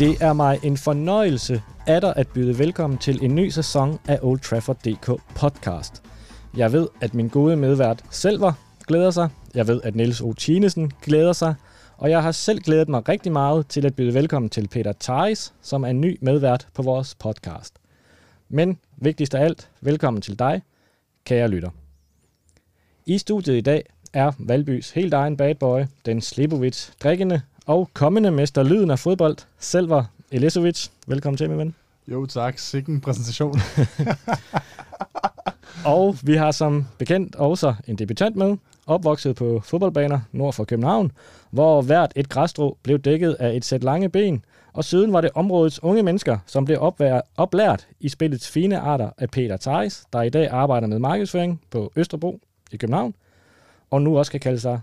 [0.00, 4.40] Det er mig en fornøjelse at at byde velkommen til en ny sæson af Old
[4.40, 6.02] Trafford.dk podcast.
[6.56, 8.52] Jeg ved, at min gode medvært Selver
[8.86, 9.28] glæder sig.
[9.54, 10.32] Jeg ved, at Niels O.
[10.32, 11.54] Tinesen glæder sig.
[11.96, 15.52] Og jeg har selv glædet mig rigtig meget til at byde velkommen til Peter Theis,
[15.62, 17.74] som er en ny medvært på vores podcast.
[18.48, 20.62] Men vigtigst af alt, velkommen til dig,
[21.24, 21.70] kære lytter.
[23.06, 27.40] I studiet i dag er Valbys helt egen bad boy, den Slipovic drikkende
[27.70, 30.88] og kommende mester lyden af fodbold, Selver Elisovic.
[31.06, 31.74] Velkommen til, min ven.
[32.08, 33.58] Jo tak, sikken præsentation.
[35.94, 41.12] og vi har som bekendt også en debutant med, opvokset på fodboldbaner nord for København,
[41.50, 45.30] hvor hvert et græsstrå blev dækket af et sæt lange ben, og siden var det
[45.34, 46.78] områdets unge mennesker, som blev
[47.36, 51.92] oplært i spillets fine arter af Peter Theis, der i dag arbejder med markedsføring på
[51.96, 52.40] Østerbro
[52.72, 53.14] i København,
[53.90, 54.80] og nu også kan kalde sig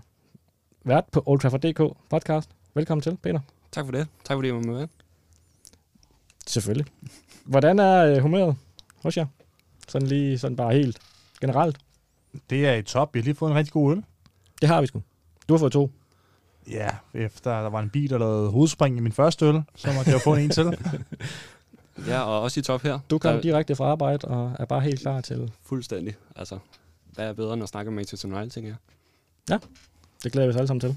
[0.84, 2.57] vært på Old Trafford.dk podcast.
[2.74, 3.40] Velkommen til, Peter.
[3.72, 4.08] Tak for det.
[4.24, 4.88] Tak fordi jeg var med.
[6.46, 6.86] Selvfølgelig.
[7.44, 8.56] Hvordan er øh, humøret
[9.02, 9.26] hos jer?
[9.88, 10.98] Sådan lige sådan bare helt
[11.40, 11.78] generelt.
[12.50, 13.14] Det er i top.
[13.14, 14.04] Vi har lige fået en rigtig god øl.
[14.60, 15.02] Det har vi sgu.
[15.48, 15.90] Du har fået to.
[16.70, 20.10] Ja, efter der var en bil, der lavede hovedspring i min første øl, så måtte
[20.10, 20.78] jeg få en, en til.
[22.08, 22.98] ja, og også i top her.
[23.10, 23.40] Du kom der...
[23.40, 25.52] direkte fra arbejde og er bare helt klar til...
[25.62, 26.14] Fuldstændig.
[26.36, 26.58] Altså,
[27.04, 28.76] hvad er bedre end at snakke med Manchester United, tænker jeg.
[29.50, 29.58] Ja,
[30.24, 30.96] det glæder vi os alle sammen til.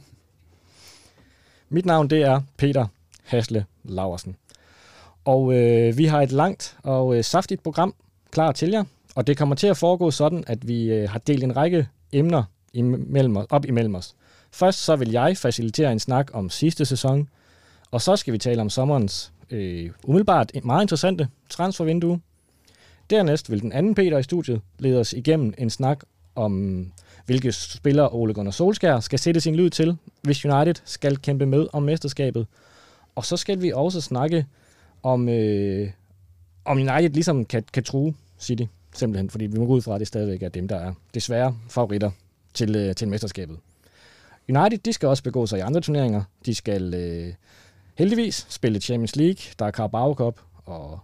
[1.73, 2.87] Mit navn det er Peter
[3.23, 4.35] Hasle Laversen.
[5.25, 7.93] Og øh, vi har et langt og øh, saftigt program
[8.31, 8.83] klar til jer.
[9.15, 12.43] Og det kommer til at foregå sådan, at vi øh, har delt en række emner
[12.73, 14.15] imellem os, op imellem os.
[14.51, 17.29] Først så vil jeg facilitere en snak om sidste sæson,
[17.91, 22.19] og så skal vi tale om sommerens øh, umiddelbart meget interessante transfervindue.
[23.09, 26.03] Dernæst vil den anden Peter i studiet lede os igennem en snak
[26.35, 26.85] om,
[27.25, 31.67] hvilke spillere Ole Gunnar Solskjaer skal sætte sin lyd til, hvis United skal kæmpe med
[31.73, 32.47] om mesterskabet.
[33.15, 34.45] Og så skal vi også snakke
[35.03, 35.89] om, øh,
[36.65, 39.99] om United ligesom kan, kan true City, simpelthen, fordi vi må gå ud fra, at
[39.99, 42.11] det stadigvæk er dem, der er desværre favoritter
[42.53, 43.57] til, øh, til mesterskabet.
[44.49, 46.23] United, de skal også begå sig i andre turneringer.
[46.45, 47.33] De skal øh,
[47.97, 50.99] heldigvis spille Champions League, der er Carabao Cup og,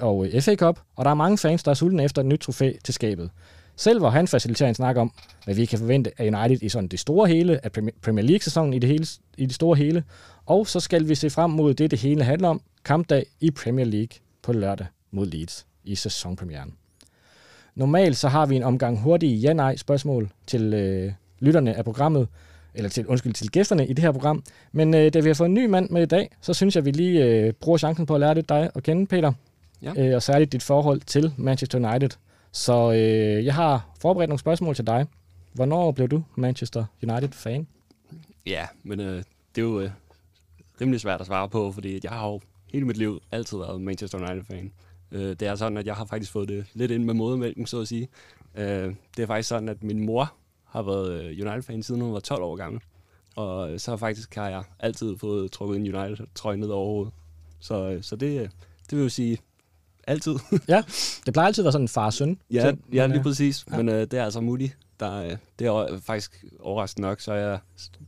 [0.00, 2.40] og øh, FA Cup, og der er mange fans, der er sultne efter et nyt
[2.40, 3.30] trofæ til skabet.
[3.80, 5.12] Selv hvor han faciliterer en snak om,
[5.44, 8.78] hvad vi kan forvente af United i sådan det store hele, af Premier League-sæsonen i
[8.78, 9.06] det, hele,
[9.38, 10.04] i det store hele.
[10.46, 13.86] Og så skal vi se frem mod det, det hele handler om, kampdag i Premier
[13.86, 14.08] League
[14.42, 16.74] på lørdag mod Leeds i sæsonpremieren.
[17.74, 22.28] Normalt så har vi en omgang hurtige ja-nej spørgsmål til øh, lytterne af programmet,
[22.74, 24.42] eller til, undskyld, til gæsterne i det her program.
[24.72, 26.80] Men øh, da vi har fået en ny mand med i dag, så synes jeg,
[26.80, 29.32] at vi lige øh, bruger chancen på at lære det dig at kende, Peter.
[29.82, 29.92] Ja.
[29.96, 32.10] Øh, og særligt dit forhold til Manchester United.
[32.52, 35.06] Så øh, jeg har forberedt nogle spørgsmål til dig.
[35.52, 37.66] Hvornår blev du Manchester United-fan?
[38.46, 39.16] Ja, men øh,
[39.54, 39.90] det er jo øh,
[40.80, 42.40] rimelig svært at svare på, fordi jeg har jo
[42.72, 44.72] hele mit liv altid været Manchester United-fan.
[45.12, 47.80] Øh, det er sådan, at jeg har faktisk fået det lidt ind med modermælken, så
[47.80, 48.08] at sige.
[48.54, 50.32] Øh, det er faktisk sådan, at min mor
[50.64, 52.80] har været øh, United-fan siden hun var 12 år gammel.
[53.36, 57.12] Og øh, så faktisk har jeg altid fået trukket en United-trøje ned over hovedet.
[57.60, 58.50] Så, øh, så det,
[58.90, 59.38] det vil jo sige
[60.10, 60.34] altid.
[60.68, 60.82] ja,
[61.26, 62.38] det plejer altid at være sådan en far-søn.
[62.50, 63.64] Ja, ja, lige præcis.
[63.70, 63.76] Ja.
[63.76, 64.78] Men øh, det er altså muligt.
[65.00, 67.58] Der, det er faktisk overraskende nok, så, jeg,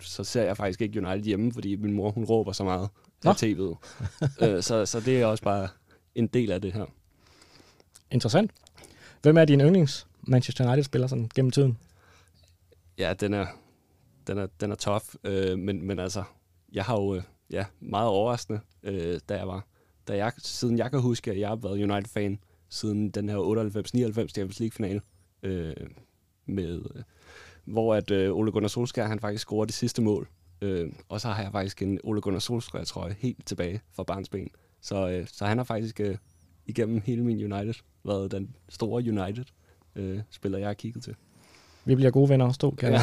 [0.00, 2.88] så ser jeg faktisk ikke United hjemme, fordi min mor hun råber så meget
[3.24, 3.76] af tv'et.
[4.46, 5.68] øh, så, så det er også bare
[6.14, 6.84] en del af det her.
[8.10, 8.50] Interessant.
[9.22, 11.78] Hvem er din yndlings Manchester United-spiller sådan gennem tiden?
[12.98, 13.46] Ja, den er,
[14.26, 16.24] den er, den er tough, øh, men, men altså,
[16.72, 19.64] jeg har jo øh, ja, meget overraskende, øh, da jeg var,
[20.12, 24.28] da jeg, siden jeg kan huske, at jeg har været United-fan siden den her 98-99
[24.28, 25.00] Champions League-finale,
[25.42, 25.74] øh,
[26.46, 27.02] med, øh,
[27.64, 30.28] hvor at øh, Ole Gunnar Solskjaer, han faktisk scorede det sidste mål.
[30.62, 34.02] Øh, og så har jeg faktisk en Ole Gunnar Solskjaer, tror jeg, helt tilbage fra
[34.02, 34.48] barnsben.
[34.80, 36.16] Så, øh, så han har faktisk øh,
[36.66, 41.14] igennem hele min United været den store United-spiller, øh, jeg har kigget til.
[41.84, 43.00] Vi bliver gode venner også to, kan ja.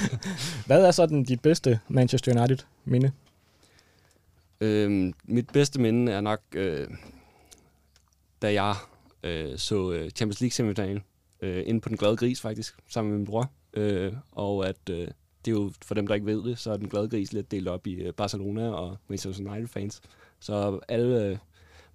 [0.66, 3.12] Hvad er så den, dit bedste Manchester United-minde?
[4.60, 6.88] Øh, mit bedste minde er nok, øh,
[8.42, 8.74] da jeg
[9.22, 11.02] øh, så øh, Champions League-semifinalen
[11.40, 13.50] øh, inde på Den Glade Gris faktisk, sammen med min bror.
[13.74, 15.08] Øh, og at øh,
[15.44, 17.50] det er jo, for dem der ikke ved det, så er Den Glade Gris lidt
[17.50, 20.00] delt op i øh, Barcelona og Manchester United-fans.
[20.40, 21.38] Så alle øh,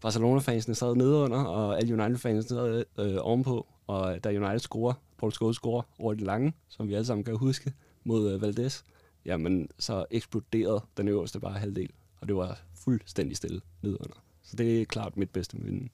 [0.02, 3.68] Barcelona-fansene sad nedenunder, og alle United-fansene sad øh, ovenpå.
[3.88, 7.38] Og da United scorer, Paul Scholes scorer over det lange, som vi alle sammen kan
[7.38, 7.74] huske,
[8.04, 8.82] mod øh, Valdez,
[9.26, 11.90] jamen så eksploderede den øverste bare halvdel,
[12.22, 14.24] og det var fuldstændig stille nedenunder.
[14.44, 15.90] Så det er klart mit bedste minde.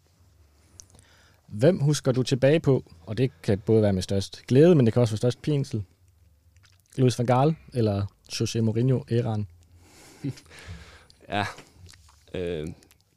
[1.48, 4.94] Hvem husker du tilbage på, og det kan både være med størst glæde, men det
[4.94, 5.84] kan også være størst pinsel?
[6.98, 9.48] Luis van Gaal eller José Mourinho æraen?
[11.30, 11.46] ja,
[12.36, 12.68] Øh,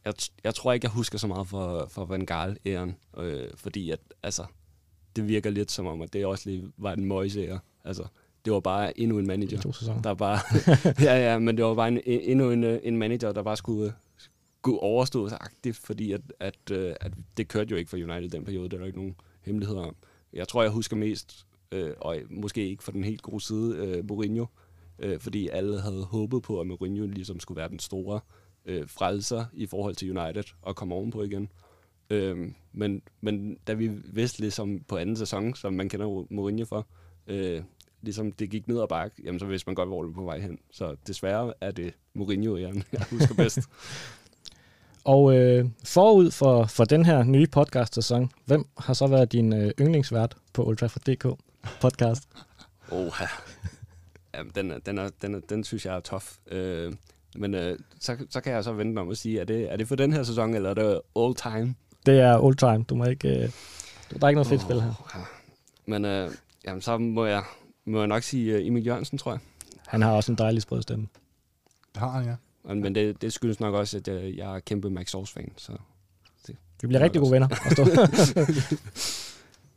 [0.04, 0.14] jeg,
[0.44, 4.44] jeg tror ikke, jeg husker så meget for, for Van Gaal-æren, øh, fordi at, altså,
[5.16, 7.58] det virker lidt som om, at det også lige var en møjseære.
[7.84, 8.06] Altså,
[8.44, 9.58] det var bare endnu en manager.
[9.58, 10.02] I to sæsoner.
[10.02, 10.38] Der bare,
[11.08, 14.80] ja, ja, men det var bare en, endnu en, en manager, der bare skulle, skulle
[14.80, 18.44] overstå sig aktivt, fordi at, at, øh, at det kørte jo ikke for United den
[18.44, 19.96] periode, det er der ikke nogen hemmeligheder om.
[20.32, 24.08] Jeg tror, jeg husker mest, øh, og måske ikke for den helt gode side, øh,
[24.08, 24.46] Mourinho,
[24.98, 28.20] øh, fordi alle havde håbet på, at Mourinho ligesom skulle være den store
[28.64, 31.52] øh, frelser i forhold til United og komme ovenpå igen.
[32.10, 36.86] Øh, men, men da vi vidste ligesom på anden sæson, som man kender Mourinho for,
[37.26, 37.62] øh,
[38.08, 40.24] ligesom det gik ned ad bakke, jamen så vidste man godt, hvor det var på
[40.24, 40.58] vej hen.
[40.70, 43.60] Så desværre er det Mourinho, jeg, jeg husker bedst.
[45.04, 49.70] Og øh, forud for, for den her nye podcast-sæson, hvem har så været din øh,
[49.80, 51.26] yndlingsvært på Old Trafford.dk
[51.80, 52.28] podcast?
[52.92, 53.26] Oha.
[54.34, 56.36] Jamen, den, er, den, er, den, er, den synes jeg er tof.
[56.50, 56.92] Øh,
[57.36, 59.76] men øh, så, så kan jeg så vente mig om at sige, er det, er
[59.76, 61.74] det for den her sæson, eller er det all time?
[62.06, 62.82] Det er old time.
[62.82, 63.28] Du må ikke...
[63.28, 63.50] Øh,
[64.10, 65.28] der er ikke noget fedt spil her.
[65.86, 66.30] Men øh,
[66.64, 67.42] jamen, så må jeg,
[67.88, 69.40] må jeg nok sige uh, Emil Jørgensen, tror jeg.
[69.86, 71.08] Han har også en dejlig sprød stemme.
[71.94, 72.74] Det har han, ja.
[72.74, 75.52] Men, det, det skyldes nok også, at jeg, jeg er kæmpe Max Source-fan.
[75.56, 75.72] Så
[76.80, 77.48] Vi bliver rigtig gode venner.
[77.48, 77.84] at stå.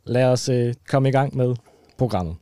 [0.04, 1.56] Lad os øh, komme i gang med
[1.98, 2.36] programmet.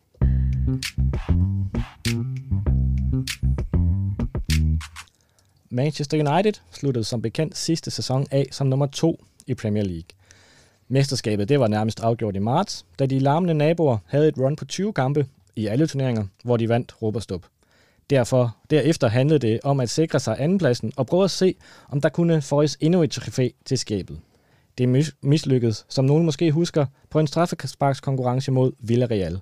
[5.70, 10.08] Manchester United sluttede som bekendt sidste sæson af som nummer to i Premier League.
[10.88, 14.64] Mesterskabet det var nærmest afgjort i marts, da de larmende naboer havde et run på
[14.64, 15.26] 20 kampe
[15.60, 17.46] i alle turneringer, hvor de vandt råb og.
[18.10, 21.54] Derfor, derefter handlede det om at sikre sig andenpladsen og prøve at se,
[21.88, 24.20] om der kunne føjes endnu et trofæ til skabet.
[24.78, 29.40] Det mislykkedes, som nogen måske husker, på en straffesparkskonkurrence mod Villarreal.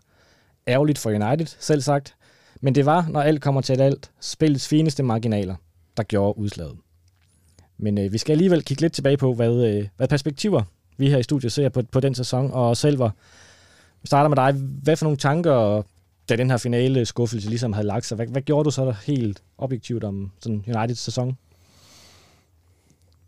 [0.69, 2.15] Ærgerligt for United, selv sagt,
[2.61, 5.55] men det var, når alt kommer til alt, spillets fineste marginaler,
[5.97, 6.76] der gjorde udslaget.
[7.79, 10.62] Men øh, vi skal alligevel kigge lidt tilbage på, hvad, øh, hvad perspektiver
[10.97, 12.99] vi her i studiet ser på, på den sæson, og selv
[14.03, 14.53] vi starter med dig.
[14.82, 15.82] Hvad for nogle tanker,
[16.28, 18.92] da den her finale skuffelse ligesom havde lagt sig, hvad, hvad gjorde du så der
[18.92, 21.38] helt objektivt om sådan Uniteds sæson?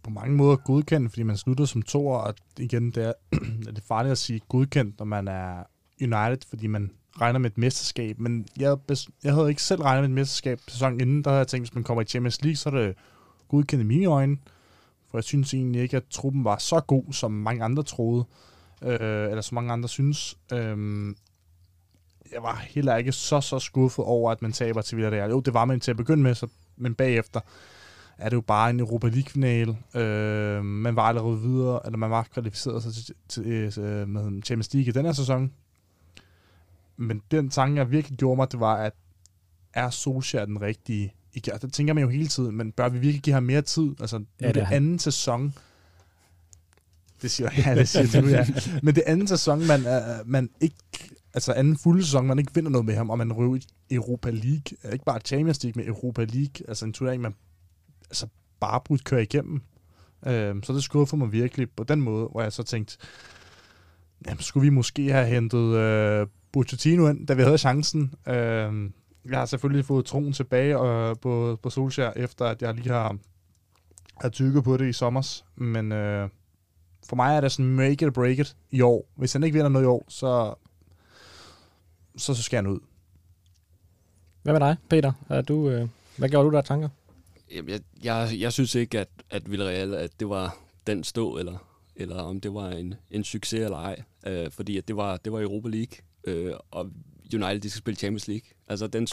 [0.03, 3.13] På mange måder godkendt, fordi man slutter som toer, og igen, det er,
[3.67, 5.63] det er farligt at sige godkendt, når man er
[6.01, 8.77] United, fordi man regner med et mesterskab, men jeg,
[9.25, 11.75] jeg havde ikke selv regnet med et mesterskab sæsonen inden, der havde jeg tænkt, hvis
[11.75, 12.95] man kommer i Champions League, så er det
[13.49, 14.37] godkendt i mine øjne,
[15.11, 18.25] for jeg synes egentlig ikke, at truppen var så god, som mange andre troede,
[18.83, 20.39] øh, eller som mange andre synes.
[20.53, 20.77] Øh,
[22.33, 25.31] jeg var heller ikke så, så skuffet over, at man taber til Villarreal.
[25.31, 26.47] Jo, det var man til at begynde med, så,
[26.77, 27.41] men bagefter
[28.19, 30.01] er det jo bare en Europa League-final.
[30.03, 34.43] Øh, man var allerede videre, eller man var kvalificeret sig til, til, til øh, med
[34.43, 35.53] Champions League i den her sæson.
[36.97, 38.93] Men den tanke, jeg virkelig gjorde mig, det var, at
[39.75, 41.15] er Solskjaer den rigtige?
[41.35, 43.63] Ikke, altså, det tænker man jo hele tiden, men bør vi virkelig give ham mere
[43.63, 43.91] tid?
[44.01, 44.77] Altså, nu Ja, det det er han.
[44.77, 45.55] anden sæson.
[47.23, 48.47] Det siger ja, det siger du, ja.
[48.83, 50.77] Men det anden sæson, man, uh, man ikke,
[51.35, 54.31] altså anden fulde sæson, man ikke vinder noget med ham, og man røver i Europa
[54.31, 54.93] League.
[54.93, 56.69] Ikke bare Champions League, men Europa League.
[56.69, 57.35] Altså en turnering, man
[58.11, 58.27] altså,
[58.61, 59.63] bare brudt kører igennem.
[60.27, 62.99] Øh, så det skuffede mig virkelig på den måde, hvor jeg så tænkte,
[64.27, 68.15] jamen, skulle vi måske have hentet øh, Pochettino ind, da vi havde chancen.
[68.29, 68.91] Øh,
[69.31, 73.17] jeg har selvfølgelig fået troen tilbage øh, på, på Solskjaer, efter at jeg lige har,
[74.21, 75.45] har tykket på det i sommers.
[75.57, 76.29] Men øh,
[77.09, 79.09] for mig er det sådan make it or break it i år.
[79.17, 80.55] Hvis han ikke vinder noget i år, så,
[82.21, 82.79] så, så skal han ud.
[84.43, 85.13] Hvad med dig, Peter?
[85.29, 86.89] Er du, øh, hvad gjorde du der tanker?
[87.51, 91.59] Jamen, jeg, jeg, jeg synes ikke, at, at Villarreal, at det var den stå, eller,
[91.97, 94.03] eller om det var en, en succes eller ej.
[94.27, 96.91] Øh, fordi at det var, det var Europa League, øh, og
[97.35, 98.51] United de skal spille Champions League.
[98.69, 99.09] Altså, den,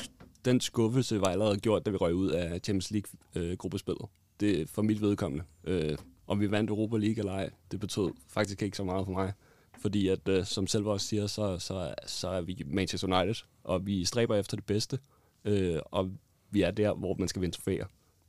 [0.46, 4.06] den skuffelse var allerede gjort, da vi røg ud af Champions League-gruppespillet.
[4.40, 5.44] det er for mit vedkommende.
[5.64, 5.98] Øh,
[6.28, 9.34] om vi vandt Europa League eller ej, det betød faktisk ikke så meget for mig.
[9.82, 13.86] Fordi at, øh, som selv også siger, så, så, så er vi Manchester United, og
[13.86, 15.00] vi stræber efter det bedste.
[15.46, 16.12] Øh, og
[16.52, 17.86] vi er der, hvor man skal vinde trofæer.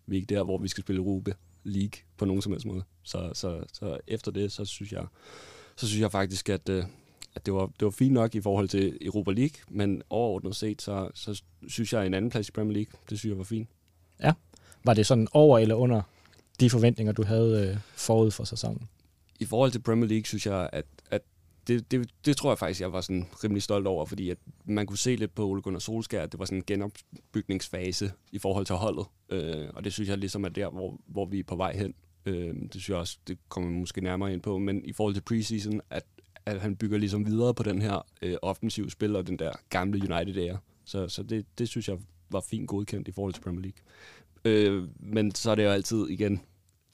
[0.06, 1.32] Vi er ikke der, hvor vi skal spille Europa
[1.64, 2.82] League på nogen som helst måde.
[3.02, 5.06] Så, så, så efter det, så synes jeg,
[5.76, 6.84] så synes jeg faktisk, at, øh,
[7.34, 10.82] at det, var, det var fint nok i forhold til Europa League, men overordnet set,
[10.82, 13.68] så, så synes jeg en anden plads i Premier League, det synes jeg var fint.
[14.84, 16.02] Var det sådan over eller under
[16.60, 18.88] de forventninger, du havde øh, forud for sæsonen?
[19.40, 20.84] I forhold til Premier League, synes jeg, at
[21.68, 24.86] det, det, det tror jeg faktisk, jeg var sådan rimelig stolt over, fordi at man
[24.86, 28.66] kunne se lidt på Ole Gunnar Solskjaer, at det var sådan en genopbygningsfase i forhold
[28.66, 29.06] til holdet.
[29.30, 31.94] Øh, og det synes jeg ligesom er der, hvor, hvor vi er på vej hen.
[32.26, 34.58] Øh, det synes jeg også, det kommer man måske nærmere ind på.
[34.58, 36.04] Men i forhold til preseason, at,
[36.46, 40.14] at han bygger ligesom videre på den her øh, offensive spil og den der gamle
[40.14, 40.58] United-ære.
[40.84, 41.98] Så, så det, det synes jeg
[42.30, 43.78] var fint godkendt i forhold til Premier League.
[44.44, 46.40] Øh, men så er det jo altid igen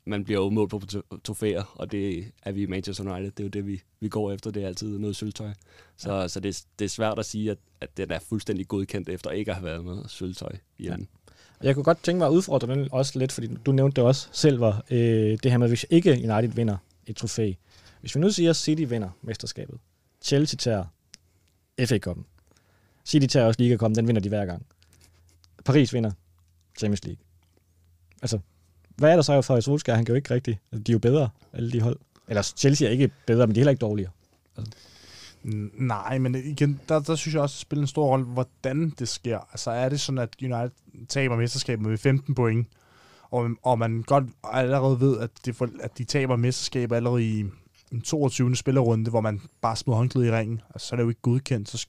[0.07, 0.81] man bliver jo målt på
[1.25, 3.31] trofæer, og det er vi i Manchester United.
[3.31, 4.51] Det er jo det, vi, vi går efter.
[4.51, 5.51] Det er altid noget sølvtøj.
[5.97, 6.29] Så, ja.
[6.29, 9.51] så det, det er svært at sige, at, at den er fuldstændig godkendt efter ikke
[9.51, 10.97] at have været med sølvtøj i ja.
[11.63, 14.29] Jeg kunne godt tænke mig at udfordre den også lidt, fordi du nævnte det også
[14.33, 17.53] selv, var, øh, det her med, hvis ikke United vinder et trofæ.
[18.01, 19.79] Hvis vi nu siger, at City vinder mesterskabet,
[20.23, 20.85] Chelsea tager
[21.87, 22.23] FA Cup'en,
[23.05, 24.67] City tager også Liga Cup'en, den vinder de hver gang.
[25.65, 26.11] Paris vinder
[26.79, 27.23] Champions League.
[28.23, 28.39] Altså,
[28.97, 29.97] hvad er der så for Solskjaer?
[29.97, 30.59] Han kan jo ikke rigtigt.
[30.73, 31.99] Altså, de er jo bedre, alle de hold.
[32.29, 34.11] Eller Chelsea er ikke bedre, men de er heller ikke dårligere.
[34.57, 34.73] Altså.
[35.75, 38.95] Nej, men igen, der, der synes jeg også, at det spiller en stor rolle, hvordan
[38.99, 39.39] det sker.
[39.39, 40.71] Altså er det sådan, at United
[41.09, 42.69] taber mesterskabet med 15 point,
[43.31, 47.45] og, og man godt allerede ved, at, det for, at de taber mesterskabet allerede i
[47.93, 48.57] en 22.
[48.57, 51.69] spillerunde, hvor man bare smider håndklædet i ringen, altså, så er det jo ikke godkendt.
[51.69, 51.87] Så,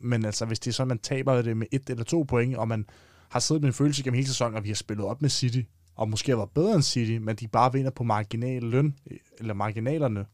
[0.00, 2.68] men altså, hvis det er sådan, man taber det med et eller to point, og
[2.68, 2.86] man
[3.28, 5.60] har siddet med en følelse gennem hele sæsonen, at vi har spillet op med City,
[5.96, 8.94] og måske været bedre end City, men de bare vinder på marginal løn,
[9.38, 10.26] eller marginalerne,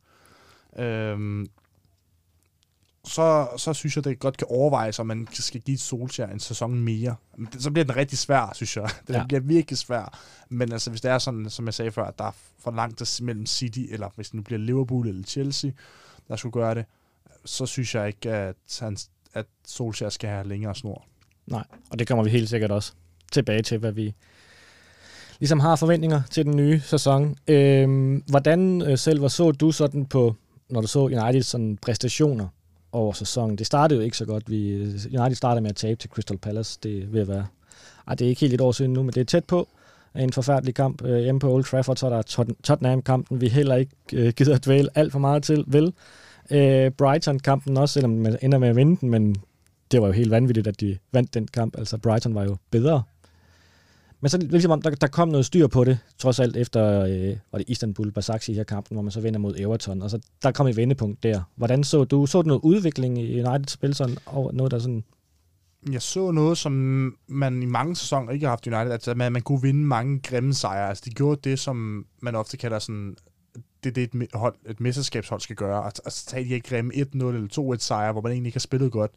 [0.79, 1.49] øhm,
[3.05, 6.75] så, så synes jeg, det godt kan overvejes, om man skal give Solskjaer en sæson
[6.75, 7.17] mere.
[7.59, 8.91] Så bliver den rigtig svær, synes jeg.
[9.07, 9.27] Den ja.
[9.27, 10.19] bliver virkelig svær.
[10.49, 13.21] Men altså, hvis det er sådan, som jeg sagde før, at der er for langt
[13.23, 15.71] mellem City, eller hvis det nu bliver Liverpool eller Chelsea,
[16.29, 16.85] der skulle gøre det,
[17.45, 18.97] så synes jeg ikke, at, han,
[19.35, 21.05] at Solskjaer skal have længere snor.
[21.47, 22.93] Nej, og det kommer vi helt sikkert også
[23.33, 24.15] tilbage til, hvad vi
[25.38, 27.37] ligesom har forventninger til den nye sæson.
[27.49, 30.35] Øhm, hvordan øh, selv var så du sådan på,
[30.71, 32.47] når du så Uniteds sådan præstationer
[32.92, 33.59] over sæsonen?
[33.59, 34.50] Det startede jo ikke så godt.
[34.50, 34.88] Vi, øh,
[35.21, 36.78] United startede med at tabe til Crystal Palace.
[36.83, 37.47] Det vil være...
[38.09, 39.68] Ej, det er ikke helt et år siden nu, men det er tæt på.
[40.14, 43.92] En forfærdelig kamp øh, hjemme på Old Trafford, så er der Tottenham-kampen, vi heller ikke
[44.12, 45.92] øh, gider at dvæle alt for meget til, vel?
[46.50, 49.37] Øh, Brighton-kampen også, selvom man ender med at vinde den, men
[49.90, 51.78] det var jo helt vanvittigt, at de vandt den kamp.
[51.78, 53.02] Altså, Brighton var jo bedre
[54.21, 57.37] men så ligesom om, der, der kom noget styr på det, trods alt efter, øh,
[57.53, 60.53] var det Istanbul Basaksehir her kampen, hvor man så vinder mod Everton, og så der
[60.53, 61.43] kom et vendepunkt der.
[61.57, 65.05] Hvordan så du, så du noget udvikling i United spil sådan, og noget der sådan...
[65.93, 66.73] Jeg så noget, som
[67.29, 70.55] man i mange sæsoner ikke har haft United, altså man, man kunne vinde mange grimme
[70.55, 70.89] sejre.
[70.89, 73.17] Altså de gjorde det, som man ofte kalder sådan,
[73.85, 75.85] det det et, hold, et mesterskabshold skal gøre.
[75.85, 78.61] Altså, altså tage de her grimme 1-0 eller 2-1 sejre, hvor man egentlig ikke har
[78.61, 79.11] spillet godt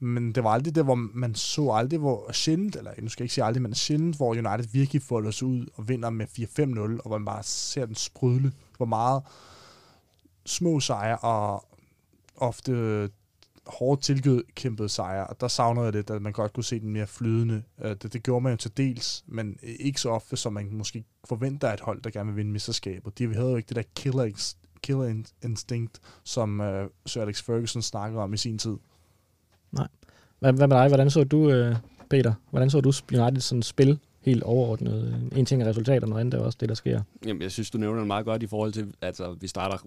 [0.00, 3.24] men det var aldrig det, hvor man så aldrig, hvor sjældent, eller nu skal jeg
[3.24, 6.80] ikke sige aldrig, men sjældent, hvor United virkelig folder sig ud og vinder med 4-5-0,
[6.80, 9.22] og hvor man bare ser den sprudle, hvor meget
[10.46, 11.64] små sejre og
[12.36, 13.10] ofte
[13.68, 17.06] hårdt tilkæmpede sejre, og der savnede jeg lidt, at man godt kunne se den mere
[17.06, 17.62] flydende.
[17.80, 21.04] Øh, det, det gjorde man jo til dels, men ikke så ofte, som man måske
[21.24, 23.18] forventer et hold, der gerne vil vinde mesterskabet.
[23.18, 26.66] De havde jo ikke det der killer, killer instinct, som uh,
[27.06, 28.76] Sir Alex Ferguson snakkede om i sin tid.
[29.72, 29.88] Nej.
[30.38, 30.88] Hvad, hvad med dig?
[30.88, 31.76] Hvordan så du, øh,
[32.10, 32.34] Peter?
[32.50, 35.28] Hvordan så du United sådan spil helt overordnet?
[35.36, 37.00] En ting er resultater, noget andet er også det, der sker.
[37.26, 39.78] Jamen, jeg synes, du nævner det meget godt i forhold til, at altså, vi starter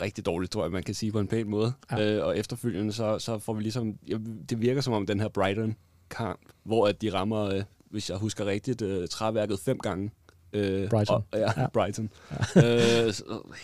[0.00, 1.72] rigtig dårligt, tror jeg, man kan sige på en pæn måde.
[1.90, 2.14] Ja.
[2.16, 3.98] Øh, og efterfølgende, så, så får vi ligesom...
[4.08, 4.16] Ja,
[4.50, 8.46] det virker som om den her Brighton-kamp, hvor at de rammer, øh, hvis jeg husker
[8.46, 10.10] rigtigt, øh, træværket fem gange.
[10.52, 11.24] Øh, Brighton.
[11.32, 12.10] Og, ja, ja, Brighton.
[12.56, 13.06] Ja.
[13.06, 13.14] øh,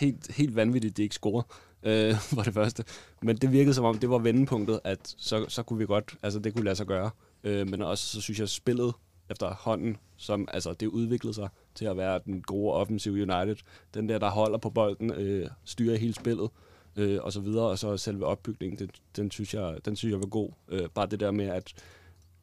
[0.01, 1.43] helt, helt vanvittigt, det ikke scorer
[1.83, 2.85] øh, var det første.
[3.23, 6.39] Men det virkede som om, det var vendepunktet, at så, så kunne vi godt, altså
[6.39, 7.11] det kunne lade sig gøre.
[7.45, 8.95] Øh, men også så synes jeg, spillet
[9.31, 13.57] efter hånden, som altså det udviklede sig til at være den gode offensive United.
[13.95, 16.51] Den der, der holder på bolden, øh, styrer hele spillet,
[16.97, 20.21] øh, og så videre, og så selve opbygningen, den, den, synes jeg, den synes jeg
[20.21, 20.51] var god.
[20.69, 21.75] Øh, bare det der med, at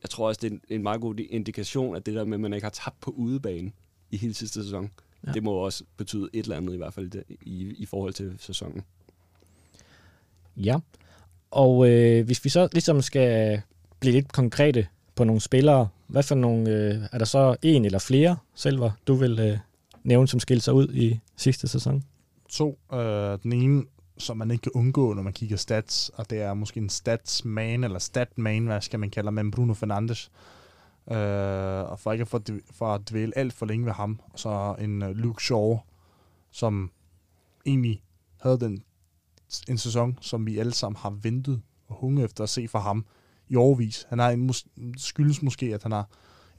[0.04, 2.40] jeg tror også, det er en, en meget god indikation, at det der med, at
[2.40, 3.72] man ikke har tabt på udebane
[4.12, 4.92] i hele sidste sæson,
[5.28, 5.32] ja.
[5.32, 7.12] det må også betyde et eller andet i hvert fald
[7.42, 8.84] i, i forhold til sæsonen.
[10.58, 10.78] Ja,
[11.52, 13.62] og øh, hvis vi så ligesom skal
[14.00, 18.00] blive lidt konkrete på nogle spillere, hvad for nogle, øh, er der så en eller
[18.00, 19.58] flere, selv du vil øh,
[20.04, 22.04] nævne, som skilte sig ud i sidste sæson?
[22.50, 22.80] To.
[22.94, 23.84] Øh, den ene,
[24.18, 27.84] som man ikke kan undgå, når man kigger stats, og det er måske en statsman,
[27.84, 30.32] eller statman, hvad skal man kalde men Bruno Fernandes.
[31.12, 32.42] Øh, og for ikke at, for,
[32.72, 35.80] for at dvæle alt for længe ved ham, så en øh, Luke Shaw,
[36.52, 36.92] som
[37.66, 38.02] egentlig
[38.42, 38.84] havde den
[39.70, 43.06] en sæson, som vi alle sammen har ventet og hunget efter at se fra ham
[43.50, 44.06] i overvis.
[44.10, 44.66] Han har en mus-
[44.98, 46.10] skyldes måske, at han har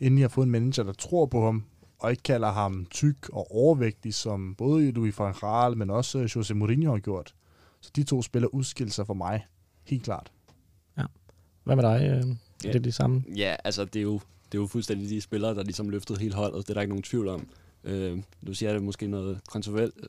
[0.00, 1.64] endelig har fået en manager, der tror på ham,
[1.98, 6.54] og ikke kalder ham tyk og overvægtig, som både Louis van Gaal, men også Jose
[6.54, 7.34] Mourinho har gjort.
[7.80, 9.46] Så de to spiller udskilt sig for mig,
[9.84, 10.32] helt klart.
[10.98, 11.02] Ja.
[11.64, 12.00] Hvad med dig?
[12.02, 12.26] Øh,
[12.64, 12.68] ja.
[12.68, 13.24] Det er det samme?
[13.36, 14.20] Ja, altså det er jo,
[14.52, 16.62] det er jo fuldstændig de spillere, der ligesom løftede hele holdet.
[16.66, 17.46] Det er der ikke nogen tvivl om.
[17.84, 19.40] Øh, nu siger jeg det måske noget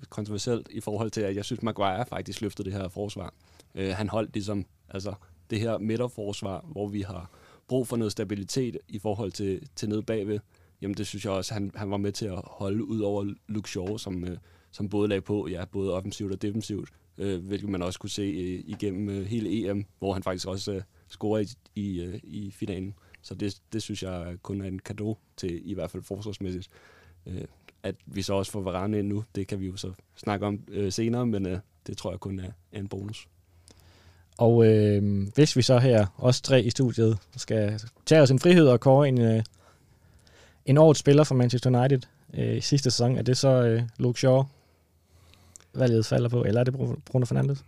[0.09, 3.33] kontroversielt i forhold til, at jeg synes, Maguire faktisk løftede det her forsvar.
[3.75, 5.13] Øh, han holdt ligesom altså,
[5.49, 7.31] det her midterforsvar, hvor vi har
[7.67, 10.39] brug for noget stabilitet i forhold til, til nede bagved.
[10.81, 13.69] jamen det synes jeg også, han, han var med til at holde ud over Luke
[13.69, 14.37] Shaw, som, øh,
[14.71, 18.21] som både lagde på, ja, både offensivt og defensivt, øh, hvilket man også kunne se
[18.21, 22.51] øh, igennem øh, hele EM, hvor han faktisk også øh, scorer i, i, øh, i
[22.51, 22.93] finalen.
[23.21, 26.69] Så det, det synes jeg kun er en gave til, i hvert fald forsvarsmæssigt.
[27.25, 27.45] Øh,
[27.85, 30.59] at vi så også får Varane ind nu, det kan vi jo så snakke om
[30.67, 33.27] øh, senere, men øh, det tror jeg kun er, er en bonus.
[34.37, 38.67] Og øh, hvis vi så her, os tre i studiet, skal tage os en frihed
[38.67, 39.43] og kåre en, øh,
[40.65, 42.01] en årets spiller for Manchester United
[42.33, 44.43] øh, i sidste sæson, er det så øh, Luke Shaw,
[45.73, 46.73] valget falder på, eller er det
[47.05, 47.65] Bruno Fernandes?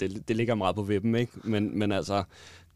[0.00, 1.32] Det, det ligger meget på vippen, ikke?
[1.44, 2.24] Men, men altså,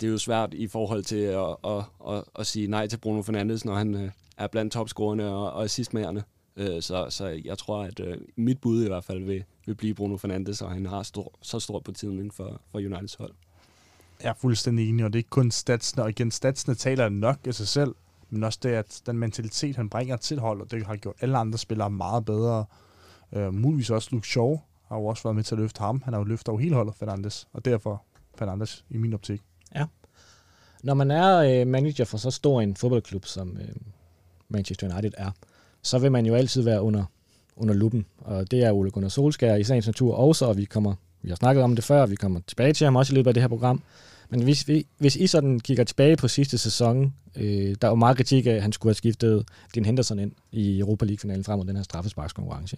[0.01, 3.23] det er jo svært i forhold til at, at, at, at sige nej til Bruno
[3.23, 6.25] Fernandes, når han øh, er blandt topscorerne og, og assistmagerne.
[6.57, 9.95] Øh, så, så jeg tror, at øh, mit bud i hvert fald vil, vil blive
[9.95, 13.35] Bruno Fernandes, og han har stor, så stor betydning for, for Uniteds hold.
[14.23, 17.39] Jeg er fuldstændig enig, og det er ikke kun statsene, og igen, statsene taler nok
[17.47, 17.95] af sig selv,
[18.31, 21.59] men også det, at den mentalitet, han bringer til holdet, det har gjort alle andre
[21.59, 22.65] spillere meget bedre.
[23.31, 26.03] Uh, muligvis også Luke Shaw har jo også været med til at løfte ham.
[26.05, 28.03] Han har jo løftet over hele holdet, Fernandes, og derfor
[28.39, 29.43] Fernandes i min optik.
[29.75, 29.87] Ja.
[30.83, 33.75] Når man er øh, manager for så stor en fodboldklub, som øh,
[34.51, 35.31] Manchester United er,
[35.83, 37.05] så vil man jo altid være under,
[37.57, 38.07] under luppen.
[38.19, 41.37] Og det er Ole Gunnar Solskjaer i sagens natur også, og vi kommer vi har
[41.37, 43.49] snakket om det før, vi kommer tilbage til ham også i løbet af det her
[43.49, 43.83] program.
[44.31, 48.17] Men hvis, vi, hvis I sådan kigger tilbage på sidste sæson, øh, der var meget
[48.17, 51.67] kritik af, at han skulle have skiftet Dean Henderson ind i Europa League-finalen frem mod
[51.67, 52.77] den her straffesparkskonkurrence.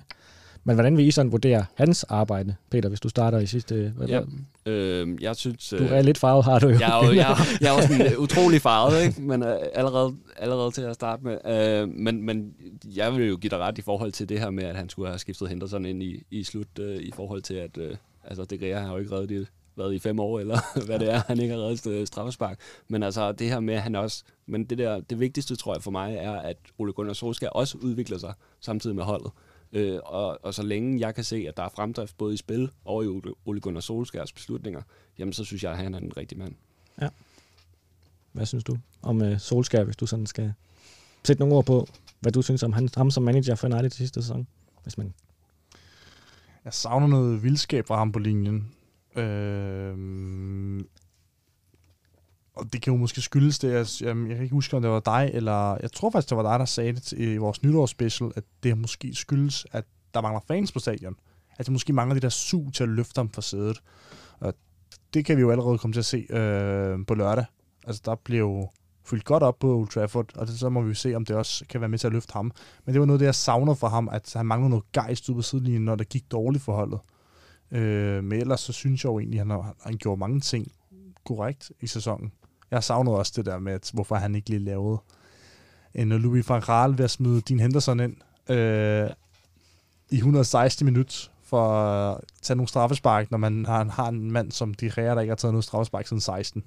[0.64, 3.93] Men hvordan vil I sådan vurdere hans arbejde, Peter, hvis du starter i sidste...
[3.97, 4.21] Hvad, ja,
[4.67, 5.69] øh, jeg synes...
[5.69, 6.79] Du er lidt farvet, har du jo.
[6.81, 9.23] Jeg er jo, jeg, jeg er sådan uh, utrolig farvet, ikke?
[9.23, 9.43] Men
[9.75, 11.38] allerede, allerede til at starte med.
[11.85, 14.64] Uh, men, men jeg vil jo give dig ret i forhold til det her med,
[14.64, 17.76] at han skulle have skiftet Henderson ind i, i slut, uh, i forhold til, at
[17.76, 20.99] uh, altså, det Gea har jo ikke reddet det været i fem år, eller hvad
[20.99, 22.58] det er, han ikke har reddet straffespark.
[22.89, 24.25] Men altså, det her med, at han også...
[24.47, 27.78] Men det, der, det vigtigste, tror jeg, for mig, er, at Ole Gunnar Solskjaer også
[27.78, 29.30] udvikler sig samtidig med holdet.
[29.73, 32.71] Øh, og, og så længe jeg kan se, at der er fremdrift både i spil
[32.85, 33.09] og i
[33.45, 34.83] Ole Gunnar Solskjærs beslutninger,
[35.19, 36.54] jamen så synes jeg, at han er en rigtig mand.
[37.00, 37.09] Ja.
[38.33, 40.52] Hvad synes du om uh, Solskjær, hvis du sådan skal
[41.25, 41.87] sætte nogle ord på,
[42.21, 44.47] hvad du synes om han, ham som manager for United sidste sæson?
[44.83, 45.15] Hvis man...
[46.65, 48.73] Jeg savner noget vildskab fra ham på linjen.
[49.17, 49.95] Øh,
[52.60, 54.90] og det kan jo måske skyldes det, jeg, jamen, jeg kan ikke huske, om det
[54.90, 58.32] var dig, eller jeg tror faktisk, det var dig, der sagde det i vores nytårsspecial,
[58.36, 61.16] at det måske skyldes, at der mangler fans på stadion.
[61.58, 63.82] At det måske mangler de der sug til at løfte ham fra sædet.
[64.40, 64.54] Og
[65.14, 67.44] det kan vi jo allerede komme til at se øh, på lørdag.
[67.86, 68.68] Altså, der bliver jo
[69.04, 71.64] fyldt godt op på Old Trafford, og det, så må vi se, om det også
[71.68, 72.52] kan være med til at løfte ham.
[72.84, 75.34] Men det var noget, det jeg savner fra ham, at han mangler noget gejst ud
[75.34, 77.00] på sidelinjen, når det gik dårligt for holdet.
[77.70, 80.73] Øh, men ellers så synes jeg jo egentlig, at han, har, han gjorde mange ting
[81.25, 82.32] korrekt i sæsonen.
[82.71, 84.99] Jeg savnede også det der med, at, hvorfor han ikke lige lavede
[85.95, 88.17] en Louis van Gaal ved at smide din Henderson ind
[88.50, 89.11] øh,
[90.11, 94.75] i 116 minutter for at tage nogle straffespark, når man har, har en mand som
[94.75, 96.65] de ræger, der ikke har taget noget straffespark siden 16.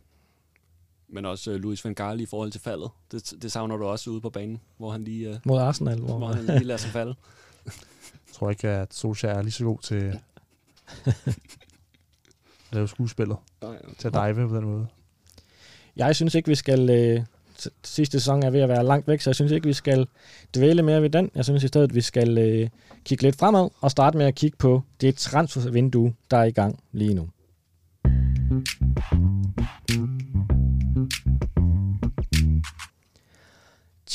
[1.07, 2.89] Men også uh, Louis van Gaal i forhold til faldet.
[3.11, 5.29] Det, det savner du også ude på banen, hvor han lige...
[5.29, 5.99] Uh, Mod Arsenal.
[5.99, 7.15] Hvor, hvor han lige lader sig falde.
[8.27, 9.95] Jeg tror ikke, at Solskjaer er lige så god til
[11.05, 13.37] at lave skuespillet.
[13.97, 14.87] Til at dive på den måde.
[15.95, 16.89] Jeg synes ikke, vi skal...
[16.89, 17.21] Øh,
[17.83, 20.07] sidste sæson er ved at være langt væk, så jeg synes ikke, vi skal
[20.55, 21.31] dvæle mere ved den.
[21.35, 22.69] Jeg synes i stedet, vi skal øh,
[23.05, 26.79] kigge lidt fremad og starte med at kigge på det transfervindue, der er i gang
[26.91, 27.29] lige nu.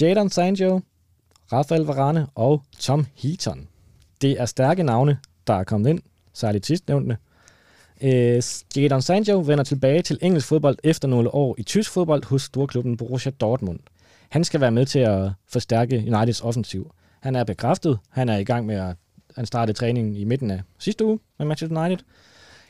[0.00, 0.80] Jadon Sancho,
[1.52, 3.68] Rafael Varane og Tom Heaton.
[4.22, 6.00] Det er stærke navne, der er kommet ind,
[6.32, 7.16] særligt sidstnævnte.
[8.02, 8.42] Øh,
[8.76, 12.96] Jadon Sancho vender tilbage til engelsk fodbold efter nogle år i tysk fodbold hos storklubben
[12.96, 13.80] Borussia Dortmund.
[14.28, 16.92] Han skal være med til at forstærke Uniteds offensiv.
[17.20, 17.98] Han er bekræftet.
[18.10, 18.96] Han er i gang med at
[19.34, 22.04] han startede træningen i midten af sidste uge med Manchester United.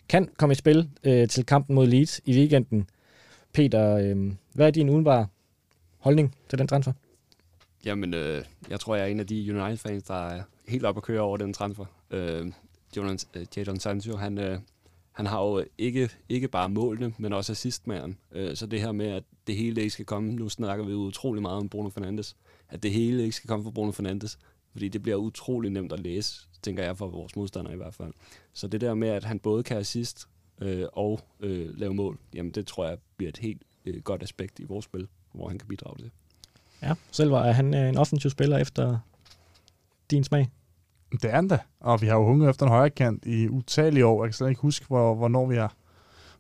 [0.09, 2.89] Kan komme i spil øh, til kampen mod Leeds i weekenden.
[3.53, 5.27] Peter, øh, hvad er din udenbare
[5.99, 6.93] holdning til den transfer?
[7.85, 11.03] Jamen, øh, jeg tror, jeg er en af de United-fans, der er helt op at
[11.03, 11.85] køre over den transfer.
[12.11, 12.53] Øh,
[12.97, 14.59] Jadon, øh, Jadon Sancho, han, øh,
[15.19, 18.19] han har jo ikke, ikke bare målene, men også assistmæren.
[18.33, 21.43] Øh, så det her med, at det hele ikke skal komme, nu snakker vi utrolig
[21.43, 22.37] meget om Bruno Fernandes,
[22.69, 24.39] at det hele ikke skal komme fra Bruno Fernandes,
[24.73, 28.13] fordi det bliver utrolig nemt at læse, tænker jeg for vores modstandere i hvert fald.
[28.53, 30.29] Så det der med, at han både kan assist
[30.61, 34.59] øh, og øh, lave mål, jamen det tror jeg bliver et helt øh, godt aspekt
[34.59, 36.11] i vores spil, hvor han kan bidrage til.
[36.83, 38.99] Ja, selv var han øh, en offensiv spiller efter
[40.11, 40.49] din smag.
[41.13, 41.59] Det er han da.
[41.81, 44.25] Og vi har jo hungret efter en højre kant i utallige år.
[44.25, 45.75] Jeg kan slet ikke huske, hvor, hvornår vi har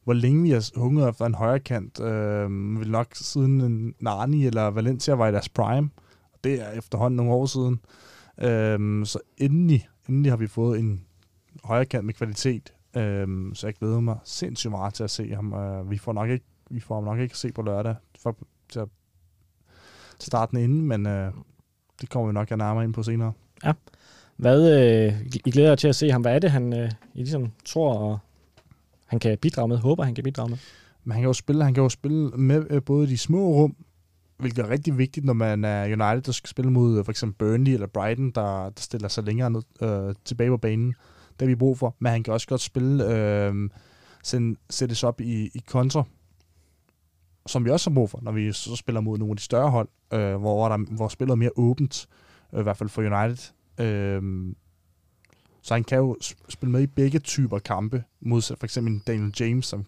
[0.04, 2.00] hvor længe vi har hungret efter en højre kant.
[2.00, 5.90] Øh, vil nok siden Nani eller Valencia var i deres prime.
[6.44, 7.80] Det er efterhånden nogle år siden.
[8.38, 11.04] Øh, så endelig, endelig har vi fået en
[11.64, 12.72] højre kant med kvalitet.
[12.96, 15.52] Øh, så jeg glæder mig sindssygt meget til at se ham.
[15.52, 18.36] Øh, vi får nok ikke vi får ham nok ikke se på lørdag for,
[18.68, 18.88] til at
[20.18, 21.32] starte den inden, men øh,
[22.00, 23.32] det kommer vi nok nærmere ind på senere.
[23.64, 23.72] Ja.
[24.38, 25.14] Hvad, øh,
[25.46, 26.20] I glæder jer til at se ham.
[26.20, 28.18] Hvad er det, han øh, I ligesom tror, og
[29.06, 30.58] han kan bidrage med, håber han kan bidrage med?
[31.04, 33.76] Men han kan jo spille, han kan jo spille med øh, både de små rum,
[34.38, 37.38] hvilket er rigtig vigtigt, når man er United, der skal spille mod øh, for eksempel
[37.38, 40.88] Burnley eller Brighton, der, der stiller sig længere ned, øh, tilbage på banen.
[41.30, 41.96] Det har vi brug for.
[41.98, 43.70] Men han kan også godt spille, øh,
[44.24, 46.04] send, sættes op i, i kontra,
[47.46, 49.70] som vi også har brug for, når vi så spiller mod nogle af de større
[49.70, 52.08] hold, øh, hvor, der, hvor spillet er mere åbent,
[52.52, 53.52] øh, i hvert fald for United.
[53.78, 54.22] Øh,
[55.62, 56.16] så han kan jo
[56.48, 59.84] spille med i begge typer kampe, modsat for eksempel Daniel James, som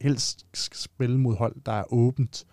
[0.00, 2.46] helst skal spille mod hold, der er åbent,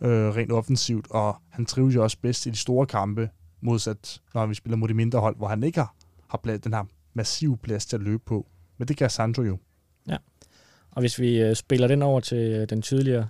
[0.00, 4.46] øh, rent offensivt, og han trives jo også bedst i de store kampe, modsat når
[4.46, 5.94] vi spiller mod de mindre hold, hvor han ikke har,
[6.28, 8.46] har plads, den her massive plads til at løbe på.
[8.78, 9.58] Men det kan Sandro jo.
[10.08, 10.16] Ja,
[10.90, 13.28] og hvis vi øh, spiller den over til øh, den tydeligere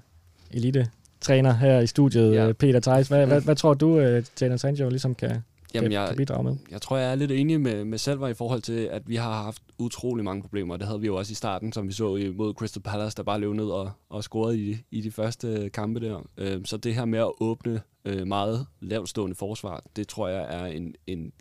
[0.50, 2.48] elite træner her i studiet, ja.
[2.48, 5.42] Øh, Peter Theis, hvad, hvad, hvad tror du, øh, Jadon Sancho ligesom kan,
[5.74, 6.56] Jamen, jeg, kan bidrage med?
[6.70, 9.42] Jeg tror, jeg er lidt enig med, med Salva i forhold til, at vi har
[9.42, 10.76] haft utrolig mange problemer.
[10.76, 13.40] Det havde vi jo også i starten, som vi så mod Crystal Palace, der bare
[13.40, 16.28] løb ned og, og scorede i, i de første kampe der.
[16.36, 20.66] Øh, så det her med at åbne øh, meget lavtstående forsvar, det tror jeg er
[20.66, 21.32] en, en,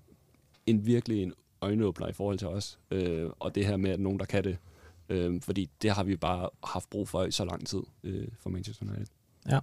[0.65, 2.79] en virkelig en øjenåbner i forhold til os.
[2.91, 4.57] Øh, og det her med, at nogen, der kan det.
[5.09, 8.49] Øh, fordi det har vi bare haft brug for i så lang tid øh, for
[8.49, 9.07] Manchester United.
[9.49, 9.59] Ja.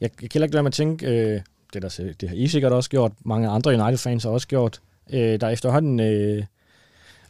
[0.00, 1.40] Jeg, jeg kan ikke lade mig at tænke, øh,
[1.72, 4.80] det, der, det har I sikkert også gjort, mange andre United-fans har også gjort.
[5.12, 6.44] Øh, der er efterhånden, øh,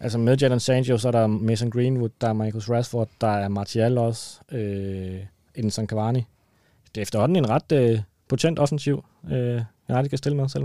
[0.00, 3.48] altså med Jadon Sancho, så er der Mason Greenwood, der er Michael Rashford, der er
[3.48, 5.20] Martial også, øh,
[5.54, 6.26] Edinson Cavani.
[6.94, 10.64] Det er efterhånden en ret øh, potent offensiv, øh, United kan stille med, selv.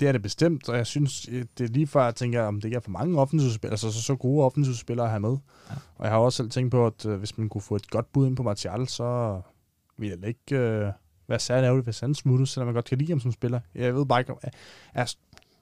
[0.00, 2.64] Det er det bestemt, og jeg synes, det er lige før, jeg tænker, om det
[2.64, 5.36] ikke er for mange offensivspillere, altså så, så gode offensivspillere at have med.
[5.70, 5.74] Ja.
[5.96, 8.12] Og jeg har også selv tænkt på, at øh, hvis man kunne få et godt
[8.12, 9.40] bud ind på Martial, så
[9.98, 10.92] ville det ikke øh,
[11.28, 13.60] være særlig ærgerligt, hvis han smutter, selvom man godt kan lide ham som spiller.
[13.74, 14.38] Jeg ved bare ikke, om,
[14.94, 15.14] er,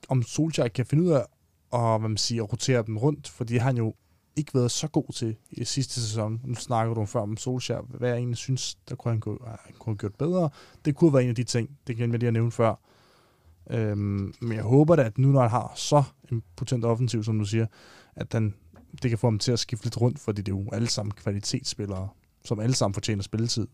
[0.09, 1.25] om Solskjaer kan finde ud af
[1.73, 3.95] at, hvad man siger, at rotere dem rundt, fordi han jo
[4.37, 6.41] ikke været så god til i sidste sæson.
[6.45, 7.83] Nu snakker du før om Solskjaer.
[7.83, 10.51] Hvad jeg egentlig synes, der kunne han, kunne, han kunne have gjort bedre.
[10.85, 12.75] Det kunne være en af de ting, det kan jeg lige at nævne før.
[13.71, 17.39] Øhm, men jeg håber da, at nu når han har så en potent offensiv, som
[17.39, 17.67] du siger,
[18.17, 18.55] at den,
[19.03, 21.13] det kan få ham til at skifte lidt rundt, fordi det er jo alle sammen
[21.13, 22.09] kvalitetsspillere,
[22.45, 23.67] som alle sammen fortjener spilletid.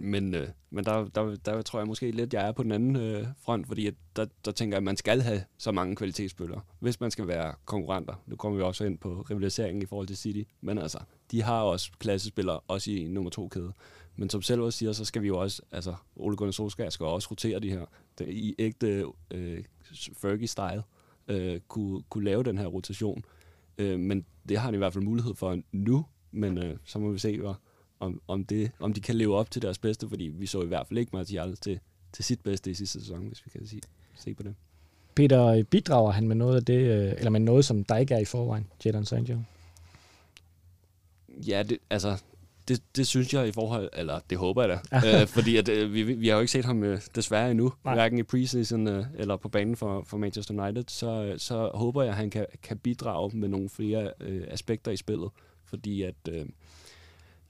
[0.00, 2.72] Men, øh, men der, der, der tror jeg måske lidt, at jeg er på den
[2.72, 5.96] anden øh, front, fordi at der, der tænker jeg, at man skal have så mange
[5.96, 8.14] kvalitetsspillere, hvis man skal være konkurrenter.
[8.26, 10.98] Nu kommer vi også ind på rivaliseringen i forhold til City, men altså,
[11.30, 13.72] de har også klassespillere, også i nummer to kæde.
[14.16, 17.06] Men som selv også siger, så skal vi jo også, altså Ole Gunnar Solskjaer skal
[17.06, 17.84] også rotere de her,
[18.18, 20.82] det, i ægte øh, Fergie-style,
[21.28, 23.24] øh, kunne, kunne lave den her rotation.
[23.78, 27.12] Øh, men det har han i hvert fald mulighed for nu, men øh, så må
[27.12, 27.54] vi se, hvad,
[28.00, 30.66] om, om, det, om de kan leve op til deres bedste, fordi vi så i
[30.66, 31.80] hvert fald ikke Martial til,
[32.12, 33.82] til sit bedste i sidste sæson, hvis vi kan sige,
[34.14, 34.54] se på det.
[35.14, 38.18] Peter, bidrager han med noget af det, øh, eller med noget, som der ikke er
[38.18, 39.38] i forvejen, Jadon Sancho?
[41.46, 42.18] Ja, det, altså,
[42.68, 45.94] det, det synes jeg i forhold, eller det håber jeg da, øh, fordi at, øh,
[45.94, 47.94] vi, vi har jo ikke set ham øh, desværre endnu, Nej.
[47.94, 52.10] hverken i preseason øh, eller på banen for, for Manchester United, så, så håber jeg,
[52.10, 55.30] at han kan, kan bidrage med nogle flere øh, aspekter i spillet,
[55.64, 56.46] fordi at øh,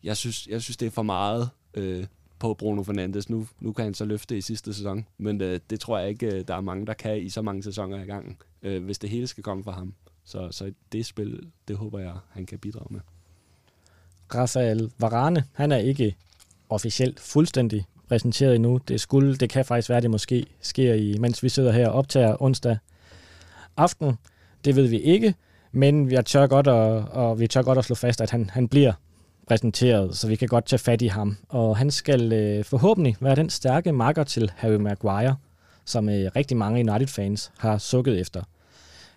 [0.03, 2.07] jeg, synes, jeg synes, det er for meget øh,
[2.39, 3.31] på Bruno Fernandes.
[3.31, 6.27] Nu, nu kan han så løfte i sidste sæson, men øh, det tror jeg ikke,
[6.27, 9.11] øh, der er mange, der kan i så mange sæsoner i gangen, øh, hvis det
[9.11, 9.95] hele skal komme fra ham.
[10.25, 13.01] Så, så det spil, det håber jeg, han kan bidrage med.
[14.35, 16.17] Rafael Varane, han er ikke
[16.69, 18.81] officielt fuldstændig præsenteret endnu.
[18.89, 21.95] Det skulle, det kan faktisk være, det måske sker i, mens vi sidder her og
[21.95, 22.79] optager onsdag
[23.77, 24.15] aften.
[24.65, 25.35] Det ved vi ikke,
[25.73, 28.69] men vi tør godt at, og vi tør godt at slå fast, at han, han
[28.69, 28.93] bliver
[29.49, 31.37] præsenteret, så vi kan godt tage fat i ham.
[31.49, 35.37] Og han skal øh, forhåbentlig være den stærke marker til Harry Maguire,
[35.85, 38.43] som øh, rigtig mange United-fans har sukket efter.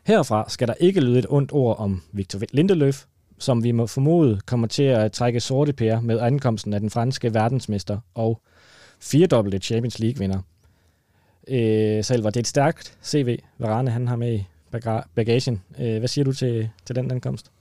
[0.03, 3.05] Herfra skal der ikke lyde et ondt ord om Victor Lindeløf,
[3.37, 7.33] som vi må formode kommer til at trække sorte pære med ankomsten af den franske
[7.33, 8.41] verdensmester og
[8.99, 10.39] firedobbelte Champions League-vinder.
[11.47, 14.45] Øh, selv var det et stærkt CV, Varane han har med i
[15.15, 15.61] bagagen.
[15.79, 17.51] Øh, hvad siger du til, til den ankomst?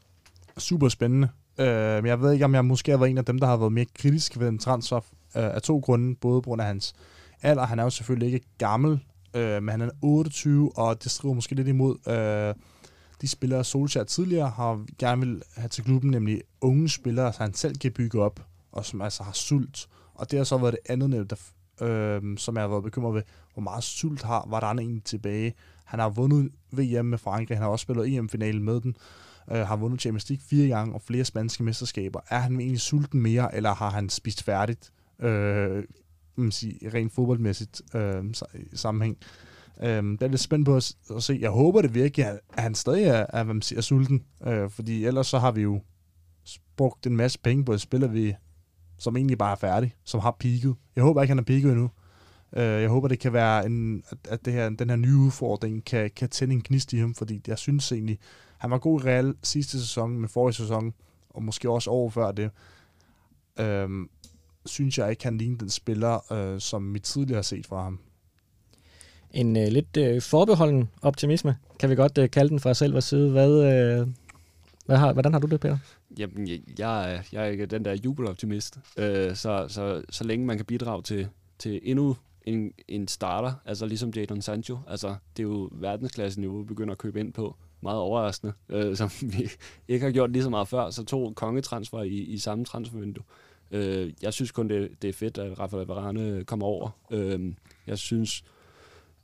[0.58, 1.28] Super spændende.
[1.60, 3.56] Øh, men jeg ved ikke, om jeg måske har været en af dem, der har
[3.56, 6.14] været mere kritisk ved den transfer øh, af to grunde.
[6.14, 6.94] Både på grund af hans
[7.42, 7.66] alder.
[7.66, 9.00] Han er jo selvfølgelig ikke gammel,
[9.34, 12.54] øh, men han er 28, og det strider måske lidt imod øh,
[13.20, 17.54] de spillere, Solskjaer tidligere har gerne vil have til klubben, nemlig unge spillere, så han
[17.54, 18.40] selv kan bygge op,
[18.72, 19.88] og som altså har sult.
[20.14, 21.36] Og det har så været det andet, der,
[21.86, 25.54] øh, som jeg har været bekymret ved, hvor meget sult har, var der egentlig tilbage.
[25.84, 29.58] Han har vundet VM med Frankrig, han har også spillet EM-finalen med den, øh, Øh,
[29.58, 32.20] har vundet Champions League fire gange og flere spanske mesterskaber.
[32.30, 34.92] Er han egentlig sulten mere, eller har han spist færdigt?
[35.20, 35.84] Øh,
[36.36, 38.24] man sige, rent fodboldmæssigt øh,
[38.74, 39.16] sammenhæng.
[39.82, 41.38] Øh, det er lidt spændt på at, at se.
[41.40, 44.24] Jeg håber det virkelig, at han stadig er, er, hvad man siger, er sulten.
[44.46, 45.80] Øh, fordi ellers så har vi jo
[46.76, 48.34] brugt en masse penge på et spiller, vi,
[48.98, 50.74] som egentlig bare er færdig, som har peaked.
[50.96, 51.90] Jeg håber ikke, han har peaked endnu.
[52.56, 55.84] Øh, jeg håber, det kan være, en, at, at det her, den her nye udfordring
[55.84, 58.18] kan, kan tænde en gnist i ham, fordi jeg synes egentlig,
[58.60, 60.94] han var god i Real sidste sæson, men forrige sæson,
[61.30, 62.50] og måske også over før det.
[63.60, 63.88] Øh,
[64.66, 67.98] synes jeg ikke, han ligner den spiller, øh, som vi tidligere har set fra ham.
[69.30, 73.30] En øh, lidt øh, forbeholden optimisme, kan vi godt øh, kalde den fra selv side.
[73.30, 74.08] Hvad, øh,
[74.86, 75.78] hvad har, hvordan har du det, Peter?
[76.18, 78.78] Jamen, jeg, jeg, er, jeg er ikke den der jubeloptimist.
[78.96, 83.86] Øh, så, så, så længe man kan bidrage til, til endnu en, en starter, altså
[83.86, 87.56] ligesom Jadon Sancho, altså det er jo verdensklasse niveau, vi begynder at købe ind på.
[87.82, 89.50] Meget overraskende, øh, som vi
[89.88, 90.90] ikke har gjort lige så meget før.
[90.90, 93.24] Så to kongetransfer i, i samme transfervindue.
[93.70, 96.90] Øh, jeg synes kun, det, det er fedt, at Rafael Varane kommer over.
[97.10, 97.54] Øh,
[97.86, 98.44] jeg synes,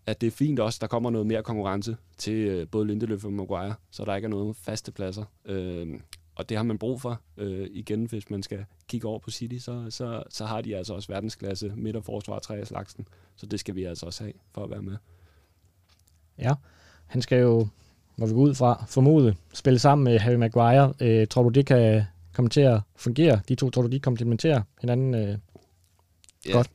[0.07, 3.33] at det er fint også, der kommer noget mere konkurrence til øh, både Lindeløf og
[3.33, 5.25] Maguire, så der ikke er noget faste pladser.
[5.45, 6.01] Øh,
[6.35, 7.21] og det har man brug for.
[7.37, 10.95] Øh, igen, hvis man skal kigge over på City, så, så, så har de altså
[10.95, 13.09] også verdensklasse midt- og forsvar tre af slagsen.
[13.37, 14.97] Så det skal vi altså også have for at være med.
[16.38, 16.55] Ja,
[17.07, 17.69] han skal jo,
[18.16, 20.94] når vi går ud fra, formode, spille sammen med Harry Maguire.
[21.00, 23.40] Øh, tror du, det kan komme til at fungere?
[23.48, 25.38] De to, tror du, de komplementerer hinanden øh,
[26.46, 26.70] ja, godt?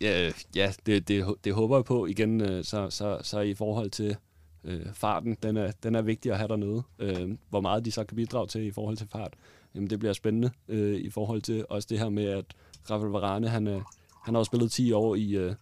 [0.00, 2.06] Ja, ja det, det, det håber jeg på.
[2.06, 4.16] Igen, øh, så, så, så i forhold til
[4.64, 6.82] øh, farten, den er, den er vigtig at have dernede.
[6.98, 9.34] Øh, hvor meget de så kan bidrage til i forhold til fart,
[9.74, 12.44] jamen det bliver spændende øh, i forhold til også det her med, at
[12.90, 13.80] Rafael Varane, han, øh,
[14.24, 15.54] han har jo spillet 10 år i, øh,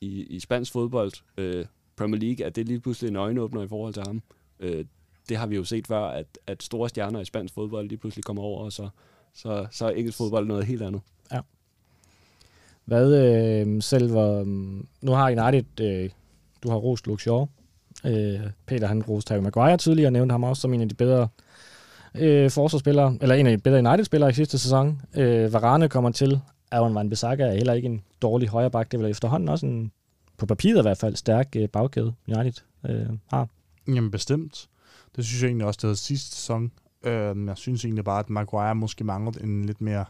[0.00, 1.12] i, i spansk fodbold.
[1.38, 4.22] Øh, Premier League, at det lige pludselig en øjenåbner i forhold til ham.
[4.60, 4.84] Øh,
[5.28, 8.24] det har vi jo set før, at, at store stjerner i spansk fodbold lige pludselig
[8.24, 8.88] kommer over, og så,
[9.34, 11.00] så, så er engelsk fodbold noget helt andet.
[11.32, 11.40] Ja.
[12.84, 16.10] Hvad øh, selv var, mm, nu har United, øh,
[16.62, 17.46] du har rost Luke Shaw,
[18.06, 21.28] øh, Peter han roste Harry Maguire tidligere, nævnte ham også som en af de bedre
[22.14, 25.00] øh, forsvarsspillere, eller en af de bedre United-spillere i sidste sæson.
[25.16, 26.40] Øh, Varane kommer til,
[26.70, 29.92] Aaron Van Bissaka er heller ikke en dårlig højreback, det er vel efterhånden også en,
[30.36, 33.48] på papiret i hvert fald, stærk øh, bagkæde United øh, har.
[33.88, 34.68] Jamen bestemt.
[35.16, 36.72] Det synes jeg egentlig også, det havde sidste sæson.
[37.04, 40.04] Øh, jeg synes egentlig bare, at Maguire måske manglede en lidt mere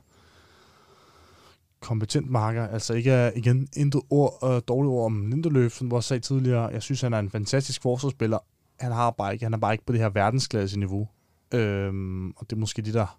[1.80, 2.66] kompetent marker.
[2.68, 6.66] Altså ikke igen intet ord, øh, dårligt ord om Lindeløf, som jeg sagde tidligere.
[6.66, 8.38] Jeg synes, han er en fantastisk forsvarsspiller.
[8.80, 11.08] Han har bare ikke, han er bare ikke på det her verdensklasse niveau.
[11.54, 13.18] Øhm, og det er måske det, der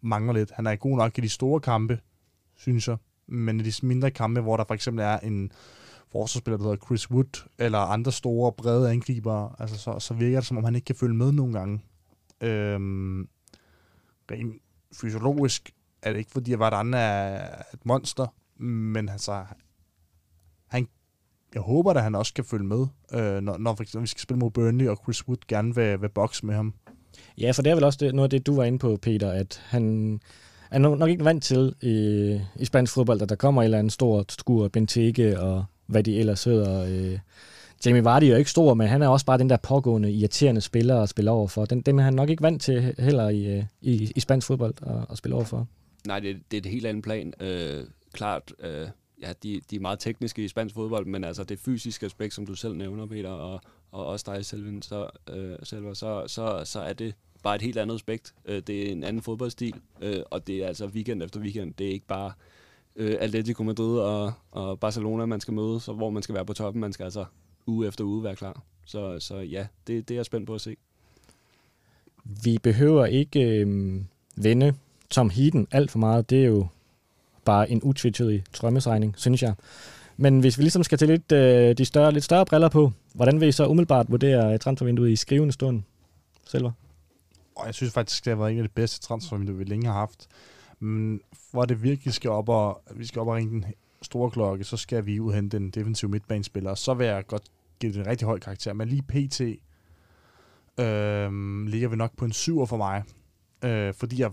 [0.00, 0.50] mangler lidt.
[0.54, 2.00] Han er god nok i de store kampe,
[2.56, 2.96] synes jeg.
[3.26, 5.52] Men i de mindre kampe, hvor der for eksempel er en
[6.16, 10.46] forsvarsspiller, der hedder Chris Wood, eller andre store, brede angriber, altså så, så virker det,
[10.46, 11.80] som om han ikke kan følge med nogle gange.
[12.40, 13.28] Øhm,
[14.30, 14.62] rent
[14.94, 15.70] fysiologisk
[16.02, 18.26] er det ikke, fordi Vardan er et monster,
[18.62, 19.44] men altså,
[20.68, 20.88] han,
[21.54, 24.22] jeg håber at han også kan følge med, øh, når, når for eksempel, vi skal
[24.22, 26.74] spille mod Burnley, og Chris Wood gerne vil, vil bokse med ham.
[27.38, 29.30] Ja, for det er vel også det, noget af det, du var inde på, Peter,
[29.30, 30.20] at han
[30.70, 33.90] er nok ikke vant til i, i spansk fodbold, at der kommer en eller anden
[33.90, 36.84] stor skur, Benteke og hvad de ellers hedder.
[36.88, 37.18] Øh,
[37.86, 40.60] Jamie Vardy er jo ikke stor, men han er også bare den der pågående, irriterende
[40.60, 41.64] spiller at spille over for.
[41.64, 44.74] Den, dem er han nok ikke vant til heller i, øh, i, i spansk fodbold
[44.82, 45.68] at, at spille over for.
[46.06, 47.32] Nej, det, det er et helt andet plan.
[47.40, 48.88] Øh, klart, øh,
[49.22, 52.46] ja, de, de er meget tekniske i spansk fodbold, men altså det fysiske aspekt, som
[52.46, 53.60] du selv nævner, Peter, og,
[53.92, 57.78] og også dig, Selvin, så, øh, Selva, så, så, så er det bare et helt
[57.78, 58.34] andet aspekt.
[58.44, 61.74] Øh, det er en anden fodboldstil, øh, og det er altså weekend efter weekend.
[61.78, 62.32] Det er ikke bare
[62.96, 66.52] øh, Atletico Madrid og, og Barcelona, man skal møde, så hvor man skal være på
[66.52, 66.80] toppen.
[66.80, 67.24] Man skal altså
[67.66, 68.62] uge efter uge være klar.
[68.84, 70.76] Så, så ja, det, det er jeg spændt på at se.
[72.44, 74.00] Vi behøver ikke øh,
[74.36, 74.74] vende
[75.10, 76.30] Tom Heaton alt for meget.
[76.30, 76.66] Det er jo
[77.44, 79.54] bare en utvetydig drømmesregning, synes jeg.
[80.16, 83.40] Men hvis vi ligesom skal til lidt, øh, de større, lidt større briller på, hvordan
[83.40, 85.82] vil I så umiddelbart vurdere transfervinduet i skrivende stund,
[86.46, 86.72] Selver?
[87.56, 89.92] Og jeg synes faktisk, det har været en af de bedste transfervinduer, vi længe har
[89.92, 90.28] haft.
[90.80, 91.20] Men
[91.52, 93.64] for at det virkelig skal op og, vi skal op og ringe den
[94.02, 96.74] store klokke, så skal vi udhente den defensive midtbanespiller.
[96.74, 97.42] Så vil jeg godt
[97.80, 98.72] give det en rigtig høj karakter.
[98.72, 99.40] Men lige pt.
[100.80, 103.02] Øh, ligger vi nok på en syver for mig.
[103.64, 104.32] Øh, fordi jeg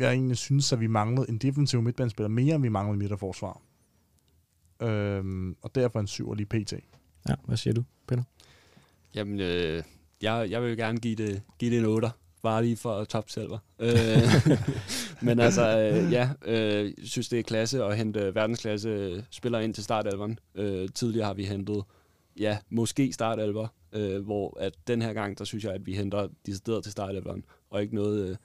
[0.00, 3.60] jeg egentlig synes, at vi manglede en defensiv midtbanespiller mere, end vi manglede midterforsvar.
[4.82, 6.72] Øhm, og derfor en syv lige pt.
[7.28, 8.22] Ja, hvad siger du, Peter?
[9.14, 9.82] Jamen, øh,
[10.22, 12.10] jeg, jeg vil gerne give det, give det en 8,
[12.42, 13.30] bare lige for top.
[13.78, 13.92] Øh,
[15.26, 19.74] men altså, øh, ja, øh, jeg synes, det er klasse at hente verdensklasse spillere ind
[19.74, 20.38] til startalveren.
[20.54, 21.84] Øh, tidligere har vi hentet,
[22.38, 26.28] ja, måske startalver, øh, hvor at den her gang, der synes jeg, at vi henter
[26.46, 28.36] decideret til startalveren, og ikke noget øh,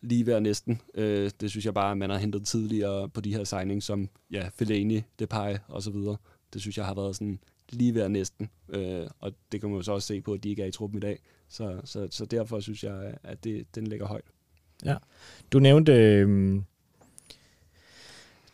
[0.00, 0.80] lige ved næsten.
[0.94, 4.08] Øh, det synes jeg bare, at man har hentet tidligere på de her signings, som
[4.30, 6.16] ja, Fellaini, Depay og så videre.
[6.52, 7.38] Det synes jeg har været sådan
[7.72, 8.50] lige ved næsten.
[8.68, 10.70] Øh, og det kan man jo så også se på, at de ikke er i
[10.70, 11.18] truppen i dag.
[11.50, 14.24] Så, så, så derfor synes jeg, at det, den ligger højt.
[14.84, 14.96] Ja.
[15.52, 16.62] Du nævnte øh,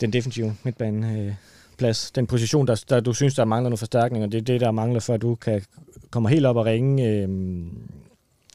[0.00, 1.20] den defensive midtbane.
[1.20, 1.35] Øh,
[1.78, 4.70] plads, den position, der, der du synes, der mangler nogle forstærkninger, det er det, der
[4.70, 5.62] mangler, før du kan
[6.11, 7.09] komme helt op og ringe.
[7.09, 7.28] Øh,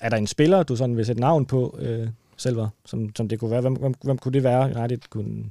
[0.01, 3.39] er der en spiller, du sådan vil sætte navn på, øh, selv, som, som det
[3.39, 3.62] kunne være?
[3.62, 5.49] Hvem, hvem, hvem kunne det være, Nej, det kunne...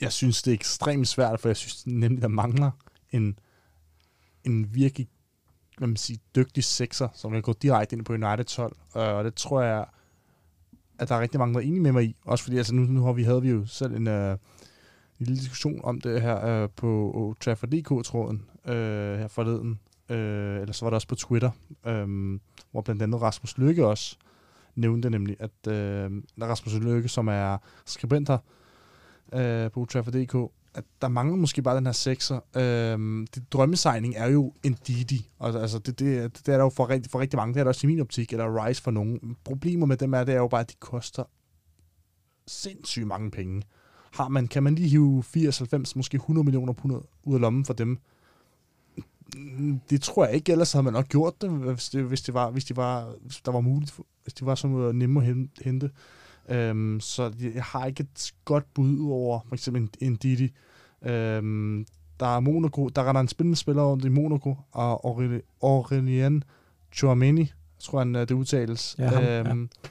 [0.00, 2.70] Jeg synes, det er ekstremt svært, for jeg synes nemlig, der mangler
[3.12, 3.38] en,
[4.44, 5.08] en virkelig
[5.80, 8.76] man siger, dygtig sekser, som kan gå direkte ind på United 12.
[8.96, 9.84] Øh, og det tror jeg,
[10.98, 12.16] at der er rigtig mange, der er enige med mig i.
[12.24, 14.38] Også fordi altså, nu, nu har vi, havde vi jo selv en, uh, en
[15.18, 19.80] lille diskussion om det her uh, på Trafford.dk-tråden uh, her forleden.
[20.10, 21.50] Uh, eller så var det også på Twitter,
[21.86, 24.16] um, hvor blandt andet Rasmus Lykke også
[24.74, 26.16] nævnte nemlig, at uh,
[26.48, 28.38] Rasmus Lykke, som er skribenter
[29.32, 32.40] uh, på Trafford.dk, at der mangler måske bare den her sekser.
[32.56, 35.30] Øhm, det, drømmesigning er jo en Didi.
[35.40, 37.54] Altså, altså det, det, det, er der jo for rigtig, for rigtig mange.
[37.54, 39.36] Det er der også i min optik, eller Rise for nogen.
[39.44, 41.24] Problemet med dem er, det er jo bare, at de koster
[42.46, 43.62] sindssygt mange penge.
[44.12, 47.64] Har man, kan man lige hive 80, 90, måske 100 millioner pund ud af lommen
[47.64, 47.98] for dem?
[49.90, 52.50] Det tror jeg ikke, ellers havde man nok gjort det, hvis det, hvis det var,
[52.50, 55.90] hvis det var, hvis der var muligt, hvis det var så nemme at hente.
[56.48, 60.54] Øhm, så jeg har ikke et godt bud over for eksempel en, en Didi.
[61.02, 61.86] Øhm,
[62.20, 65.06] der er Monaco, der er der en spændende spiller rundt i Monaco, og
[65.62, 66.44] Aurelien
[66.92, 68.96] Chouameni, tror han det udtales.
[68.98, 69.88] Ja, ham, øhm, ja.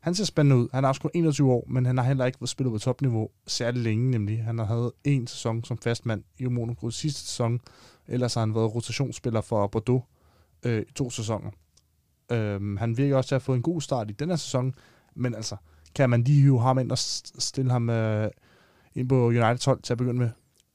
[0.00, 0.68] Han ser spændende ud.
[0.72, 3.82] Han er også kun 21 år, men han har heller ikke spillet på topniveau særlig
[3.82, 4.44] længe, nemlig.
[4.44, 7.60] Han har havde en sæson som fastmand i Monaco sidste sæson,
[8.08, 10.02] ellers har han været rotationsspiller for Bordeaux
[10.62, 11.50] øh, i to sæsoner.
[12.32, 14.74] Øhm, han virker også til at have fået en god start i den her sæson,
[15.14, 15.56] men altså,
[15.94, 18.30] kan man lige hive ham ind og stille ham øh,
[18.94, 20.30] ind på United 12 til at begynde med?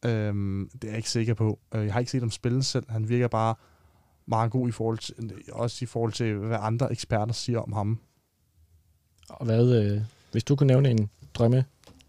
[0.06, 1.60] Øhm, det er jeg ikke sikker på.
[1.76, 2.86] Øh, jeg har ikke set ham spille selv.
[2.90, 3.56] Han virker bare
[4.26, 5.16] meget god i forhold til,
[5.52, 8.00] også i forhold til, hvad andre eksperter siger om ham.
[9.30, 11.66] Og hvad, øh, hvis du kunne nævne en drømme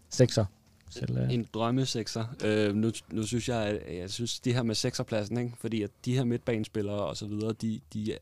[0.09, 0.45] sekser?
[0.89, 1.33] Selv, øh.
[1.33, 2.25] En drømme sekser.
[2.45, 5.53] Øh, nu, nu synes jeg, at jeg synes, det her med sekserpladsen, ikke?
[5.57, 8.17] fordi at de her midtbanespillere og så videre, de, de er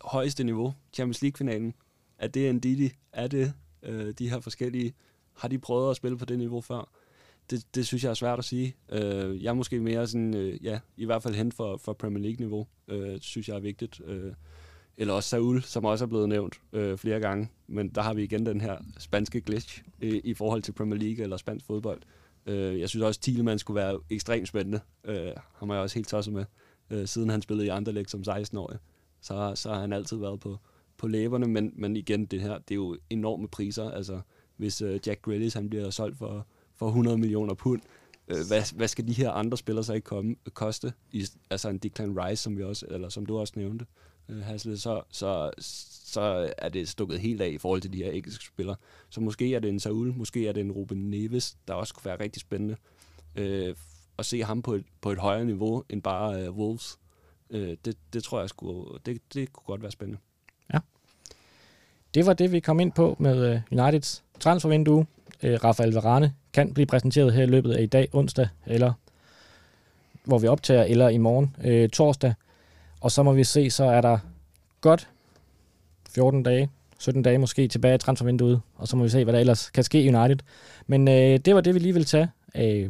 [0.00, 1.74] højeste niveau, Champions League-finalen,
[2.18, 2.92] er det en Didi?
[3.12, 4.94] Er det øh, de her forskellige?
[5.32, 6.88] Har de prøvet at spille på det niveau før?
[7.52, 8.76] Det, det synes jeg er svært at sige.
[8.92, 12.22] Øh, jeg er måske mere sådan, øh, ja, i hvert fald hen for, for Premier
[12.22, 14.00] League-niveau, øh, synes jeg er vigtigt.
[14.04, 14.32] Øh,
[14.96, 17.48] eller også Saul, som også er blevet nævnt øh, flere gange.
[17.66, 21.22] Men der har vi igen den her spanske glitch øh, i forhold til Premier League
[21.22, 22.02] eller spansk fodbold.
[22.46, 24.80] Øh, jeg synes også, at Thielemann skulle være ekstremt spændende.
[25.04, 26.44] Øh, ham har jeg også helt tosset med.
[26.90, 28.78] Øh, siden han spillede i Anderlecht som 16-årig,
[29.20, 30.58] så, så har han altid været på,
[30.96, 33.90] på læberne, men, men igen, det her, det er jo enorme priser.
[33.90, 34.20] Altså,
[34.56, 36.46] hvis øh, Jack Grealish, han bliver solgt for,
[36.82, 37.80] for 100 millioner pund,
[38.28, 40.92] øh, hvad, hvad skal de her andre spillere så ikke komme, koste?
[41.12, 43.86] I, altså en Declan Rice, som, vi også, eller som du også nævnte,
[44.28, 45.50] øh, Hasle, så, så,
[46.04, 48.76] så er det stukket helt af i forhold til de her engelske spillere.
[49.10, 52.04] Så måske er det en Saul, måske er det en Ruben Neves, der også kunne
[52.04, 52.76] være rigtig spændende.
[53.36, 53.74] øh,
[54.18, 56.98] at se ham på et, på et højere niveau end bare øh, Wolves,
[57.52, 60.20] Øh, det, det tror jeg skulle, det, det kunne godt være spændende.
[60.72, 60.78] Ja.
[62.14, 65.06] Det var det, vi kom ind på med øh, Uniteds transfervindue.
[65.42, 68.92] Øh, Rafael Varane kan blive præsenteret her i løbet af i dag, onsdag, eller
[70.24, 72.34] hvor vi optager, eller i morgen, øh, torsdag.
[73.00, 74.18] Og så må vi se, så er der
[74.80, 75.08] godt
[76.10, 79.40] 14 dage, 17 dage måske tilbage i transfervinduet, og så må vi se, hvad der
[79.40, 80.38] ellers kan ske i United.
[80.86, 82.88] Men øh, det var det, vi lige vil tage af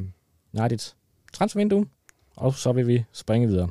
[0.58, 0.96] Uniteds
[1.32, 1.86] transfervindue,
[2.36, 3.70] og så vil vi springe videre.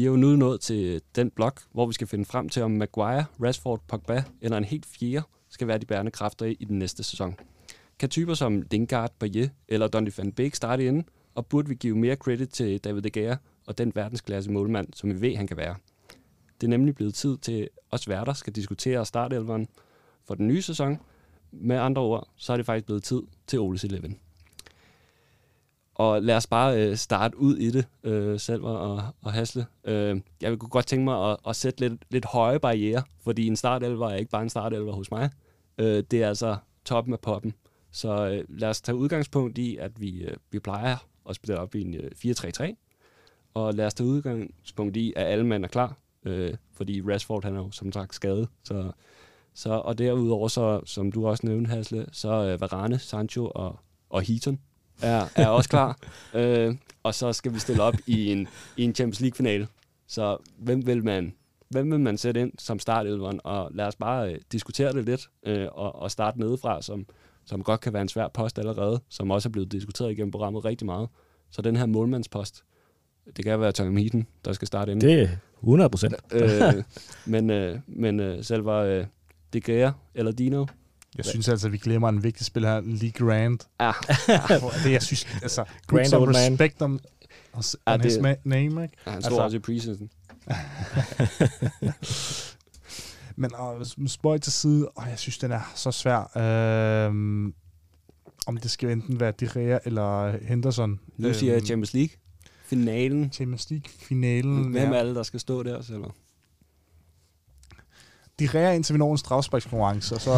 [0.00, 2.70] Vi er jo nu nået til den blok, hvor vi skal finde frem til, om
[2.70, 7.02] Maguire, Rashford, Pogba eller en helt fjerde skal være de bærende kræfter i den næste
[7.02, 7.36] sæson.
[7.98, 11.98] Kan typer som Lingard, Bayer eller Donny van Beek starte inden, og burde vi give
[11.98, 13.36] mere credit til David De Gea
[13.66, 15.74] og den verdensklasse målmand, som vi ved, han kan være.
[16.60, 19.68] Det er nemlig blevet tid til os værter skal diskutere startelveren
[20.26, 20.98] for den nye sæson.
[21.52, 24.18] Med andre ord, så er det faktisk blevet tid til Oles Eleven.
[26.00, 29.66] Og lad os bare øh, starte ud i det, øh, selv og, og Hasle.
[29.84, 33.56] Øh, jeg kunne godt tænke mig at, at sætte lidt, lidt høje barriere, fordi en
[33.56, 35.30] startelver er ikke bare en startelver hos mig.
[35.78, 37.54] Øh, det er altså toppen af poppen.
[37.90, 40.96] Så øh, lad os tage udgangspunkt i, at vi, øh, vi plejer
[41.28, 42.74] at spille op i en øh, 4-3-3.
[43.54, 47.56] Og lad os tage udgangspunkt i, at alle mænd er klar, øh, fordi Rashford han
[47.56, 48.48] er jo som sagt skadet.
[48.64, 48.92] Så,
[49.54, 53.78] så, og derudover, så, som du også nævnte, Hasle, så øh, Varane, Sancho og,
[54.10, 54.58] og Heaton
[55.02, 55.98] er, er også klar.
[56.34, 59.68] øh, og så skal vi stille op i en, i en Champions League-finale.
[60.06, 61.32] Så hvem vil man
[61.68, 65.30] hvem vil man sætte ind som startelveren, og lad os bare øh, diskutere det lidt,
[65.46, 67.06] øh, og, og starte nedefra, som,
[67.44, 70.64] som godt kan være en svær post allerede, som også er blevet diskuteret igennem programmet
[70.64, 71.08] rigtig meget.
[71.50, 72.64] Så den her målmandspost,
[73.36, 75.00] det kan være Tom Heaton, der skal starte ind.
[75.00, 75.28] Det er
[75.60, 76.14] 100 procent.
[76.32, 76.74] øh,
[77.26, 79.06] men øh, men øh, selv var øh,
[79.52, 80.66] De Gea eller Dino.
[81.16, 83.66] Jeg synes altså, at vi glemmer en vigtig spiller her, Lee Grant.
[83.80, 83.92] Ja,
[84.84, 86.52] det, jeg synes, altså, Grand Grand some old man.
[86.52, 87.00] respect on,
[87.86, 88.96] Ja, his det- ma- name, ikke?
[89.04, 90.10] han stod Altså- også i preseason.
[93.36, 93.50] Men
[94.00, 96.36] øh, spøj til side, og jeg synes, den er så svær.
[97.06, 97.54] Øhm,
[98.46, 101.00] om det skal enten være De Gea eller Henderson.
[101.16, 102.16] Nu siger jeg Øhm, Champions League.
[102.64, 103.32] Finalen.
[103.32, 104.70] Champions League-finalen.
[104.70, 106.02] Hvem er alle, der skal stå der, selv?
[108.40, 110.30] De Gea indtil vi når en strafsparkskonkurrence, og så,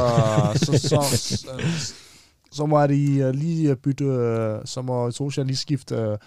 [0.54, 1.02] så, så,
[1.36, 1.94] så,
[2.52, 6.18] så må de øh, lige bytte, øh, så må Solskjaer lige skifte øh,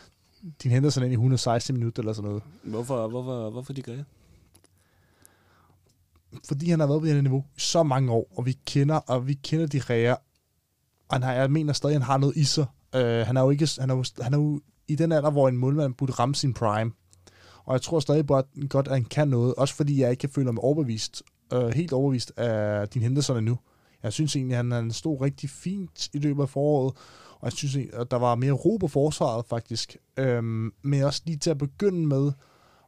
[0.63, 2.43] din Henderson ind i 116 minutter eller sådan noget.
[2.63, 4.03] Hvorfor, hvorfor, hvorfor De Gea?
[6.47, 8.95] fordi han har været på det her niveau i så mange år, og vi kender,
[8.95, 10.13] og vi kender de ræger,
[11.09, 12.65] og han har, jeg mener stadig, han har noget i sig.
[12.95, 15.49] Uh, han er jo ikke, han er jo, han er jo i den alder, hvor
[15.49, 16.91] en målmand burde ramme sin prime.
[17.65, 20.30] Og jeg tror stadig at- godt, at han kan noget, også fordi jeg ikke kan
[20.30, 21.23] føle mig overbevist,
[21.53, 23.59] øh, helt overvist af din Henderson endnu.
[24.03, 26.93] Jeg synes egentlig, at han, han stod rigtig fint i løbet af foråret,
[27.39, 29.97] og jeg synes, egentlig, at der var mere ro på forsvaret faktisk.
[30.17, 32.31] Øhm, men også lige til at begynde med,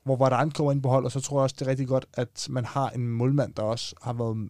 [0.03, 2.05] hvor Varane kommer ind på hold, og så tror jeg også, det er rigtig godt,
[2.13, 4.49] at man har en målmand, der også har været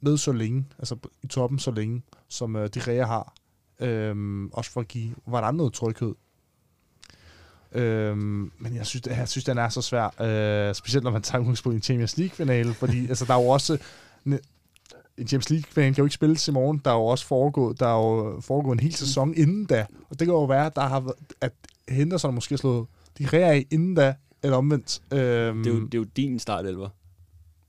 [0.00, 3.34] med så længe, altså i toppen så længe, som øh, De Rea har.
[3.80, 6.14] Øhm, også for at give Varane noget tryghed.
[7.74, 10.22] Øhm, men jeg synes, det, jeg synes, den er så svær,
[10.68, 13.48] øh, specielt når man tager udgangspunkt i en Champions League-finale, fordi altså, der er jo
[13.48, 13.78] også...
[15.18, 16.80] En Champions League-finale kan jo ikke spilles i morgen.
[16.84, 19.86] Der er jo også foregået, der er jo foregået en hel sæson inden da.
[20.10, 21.52] Og det kan jo være, at, der har, været- at
[21.88, 22.86] Henderson måske har slået
[23.18, 25.00] de Gea af inden da, eller omvendt.
[25.12, 26.88] Øhm, Det er, jo, det er jo din startelver.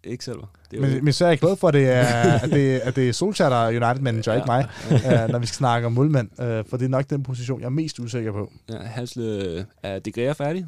[0.05, 0.37] Ikke selv.
[0.71, 2.03] Det er men, men så er jeg glad for, at det er,
[2.43, 4.37] at det, at det er Solskjaer, der er United-manager, ja.
[4.37, 6.41] ikke mig, øh, når vi skal snakke om målmand.
[6.41, 8.51] Øh, for det er nok den position, jeg er mest usikker på.
[8.69, 10.65] ja, Hasle, er De Gea færdig?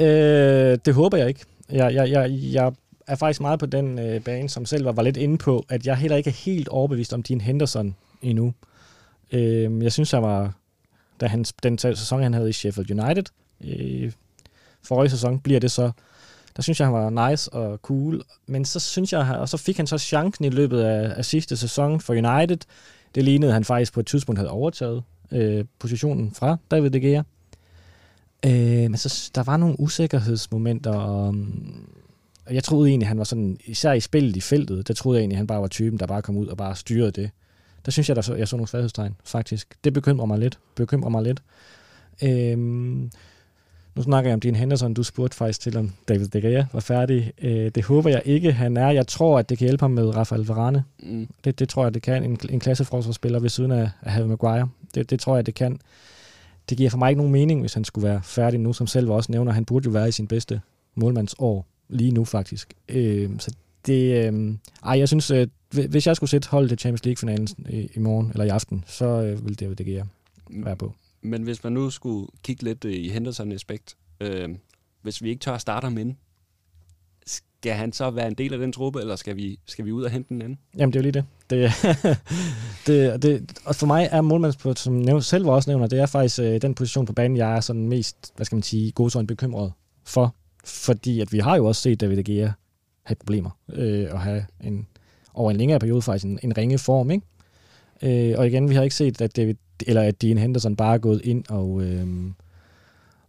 [0.00, 1.40] Øh, det håber jeg ikke.
[1.70, 2.72] Jeg, jeg, jeg, jeg
[3.06, 5.86] er faktisk meget på den øh, bane, som selv var, var lidt inde på, at
[5.86, 8.54] jeg heller ikke er helt overbevist om din Henderson endnu.
[9.32, 10.52] Øh, jeg synes, jeg var,
[11.20, 13.24] da han, den sæson, han havde i Sheffield United,
[13.64, 14.12] øh,
[14.82, 15.90] forrige sæson bliver det så,
[16.56, 18.22] der synes jeg, han var nice og cool.
[18.46, 21.56] Men så synes jeg, og så fik han så chancen i løbet af, af sidste
[21.56, 22.58] sæson for United.
[23.14, 27.00] Det lignede, at han faktisk på et tidspunkt havde overtaget øh, positionen fra David De
[27.00, 27.22] Gea.
[28.46, 31.86] Øh, men så, der var nogle usikkerhedsmomenter, og, mm,
[32.46, 35.22] og jeg troede egentlig, han var sådan, især i spillet i feltet, der troede jeg
[35.22, 37.30] egentlig, han bare var typen, der bare kom ud og bare styrede det.
[37.84, 39.74] Der synes jeg, der så, jeg så nogle svaghedstegn, faktisk.
[39.84, 40.58] Det bekymrer mig lidt.
[40.74, 41.42] Bekymrer mig lidt.
[42.22, 43.10] Øhm,
[44.00, 44.94] nu snakker jeg om din Henderson.
[44.94, 47.32] Du spurgte faktisk til, om David De Gea var færdig.
[47.42, 48.90] Øh, det håber jeg ikke, han er.
[48.90, 50.84] Jeg tror, at det kan hjælpe ham med Rafael Varane.
[51.02, 51.28] Mm.
[51.44, 52.24] Det, det tror jeg, det kan.
[52.24, 54.68] En, en klasseforsvarsspiller ved siden af, af Harry Maguire.
[54.94, 55.78] Det, det tror jeg, det kan.
[56.70, 59.10] Det giver for mig ikke nogen mening, hvis han skulle være færdig nu, som selv
[59.10, 59.52] også nævner.
[59.52, 60.60] Han burde jo være i sin bedste
[60.94, 62.74] målmandsår lige nu, faktisk.
[62.88, 63.54] Øh, så
[63.86, 64.32] det...
[64.32, 65.46] Øh, ej, jeg synes, øh,
[65.88, 69.06] hvis jeg skulle sætte holdet til Champions League-finalen i, i morgen, eller i aften, så
[69.06, 70.02] øh, ville David De Gea
[70.50, 70.94] være på.
[71.22, 74.48] Men hvis man nu skulle kigge lidt øh, i Henderson aspekt, øh,
[75.02, 76.16] hvis vi ikke tør at starte ham ind,
[77.26, 80.02] skal han så være en del af den truppe, eller skal vi, skal vi ud
[80.02, 80.58] og hente den anden?
[80.76, 81.24] Jamen, det er jo lige det.
[81.50, 81.72] det,
[83.22, 86.40] det, det og for mig er målmandspost, som nævnt, selv også nævner, det er faktisk
[86.40, 89.72] øh, den position på banen, jeg er sådan mest, hvad skal man sige, godsøjne bekymret
[90.04, 90.34] for.
[90.64, 92.50] Fordi at vi har jo også set David De Gea
[93.02, 94.86] have problemer, øh, og have en,
[95.34, 97.26] over en længere periode faktisk en, en ringe form, ikke?
[98.02, 99.54] Øh, og igen, vi har ikke set, at David,
[99.86, 102.06] eller at Dean Henderson bare er gået ind og, øh,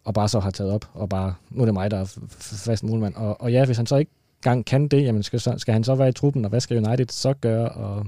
[0.03, 2.83] og bare så har taget op, og bare, nu er det mig, der er fast
[2.83, 3.15] målmand.
[3.15, 4.11] Og, og ja, hvis han så ikke
[4.41, 6.85] gang kan det, jamen skal, så, skal han så være i truppen, og hvad skal
[6.85, 7.69] United så gøre?
[7.69, 8.05] Og,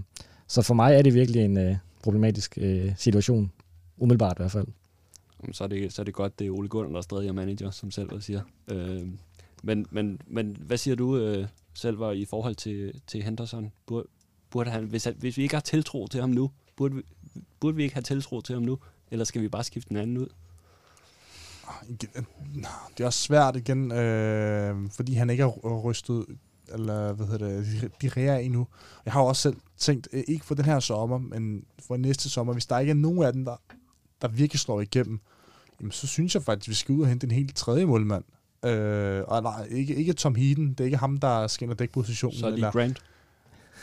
[0.47, 3.51] så for mig er det virkelig en øh, problematisk øh, situation,
[3.97, 4.67] umiddelbart i hvert fald.
[5.41, 7.33] Jamen, Så er det, så er det godt, det er Ole Gunnar, der stadig er
[7.33, 8.41] manager, som selv siger.
[8.71, 9.07] Øh,
[9.63, 13.71] men, men, men hvad siger du øh, selv var i forhold til, til Henderson?
[14.53, 17.01] Burde han, hvis, hvis vi ikke har tiltro til ham nu, burde vi,
[17.59, 18.77] burde vi ikke have tiltro til ham nu?
[19.11, 20.27] Eller skal vi bare skifte den anden ud?
[22.97, 26.25] Det er også svært igen, øh, fordi han ikke er rystet,
[26.73, 28.67] eller hvad hedder det, de- reagerer endnu.
[29.05, 32.29] Jeg har jo også selv tænkt, øh, ikke for den her sommer, men for næste
[32.29, 33.55] sommer, hvis der ikke er nogen af dem, der,
[34.21, 35.19] der virkelig slår igennem,
[35.79, 38.23] jamen, så synes jeg faktisk, at vi skal ud og hente en helt tredje målmand.
[38.65, 40.69] Øh, og nej, ikke, ikke Tom Heaton.
[40.69, 42.39] Det er ikke ham, der skinner dækpositionen.
[42.39, 43.01] Så er lige eller, Grant.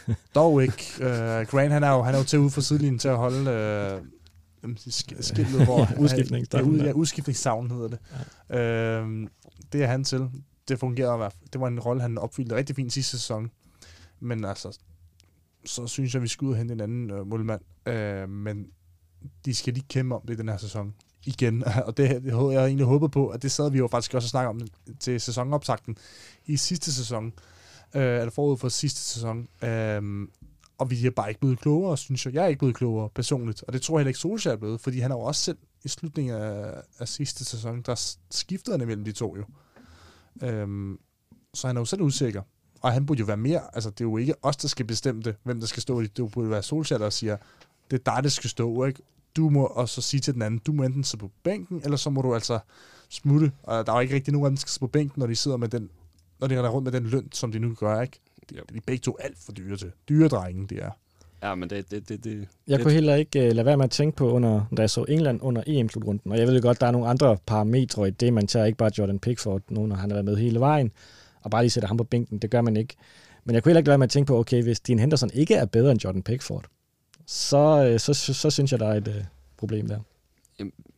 [0.34, 0.84] dog ikke.
[1.00, 4.00] Øh, Grant, han er jo, han er jo til ude for sidelinjen til at holde
[4.64, 5.78] sk- skiltet, hvor...
[6.52, 6.84] Ja, ud, ja.
[6.84, 7.98] ja, udskiftningsstavn hedder det.
[8.50, 8.60] Ja.
[8.60, 9.28] Øh,
[9.72, 10.28] det er han til.
[10.68, 11.48] Det fungerer i hvert fald.
[11.52, 13.50] Det var en rolle, han opfyldte rigtig fint sidste sæson.
[14.20, 14.78] Men altså,
[15.64, 17.60] så synes jeg, vi skal ud og hente en anden øh, målmand.
[17.88, 18.66] Øh, men
[19.44, 20.94] de skal lige kæmpe om det i den her sæson.
[21.26, 21.64] Igen.
[21.86, 24.26] Og det, det havde jeg egentlig håbet på, at det sad vi jo faktisk også
[24.26, 24.60] og snakke om
[25.00, 25.96] til sæsonoptakten
[26.46, 27.32] i sidste sæson.
[27.94, 29.48] Øh, eller forud for sidste sæson.
[29.62, 30.28] Øh,
[30.78, 32.34] og vi er bare ikke blevet klogere, synes jeg.
[32.34, 33.62] Jeg er ikke blevet klogere personligt.
[33.62, 35.58] Og det tror jeg heller ikke Solskjaer er blevet, fordi han er jo også selv
[35.84, 39.44] i slutningen af, af sidste sæson, der skiftede han imellem de to jo.
[40.46, 40.98] Øhm,
[41.54, 42.42] så han er jo selv usikker.
[42.80, 45.22] Og han burde jo være mere, altså det er jo ikke os, der skal bestemme
[45.22, 46.16] det, hvem der skal stå i det.
[46.16, 47.36] Det burde være Solskjaer, der siger,
[47.90, 49.02] det er dig, der skal stå, ikke?
[49.36, 51.96] Du må og så sige til den anden, du må enten sidde på bænken, eller
[51.96, 52.58] så må du altså
[53.08, 53.52] smutte.
[53.62, 55.56] Og der er jo ikke rigtig nogen der skal sidde på bænken, når de sidder
[55.56, 55.90] med den,
[56.40, 58.20] når de render rundt med den løn, som de nu gør, ikke?
[58.50, 58.62] De, Jo.
[58.72, 59.92] de er begge to alt for dyre til.
[60.08, 60.90] Dyre drenge, det er.
[61.42, 63.84] Ja, men det, det, det, det, Jeg det, kunne heller ikke uh, lade være med
[63.84, 66.80] at tænke på, under, da jeg så England under EM-slutrunden, og jeg ved jo godt,
[66.80, 69.96] der er nogle andre parametre i det, man tager ikke bare Jordan Pickford, nu når
[69.96, 70.92] han har været med hele vejen,
[71.42, 72.94] og bare lige sætter ham på bænken, det gør man ikke.
[73.44, 75.30] Men jeg kunne heller ikke lade være med at tænke på, okay, hvis Dean Henderson
[75.34, 76.64] ikke er bedre end Jordan Pickford,
[77.26, 79.14] så, uh, så, så, så synes jeg, der er et uh,
[79.56, 79.98] problem der.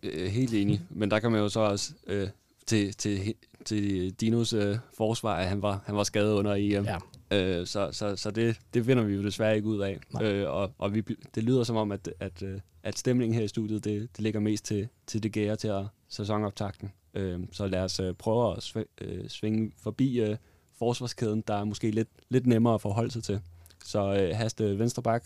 [0.02, 0.80] øh, helt enig.
[0.90, 2.28] Men der kan man jo så også øh,
[2.66, 3.34] til, til,
[3.64, 6.84] til Dinos øh, forsvar, at han var, han var skadet under EM.
[6.84, 6.98] Ja.
[7.30, 9.98] Øh, så så, så det, det finder vi jo desværre ikke ud af.
[10.10, 10.24] Nej.
[10.24, 11.02] Øh, og og vi,
[11.34, 14.40] det lyder som om, at, at, øh, at stemningen her i studiet, det, det ligger
[14.40, 16.92] mest til, til det gære til at sæsonoptakten.
[17.14, 20.36] Øh, så lad os øh, prøve at sv- øh, svinge forbi øh,
[20.78, 23.40] forsvarskæden, der er måske lidt, lidt nemmere at forholde sig til.
[23.84, 25.24] Så øh, Haste Venstrebak,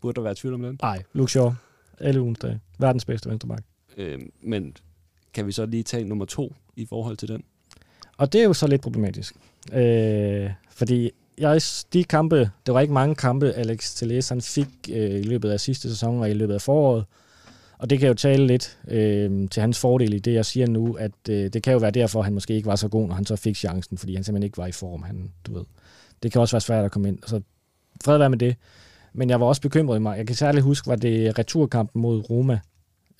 [0.00, 0.78] burde der være tvivl om den?
[0.82, 1.52] Nej, Luke Shaw,
[1.98, 2.38] alle ugens.
[2.78, 3.62] Verdens bedste venstreback.
[3.96, 4.76] Øh, men
[5.32, 7.44] kan vi så lige tage nummer to i forhold til den?
[8.18, 9.34] Og det er jo så lidt problematisk.
[9.72, 11.60] Øh, fordi jeg,
[11.92, 15.60] de kampe, det var ikke mange kampe, Alex Telles han fik øh, i løbet af
[15.60, 17.04] sidste sæson og i løbet af foråret.
[17.78, 20.94] Og det kan jo tale lidt øh, til hans fordel i det, jeg siger nu,
[20.94, 23.14] at øh, det kan jo være derfor, at han måske ikke var så god, når
[23.14, 25.02] han så fik chancen, fordi han simpelthen ikke var i form.
[25.02, 25.64] Han, du ved.
[26.22, 27.18] Det kan også være svært at komme ind.
[27.26, 27.40] Så
[28.04, 28.56] fred være med det.
[29.12, 30.18] Men jeg var også bekymret i mig.
[30.18, 32.58] Jeg kan særligt huske, var det returkampen mod Roma,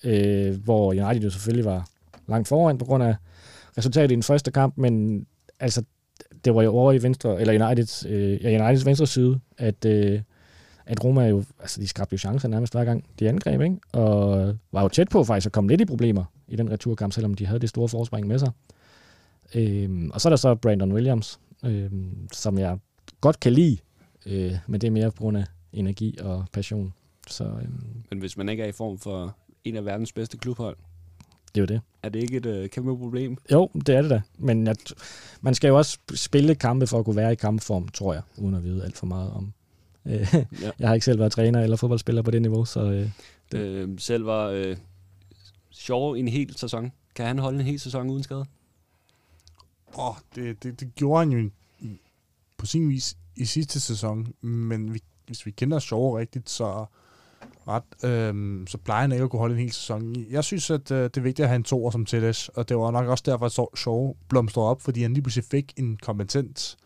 [0.03, 1.87] øh, hvor United jo selvfølgelig var
[2.27, 3.15] langt foran på grund af
[3.79, 5.25] resultat i den første kamp, men
[5.59, 5.83] altså,
[6.45, 10.21] det var jo over i venstre, eller Uniteds, øh, Uniteds venstre side, at, øh,
[10.85, 13.77] at Roma jo, altså de skabte jo chancer nærmest hver gang de angreb, ikke?
[13.93, 17.33] og var jo tæt på faktisk at komme lidt i problemer i den returkamp, selvom
[17.33, 18.51] de havde det store forspring med sig.
[19.55, 21.91] Øh, og så er der så Brandon Williams, øh,
[22.31, 22.77] som jeg
[23.21, 23.77] godt kan lide,
[24.25, 26.93] øh, men det er mere på grund af energi og passion.
[27.27, 27.67] Så øh,
[28.09, 30.77] Men hvis man ikke er i form for en af verdens bedste klubhold,
[31.55, 31.81] det er jo det.
[32.03, 33.37] er det ikke et øh, kæmpe problem?
[33.51, 34.21] Jo, det er det da.
[34.37, 34.75] Men jeg,
[35.41, 38.55] man skal jo også spille kampe for at kunne være i kampform, tror jeg, uden
[38.55, 39.53] at vide alt for meget om.
[40.05, 40.71] Øh, Ja.
[40.79, 43.09] jeg har ikke selv været træner eller fodboldspiller på det niveau, så øh,
[43.51, 44.77] Det- Øh, selv var øh,
[45.69, 46.91] Shaw en hel sæson.
[47.15, 48.45] Kan han holde en hel sæson uden skade?
[49.97, 51.49] Åh, det, det, det gjorde han jo
[52.57, 56.85] på sin vis i sidste sæson, men vi, hvis vi kender Shaw rigtigt, så,
[57.69, 60.15] ret, øh, så plejer han ikke at kunne holde en hel sæson.
[60.29, 62.77] Jeg synes, at øh, det er vigtigt at have en toer som Telles, og det
[62.77, 66.77] var nok også derfor, at Shaw blomstrede op, fordi han lige pludselig fik en kompetent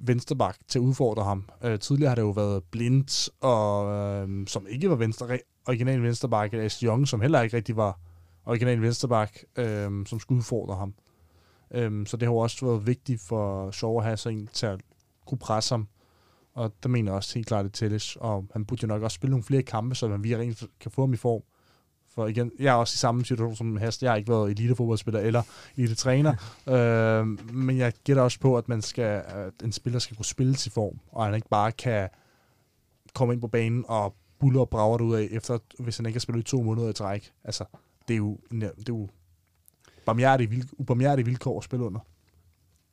[0.00, 1.48] vensterbak til at udfordre ham.
[1.64, 6.52] Øh, tidligere har det jo været Blindt, og, øh, som ikke var venstre, original vensterbak,
[6.52, 6.80] eller S.
[6.80, 7.98] Young, som heller ikke rigtig var
[8.46, 10.94] original vensterbak, øh, som skulle udfordre ham.
[11.70, 14.66] Øh, så det har jo også været vigtigt for Shaw at have sådan en til
[14.66, 14.80] at
[15.26, 15.88] kunne presse ham.
[16.56, 18.16] Og der mener jeg også helt klart, det tælles.
[18.16, 21.02] Og han burde jo nok også spille nogle flere kampe, så man virkelig kan få
[21.02, 21.42] ham i form.
[22.14, 24.02] For igen, jeg er også i samme situation som Hast.
[24.02, 25.42] Jeg har ikke været elitefodboldspiller eller
[25.76, 26.34] elitetræner.
[26.74, 30.54] øh, men jeg gætter også på, at man skal, at en spiller skal kunne spille
[30.54, 32.08] til form, og han ikke bare kan
[33.14, 36.20] komme ind på banen og buller og brager ud af, efter, hvis han ikke har
[36.20, 37.32] spillet i to måneder i træk.
[37.44, 37.64] Altså,
[38.08, 39.08] det er jo, det er jo
[40.06, 42.00] barmhjertige, vilk- ubarmhjertige vilkår at spille under.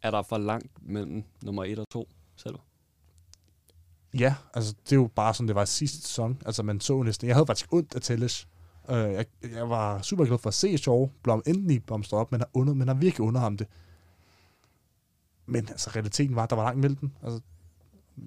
[0.02, 2.56] Er der for langt mellem nummer 1 og 2 selv?
[4.20, 6.42] Ja, altså det er jo bare sådan, det var sidste sæson.
[6.46, 8.48] Altså man så næsten, jeg havde faktisk ondt af Telles.
[8.90, 12.42] Uh, jeg, jeg, var super glad for at se Shaw blom endelig blomstre op, men
[12.42, 13.68] har, under, men har virkelig under ham det.
[15.46, 17.12] Men altså realiteten var, at der var langt mellem dem.
[17.24, 17.40] Altså,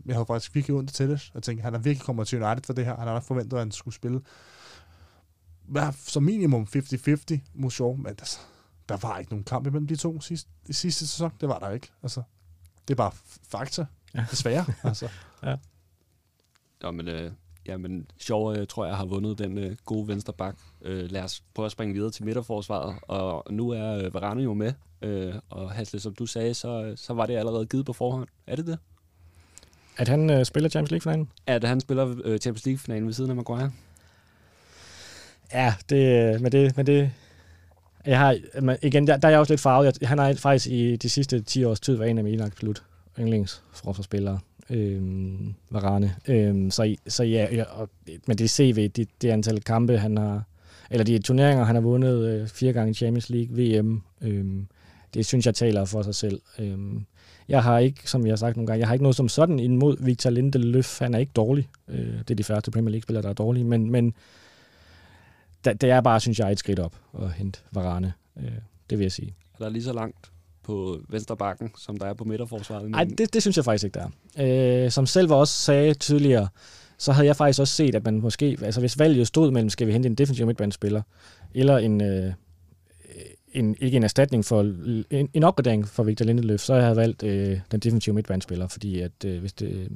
[0.06, 1.30] jeg havde faktisk virkelig ondt af Telles.
[1.34, 2.96] Jeg tænkte, han er virkelig kommet til United for det her.
[2.96, 4.20] Han har nok forventet, at han skulle spille
[5.66, 8.38] hvad, som minimum 50-50 mod Shaw, men altså,
[8.88, 11.32] der var ikke nogen kamp imellem de to sidste, sidste sæson.
[11.40, 11.92] Det var der ikke.
[12.02, 12.22] Altså,
[12.88, 13.12] det er bare
[13.48, 13.86] fakta.
[14.30, 14.64] Desværre.
[14.82, 15.08] altså.
[15.42, 15.56] Ja,
[16.82, 17.30] men øh,
[17.68, 20.56] Jamen, Shaw øh, tror jeg har vundet den øh, gode venstre bak.
[20.82, 22.94] Øh, lad os prøve at springe videre til midterforsvaret.
[23.02, 24.72] Og nu er øh, Varane jo med.
[25.02, 28.28] Øh, og Hasle, som du sagde, så, så var det allerede givet på forhånd.
[28.46, 28.78] Er det det?
[29.96, 31.28] At han øh, spiller Champions League-finalen?
[31.46, 33.72] At han spiller øh, Champions League-finalen ved siden af Maguire?
[35.52, 37.10] Ja, det, men det, men det,
[38.06, 39.98] jeg har, men igen, der, der er jeg også lidt farvet.
[40.00, 42.82] Jeg, han har faktisk i de sidste 10 års tid været en af mine absolut
[43.18, 44.38] yndlingsforsvarsspillere,
[44.70, 45.02] øh,
[45.70, 46.14] Varane.
[46.28, 47.90] Øh, så, så ja, ja og,
[48.26, 50.42] men det CV, det, det antal kampe, han har,
[50.90, 54.44] eller de turneringer, han har vundet øh, fire gange Champions League, VM, øh,
[55.14, 56.40] det synes jeg taler for sig selv.
[56.58, 56.78] Øh,
[57.48, 59.58] jeg har ikke, som jeg har sagt nogle gange, jeg har ikke noget som sådan
[59.58, 60.98] imod Victor Lindeløf.
[60.98, 61.68] Han er ikke dårlig.
[61.88, 64.14] Øh, det er de færreste Premier League-spillere, der er dårlige, men, men
[65.64, 68.12] det er bare, synes jeg, et skridt op at hente Varane.
[68.36, 68.52] Øh,
[68.90, 69.34] det vil jeg sige.
[69.54, 70.30] Er der lige så langt
[70.66, 72.90] på venstre bakken, som der er på midterforsvaret?
[72.90, 74.84] Nej, det, det synes jeg faktisk ikke, der er.
[74.84, 76.48] Øh, som selv også sagde tidligere,
[76.98, 79.86] så havde jeg faktisk også set, at man måske, altså hvis valget stod mellem, skal
[79.86, 81.02] vi hente en defensiv midtbanespiller,
[81.54, 82.32] eller en, øh,
[83.52, 84.60] en, ikke en erstatning for,
[85.10, 89.00] en, en opgradering for Victor Lindeløf, så jeg havde valgt øh, den defensive midtbanespiller, fordi
[89.00, 89.90] at, øh, hvis det, øh,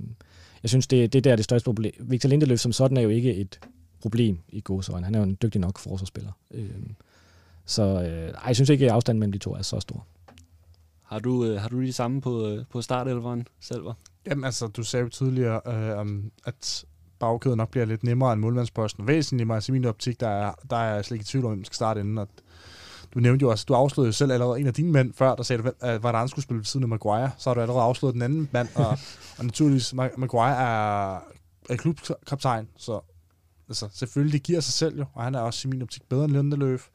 [0.63, 1.93] jeg synes, det, det der er det største problem.
[2.01, 3.61] Victor Lindeløf som sådan er jo ikke et
[4.03, 5.05] problem i godsøjne.
[5.05, 6.33] Han er jo en dygtig nok forsvarsspiller.
[6.51, 6.71] Øh,
[7.65, 10.07] så øh, jeg synes ikke, at afstanden mellem de to er så stor.
[11.11, 13.83] Har du, øh, har du de samme på, øh, på startelveren selv?
[14.27, 16.07] Jamen altså, du sagde jo tidligere, øh,
[16.45, 16.85] at
[17.19, 19.07] bagkæden nok bliver lidt nemmere end målmandsposten.
[19.07, 19.57] Væsentligt nemmere.
[19.57, 21.59] Altså i min optik, der er, der er jeg slet ikke i tvivl om, at
[21.59, 22.19] man skal starte inden.
[22.19, 22.29] Og
[23.15, 25.43] du nævnte jo også, du afslørede jo selv allerede en af dine mænd før, der
[25.43, 27.31] sagde, at Varane skulle spille ved siden af Maguire.
[27.39, 28.87] Så har du allerede afsløret den anden mand, og,
[29.39, 31.15] og naturligvis, Maguire er,
[31.71, 33.01] er klubkaptajn, så
[33.69, 36.25] altså, selvfølgelig, det giver sig selv jo, og han er også i min optik bedre
[36.25, 36.89] end Lindeløf.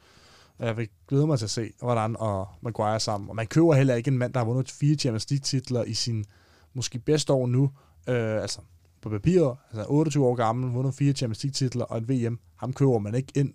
[0.60, 3.30] Jeg vil glæde mig til at se, hvordan og Maguire sammen.
[3.30, 6.26] Og man køber heller ikke en mand, der har vundet fire Champions League-titler i sin
[6.74, 7.72] måske bedste år nu.
[8.10, 8.62] Øh, altså
[9.01, 12.39] på papiret, altså 28 år gammel, vundet fire Champions League-titler og et VM.
[12.56, 13.53] Ham køber man ikke ind,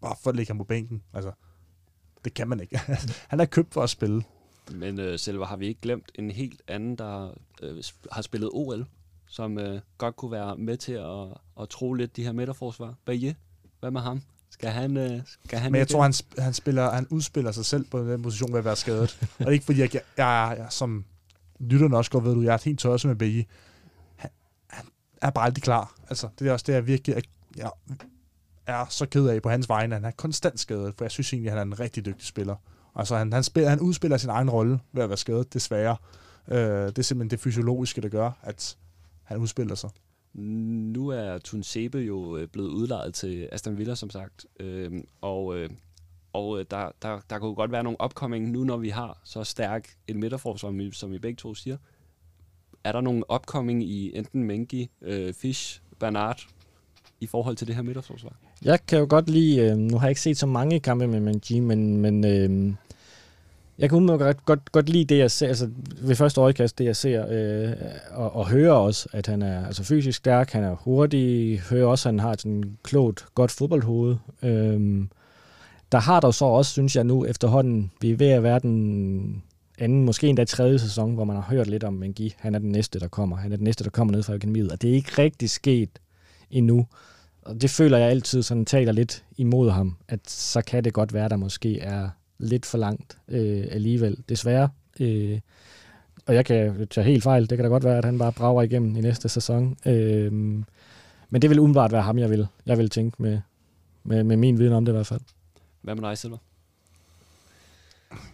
[0.00, 1.02] bare for at lægge ham på bænken.
[1.12, 1.32] Altså,
[2.24, 2.78] det kan man ikke.
[3.30, 4.22] han er købt for at spille.
[4.72, 7.30] Men øh, selv har vi ikke glemt en helt anden, der
[7.62, 7.82] øh,
[8.12, 8.86] har spillet OL
[9.28, 11.28] som øh, godt kunne være med til at,
[11.60, 12.94] at tro lidt de her midterforsvar.
[13.04, 13.36] Baye,
[13.80, 14.22] hvad med ham?
[14.58, 17.84] Skal han, øh, skal han Men jeg tror, han, han, spiller, han udspiller sig selv
[17.90, 19.18] på den position ved at være skadet.
[19.20, 21.04] og det er ikke fordi, jeg, jeg, jeg, jeg som
[21.60, 23.44] lytterne også godt ved, du, jeg er helt tørre med Baye.
[24.16, 24.30] Han,
[24.70, 24.86] han
[25.22, 25.94] er bare aldrig klar.
[26.08, 27.14] Altså, det er også det, jeg virkelig
[27.56, 27.70] jeg,
[28.66, 29.94] jeg er så ked af på hans vegne.
[29.94, 32.56] Han er konstant skadet, for jeg synes egentlig, at han er en rigtig dygtig spiller.
[32.94, 35.96] Altså, han, han, spiller, han udspiller sin egen rolle ved at være skadet, desværre.
[36.48, 38.76] Øh, det er simpelthen det fysiologiske, der gør, at
[39.22, 39.90] han udspiller sig.
[40.42, 44.46] Nu er Tunsebe jo øh, blevet udlejet til Aston Villa, som sagt.
[44.60, 45.70] Øhm, og øh,
[46.36, 49.44] og øh, der, der, der kunne godt være nogle opkomming nu, når vi har så
[49.44, 51.76] stærk en midterforsvar, som i begge to siger.
[52.84, 56.40] Er der nogle opkomming i enten Mengi, øh, Fish, Bernard
[57.20, 58.36] i forhold til det her midterforsvar?
[58.62, 61.20] Jeg kan jo godt lide, øh, nu har jeg ikke set så mange kampe med
[61.20, 62.74] Mengi, men, men øh,
[63.78, 65.70] jeg kan umiddelbart godt, godt, godt lide det, jeg ser, altså
[66.00, 67.72] ved første øjekast, det jeg ser, øh,
[68.10, 72.08] og, og hører også, at han er altså fysisk stærk, han er hurtig, hører også,
[72.08, 74.16] at han har et sådan klogt, godt fodboldhoved.
[74.42, 75.06] Øh,
[75.92, 79.42] der har der så også, synes jeg nu efterhånden, vi er ved at være den
[79.78, 82.34] anden, måske endda tredje sæson, hvor man har hørt lidt om Mengi.
[82.38, 83.36] Han er den næste, der kommer.
[83.36, 84.72] Han er den næste, der kommer ned fra akademiet.
[84.72, 85.90] Og det er ikke rigtig sket
[86.50, 86.86] endnu.
[87.42, 91.14] Og det føler jeg altid sådan taler lidt imod ham, at så kan det godt
[91.14, 92.08] være, der måske er
[92.38, 94.68] lidt for langt øh, alligevel, desværre.
[95.00, 95.40] Øh,
[96.26, 97.50] og jeg kan tage helt fejl.
[97.50, 99.76] Det kan da godt være, at han bare brager igennem i næste sæson.
[99.86, 100.32] Øh,
[101.30, 103.40] men det vil umiddelbart være ham, jeg vil, jeg vil tænke med,
[104.04, 105.20] med, med min viden om det i hvert fald.
[105.82, 106.38] Hvad med dig, Silver?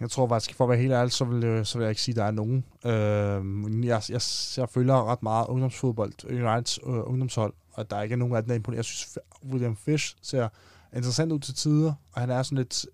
[0.01, 2.13] Jeg tror faktisk, for at være helt ærlig, så vil, så vil jeg ikke sige,
[2.13, 2.65] at der er nogen.
[2.85, 4.21] Øh, jeg, jeg,
[4.57, 8.47] jeg følger ret meget ungdomsfodbold, Uniteds øh, ungdomshold, og der er ikke nogen af dem,
[8.47, 8.79] der er imponerende.
[8.79, 9.19] Jeg synes,
[9.51, 10.49] William Fish ser
[10.97, 12.87] interessant ud til tider, og han er sådan lidt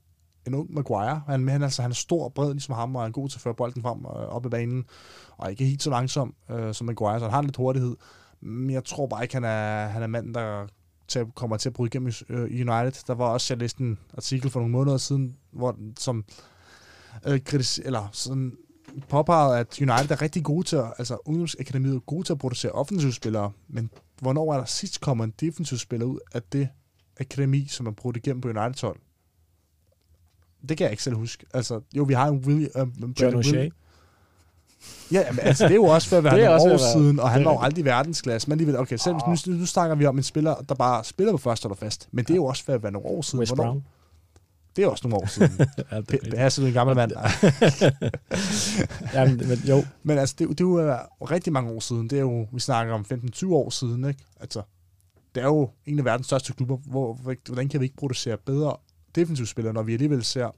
[0.49, 1.23] en ung Maguire.
[1.27, 3.43] Han, han, altså, han er stor og bred, ligesom ham, og er god til at
[3.43, 4.85] føre bolden frem og øh, op i banen,
[5.37, 7.97] og ikke helt så langsom øh, som Maguire, så han har lidt hurtighed.
[8.41, 10.67] Men jeg tror bare ikke, han er, han er manden, der
[11.09, 13.07] til, kommer til at bryde igennem øh, United.
[13.07, 16.25] Der var også, jeg læste en artikel for nogle måneder siden, hvor, som
[17.27, 18.53] øh, kritis, eller sådan
[19.09, 22.73] påpegede, at United er rigtig gode til at, altså ungdomsakademiet er gode til at producere
[22.73, 23.91] offensivspillere, men
[24.21, 26.69] hvornår er der sidst kommer en defensiv spiller ud af det
[27.21, 29.01] akademi, som er brugt igennem på United 12?
[30.69, 31.47] Det kan jeg ikke selv huske.
[31.55, 32.93] Altså, jo, vi har en William...
[33.03, 33.71] Uh, John O'Shea.
[35.13, 37.45] Ja, men altså, det er jo også for at være nogle år siden, og han
[37.45, 38.49] var jo aldrig verdensklasse.
[38.49, 39.37] Men alligevel, okay, selv oh.
[39.47, 42.09] nu, nu snakker vi om en spiller, der bare spiller på første eller fast.
[42.13, 43.39] Men det er jo også for at være nogle år siden.
[43.39, 43.73] West Hvornår?
[43.73, 43.85] Brown.
[44.77, 45.51] Det er også nogle år siden.
[45.93, 47.13] ja, det er sådan en gammel mand.
[49.15, 49.85] ja, men, jo.
[50.03, 50.97] Men altså, det, det er jo
[51.31, 52.11] rigtig mange år siden.
[52.11, 54.21] Det er jo, vi snakker om 15-20 år siden, ikke?
[54.41, 54.63] Altså,
[55.35, 58.77] det er jo en af verdens største klubber, hvor, hvordan kan vi ikke producere bedre
[59.15, 60.51] defensivspillere, når vi alligevel ser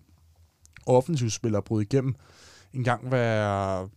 [0.86, 2.14] offensivspillere bryde igennem
[2.72, 3.88] en gang hver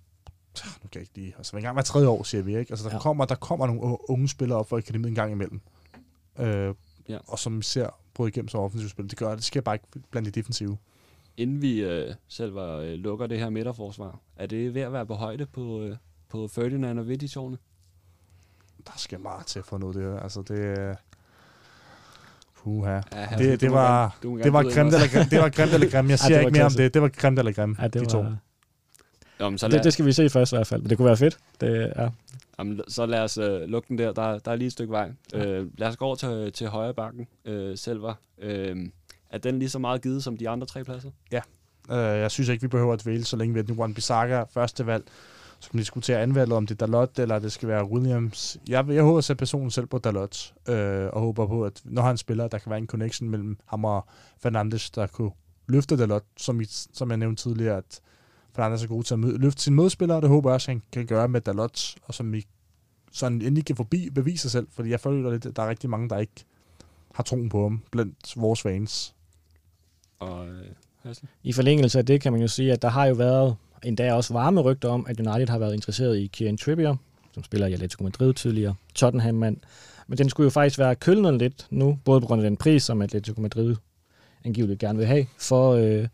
[0.84, 2.72] nu kan jeg ikke lige, altså en gang hver tredje år, siger vi, ikke?
[2.72, 3.00] Altså, der, ja.
[3.02, 5.62] kommer, der kommer nogle unge spillere op for akademiet en gang imellem.
[6.40, 6.76] Øh,
[7.10, 7.18] ja.
[7.28, 9.10] Og som vi ser bryde igennem som offensivspil.
[9.10, 9.44] Det gør det.
[9.44, 10.78] sker bare ikke blandt de defensive.
[11.38, 15.06] Inden vi øh, selv var, øh, lukker det her midterforsvar, er det ved at være
[15.06, 15.98] på højde på, øh,
[16.30, 17.28] på Ferdinand og Vitti
[18.88, 20.98] Der skal meget til for noget det Altså, det
[22.64, 22.92] Puha.
[22.92, 23.02] Ja,
[23.38, 25.32] det, det, var, det, var grimt eller grimt.
[25.32, 26.10] Det var grimt eller grimt.
[26.10, 26.94] Jeg siger ja, ikke mere om det.
[26.94, 28.26] Det var grimt eller grimt, ja, det de var, to.
[29.40, 29.78] Jamen, så lad...
[29.78, 30.82] det, det, skal vi se først i hvert fald.
[30.82, 31.38] Men det kunne være fedt.
[31.62, 32.10] Det, ja.
[32.60, 34.14] Jamen, så lad os øh, lukke den der.
[34.14, 34.40] der.
[34.40, 35.12] Der er lige et stykke vej.
[35.34, 35.46] Ja.
[35.46, 38.14] Øh, lad os gå over til, til højre bakken, øh, Selver.
[38.42, 38.78] Øh,
[39.30, 41.10] er den lige så meget givet som de andre tre pladser?
[41.32, 41.42] Ja.
[41.92, 44.86] Øh, jeg synes ikke, vi behøver at vælge, så længe vi har Juan Bissaka første
[44.86, 45.04] valg.
[45.64, 48.58] Så kan vi diskutere anvalget, om det er Dalot, eller det skal være Williams.
[48.70, 52.02] Jeg, jeg håber at sætte personen selv på Dalot, øh, og håber på, at når
[52.02, 54.08] han spiller, der kan være en connection mellem ham og
[54.40, 55.32] Fernandes, der kunne
[55.68, 58.02] løfte Dalot, som, I, som jeg nævnte tidligere, at
[58.56, 60.82] Fernandes er god til at møde, løfte sine modspillere, og det håber jeg også, han
[60.92, 62.46] kan gøre med Dalot, og som vi
[63.12, 65.90] sådan endelig kan forbi bevise sig selv, fordi jeg føler lidt, at der er rigtig
[65.90, 66.46] mange, der ikke
[67.14, 69.16] har troen på ham blandt vores fans.
[70.20, 73.56] Og, øh, I forlængelse af det kan man jo sige, at der har jo været
[73.86, 76.96] endda også varme rygter om, at United har været interesseret i Kieran Trippier,
[77.34, 79.58] som spiller i Atletico Madrid tidligere, Tottenham-mand.
[80.08, 82.84] Men den skulle jo faktisk være kølnet lidt nu, både på grund af den pris,
[82.84, 83.76] som Atletico Madrid
[84.46, 86.08] angiveligt gerne vil have for, øh,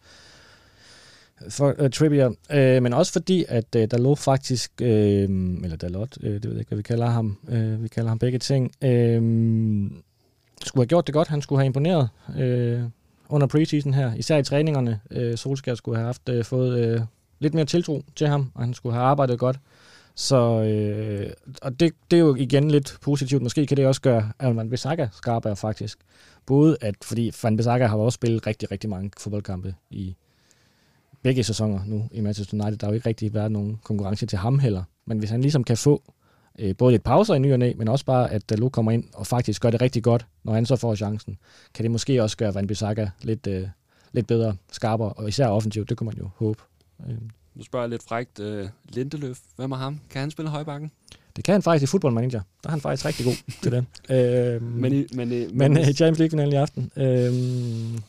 [1.50, 5.30] for uh, Trippier, øh, men også fordi, at øh, der lå faktisk, øh,
[5.64, 8.20] eller Dalot, øh, det ved jeg ikke, hvad vi kalder ham, øh, vi kalder ham
[8.20, 9.22] begge ting, øh,
[10.66, 12.82] skulle have gjort det godt, han skulle have imponeret øh,
[13.30, 15.00] under preseason her, især i træningerne.
[15.12, 17.02] Øh, Solskjaer skulle have haft øh, fået øh,
[17.40, 19.60] lidt mere tiltro til ham, og han skulle have arbejdet godt.
[20.16, 21.32] Så øh,
[21.62, 23.44] og det, det er jo igen lidt positivt.
[23.44, 25.98] Måske kan det også gøre, at Van Bissaka skarpere faktisk.
[26.46, 30.16] Både at, fordi Van Bissaka har også spillet rigtig, rigtig mange fodboldkampe i
[31.24, 32.78] begge sæsoner nu i Manchester United.
[32.78, 34.84] Der har jo ikke rigtig været nogen konkurrence til ham heller.
[35.06, 36.04] Men hvis han ligesom kan få
[36.60, 39.04] øh, både lidt pauser i ny og næ, men også bare, at Dalot kommer ind
[39.14, 41.38] og faktisk gør det rigtig godt, når han så får chancen,
[41.74, 43.68] kan det måske også gøre Van Bissaka lidt, øh,
[44.12, 46.60] lidt bedre, skarpere, og især offensivt, det kunne man jo håbe.
[47.08, 47.18] Øh.
[47.56, 48.40] Nu spørger jeg lidt frægt.
[48.40, 50.00] Uh, Lindeløf, hvem er ham?
[50.10, 50.92] Kan han spille højbakken?
[51.36, 52.42] Det kan han faktisk i Football Manager.
[52.64, 53.86] Der er han faktisk rigtig god til det.
[54.10, 56.92] Øh, men i, men, i, men, men i Champions League-finalen i aften...
[56.96, 58.00] Øh,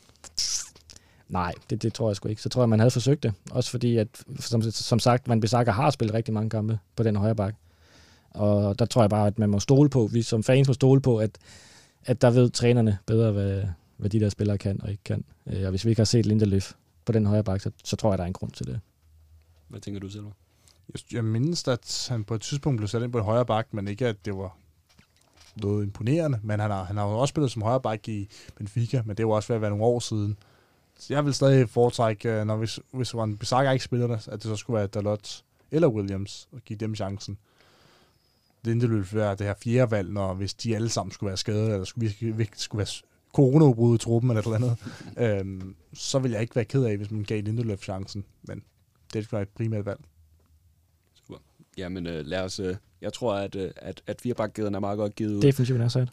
[1.28, 2.42] Nej, det, det tror jeg sgu ikke.
[2.42, 3.32] Så tror jeg, man havde forsøgt det.
[3.50, 7.16] Også fordi, at som, som sagt, Van Bissaka har spillet rigtig mange kampe på den
[7.16, 7.54] højre bak.
[8.30, 11.00] Og der tror jeg bare, at man må stole på, vi som fans må stole
[11.00, 11.30] på, at,
[12.04, 13.62] at der ved trænerne bedre, hvad,
[13.96, 15.24] hvad de der spillere kan og ikke kan.
[15.46, 16.72] Øh, og hvis vi ikke har set Lindeløf
[17.10, 18.80] på den højre bak, så, så tror jeg, der er en grund til det.
[19.68, 20.24] Hvad tænker du, selv?
[20.94, 23.74] Jeg, jeg mindes, at han på et tidspunkt blev sat ind på en højre bak,
[23.74, 24.56] men ikke, at det var
[25.56, 26.40] noget imponerende.
[26.42, 29.26] Men han har, han har jo også spillet som højre bak i Benfica, men det
[29.26, 30.36] var også ved at være nogle år siden.
[30.98, 34.42] Så jeg vil stadig foretrække, øh, når hvis, hvis Van Bissaka ikke spiller det, at
[34.42, 37.38] det så skulle være Dalot eller Williams, og give dem chancen.
[38.64, 41.72] Det ville være det her fjerde valg, når hvis de alle sammen skulle være skadet,
[41.72, 46.30] eller skulle, vi skulle være coronaudbrud i truppen eller et eller andet, øhm, så vil
[46.30, 48.24] jeg ikke være ked af, hvis man gav Lindeløf chancen.
[48.42, 48.62] Men
[49.14, 50.00] det være et primært valg.
[51.14, 51.38] Super.
[51.78, 52.60] Jamen øh, lad os...
[52.60, 55.42] Øh, jeg tror, at, øh, at, at firebakkæden er meget godt givet ud.
[55.42, 56.08] Definitivt er sat.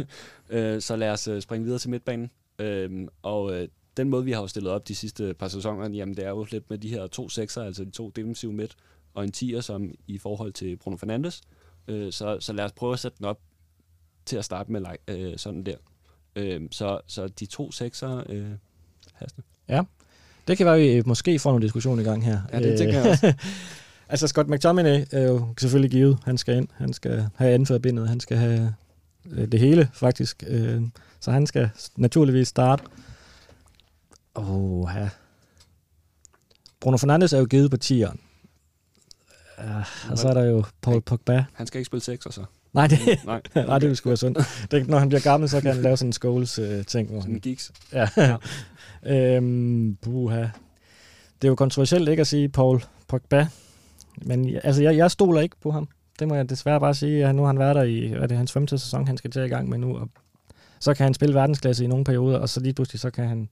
[0.50, 2.30] øh, så lad os øh, springe videre til midtbanen.
[2.58, 6.24] Øh, og øh, den måde, vi har stillet op de sidste par sæsoner, jamen det
[6.24, 8.76] er jo lidt med de her to sekser, altså de to defensive midt,
[9.14, 11.42] og en tier, som i forhold til Bruno Fernandes.
[11.88, 13.40] Øh, så, så lad os prøve at sætte den op
[14.26, 15.76] til at starte med øh, sådan der.
[16.36, 18.46] Øh, så, så de to sekser, øh,
[19.14, 19.44] Hasne.
[19.68, 19.82] Ja,
[20.48, 22.40] det kan være, at vi måske får nogle diskussioner i gang her.
[22.52, 23.34] Ja, det tænker jeg også.
[24.08, 26.18] altså Scott McTominay er jo selvfølgelig givet.
[26.24, 26.68] Han skal ind.
[26.74, 28.08] Han skal have anført bindet.
[28.08, 28.74] Han skal have
[29.30, 30.44] øh, det hele, faktisk.
[30.46, 30.82] Øh,
[31.20, 32.82] så han skal naturligvis starte.
[34.34, 35.08] Åh, ja.
[36.80, 38.16] Bruno Fernandes er jo givet på 10'eren.
[39.58, 41.44] Ja, og så er der jo Paul Pogba.
[41.52, 42.44] Han skal ikke spille 6 så.
[42.74, 43.40] Nej, det, nej.
[43.66, 44.38] nej, det skulle være sundt.
[44.70, 47.10] Det, når han bliver gammel, så kan han lave sådan en Scholes-ting.
[47.10, 47.72] Uh, sådan en geeks.
[47.92, 48.08] Ja.
[48.16, 48.36] ja.
[49.36, 50.40] øhm, buha.
[51.42, 53.46] Det er jo kontroversielt ikke at sige Paul Pogba,
[54.22, 55.88] men altså, jeg, jeg stoler ikke på ham.
[56.18, 57.32] Det må jeg desværre bare sige.
[57.32, 59.42] Nu har han været der i, hvad er det, hans femte sæson, han skal til
[59.42, 59.96] i gang med nu.
[59.96, 60.08] Og
[60.78, 63.48] så kan han spille verdensklasse i nogle perioder, og så lige pludselig, så kan han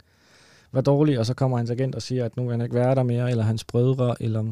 [0.73, 2.95] være dårlig, og så kommer hans agent og siger, at nu vil han ikke være
[2.95, 4.45] der mere, eller hans brødre, eller...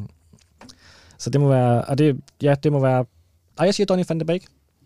[1.17, 1.85] Så det må være...
[1.85, 3.05] Og det, ja, det må være...
[3.57, 4.45] Ej, jeg siger Donny van de Beek.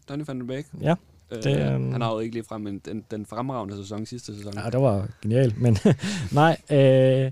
[0.09, 0.65] Donny van de Beek?
[0.81, 0.95] Ja.
[1.31, 1.91] Øh, det, um...
[1.91, 4.53] Han har jo ikke lige frem en, den, den fremragende sæson sidste sæson.
[4.57, 5.77] Ja, det var genialt, men
[6.31, 6.57] nej.
[6.71, 7.31] Øh,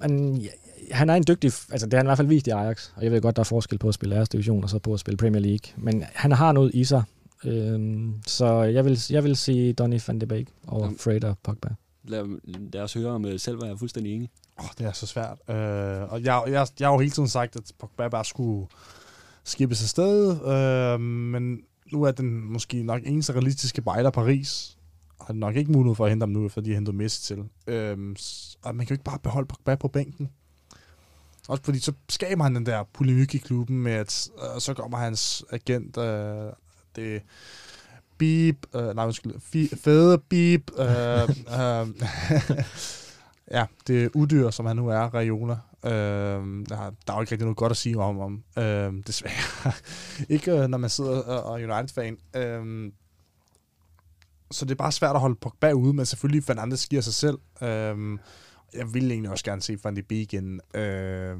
[0.00, 0.48] men, ja,
[0.90, 3.04] han er en dygtig, altså det har han i hvert fald vist i Ajax, og
[3.04, 5.00] jeg ved godt, der er forskel på at spille æres division og så på at
[5.00, 7.02] spille Premier League, men han har noget i sig,
[7.44, 10.98] Øhm, så jeg vil, jeg vil sige Donny van de Beek over Jamen.
[10.98, 11.68] Fred og Pogba.
[12.04, 12.40] Lad,
[12.72, 14.30] lad os høre, om øh, selv var jeg fuldstændig enig.
[14.56, 15.38] Oh, det er så svært.
[15.48, 18.66] Øh, og jeg, jeg, jeg har jo hele tiden sagt, at Pogba bare skulle
[19.44, 21.58] skibes afsted, øh, men
[21.94, 24.76] nu er den måske nok eneste realistiske bejler Paris.
[25.20, 27.44] Har nok ikke mulighed for at hente ham nu, fordi de har hentet Messi til.
[27.66, 30.30] Øh, s- og man kan jo ikke bare beholde Pogba på bænken.
[31.48, 34.98] Også fordi så skaber han den der polemik i klubben med, at øh, så kommer
[34.98, 36.52] hans agent, øh,
[36.96, 37.22] det
[38.18, 40.86] Beep, øh, nej, undskyld, fi- fede Beep, øh,
[41.60, 41.88] øh,
[43.56, 45.56] ja, det er udyr, som han nu er, Raiola.
[45.84, 45.90] Øh,
[46.68, 46.76] der,
[47.06, 49.72] der er jo ikke rigtig noget godt at sige om ham, øhm, øh, desværre.
[50.28, 52.16] ikke når man sidder øh, og er United-fan.
[52.36, 52.92] Øh,
[54.50, 57.38] så det er bare svært at holde Pogba ude, men selvfølgelig Fernandes giver sig selv.
[57.62, 58.18] Øh,
[58.74, 60.60] jeg ville egentlig også gerne se Van de Beek igen.
[60.74, 61.36] Øh,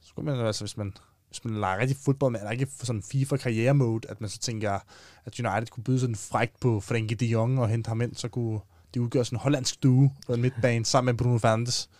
[0.00, 0.92] så kunne man altså, hvis man
[1.32, 4.38] hvis man leger rigtig fodbold, men er der ikke sådan FIFA karriere-mode, at man så
[4.38, 4.78] tænker,
[5.24, 8.28] at United kunne byde sådan frækt på Frenkie de Jong og hente ham ind, så
[8.28, 8.60] kunne
[8.94, 11.90] de udgøre sådan en hollandsk duo på en midtbane sammen med Bruno Fernandes.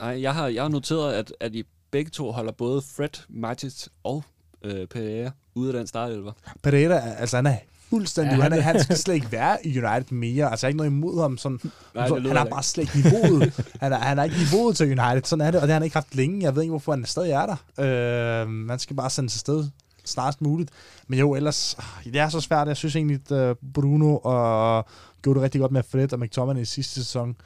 [0.00, 3.86] Nej, jeg har, jeg har noteret, at, at I begge to holder både Fred, Matic
[4.04, 4.24] og
[4.64, 6.32] øh, Pereira ude af den startelver.
[6.62, 7.56] Pereira, er- altså han er
[7.90, 10.50] fuldstændig, Ja, han, er, han skal slet ikke være i United mere.
[10.50, 11.38] Altså jeg har ikke noget imod ham.
[11.38, 11.60] Sådan,
[11.94, 13.72] Nej, så, han har bare slet ikke niveauet.
[13.80, 15.22] han, er, han er ikke niveauet til United.
[15.24, 16.42] Sådan er det, og det har han ikke haft længe.
[16.42, 18.42] Jeg ved ikke, hvorfor han stadig er der.
[18.42, 19.68] Øh, man skal bare sendes afsted
[20.04, 20.70] snarest muligt.
[21.08, 22.68] Men jo, ellers, ah, det er så svært.
[22.68, 24.84] Jeg synes egentlig, at øh, Bruno og
[25.22, 27.36] gjorde det rigtig godt med Fred og McTominay i sidste sæson.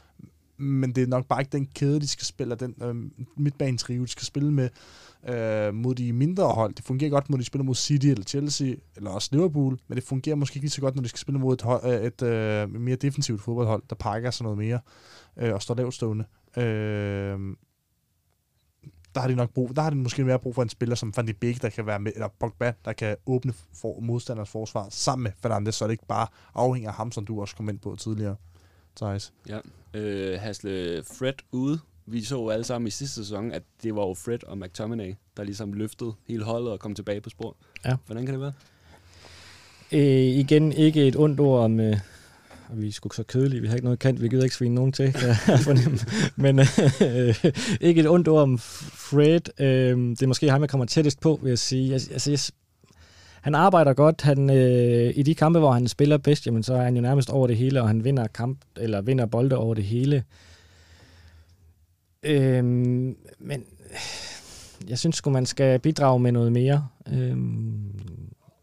[0.57, 2.95] Men det er nok bare ikke den kæde, de skal spille, og den øh,
[3.37, 4.69] midtbanetrio, de skal spille med
[5.29, 6.75] øh, mod de mindre hold.
[6.75, 10.05] Det fungerer godt, når de spiller mod City eller Chelsea, eller også Liverpool, men det
[10.05, 12.23] fungerer måske ikke lige så godt, når de skal spille mod et, hold, øh, et
[12.23, 14.81] øh, mere defensivt fodboldhold, der pakker sig noget mere
[15.37, 16.25] øh, og står lavt stående.
[16.57, 17.39] Øh,
[19.15, 21.13] der har de nok brug, der har de måske mere brug for en spiller som
[21.17, 24.87] Van de Beek, der kan være med, eller Pogba, der kan åbne for modstanders forsvar
[24.91, 27.79] sammen med Fernandes, så det ikke bare afhænger af ham, som du også kom ind
[27.79, 28.37] på tidligere.
[28.97, 29.33] Thijs.
[29.49, 29.59] Ja.
[29.95, 31.79] Øh, Hasle Fred ude.
[32.07, 35.15] Vi så jo alle sammen i sidste sæson, at det var jo Fred og McTominay,
[35.37, 37.57] der ligesom løftede hele holdet og kom tilbage på spor.
[37.85, 37.97] Ja.
[38.07, 38.53] Hvordan kan det være?
[39.93, 41.81] Øh, igen, ikke et ondt ord om...
[41.81, 41.97] Øh,
[42.69, 44.75] og vi er sgu så kedelige, vi har ikke noget kant, vi gider ikke svine
[44.75, 45.37] nogen til, kan jeg
[45.69, 45.99] fornemme.
[46.37, 47.45] Men øh,
[47.89, 49.61] ikke et ondt ord om Fred.
[49.61, 51.87] Øh, det er måske ham, jeg kommer tættest på, vil jeg sige.
[51.87, 52.39] Jeg, altså, jeg,
[53.45, 54.23] han arbejder godt.
[54.23, 57.31] Han, øh, I de kampe, hvor han spiller bedst, jamen, så er han jo nærmest
[57.31, 60.25] over det hele, og han vinder kamp eller vinder bolde over det hele.
[62.23, 63.65] Øh, men
[64.89, 66.89] jeg synes sgu, man skal bidrage med noget mere.
[67.13, 67.37] Øh,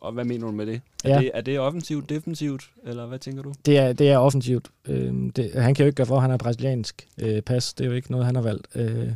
[0.02, 0.82] Og hvad mener du med det?
[1.04, 1.20] Er, Ja.
[1.20, 3.54] det, er det offensivt, defensivt, eller hvad tænker du?
[3.66, 4.68] Det er, det er offensivt.
[4.88, 7.74] Øhm, det, han kan jo ikke gøre for, at han er brasiliansk øh, pas.
[7.74, 8.68] Det er jo ikke noget, han har valgt.
[8.76, 9.10] Øh,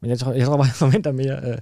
[0.00, 1.58] men jeg tror, jeg tror bare, jeg forventer mere øh,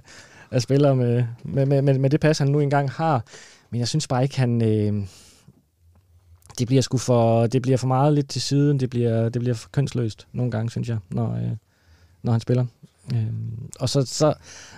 [0.51, 3.23] af spillere med, med, med, med, med det pas, han nu engang har.
[3.69, 4.61] Men jeg synes bare ikke, han...
[4.61, 5.07] Øh,
[6.59, 8.79] det bliver sgu for, det bliver for meget lidt til siden.
[8.79, 11.51] Det bliver, det bliver for kønsløst nogle gange, synes jeg, når, øh,
[12.23, 12.65] når han spiller.
[13.13, 13.27] Øh,
[13.79, 14.33] og så, så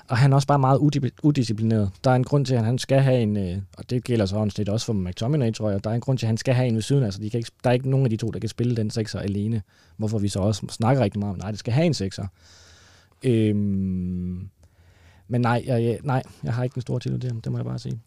[0.07, 0.77] og han er også bare meget
[1.23, 1.91] udisciplineret.
[2.03, 4.49] Der er en grund til, at han skal have en, øh, og det gælder så
[4.49, 6.67] sådan også for McTominay, tror jeg, der er en grund til, at han skal have
[6.67, 8.27] en ved siden af, så de kan ikke, der er ikke nogen af de to,
[8.27, 9.61] der kan spille den sekser alene,
[9.97, 12.27] hvorfor vi så også snakker rigtig meget om, nej, det skal have en sekser.
[13.23, 14.49] Øhm,
[15.29, 17.57] men nej jeg, jeg, nej, jeg har ikke den store tillid til ham, det må
[17.57, 18.01] jeg bare sige.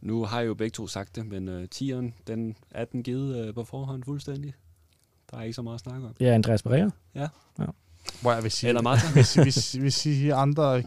[0.00, 3.46] Nu har I jo begge to sagt det, men øh, tieren, den er den givet
[3.46, 4.54] øh, på forhånd fuldstændig.
[5.30, 6.14] Der er ikke så meget at snakke om.
[6.20, 6.90] Ja, Andreas Pereira.
[8.22, 9.12] Hvor jeg vil sige, Eller Marta.
[9.12, 10.82] hvis, hvis, hvis I siger andre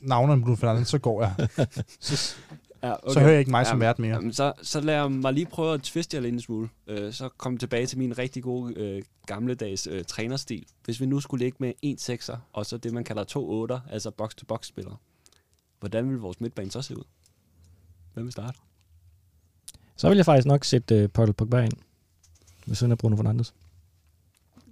[0.00, 1.48] navne end Bruno Fernandes, så går jeg.
[2.00, 2.36] Så,
[2.82, 3.12] Ja, okay.
[3.12, 4.14] så hører jeg ikke mig som vært mere.
[4.14, 6.68] Jamen, så, så lad mig lige prøve at twiste jer lidt en smule.
[6.86, 10.64] Øh, så kom tilbage til min rigtig gode øh, gamledags øh, trænerstil.
[10.84, 13.80] Hvis vi nu skulle ligge med en sekser, og så det, man kalder to otter,
[13.90, 14.96] altså box-to-box-spillere.
[15.84, 17.04] Hvordan vil vores midtbane så se ud?
[18.14, 18.58] Hvem vil starte?
[19.96, 21.72] Så vil jeg faktisk nok sætte øh, Paul Pogba ind,
[22.66, 23.54] ved siden af Bruno Fernandes.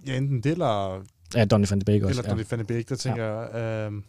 [0.06, 1.02] Ja, enten det, eller,
[1.34, 2.10] Ja, Donny van de Beek også.
[2.10, 2.30] eller ja.
[2.30, 3.54] Donny van de Beek, der tænker jeg,
[3.92, 4.02] øh,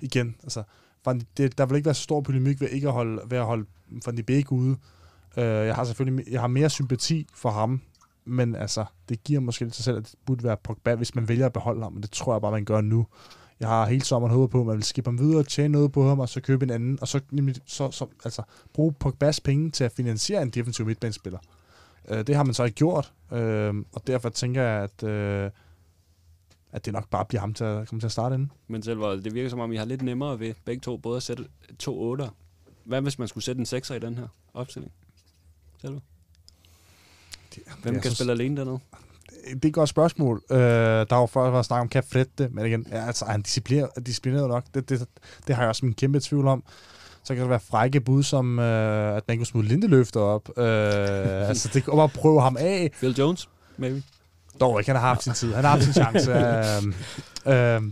[0.00, 0.62] igen, altså,
[1.04, 3.44] Van, det, der vil ikke være så stor polemik ved ikke at holde, ved at
[3.44, 3.66] holde
[4.06, 4.76] Van de Beek ude.
[5.36, 7.82] Øh, jeg har selvfølgelig jeg har mere sympati for ham,
[8.24, 11.28] men altså, det giver måske lidt sig selv, at det burde være Pogba, hvis man
[11.28, 13.06] vælger at beholde ham, og det tror jeg bare, man gør nu.
[13.60, 16.08] Jeg har hele sommeren håbet på, at man vil skifte ham videre, tjene noget på
[16.08, 18.42] ham, og så købe en anden, og så, nemlig, så, så altså,
[18.72, 21.38] bruge Pogbas penge til at finansiere en defensiv midtbanespiller.
[22.08, 25.50] Øh, det har man så ikke gjort, øh, og derfor tænker jeg, at, øh,
[26.72, 28.52] at det nok bare bliver ham til at komme til at starte inden.
[28.68, 31.22] Men selv det virker som om, I har lidt nemmere ved begge to, både at
[31.22, 31.44] sætte
[31.78, 32.28] to otter.
[32.84, 34.92] Hvad hvis man skulle sætte en sekser i den her opstilling?
[35.80, 36.00] Selve.
[37.54, 38.78] Det, Hvem det kan så- spille alene dernede?
[39.54, 40.42] Det er et godt spørgsmål.
[40.50, 42.54] Øh, der var før været snak om, det?
[42.54, 44.64] Men igen, ja, altså, han disciplineret, disciplineret nok?
[44.74, 45.06] Det, det,
[45.46, 46.64] det har jeg også en kæmpe tvivl om.
[47.24, 50.58] Så kan der være frække bud, som øh, at man kunne smide Lindeløfter op.
[50.58, 50.64] Øh,
[51.48, 52.90] altså, det kan bare prøve ham af.
[52.98, 54.02] Phil Jones, maybe.
[54.60, 55.54] Dog ikke, han har haft sin tid.
[55.54, 56.32] Han har haft sin chance.
[57.46, 57.82] øh, øh,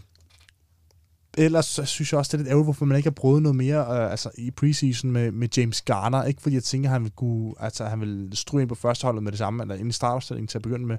[1.38, 3.56] ellers så synes jeg også, det er lidt ærgerligt, hvorfor man ikke har prøvet noget
[3.56, 6.24] mere øh, altså, i preseason med, med James Garner.
[6.24, 9.22] Ikke fordi jeg tænker, at han vil, kunne, altså, han vil stryge ind på førsteholdet
[9.22, 10.96] med det samme, eller ind i startopstillingen til at begynde med.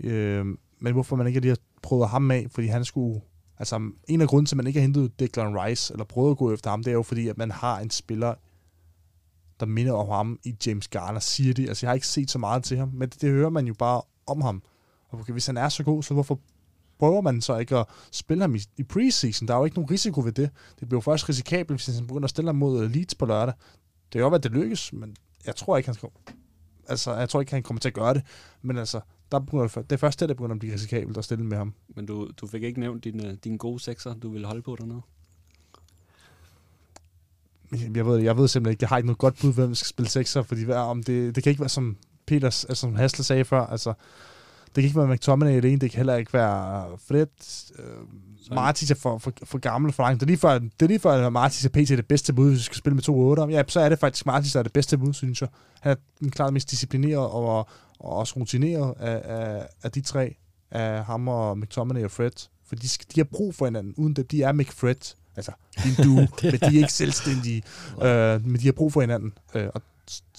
[0.00, 0.46] Øh,
[0.80, 3.20] men hvorfor man ikke lige har prøvet ham af, fordi han skulle...
[3.58, 6.36] Altså, en af grunden til, at man ikke har hentet Declan Rice, eller prøvet at
[6.36, 8.34] gå efter ham, det er jo fordi, at man har en spiller,
[9.60, 11.68] der minder om ham i James Garner, siger de.
[11.68, 13.74] Altså, jeg har ikke set så meget til ham, men det, det hører man jo
[13.74, 14.62] bare om ham.
[15.08, 16.40] Og okay, hvis han er så god, så hvorfor
[16.98, 19.48] prøver man så ikke at spille ham i, i preseason?
[19.48, 20.50] Der er jo ikke nogen risiko ved det.
[20.80, 23.26] Det bliver jo først risikabelt, hvis han begynder at stille ham mod øh, Leeds på
[23.26, 23.54] lørdag.
[24.12, 26.08] Det er jo at det lykkes, men jeg tror ikke, han skal,
[26.88, 28.22] altså, jeg tror ikke, han kommer til at gøre det.
[28.62, 29.00] Men altså,
[29.32, 31.74] der begynder, det er først det, der begynder at blive risikabelt at stille med ham.
[31.96, 35.00] Men du, du fik ikke nævnt din, din gode sekser, du ville holde på dernede?
[37.94, 40.08] Jeg ved, jeg ved simpelthen ikke, jeg har ikke noget godt bud, hvem skal spille
[40.08, 43.66] sekser, fordi om det, det kan ikke være som Peters, altså som Hasle sagde før,
[43.66, 43.92] altså
[44.66, 47.26] det kan ikke være McTominay alene, det kan heller ikke være Fred.
[47.78, 50.20] Øh, Martis er for, for, for gammel for langt.
[50.20, 51.88] Det er lige før, det er lige før at Martis er pt.
[51.88, 53.50] det bedste bud, hvis vi skal spille med 2-8.
[53.50, 55.48] Ja, så er det faktisk Martis, der er det bedste bud, synes jeg.
[55.80, 57.68] Han er den klart mest disciplineret og,
[58.00, 60.36] og også rutineret af, af, af de tre,
[60.70, 62.48] af ham og McTominay og Fred.
[62.66, 64.30] For de, de har brug for hinanden, uden det.
[64.30, 65.14] De er McFred.
[65.36, 65.52] Altså,
[65.84, 66.10] de du,
[66.42, 67.62] men de er ikke selvstændige.
[68.02, 69.32] øh, men de har brug for hinanden.
[69.54, 69.82] Øh, og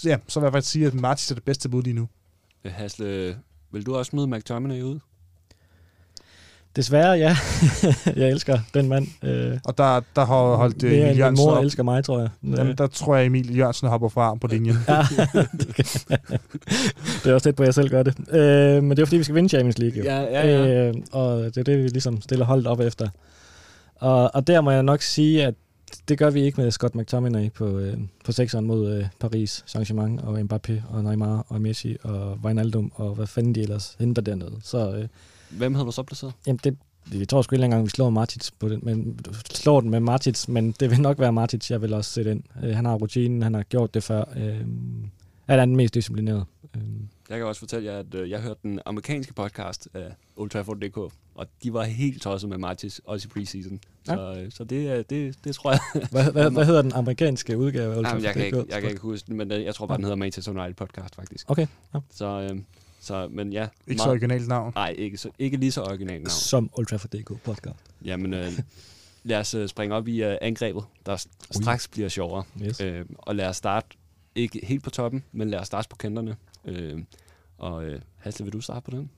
[0.06, 2.10] ja, så vil jeg faktisk sige, at Martis er det bedste bud lige nu.
[2.66, 3.38] Hasle,
[3.72, 5.00] vil du også smide McTominay ud?
[6.76, 7.38] Desværre, ja.
[8.16, 9.08] jeg elsker den mand.
[9.24, 11.64] Øh, og der, der har holdt Mere Emil Jørgensen mor op.
[11.64, 12.30] elsker mig, tror jeg.
[12.44, 14.78] Jamen, der tror jeg, Emil Jørgensen hopper fra på linjen.
[14.88, 15.02] ja,
[17.24, 18.36] det er også tæt på, at jeg selv gør det.
[18.36, 19.98] Øh, men det er fordi, vi skal vinde Champions League.
[19.98, 20.04] Jo.
[20.04, 20.88] Ja, ja, ja.
[20.88, 23.08] Øh, og det er det, vi ligesom stiller holdet op efter.
[23.96, 25.54] Og, og der må jeg nok sige, at
[26.10, 30.28] det gør vi ikke med Scott McTominay på, øh, på sekseren mod øh, Paris Saint-Germain
[30.28, 34.56] og Mbappé og Neymar og Messi og Wijnaldum og hvad fanden de ellers henter dernede.
[34.64, 35.08] Så, øh,
[35.50, 36.34] Hvem havde du så placeret?
[36.48, 36.78] Jamen, det,
[37.14, 39.20] jeg tror sgu ikke engang, vi slår Martins på den, men
[39.52, 42.44] slår den med Martins, men det vil nok være Martins, jeg vil også sætte ind.
[42.64, 44.24] Øh, han har rutinen, han har gjort det før.
[44.36, 44.66] Øh,
[45.46, 46.46] han er den mest disciplineret.
[46.76, 46.82] Øh.
[47.30, 50.98] Jeg kan også fortælle jer, at øh, jeg hørte den amerikanske podcast af Old Trafford.dk,
[51.36, 53.80] og de var helt tosset med Martis, også i preseason.
[54.08, 54.16] Ja.
[54.16, 55.80] Så, øh, så det, det, det tror jeg...
[56.12, 58.90] hvad, hvad, hvad hedder den amerikanske udgave af Old Jamen, jeg, kan ikke, jeg kan
[58.90, 61.50] ikke huske den, men jeg tror bare, den hedder Manchester United Podcast, faktisk.
[61.50, 61.68] Okay.
[61.94, 62.00] Ja.
[62.12, 62.60] Så, øh,
[63.00, 63.62] så, men ja.
[63.64, 64.74] Ikke meget, så originalt navn?
[64.76, 66.30] Nej, ikke, så, ikke lige så originalt navn.
[66.30, 67.80] Som Old Trafford.dk podcast.
[68.06, 68.52] Jamen, øh,
[69.24, 72.44] lad os uh, springe op i uh, angrebet, der straks bliver sjovere.
[72.62, 72.82] Yes.
[72.82, 73.88] Øh, og lad os starte,
[74.36, 76.36] ikke helt på toppen, men lad os starte på kanterne.
[76.66, 77.00] Øh,
[77.58, 79.10] og øh, Hasle, vil du starte på den?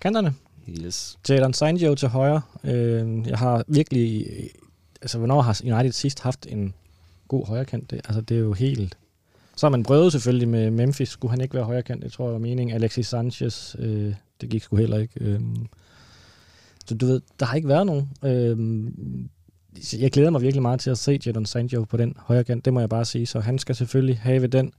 [0.00, 0.34] Kanterne?
[0.68, 1.18] Yes.
[1.28, 2.42] Jadon Sancho til højre.
[2.64, 4.26] Øh, jeg har virkelig...
[5.02, 6.74] Altså, hvornår har United sidst haft en
[7.28, 7.90] god højrekant?
[7.90, 8.98] Det, altså, det er jo helt...
[9.56, 11.08] Så har man prøvet selvfølgelig med Memphis.
[11.08, 12.02] Skulle han ikke være højrekant?
[12.02, 12.76] Det tror jeg var meningen.
[12.76, 15.14] Alexis Sanchez, øh, det gik sgu heller ikke.
[15.20, 15.40] Øh,
[16.86, 18.08] så du ved, der har ikke været nogen.
[18.22, 18.92] Øh,
[20.00, 22.64] jeg glæder mig virkelig meget til at se Jadon Sancho på den højrekant.
[22.64, 23.26] Det må jeg bare sige.
[23.26, 24.72] Så han skal selvfølgelig have den.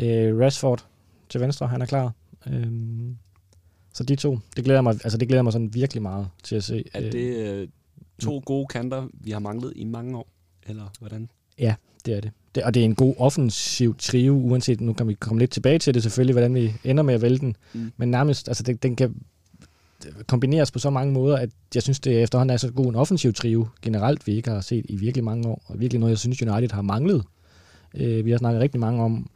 [0.00, 0.86] Øh, Rashford
[1.28, 2.12] til venstre, han er klar.
[2.46, 3.16] Øhm,
[3.92, 6.64] så de to, det glæder mig, altså det glæder mig sådan virkelig meget til at
[6.64, 6.84] se.
[6.94, 7.68] Er det øh,
[8.18, 10.28] to gode kanter, vi har manglet i mange år,
[10.66, 11.28] eller hvordan?
[11.58, 11.74] Ja,
[12.06, 12.30] det er det.
[12.54, 12.62] Det.
[12.62, 15.94] Og det er en god offensiv trio, uanset, nu kan vi komme lidt tilbage til
[15.94, 17.56] det selvfølgelig, hvordan vi ender med at vælge den.
[17.72, 17.92] Mm.
[17.96, 19.14] Men nærmest, altså det, den kan
[20.26, 23.32] kombineres på så mange måder, at jeg synes, det efterhånden er så god en offensiv
[23.32, 25.62] trio generelt, vi ikke har set i virkelig mange år.
[25.66, 27.24] Og virkelig noget, jeg synes, United har manglet.
[27.94, 29.30] Øh, vi har snakket rigtig mange om,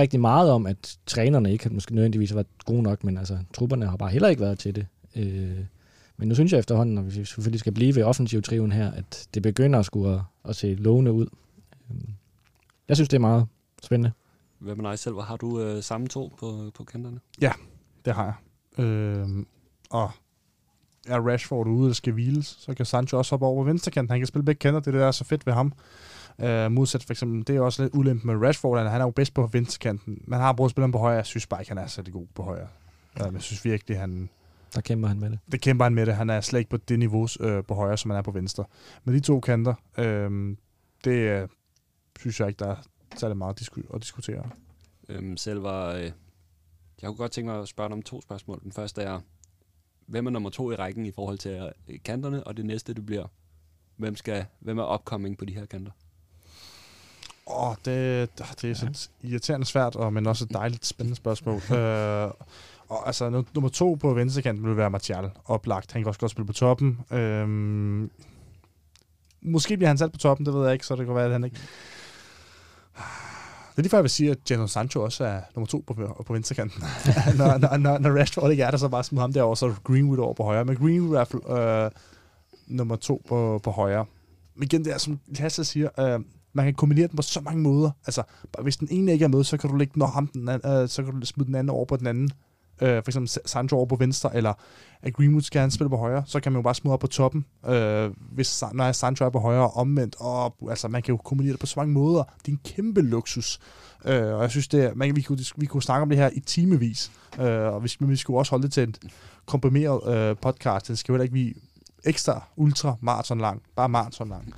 [0.00, 3.96] rigtig meget om, at trænerne ikke måske nødvendigvis været gode nok, men altså, trupperne har
[3.96, 4.86] bare heller ikke været til det.
[5.16, 5.58] Øh,
[6.16, 9.26] men nu synes jeg efterhånden, når vi selvfølgelig skal blive ved offensiv triven her, at
[9.34, 11.26] det begynder at skulle at, at se lovende ud.
[12.82, 13.46] Øh, jeg synes, det er meget
[13.82, 14.12] spændende.
[14.58, 15.20] Hvad med dig selv?
[15.20, 17.20] Har du øh, samme to på, på kanterne?
[17.40, 17.52] Ja,
[18.04, 18.84] det har jeg.
[18.84, 19.28] Øh,
[19.90, 20.10] og
[21.06, 24.10] er Rashford ude, der skal hviles, så kan Sancho også hoppe over venstrekanten.
[24.10, 25.72] Han kan spille begge kanter, det er det, der er så fedt ved ham.
[26.38, 29.34] Uh, modsat for eksempel, det er også lidt ulempe med Rashford, han er jo bedst
[29.34, 30.24] på venstrekanten.
[30.26, 32.42] Man har brugt spilleren på højre, jeg synes bare ikke, han er så god på
[32.42, 32.68] højre.
[33.20, 34.28] Uh, jeg synes virkelig, han...
[34.74, 35.38] Der kæmper han med det.
[35.52, 36.14] Det kæmper han med det.
[36.14, 38.64] Han er slet ikke på det niveau uh, på højre, som han er på venstre.
[39.04, 40.56] Men de to kanter, uh,
[41.04, 41.48] det
[42.22, 42.76] synes jeg ikke, der er
[43.16, 44.50] særlig meget disku- at diskutere.
[45.08, 45.92] Øhm, selv var...
[45.92, 48.60] Øh, jeg kunne godt tænke mig at spørge dig om to spørgsmål.
[48.62, 49.20] Den første er,
[50.06, 51.72] hvem er nummer to i rækken i forhold til
[52.04, 52.44] kanterne?
[52.44, 53.26] Og det næste, det bliver,
[53.96, 55.92] hvem, skal, hvem er opkoming på de her kanter?
[57.46, 58.30] Åh, oh, det,
[58.62, 61.60] det er så irriterende svært, og, men også et dejligt spændende spørgsmål.
[61.78, 62.30] øh,
[62.88, 65.92] og altså, nummer to på venstrekanten vil være Martial, oplagt.
[65.92, 67.00] Han kan også godt spille på toppen.
[67.10, 68.10] Øhm,
[69.40, 71.32] måske bliver han sat på toppen, det ved jeg ikke, så det kan være, at
[71.32, 71.60] han ikke...
[72.96, 76.22] Det er lige før, jeg vil sige, at Jadon Sancho også er nummer to på,
[76.26, 76.82] på venstrekanten.
[77.38, 80.18] når, når, når, når Rashford ikke er der, så bare smid ham derover, så Greenwood
[80.18, 80.64] over på højre.
[80.64, 81.90] Men Greenwood er øh,
[82.66, 84.06] nummer to på, på højre.
[84.54, 86.20] Men igen, det er som Lasse siger, øh,
[86.52, 87.90] man kan kombinere den på så mange måder.
[88.06, 88.22] Altså,
[88.62, 90.88] hvis den ene ikke er med, så kan du lægge den, ham, den anden, øh,
[90.88, 92.30] så kan du smide den anden over på den anden.
[92.80, 94.52] Øh, for eksempel Sancho over på venstre, eller
[95.02, 97.06] at Greenwood skal han spille på højre, så kan man jo bare smide op på
[97.06, 100.16] toppen, øh, hvis, når Sancho er på højre og omvendt.
[100.18, 102.24] Og, altså, man kan jo kombinere det på så mange måder.
[102.24, 103.58] Det er en kæmpe luksus.
[104.04, 106.40] Øh, og jeg synes, det man, vi, kunne, vi kunne snakke om det her i
[106.40, 107.12] timevis.
[107.40, 108.94] Øh, og vi, men vi skulle også holde det til en
[109.46, 110.88] komprimeret øh, podcast.
[110.88, 111.54] Den skal jo heller ikke blive
[112.04, 113.62] ekstra ultra maraton lang.
[113.76, 114.54] Bare maraton lang.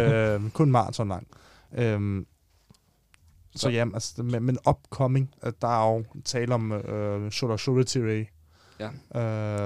[0.00, 1.26] øh, kun maraton lang.
[1.74, 2.24] Øh,
[3.58, 8.24] så ja, altså, men, men upcoming, der er jo tale om uh, Shoulder Shoulder.
[8.80, 8.88] Ja.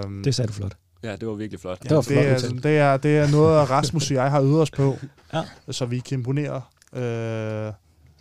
[0.04, 0.76] Uh, det sagde du flot.
[1.02, 1.78] Ja, det var virkelig flot.
[1.84, 4.40] Ja, det, var flot det, er, det, er, det er noget, Rasmus og jeg har
[4.40, 4.98] øvet os på,
[5.32, 5.42] ja.
[5.70, 6.62] så vi kan imponere
[6.92, 7.00] uh,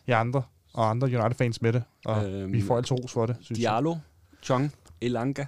[0.07, 0.43] jer andre
[0.74, 1.84] og andre United-fans med det.
[2.05, 3.99] Og øhm, vi får altid ros for det, synes Diallo, jeg.
[4.43, 5.45] Chong, Elanga,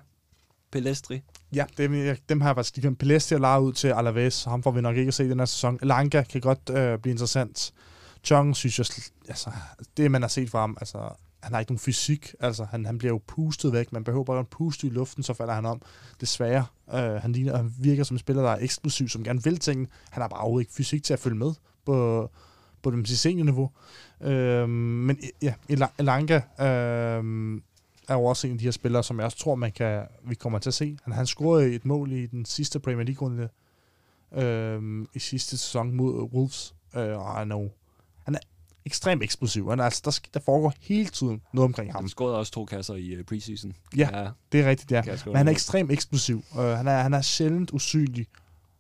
[0.72, 1.22] Pelestri.
[1.56, 4.44] Ja, dem, dem har jeg faktisk Pelestri og ud til Alaves.
[4.44, 5.80] Ham får vi nok ikke at se den her sæson.
[5.82, 7.74] Elanga kan godt uh, blive interessant.
[8.24, 8.86] Chong synes jeg,
[9.28, 9.52] altså,
[9.98, 11.10] det man har set fra ham, altså,
[11.44, 14.40] han har ikke nogen fysik, altså han, han bliver jo pustet væk, man behøver bare
[14.40, 15.82] en puste i luften, så falder han om.
[16.22, 19.60] Desværre, øh, han, ligner, han virker som en spiller, der er eksplosiv, som gerne vil
[19.60, 19.90] ting.
[20.10, 21.54] Han har bare overhovedet ikke fysik til at følge med
[21.86, 22.30] på,
[22.82, 23.72] på det seniorniveau.
[24.22, 25.54] Øh, men ja,
[26.00, 27.62] Elanga øh,
[28.08, 30.36] er jo også en af de her spillere, som jeg også tror, man kan, vi
[30.36, 30.98] kommer til at se.
[31.04, 33.50] Han, han scorede et mål i den sidste Premier League-runde
[34.34, 37.70] øh, i sidste sæson mod Wolves, øh, og han er jo
[38.24, 38.40] han er
[38.86, 39.70] ekstremt eksplosiv.
[39.70, 42.04] Han er, altså, der, der foregår hele tiden noget omkring ham.
[42.04, 43.74] Han scorede også to kasser i uh, preseason.
[43.98, 45.04] Ja, ja, det er rigtigt, ja.
[45.26, 46.44] Men han er ekstremt eksplosiv.
[46.52, 48.28] Uh, han, er, han er sjældent usynlig.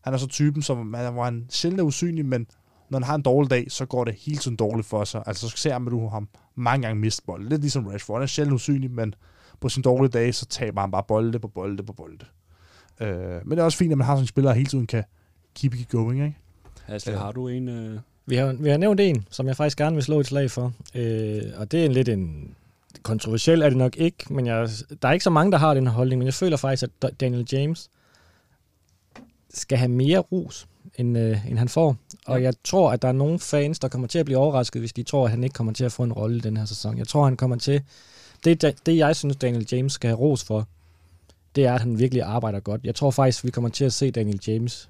[0.01, 2.47] Han er så typen, som, hvor han sjældent er usynlig, men
[2.89, 5.23] når han har en dårlig dag, så går det hele tiden dårligt for sig.
[5.25, 7.49] Altså, så ser man, at du ham mange gange miste bold.
[7.49, 8.17] Lidt ligesom Rashford.
[8.17, 9.15] Han er sjældent usynlig, men
[9.59, 12.25] på sin dårlige dag, så taber han bare bolde på bolde på bolde.
[13.01, 14.87] Uh, men det er også fint, at man har sådan en spiller, der hele tiden
[14.87, 15.03] kan
[15.55, 16.37] keep it going, ikke?
[16.87, 19.77] Asle, uh, har du en, uh, vi har, vi har nævnt en, som jeg faktisk
[19.77, 22.55] gerne vil slå et slag for, øh, og det er en lidt en
[23.03, 24.69] kontroversiel er det nok ikke, men jeg,
[25.01, 27.19] der er ikke så mange, der har den her holdning, men jeg føler faktisk, at
[27.19, 27.89] Daniel James
[29.53, 30.67] skal have mere rus,
[30.97, 31.95] end, øh, end han får.
[32.25, 32.43] Og ja.
[32.43, 35.03] jeg tror, at der er nogle fans, der kommer til at blive overrasket, hvis de
[35.03, 36.97] tror, at han ikke kommer til at få en rolle i den her sæson.
[36.97, 37.81] Jeg tror, han kommer til...
[38.43, 40.67] Det, det jeg synes, Daniel James skal have ros for,
[41.55, 42.81] det er, at han virkelig arbejder godt.
[42.83, 44.89] Jeg tror faktisk, vi kommer til at se Daniel James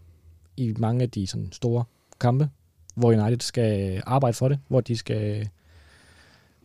[0.58, 1.84] i mange af de sådan, store
[2.20, 2.50] kampe
[2.94, 5.50] hvor United skal arbejde for det, hvor de skal...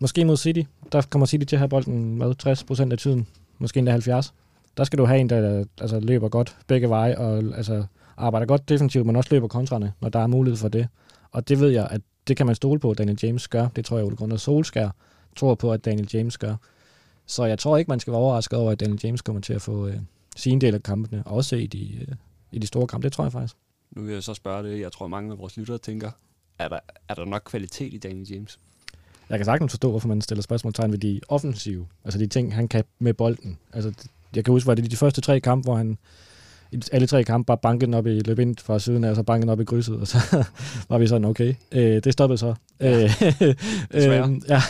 [0.01, 0.62] Måske mod City,
[0.93, 2.35] der kommer City til at have bolden med
[2.89, 3.26] 60% af tiden,
[3.59, 4.35] måske endda 70.
[4.76, 7.85] Der skal du have en, der altså, løber godt begge veje, og altså,
[8.16, 10.89] arbejder godt defensivt, men også løber kontrene, når der er mulighed for det.
[11.33, 13.68] Og det ved jeg, at det kan man stole på, at Daniel James gør.
[13.76, 14.89] Det tror jeg, Ole Gunnar Solskær
[15.37, 16.55] tror på, at Daniel James gør.
[17.26, 19.62] Så jeg tror ikke, man skal være overrasket over, at Daniel James kommer til at
[19.62, 19.97] få øh,
[20.37, 22.14] sin del af kampene, også i de, øh,
[22.53, 23.05] i de store kampe.
[23.05, 23.57] Det tror jeg faktisk.
[23.99, 26.11] Nu vil jeg så spørge det, jeg tror mange af vores lyttere tænker,
[26.59, 26.78] er der,
[27.09, 28.59] er der nok kvalitet i Daniel James?
[29.30, 32.68] Jeg kan sagtens forstå, hvorfor man stiller spørgsmålstegn ved de offensive, altså de ting, han
[32.68, 33.59] kan med bolden.
[33.72, 33.92] Altså,
[34.36, 35.99] jeg kan huske, var det de første tre kampe, hvor han
[36.92, 39.23] alle tre kampe bare bankede den op i løb ind fra siden af, og så
[39.23, 40.18] bankede den op i krydset, og så
[40.90, 42.55] var vi sådan, okay, øh, det stoppede så.
[42.81, 43.10] Ja, øh,
[44.52, 44.60] ja.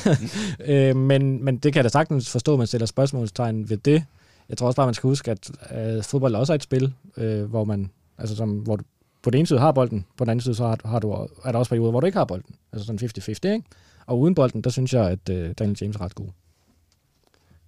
[0.65, 4.05] øh, men, men det kan jeg da sagtens forstå, at man stiller spørgsmålstegn ved det.
[4.49, 7.45] Jeg tror også bare, man skal huske, at øh, fodbold er også et spil, øh,
[7.45, 8.85] hvor man, altså som, hvor du
[9.23, 11.11] på den ene side har bolden, på den anden side så har, har du,
[11.45, 12.55] er der også perioder, hvor du ikke har bolden.
[12.73, 13.11] Altså sådan
[13.49, 13.63] 50-50, ikke?
[14.07, 16.29] Og uden bolden, der synes jeg, at øh, Daniel James er ret god.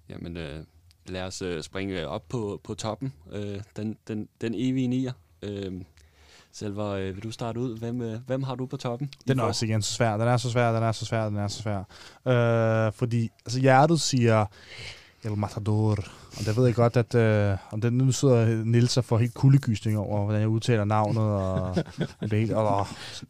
[0.08, 0.64] Jamen, øh,
[1.06, 3.12] lad os øh, springe op på, på toppen.
[3.32, 5.12] Øh, den, den, den evige nier.
[5.42, 5.72] Øh,
[6.52, 7.78] Selver, øh, vil du starte ud?
[7.78, 9.10] Hvem, øh, hvem har du på toppen?
[9.28, 10.16] Den er også igen så svær.
[10.16, 11.78] Den er så svær, den er så svær, den er så svær.
[12.86, 14.46] Øh, fordi altså, hjertet siger
[15.24, 15.96] El Matador.
[16.38, 19.34] Og det ved jeg godt, at øh, om den, nu sidder Nils og får helt
[19.34, 21.22] kuldegysning over, hvordan jeg udtaler navnet.
[21.22, 21.62] Og,
[22.20, 22.86] og det, helt, og,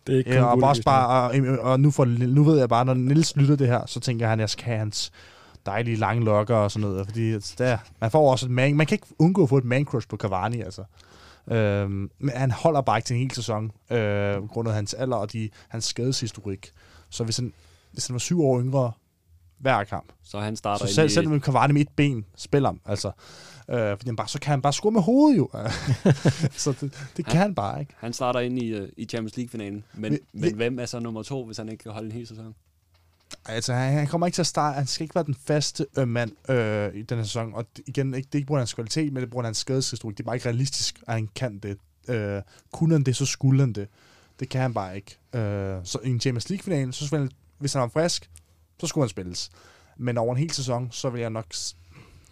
[0.07, 2.85] det er ikke ja, og, også bare, og, og nu, får, nu ved jeg bare,
[2.85, 5.13] når Nils lytter det her, så tænker han, at jeg skal have hans
[5.67, 7.07] dejlige lange lokker og sådan noget.
[7.07, 9.85] Fordi der, man får også et man, man kan ikke undgå at få et man
[9.85, 10.85] crush på Cavani, altså.
[11.51, 15.33] Øhm, men han holder bare ikke til en hel sæson, øh, grundet hans alder og
[15.33, 16.71] de, hans skadeshistorik.
[17.11, 17.53] Så hvis han,
[17.93, 18.93] hvis han var syv år yngre,
[19.61, 20.13] hver kamp.
[20.23, 21.13] Så han starter så selv, i...
[21.13, 23.13] selv med Cavani med et ben spiller altså.
[23.71, 25.51] Øh, fordi han bare, så kan han bare score med hovedet jo.
[26.65, 27.95] så det, det kan han, han bare ikke.
[27.99, 29.85] Han starter ind i, uh, i Champions League-finalen.
[29.95, 32.27] Men, men, men hvem er så nummer to, hvis han ikke kan holde en hel
[32.27, 32.55] sæson?
[33.47, 34.75] Altså, han, han kommer ikke til at starte.
[34.75, 37.55] Han skal ikke være den faste øh, mand øh, i den sæson.
[37.55, 40.19] Og igen, ikke, det er ikke på hans kvalitet, men det er på hans skadeshistorik.
[40.19, 41.79] Det er bare ikke realistisk, at han kan det.
[42.09, 42.43] Øh,
[42.73, 43.89] kunne han det, så skulle han det.
[44.41, 45.19] Det kan han bare ikke.
[45.35, 48.31] Øh, så i en Champions League-finale, så selvfølgelig, hvis han var frisk,
[48.81, 49.51] så skulle han spilles.
[49.97, 51.47] Men over en hel sæson, så vil jeg nok...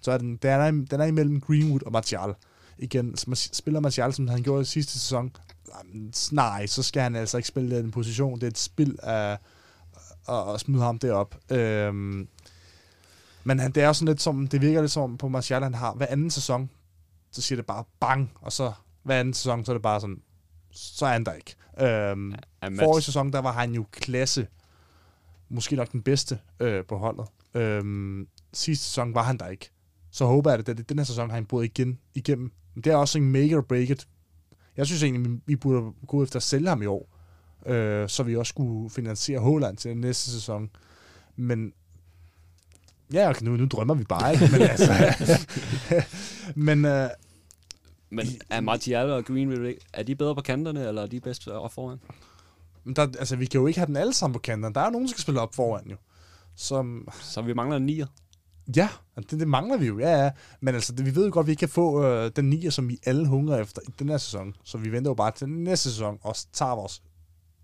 [0.01, 2.35] Så er den, den, er, den er imellem Greenwood og Martial.
[2.79, 5.33] Igen, spiller Martial, som han gjorde i sidste sæson.
[6.33, 8.35] Nej, så skal han altså ikke spille den position.
[8.35, 9.39] Det er et spil af
[10.29, 11.35] at, at smide ham derop.
[11.51, 12.29] Øhm,
[13.45, 15.95] men han, det er sådan lidt som, det virker lidt som på Martial, han har
[15.95, 16.71] hver anden sæson,
[17.33, 18.73] så siger det bare bang, og så
[19.03, 20.23] hver anden sæson, så er det bare sådan,
[20.71, 21.55] så er han der ikke.
[21.81, 24.47] Øhm, Mats, Forrige sæson, der var han jo klasse.
[25.51, 27.27] Måske nok den bedste øh, på holdet.
[27.55, 29.71] Øhm, sidste sæson var han der ikke.
[30.11, 32.53] Så håber jeg, at det, den her sæson har han brudt igen igennem.
[32.75, 34.09] Men det er også en make or break it.
[34.77, 37.09] Jeg synes egentlig, vi- vi burde gå efter at sælge ham i år.
[37.67, 40.71] Øh, så vi også skulle finansiere Håland til næste sæson.
[41.37, 41.73] Men
[43.13, 44.49] ja, okay, nu, nu drømmer vi bare, ikke?
[44.53, 44.93] Men altså...
[46.55, 47.09] men øh,
[48.11, 51.73] men er Martial og Greenwood, er de bedre på kanterne, eller er de bedst op
[51.73, 51.99] foran?
[52.89, 54.75] Men der, altså, vi kan jo ikke have den alle sammen på kanterne.
[54.75, 55.97] Der er jo nogen, der skal spille op foran jo.
[56.57, 58.07] Som, Så vi mangler en nier.
[58.77, 60.31] Ja, det, det mangler vi jo, ja, ja.
[60.61, 62.71] Men altså, det, vi ved jo godt, at vi ikke kan få øh, den nier,
[62.71, 64.57] som vi alle hungrer efter i den her sæson.
[64.65, 67.03] Så vi venter jo bare til næste sæson og tager vores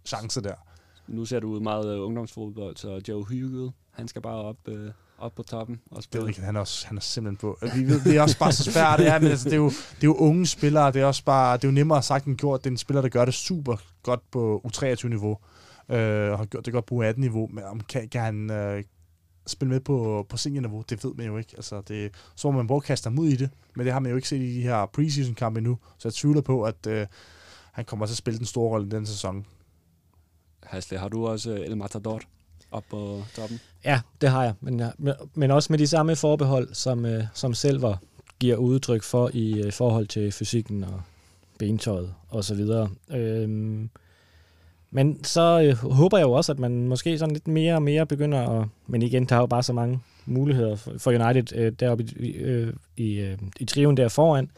[0.05, 0.55] chance der.
[1.09, 4.89] Nu ser du ud meget uh, ungdomsfodbold, så Joe Hugel, han skal bare op, uh,
[5.19, 6.29] op på toppen og Det er spille.
[6.29, 7.59] ikke, han er, også, han er simpelthen på.
[7.75, 9.69] Vi ved, det er også bare så svært, det er, men altså, det, er jo,
[9.71, 12.37] det er jo unge spillere, det er også bare, det er jo nemmere sagt end
[12.37, 12.65] gjort.
[12.65, 15.39] Det er en spiller, der gør det super godt på U23-niveau,
[15.89, 18.85] øh, og har gjort det godt på U18-niveau, men om kan, kan han øh,
[19.47, 21.53] spille med på, på seniorniveau, det ved man jo ikke.
[21.57, 24.11] Altså, det, så må man at kaste ham ud i det, men det har man
[24.11, 27.07] jo ikke set i de her preseason-kampe endnu, så jeg tvivler på, at øh,
[27.73, 29.47] han kommer til at spille den store rolle i den sæson.
[30.63, 32.21] Hasle, har du også uh, El Matador
[32.75, 33.61] op på toppen?
[33.85, 37.55] Ja, det har jeg, øh, men, men- også med de samme forbehold, som, øh, som
[37.55, 37.97] Selver
[38.41, 41.03] giver udtryk for i øh, forhold til fysikken og
[41.59, 42.91] bentøjet og så videre.
[43.11, 43.91] Øhm,
[44.91, 48.07] men så øh, håber jeg jo også, at man måske sådan lidt mere og mere
[48.07, 48.69] begynder at...
[48.87, 52.33] Men igen, der er jo bare så mange muligheder for, for United øh, deroppe i,
[52.33, 54.51] øh, i, øh, i triven der foran.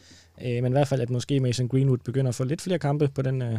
[0.42, 3.08] Øh, men i hvert fald, at måske Mason Greenwood begynder at få lidt flere kampe
[3.08, 3.58] på den øh,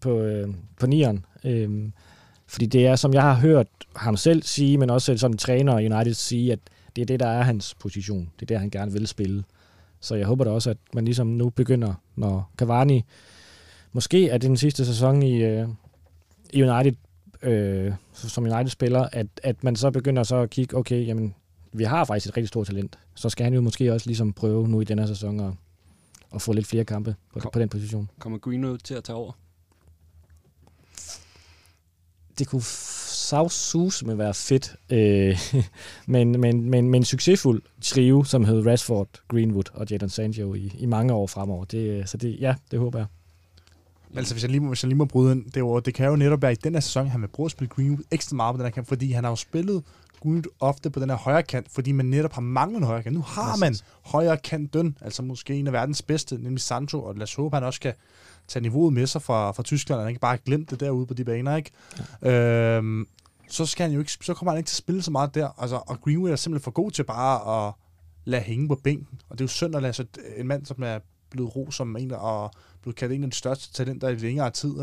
[0.00, 0.48] på, øh,
[0.80, 1.24] på nieren.
[1.44, 1.88] Øh,
[2.50, 3.66] fordi det er, som jeg har hørt
[3.96, 6.58] ham selv sige, men også som træner i United sige, at
[6.96, 8.30] det er det, der er hans position.
[8.40, 9.44] Det er der, han gerne vil spille.
[10.00, 13.04] Så jeg håber da også, at man ligesom nu begynder, når Cavani
[13.92, 15.68] måske er det den sidste sæson i, øh,
[16.52, 16.92] i United,
[17.42, 21.34] øh, som United-spiller, at, at man så begynder så at kigge, okay, jamen,
[21.72, 22.98] vi har faktisk et rigtig stort talent.
[23.14, 25.52] Så skal han jo måske også ligesom prøve nu i den her sæson at,
[26.34, 27.50] at få lidt flere kampe på, Kom.
[27.52, 28.10] på den position.
[28.18, 29.32] Kommer Greenwood til at tage over?
[32.40, 35.38] Det kunne savsus med være fedt, øh,
[36.14, 40.72] men, men, men, men en succesfuld trio, som hed Rashford, Greenwood og Jadon Sancho i,
[40.78, 41.64] i mange år fremover.
[41.64, 43.06] Det, så det, ja, det håber jeg.
[44.16, 46.16] Altså, hvis jeg lige må, hvis jeg lige må bryde ind, det, det kan jo
[46.16, 48.58] netop være i den her sæson, han vil bruge at spille Greenwood ekstra meget på
[48.58, 49.84] den her kant, fordi han har jo spillet
[50.22, 53.14] Greenwood ofte på den her højre kant, fordi man netop har manglet en højre kant.
[53.14, 57.14] Nu har man højre kant døn, altså måske en af verdens bedste, nemlig Sancho, og
[57.14, 57.92] lad os håbe, han også kan
[58.50, 61.14] tage niveauet med sig fra, fra Tyskland, og han ikke bare glemt det derude på
[61.14, 61.70] de baner, ikke?
[62.22, 62.76] Ja.
[62.76, 63.06] Øhm,
[63.48, 65.48] så, skal han jo ikke, så kommer han ikke til at spille så meget der,
[65.58, 67.74] altså, og Greenwood er simpelthen for god til bare at
[68.24, 70.04] lade hænge på bænken, og det er jo synd at lade så
[70.36, 70.98] en mand, som er
[71.30, 72.50] blevet ro som en, og
[72.82, 74.74] blevet kaldt en af de største talenter i længere tid,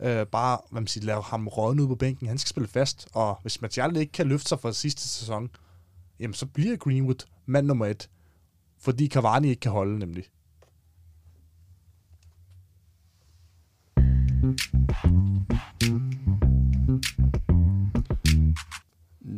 [0.00, 2.28] øh, bare hvad man siger, lave ham rådne ud på bænken.
[2.28, 5.50] Han skal spille fast, og hvis Martial ikke kan løfte sig fra sidste sæson,
[6.20, 8.08] jamen så bliver Greenwood mand nummer et,
[8.78, 10.24] fordi Cavani ikke kan holde nemlig.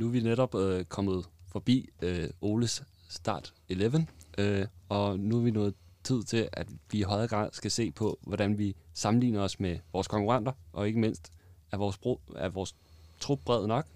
[0.03, 4.07] Nu er vi netop øh, kommet forbi øh, Oles start 11,
[4.39, 5.75] øh, og nu er vi nået
[6.05, 9.79] tid til, at vi i højere grad skal se på, hvordan vi sammenligner os med
[9.93, 11.33] vores konkurrenter, og ikke mindst,
[11.73, 12.77] er vores, bro, er vores
[13.21, 13.87] trup bred nok,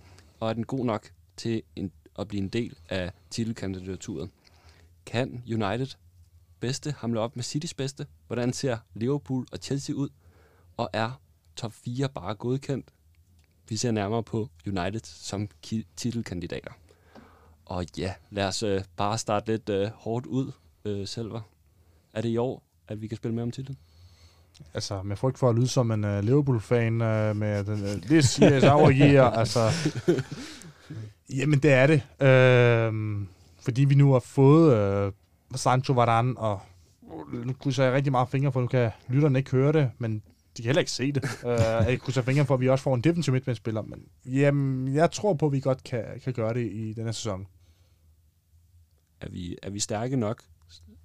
[0.40, 4.30] og er den god nok til en, at blive en del af titelkandidaturet.
[5.06, 5.96] Kan United
[6.60, 8.06] bedste hamle op med Citys bedste?
[8.26, 10.08] Hvordan ser Liverpool og Chelsea ud?
[10.76, 11.20] Og er
[11.56, 12.92] top 4 bare godkendt?
[13.68, 15.48] Vi ser nærmere på United som
[15.96, 16.70] titelkandidater.
[17.66, 20.52] Og ja, lad os øh, bare starte lidt øh, hårdt ud,
[20.84, 21.40] øh, Selver.
[22.14, 23.78] Er det i år, at vi kan spille med om titlen?
[24.74, 28.38] Altså, med frygt for at lyde som en uh, Liverpool-fan uh, med den, uh, this
[28.38, 29.70] is our year, altså.
[31.38, 32.02] Jamen, det er det.
[32.02, 33.26] Uh,
[33.60, 35.12] fordi vi nu har fået uh,
[35.54, 36.60] Sancho Varane, og
[37.32, 40.22] nu krydser jeg rigtig meget fingre for, nu kan lytterne ikke høre det, men
[40.56, 41.24] de kan heller ikke se det.
[41.44, 41.50] Uh,
[41.90, 45.34] jeg krydser fingre for, at vi også får en defensiv midtbanespiller, men jamen, jeg tror
[45.34, 47.46] på, at vi godt kan, kan gøre det i denne sæson.
[49.20, 50.42] Er vi, er vi stærke nok?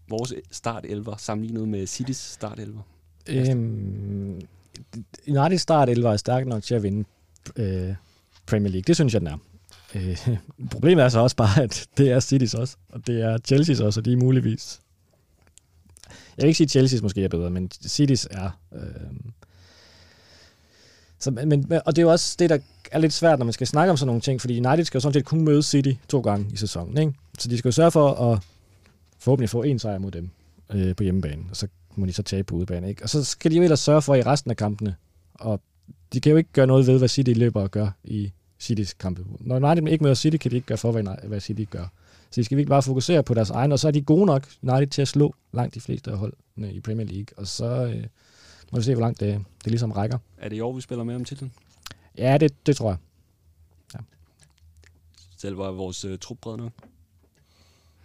[0.09, 2.81] Vores start 11 sammenlignet med Citys start 11.
[3.29, 4.41] Øhm,
[5.27, 7.03] United start 11 er stærk nok til at vinde
[7.55, 7.95] øh,
[8.45, 8.83] Premier League.
[8.87, 9.37] Det synes jeg, den er.
[9.95, 10.37] Øh,
[10.71, 13.99] problemet er så også bare, at det er City's også, og det er Chelsea's også,
[13.99, 14.79] og de er muligvis...
[16.09, 18.59] Jeg vil ikke sige, at Chelsea's måske er bedre, men City's er...
[18.73, 18.81] Øh,
[21.21, 22.57] så, men, og det er jo også det, der
[22.91, 25.01] er lidt svært, når man skal snakke om sådan nogle ting, fordi United skal jo
[25.01, 26.97] sådan set kun møde City to gange i sæsonen.
[26.97, 27.13] Ikke?
[27.39, 28.39] Så de skal jo sørge for at
[29.19, 30.29] forhåbentlig få en sejr mod dem
[30.73, 32.89] øh, på hjemmebane, og så må de så tabe på udebane.
[32.89, 33.03] Ikke?
[33.03, 34.95] Og så skal de jo ellers sørge for i resten af kampene,
[35.33, 35.61] og
[36.13, 39.25] de kan jo ikke gøre noget ved, hvad City løber og gør i Citys kampe.
[39.39, 40.91] Når United ikke møder City, kan de ikke gøre for,
[41.27, 41.85] hvad City gør.
[42.31, 44.47] Så de skal virkelig bare fokusere på deres egen, og så er de gode nok,
[44.63, 47.25] United, til at slå langt de fleste hold i Premier League.
[47.37, 48.03] Og så øh,
[48.71, 50.17] må vi se, hvor langt det, det ligesom rækker.
[50.37, 51.51] Er det i år, vi spiller med om titlen?
[52.17, 52.97] Ja, det, det tror jeg.
[53.93, 53.99] Ja.
[55.37, 56.71] Selv var vores øh, trup bred nok?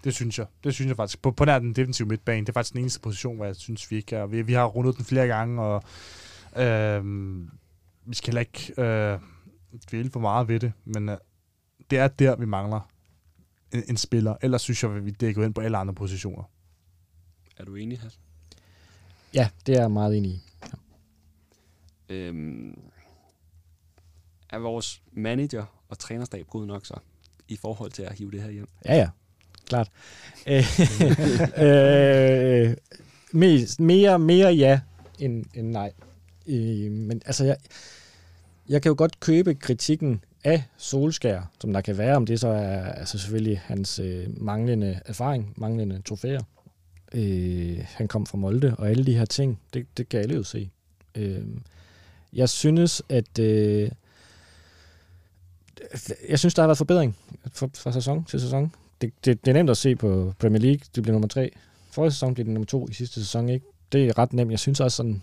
[0.04, 0.46] Det synes jeg.
[0.64, 1.22] Det synes jeg faktisk.
[1.22, 3.90] På, på nær den defensive midtbane, det er faktisk den eneste position, hvor jeg synes,
[3.90, 4.26] vi ikke er.
[4.26, 5.82] Vi, vi har rundet den flere gange, og
[6.56, 7.04] øh,
[8.04, 9.18] vi skal heller ikke øh,
[9.90, 11.16] dvæle for meget ved det, men øh,
[11.90, 12.90] det er der, vi mangler
[13.72, 14.36] en, en spiller.
[14.42, 16.42] Ellers synes jeg, at vi dækker ind på alle andre positioner.
[17.56, 18.18] Er du enig, Has?
[19.34, 20.42] Ja, det er jeg meget enig i.
[22.08, 22.78] Øhm,
[24.50, 26.94] er vores manager og trænerstab god nok så,
[27.48, 28.68] i forhold til at hive det her hjem?
[28.84, 29.08] Ja, ja.
[29.66, 29.90] Klart.
[30.48, 30.64] Øh,
[32.68, 32.76] øh,
[33.32, 34.80] mest, mere, mere ja
[35.18, 35.92] end, end nej.
[36.46, 37.56] Øh, men altså, jeg,
[38.68, 42.48] jeg kan jo godt købe kritikken af Solskær, som der kan være, om det så
[42.48, 46.42] er altså selvfølgelig hans øh, manglende erfaring, manglende trofæer.
[47.14, 50.42] Øh, han kom fra Molde, og alle de her ting, det, det kan alle jo
[50.42, 50.70] se.
[51.14, 51.44] Øh,
[52.36, 53.90] jeg synes, at øh,
[56.28, 57.16] jeg synes, der har været forbedring
[57.52, 58.72] fra, fra sæson til sæson.
[59.00, 60.80] Det, det, det er nemt at se på Premier League.
[60.94, 61.50] Det bliver nummer tre.
[61.90, 63.48] Forrige sæson blev det nummer to i sidste sæson.
[63.48, 63.66] Ikke?
[63.92, 64.50] Det er ret nemt.
[64.50, 65.22] Jeg synes også sådan,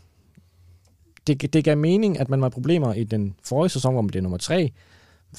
[1.27, 4.23] det, det gav mening, at man var problemer i den forrige sæson, hvor man blev
[4.23, 4.71] nummer tre.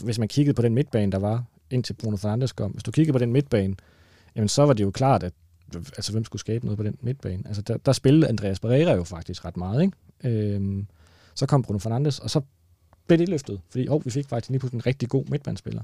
[0.03, 2.71] Hvis man kiggede på den midtbane, der var indtil Bruno Fernandes kom.
[2.71, 3.77] Hvis du kiggede på den midtbane,
[4.37, 5.33] jamen så var det jo klart, at
[5.75, 7.43] altså, hvem skulle skabe noget på den midtbane?
[7.47, 10.55] Altså, der, der spillede Andreas Pereira jo faktisk ret meget, ikke?
[10.55, 10.87] Øhm,
[11.35, 12.41] så kom Bruno Fernandes, og så
[13.07, 15.83] blev det løftet, fordi oh, vi fik faktisk lige pludselig en rigtig god midtbanespiller.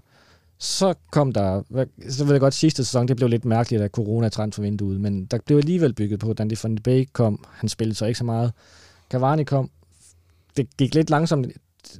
[0.58, 1.62] Så kom der,
[2.08, 5.38] så vil jeg godt sidste sæson, det blev lidt mærkeligt, at corona transfervinduet, men der
[5.46, 8.52] blev alligevel bygget på, Dandy van de Beek kom, han spillede så ikke så meget.
[9.10, 9.70] Cavani kom,
[10.56, 11.46] det gik lidt langsomt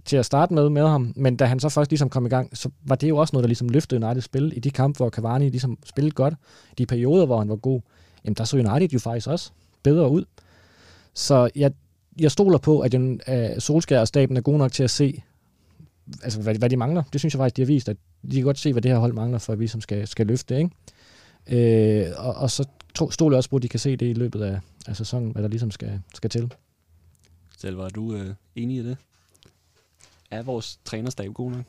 [0.05, 2.57] til at starte med med ham, men da han så først ligesom kom i gang,
[2.57, 5.11] så var det jo også noget, der ligesom løftede United spil i de kampe, hvor
[5.11, 6.35] Cavani ligesom spillede godt.
[6.79, 7.81] De perioder, hvor han var god,
[8.25, 9.51] jamen der så United jo faktisk også
[9.83, 10.25] bedre ud.
[11.15, 11.73] Så jeg,
[12.19, 15.23] jeg stoler på, at den, uh, Solskjaer og staben er gode nok til at se,
[16.23, 17.03] altså, hvad, hvad de mangler.
[17.13, 17.97] Det synes jeg faktisk, de har vist, at
[18.31, 20.27] de kan godt se, hvad det her hold mangler, for at vi som skal, skal
[20.27, 20.61] løfte det.
[20.61, 22.07] Ikke?
[22.07, 22.69] Øh, og, og så
[23.11, 25.43] stoler jeg også på, at de kan se det i løbet af, af sæsonen, hvad
[25.43, 26.55] der ligesom skal, skal til.
[27.59, 28.97] Selv var du øh, enig i det?
[30.31, 31.65] Er vores trænerstab god nok?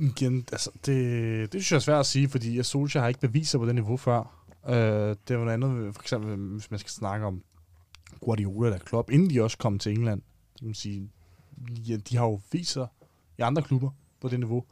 [0.00, 3.58] Igen, altså, det, det synes jeg er svært at sige, fordi Solskjaer har ikke beviser
[3.58, 4.45] på det niveau før.
[4.68, 7.42] Øh, det var noget andet, for eksempel, hvis man skal snakke om
[8.20, 10.22] Guardiola eller Klopp, inden de også kom til England.
[10.62, 11.10] man sige,
[11.88, 12.86] ja, de har jo vist sig
[13.38, 13.90] i andre klubber
[14.20, 14.64] på det niveau,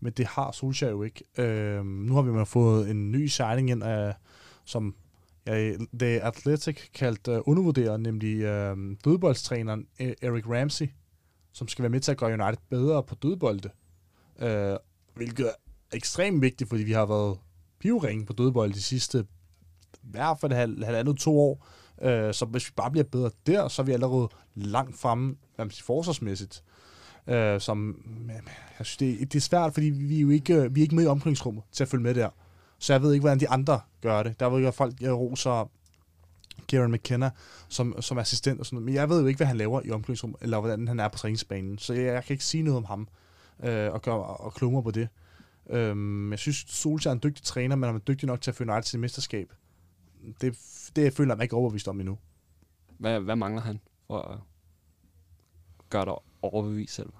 [0.00, 1.24] men det har Solskjaer jo ikke.
[1.38, 4.14] Øh, nu har vi fået en ny signing ind, af,
[4.64, 4.94] som
[5.46, 10.86] ja, The Athletic kaldte uh, øh, undervurderet, nemlig øh, uh, dødboldstræneren e-, Eric Ramsey,
[11.52, 13.70] som skal være med til at gøre United bedre på dødbolde.
[14.42, 14.76] Uh,
[15.14, 15.52] hvilket er
[15.92, 17.38] ekstremt vigtigt, fordi vi har været
[17.78, 19.26] pivringen på dødbold de sidste
[20.10, 21.66] hvert fald halv, halvandet to år.
[22.02, 25.36] Øh, så hvis vi bare bliver bedre der, så er vi allerede langt fremme
[25.70, 26.62] sige, forsvarsmæssigt.
[27.26, 27.96] Øh, som,
[28.78, 30.94] jeg synes, det, det er svært, fordi vi er jo ikke, øh, vi er ikke
[30.94, 32.28] med i omklædningsrummet til at følge med der.
[32.78, 34.40] Så jeg ved ikke, hvordan de andre gør det.
[34.40, 35.70] Der ved jeg, at folk jeg roser
[36.68, 37.30] Kieran McKenna
[37.68, 38.84] som, som assistent og sådan noget.
[38.84, 41.18] Men jeg ved jo ikke, hvad han laver i omklædningsrummet, eller hvordan han er på
[41.18, 41.78] træningsbanen.
[41.78, 43.08] Så jeg, jeg kan ikke sige noget om ham
[43.64, 45.08] øh, og, gøre, og klumre på det.
[45.70, 48.54] Øhm, jeg synes, Solskjaer er en dygtig træner, men han er dygtig nok til at
[48.54, 49.52] føre United til mesterskab.
[50.40, 50.58] Det,
[50.96, 52.18] det føler jeg mig ikke overbevist om endnu.
[52.98, 54.38] Hvad, hvad mangler han for at
[55.90, 57.10] gøre dig overbevist selv?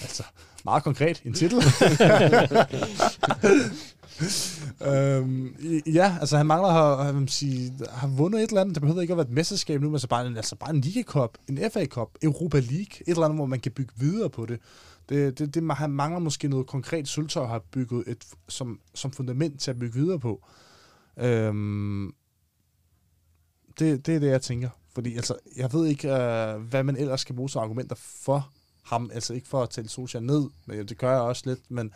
[0.00, 0.22] altså,
[0.64, 1.58] meget konkret, en titel.
[4.88, 5.56] øhm,
[5.86, 8.74] ja, altså han mangler at have, sige, har vundet et eller andet.
[8.74, 10.80] Det behøver ikke at være et mesterskab nu, men altså bare en, altså bare en
[10.80, 14.30] Liga Cup, en FA Cup, Europa League, et eller andet, hvor man kan bygge videre
[14.30, 14.60] på det.
[15.08, 19.60] Det, det, det han mangler måske noget konkret sølvtøj har bygget et, som, som fundament
[19.60, 20.44] til at bygge videre på.
[21.16, 22.14] Øhm,
[23.78, 24.68] det, det er det, jeg tænker.
[24.94, 28.50] Fordi altså, jeg ved ikke, øh, hvad man ellers skal bruge som argumenter for
[28.82, 29.10] ham.
[29.14, 31.92] Altså ikke for at tælle Solskjaer ned, men det gør jeg også lidt, men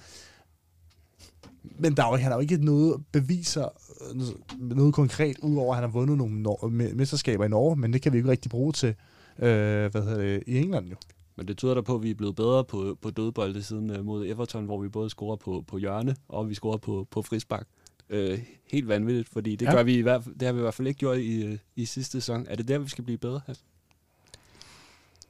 [1.78, 3.68] Men der er jo, han har jo ikke noget beviser,
[4.14, 4.22] øh,
[4.60, 8.12] noget konkret, udover at han har vundet nogle nor- mesterskaber i Norge, men det kan
[8.12, 8.94] vi ikke rigtig bruge til
[9.38, 10.96] øh, hvad hedder det, i England jo.
[11.36, 14.04] Men det tyder da på, at vi er blevet bedre på, på dødbolde siden uh,
[14.04, 17.66] mod Everton, hvor vi både scorer på, på hjørne, og vi scorer på, på frisbak.
[18.10, 18.38] Uh,
[18.72, 19.72] helt vanvittigt, fordi det, Ja.
[19.72, 21.84] gør vi i hvert det har vi i hvert fald ikke gjort i, uh, i
[21.84, 22.46] sidste sæson.
[22.50, 23.40] Er det der, vi skal blive bedre?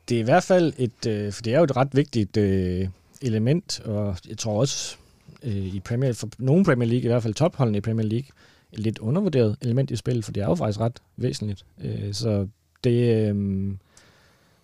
[0.09, 2.89] Det er i hvert fald et, øh, for det er jo et ret vigtigt øh,
[3.23, 4.97] element, og jeg tror også
[5.43, 8.27] øh, i Premier, for nogle Premier League, i hvert fald topholdene i Premier League,
[8.73, 11.65] et lidt undervurderet element i spillet, for det er jo faktisk ret væsentligt.
[11.81, 12.49] Øh, så
[12.85, 13.71] det, øh,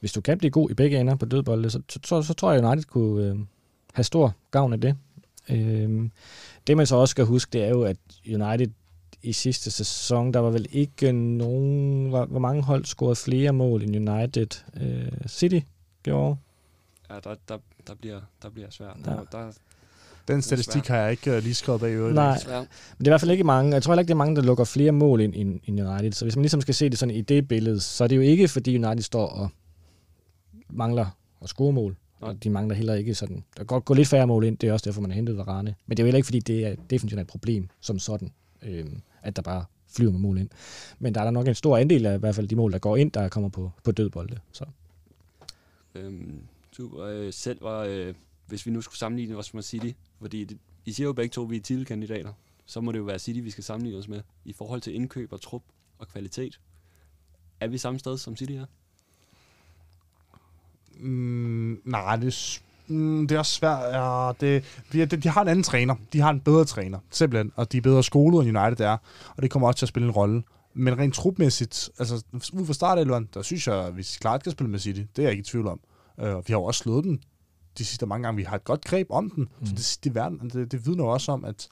[0.01, 2.53] hvis du kan blive god i begge ender på dødbolde, så, så, så, så tror
[2.53, 3.37] jeg, at United kunne øh,
[3.93, 4.97] have stor gavn af det.
[5.51, 6.11] Øh,
[6.67, 7.97] det man så også skal huske, det er jo, at
[8.27, 8.69] United
[9.23, 12.09] i sidste sæson, der var vel ikke nogen...
[12.09, 14.47] Hvor, mange hold scorede flere mål end United?
[14.81, 15.61] Øh, City
[16.03, 16.37] gjorde.
[17.11, 18.97] Ja, der, der, der, bliver, der bliver svært.
[19.07, 19.11] Ja.
[19.11, 19.53] Der, der,
[20.29, 22.15] Den statistik har jeg ikke uh, lige skrevet bag i øvrigt.
[22.15, 22.61] Nej, svært.
[22.99, 23.75] men det er i hvert fald ikke mange.
[23.75, 26.13] Jeg tror heller ikke, det er mange, der lukker flere mål end, end, end United.
[26.13, 28.21] Så hvis man ligesom skal se det sådan i det billede, så er det jo
[28.21, 29.49] ikke, fordi United står og
[30.71, 31.07] mangler
[31.43, 31.97] at score mål.
[32.23, 33.37] Og de mangler heller ikke sådan.
[33.37, 35.37] Der kan godt gå lidt færre mål ind, det er også derfor, man har hentet
[35.37, 35.75] Varane.
[35.87, 38.33] Men det er jo heller ikke, fordi det er definitivt et problem som sådan,
[38.63, 38.87] øh,
[39.23, 40.49] at der bare flyver med mål ind.
[40.99, 42.79] Men der er der nok en stor andel af i hvert fald de mål, der
[42.79, 44.39] går ind, der kommer på, på dødbolde.
[44.53, 44.65] Så.
[45.95, 46.41] Øhm,
[46.73, 47.01] super.
[47.01, 48.15] Øh, selv var, øh,
[48.47, 49.91] hvis vi nu skulle sammenligne os med City,
[50.21, 52.33] fordi det, I siger jo begge to, at vi er titelkandidater,
[52.67, 55.33] så må det jo være City, vi skal sammenligne os med, i forhold til indkøb
[55.33, 55.63] og trup
[55.99, 56.61] og kvalitet.
[57.61, 58.67] Er vi samme sted, som City er?
[61.03, 63.95] Mm, nej, det er, mm, det er også svært.
[63.95, 65.95] Ja, det, de, de, har en anden træner.
[66.13, 67.53] De har en bedre træner, simpelthen.
[67.57, 68.97] Og de er bedre skolet, end United er.
[69.37, 70.43] Og det kommer også til at spille en rolle.
[70.75, 74.71] Men rent trupmæssigt, altså ud fra startelveren, der synes jeg, at vi klart skal spille
[74.71, 75.01] med City.
[75.17, 75.81] Det er jeg ikke i tvivl om.
[76.19, 77.21] Uh, vi har jo også slået dem
[77.79, 78.37] de sidste mange gange.
[78.37, 79.49] Vi har et godt greb om den.
[79.61, 79.67] Mm.
[79.67, 81.69] Så det, det, verden, det, det vidner jo også om, at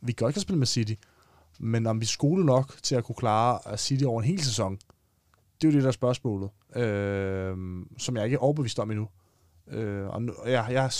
[0.00, 0.94] vi godt kan spille med City.
[1.58, 4.78] Men om vi skole nok til at kunne klare uh, City over en hel sæson,
[5.60, 7.56] det er jo det, der er spørgsmålet, øh,
[7.98, 9.08] som jeg ikke er overbevist om endnu.
[9.70, 10.90] Øh, og nu, jeg, jeg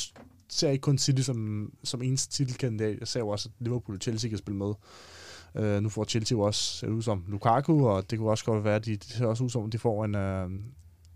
[0.48, 2.98] ser ikke kun City som, som eneste titelkandidat.
[3.00, 4.74] Jeg ser jo også, at Liverpool og Chelsea kan spille med.
[5.54, 8.64] Øh, nu får Chelsea jo også ser ud som Lukaku, og det kunne også godt
[8.64, 10.50] være, at de, det ser også ud som, at de får en øh,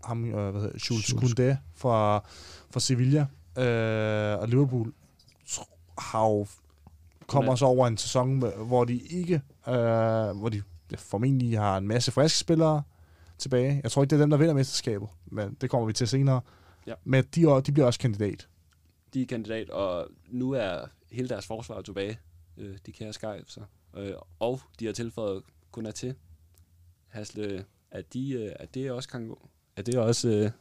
[0.03, 1.13] ham, øh, hvad hedder, Jules.
[1.13, 2.23] Koundé fra,
[2.71, 3.25] fra Sevilla.
[3.57, 4.93] Øh, og Liverpool
[5.97, 6.47] har jo
[7.27, 9.73] kommer så over en sæson, hvor de ikke, øh,
[10.37, 10.61] hvor de
[10.97, 12.83] formentlig har en masse friske spillere
[13.37, 13.79] tilbage.
[13.83, 16.41] Jeg tror ikke, det er dem, der vinder mesterskabet, men det kommer vi til senere.
[16.87, 16.93] Ja.
[17.03, 18.47] Men de, er- de bliver også kandidat.
[19.13, 22.19] De er kandidat, og nu er hele deres forsvar tilbage.
[22.57, 23.59] Øh, de kære Skype, så.
[23.97, 26.15] Øh, og de har tilføjet kun til.
[27.07, 29.47] Hasle, at de, øh, at det også kan gå.
[29.75, 30.51] Er det også, øh,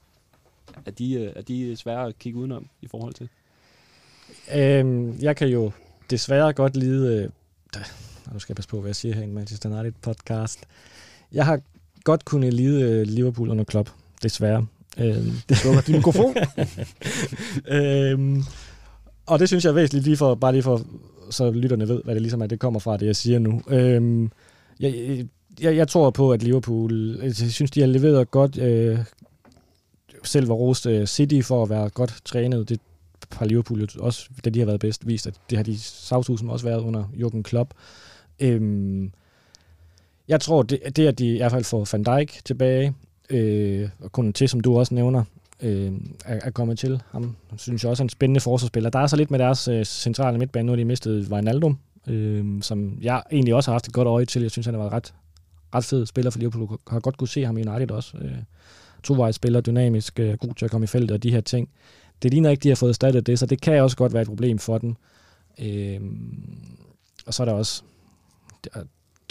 [0.87, 3.29] at de, øh, at de er svære at kigge udenom i forhold til?
[4.55, 5.73] Øhm, jeg kan jo
[6.11, 7.23] desværre godt lide...
[7.25, 7.31] Øh,
[8.33, 10.67] nu skal jeg passe på, hvad jeg siger her i en Manchester United podcast.
[11.33, 11.61] Jeg har
[12.05, 13.91] godt kunne lide øh, Liverpool under Klopp,
[14.23, 14.67] desværre.
[14.99, 16.35] Øhm, det, Lukker din mikrofon?
[17.79, 18.43] øhm,
[19.27, 20.83] og det synes jeg er væsentligt, lige for, bare lige for,
[21.31, 23.63] så lytterne ved, hvad det ligesom er, det kommer fra, det jeg siger nu.
[23.69, 24.31] Øhm,
[24.81, 25.25] jeg,
[25.61, 28.99] jeg, jeg tror på, at Liverpool, jeg synes, de har leveret godt, øh,
[30.25, 32.69] selv var rost øh, City for at være godt trænet.
[32.69, 32.81] Det
[33.33, 36.67] har Liverpool også, da de har været bedst, vist, at det har de Savtusen også
[36.67, 37.75] været under Jürgen Klopp.
[38.41, 39.13] Øhm,
[40.29, 42.95] jeg tror, det, det, at de i hvert fald får Van Dijk tilbage,
[43.31, 45.25] øh, og kun til, som du også nævner,
[45.63, 45.93] øh,
[46.25, 47.03] er, er kommet til.
[47.11, 48.91] Ham synes jeg også er en spændende forsvarsspiller.
[48.91, 52.63] Der er så lidt med deres øh, centrale midtbane, nu har de mistet Wijnaldum, øh,
[52.63, 54.43] som jeg egentlig også har haft et godt øje til.
[54.43, 55.15] Jeg synes, han har været ret,
[55.75, 56.79] ret fed spiller for Liverpool.
[56.89, 58.19] Har godt kunne se ham i United også.
[58.19, 58.33] Øh,
[59.03, 61.69] tovejsspiller, dynamisk, øh, god til at komme i feltet og de her ting.
[62.23, 64.29] Det ligner ikke, de har fået erstattet det, så det kan også godt være et
[64.29, 64.95] problem for dem.
[65.59, 66.01] Øh,
[67.27, 67.83] og så er der også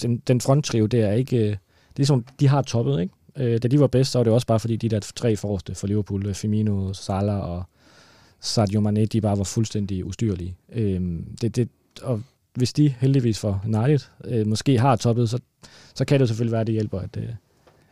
[0.01, 1.37] den, den fronttrio, der er ikke...
[1.37, 1.55] Øh,
[1.97, 3.13] det er som, de har toppet, ikke?
[3.35, 5.75] Øh, da de var bedst, så var det også bare fordi de der tre forreste
[5.75, 7.63] for Liverpool, øh, Firmino, Salah og
[8.39, 10.55] Sadio Mane, de bare var fuldstændig ustyrlige.
[10.71, 11.69] Øh, det, det,
[12.01, 12.21] og
[12.53, 15.39] hvis de heldigvis for United øh, måske har toppet, så,
[15.95, 17.29] så kan det selvfølgelig være, at det hjælper, at, øh,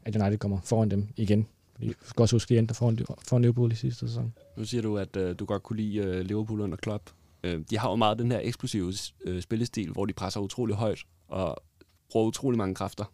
[0.06, 1.48] at United kommer foran dem igen.
[1.74, 4.34] Fordi vi skal også huske, at de endte foran, foran Liverpool i sidste sæson.
[4.58, 7.10] Nu siger du, at øh, du godt kunne lide øh, Liverpool under Klopp.
[7.44, 8.94] Øh, de har jo meget den her eksplosive
[9.26, 11.64] øh, spillestil, hvor de presser utrolig højt og
[12.12, 13.12] bruger utrolig mange kræfter.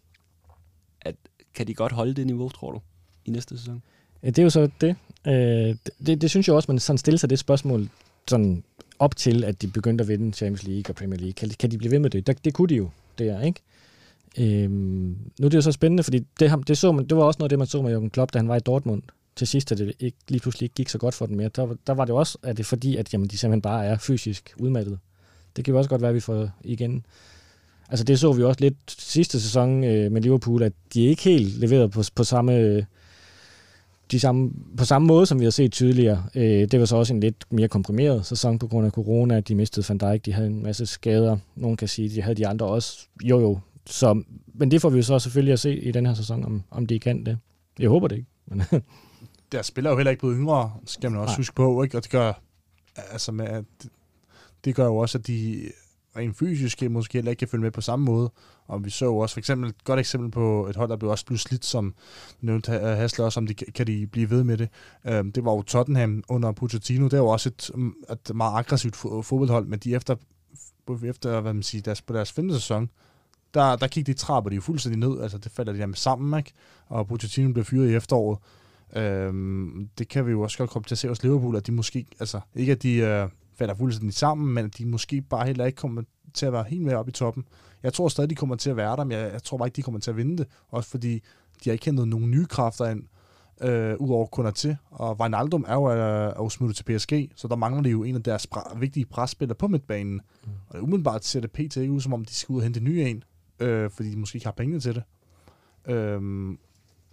[1.02, 1.16] At,
[1.56, 2.82] kan de godt holde det niveau, tror du,
[3.26, 3.82] i næste sæson?
[4.24, 4.96] Ja, det er jo så det.
[5.28, 7.90] Øh, det, det synes jeg også, man sådan stiller sig det spørgsmål
[8.28, 8.64] sådan
[9.00, 11.34] op til, at de begyndte at vinde Champions League og Premier League.
[11.34, 12.28] Kan, kan de blive ved med det?
[12.28, 13.62] Det, det kunne de jo, det er, ikke?
[14.40, 17.24] Øhm, nu er det jo så spændende, fordi det, ham- det, så man, det var
[17.24, 19.02] også noget af det, man så med Jürgen Klopp, da han var i Dortmund
[19.36, 21.50] til sidst, at det ikke, lige pludselig ikke gik så godt for dem mere.
[21.50, 23.98] Der, der var det også, at det er fordi, at jamen, de simpelthen bare er
[23.98, 25.00] fysisk udmattet.
[25.56, 27.06] Det kan jo også godt være, at vi får igen.
[27.90, 31.60] Altså det så vi også lidt sidste sæson øh, med Liverpool, at de ikke helt
[31.60, 32.86] leverede på, på samme
[34.12, 36.24] de samme, på samme måde, som vi har set tydeligere.
[36.36, 39.40] Øh, det var så også en lidt mere komprimeret sæson på grund af corona.
[39.40, 41.38] De mistede Van Dijk, de havde en masse skader.
[41.56, 43.08] Nogen kan sige, de havde de andre også.
[43.24, 43.60] Jo, jo.
[43.86, 46.64] Så, men det får vi jo så selvfølgelig at se i den her sæson, om,
[46.72, 47.38] om de kan det.
[47.80, 48.30] Jeg håber det ikke.
[48.46, 48.62] Men
[49.52, 51.38] der spiller jo heller ikke på yngre, skal man også Nej.
[51.38, 51.98] huske på, ikke?
[51.98, 52.42] og det gør,
[53.12, 53.64] altså med, at,
[54.66, 55.62] det gør jo også, at de
[56.18, 58.32] rent fysisk måske heller ikke kan følge med på samme måde.
[58.68, 61.12] Og vi så jo også for eksempel et godt eksempel på et hold, der blev
[61.12, 61.94] også blevet slidt, som
[62.42, 64.70] nævnte øh, Hasle også, om de, kan de blive ved med det.
[65.06, 67.04] Øhm, det var jo Tottenham under Pochettino.
[67.04, 70.16] Det var jo også et, mm, et meget aggressivt fodboldhold, men de efter,
[71.04, 72.90] efter hvad man siger, deres, på deres femte sæson,
[73.54, 75.22] der, der kiggede de trapper de jo fuldstændig ned.
[75.22, 76.52] Altså, det falder de der med sammen, ikke?
[76.88, 78.40] Og Pochettino blev fyret i efteråret.
[78.96, 81.72] Øhm, det kan vi jo også godt komme til at se hos Liverpool, at de
[81.72, 85.66] måske, altså ikke at de øh, falder fuldstændig sammen, men at de måske bare heller
[85.66, 86.04] ikke kommer
[86.34, 87.46] til at være helt med op i toppen.
[87.84, 89.76] Jeg tror stadig, de kommer til at være der, men jeg, jeg tror bare ikke,
[89.76, 90.48] de kommer til at vinde det.
[90.70, 91.14] Også fordi
[91.64, 93.04] de har ikke hentet nogle nye kræfter ind,
[93.62, 94.78] øh, udover kun til.
[94.92, 98.04] Og Wijnaldum er jo, er, er jo smuttet til PSG, så der mangler de jo
[98.04, 100.14] en af deres pra- vigtige presspillere på midtbanen.
[100.14, 100.52] Mm.
[100.70, 101.78] Og umiddelbart ser det pt.
[101.78, 103.24] ud, som om de skal ud og hente nye en,
[103.60, 105.04] øh, fordi de måske ikke har penge til det.
[105.88, 106.60] Øhm,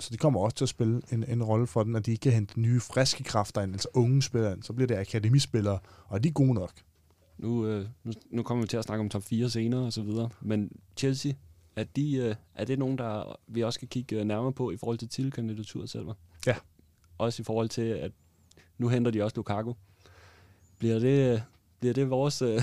[0.03, 2.21] så de kommer også til at spille en, en rolle for den, at de ikke
[2.21, 4.63] kan hente nye, friske kræfter ind, altså unge spillere ind.
[4.63, 6.73] Så bliver det akademispillere, og de er gode nok.
[7.39, 10.03] Nu, øh, nu, nu kommer vi til at snakke om top 4 senere og så
[10.03, 11.33] videre, men Chelsea,
[11.77, 14.77] er, de, øh, er det nogen, der vi også skal kigge øh, nærmere på i
[14.77, 16.07] forhold til tilkandidaturet selv?
[16.47, 16.57] Ja.
[17.19, 18.13] Også i forhold til, at
[18.79, 19.73] nu henter de også Lukaku.
[20.79, 21.41] Bliver det, øh,
[21.81, 22.63] bliver det vores, øh,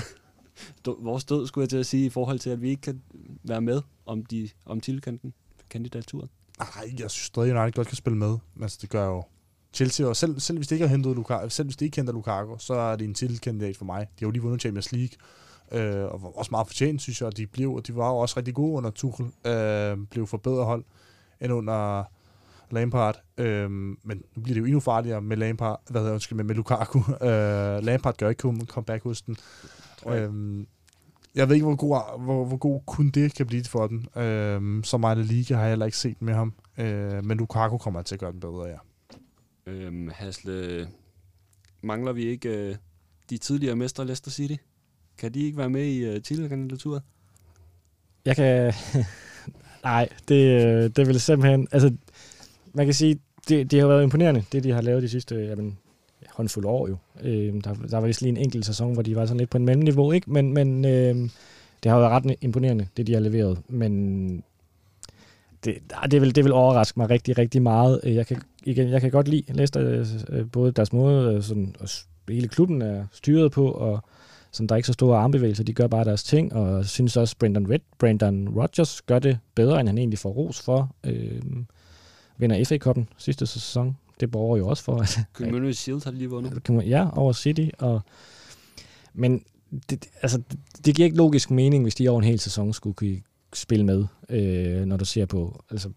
[1.08, 3.02] vores død, skulle jeg til at sige, i forhold til, at vi ikke kan
[3.42, 5.34] være med om, de, om tilkanten,
[5.70, 6.30] kandidaturet?
[6.60, 8.38] Nej, jeg synes stadig, at United godt kan spille med.
[8.62, 9.24] Altså, det gør jo
[9.72, 12.12] Chelsea, og selv, selv hvis de ikke har hentet Lukaku, selv hvis de ikke henter
[12.12, 14.00] Lukaku, så er det en titelkandidat for mig.
[14.00, 15.16] De har jo lige vundet Champions League,
[15.72, 18.34] øh, og også meget fortjent, synes jeg, og de, blev, og de var jo også
[18.36, 20.84] rigtig gode under Tuchel, øh, blev forbedret hold
[21.40, 22.04] end under
[22.70, 26.44] Lampard, øh, men nu bliver det jo endnu farligere med Lampard, hvad hedder undskyld, med,
[26.44, 26.98] med Lukaku.
[26.98, 29.36] Øh, Lampard gør ikke comeback hos den.
[30.08, 30.64] Øh,
[31.34, 34.22] jeg ved ikke, hvor god, hvor, hvor god kun det kan blive for den.
[34.22, 36.54] Øh, så meget Liga har jeg heller ikke set med ham.
[36.78, 38.76] Øh, men Lukaku kommer til at gøre den bedre, ja.
[39.66, 40.88] Øhm, Hasle,
[41.82, 42.76] mangler vi ikke øh,
[43.30, 44.54] de tidligere mestre Leicester City?
[45.18, 47.02] Kan de ikke være med i øh, titelkandidaturet?
[48.24, 48.72] Jeg kan...
[49.84, 51.68] Nej, det, øh, det vil simpelthen...
[51.72, 51.96] Altså,
[52.74, 55.78] man kan sige, det, det har været imponerende, det de har lavet de sidste jamen,
[56.40, 56.96] håndfuld år jo.
[57.22, 59.56] Øh, der, der var vist lige en enkelt sæson, hvor de var sådan lidt på
[59.56, 60.32] en mellemniveau, ikke?
[60.32, 61.14] Men, men øh,
[61.82, 63.58] det har været ret imponerende, det de har leveret.
[63.68, 64.44] Men
[65.64, 68.00] det, ah, det, vil, det vil overraske mig rigtig, rigtig meget.
[68.04, 71.74] Øh, jeg kan, igen, jeg kan godt lide Leicester, øh, øh, både deres måde, sådan,
[71.80, 71.88] og
[72.28, 74.00] hele klubben er styret på, og
[74.52, 77.16] sådan, der er ikke så store armbevægelser, de gør bare deres ting, og jeg synes
[77.16, 80.94] også, Brendan, Red, Brendan Rodgers gør det bedre, end han egentlig får ros for.
[81.04, 81.42] Øh,
[82.38, 84.96] vinder FA-koppen sidste sæson, det borger jo også for.
[84.96, 86.88] At, Community Shield har de lige vundet.
[86.88, 88.00] Ja, over City, og,
[89.14, 89.44] men
[89.90, 90.42] det, altså,
[90.84, 93.20] det, giver ikke logisk mening, hvis de over en hel sæson skulle kunne
[93.54, 95.88] spille med, øh, når du ser på altså,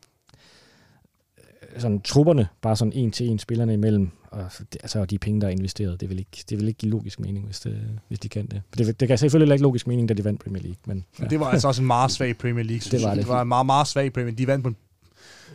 [1.38, 4.42] øh, sådan trupperne, bare sådan en til en spillerne imellem, og,
[4.82, 7.20] altså, og de penge, der er investeret, det vil ikke, det vil ikke give logisk
[7.20, 8.62] mening, hvis, det, hvis de kan det.
[8.78, 10.80] Det, det kan selvfølgelig ikke logisk mening, da de vandt Premier League.
[10.86, 11.26] Men, ja.
[11.26, 12.92] det var altså også en meget svag Premier League.
[12.92, 13.18] Det var, det.
[13.18, 14.38] det var en meget, meget svag Premier League.
[14.38, 14.76] De vandt på en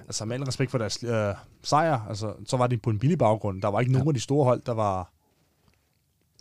[0.00, 3.18] altså med al respekt for deres øh, sejr, altså, så var det på en billig
[3.18, 3.62] baggrund.
[3.62, 3.98] Der var ikke ja.
[3.98, 5.12] nogen af de store hold, der var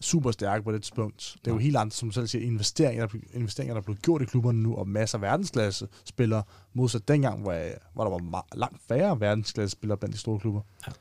[0.01, 1.35] super stærke på det tidspunkt.
[1.45, 4.25] Det er jo helt andet, som selv siger, investeringer, investeringer, der er blevet gjort i
[4.25, 6.43] klubberne nu, og masser af verdensklasse spillere,
[6.73, 7.61] modsat dengang, hvor,
[7.93, 10.61] hvor der var meget, langt færre verdensklasse spillere blandt de store klubber.
[10.87, 10.91] Ja.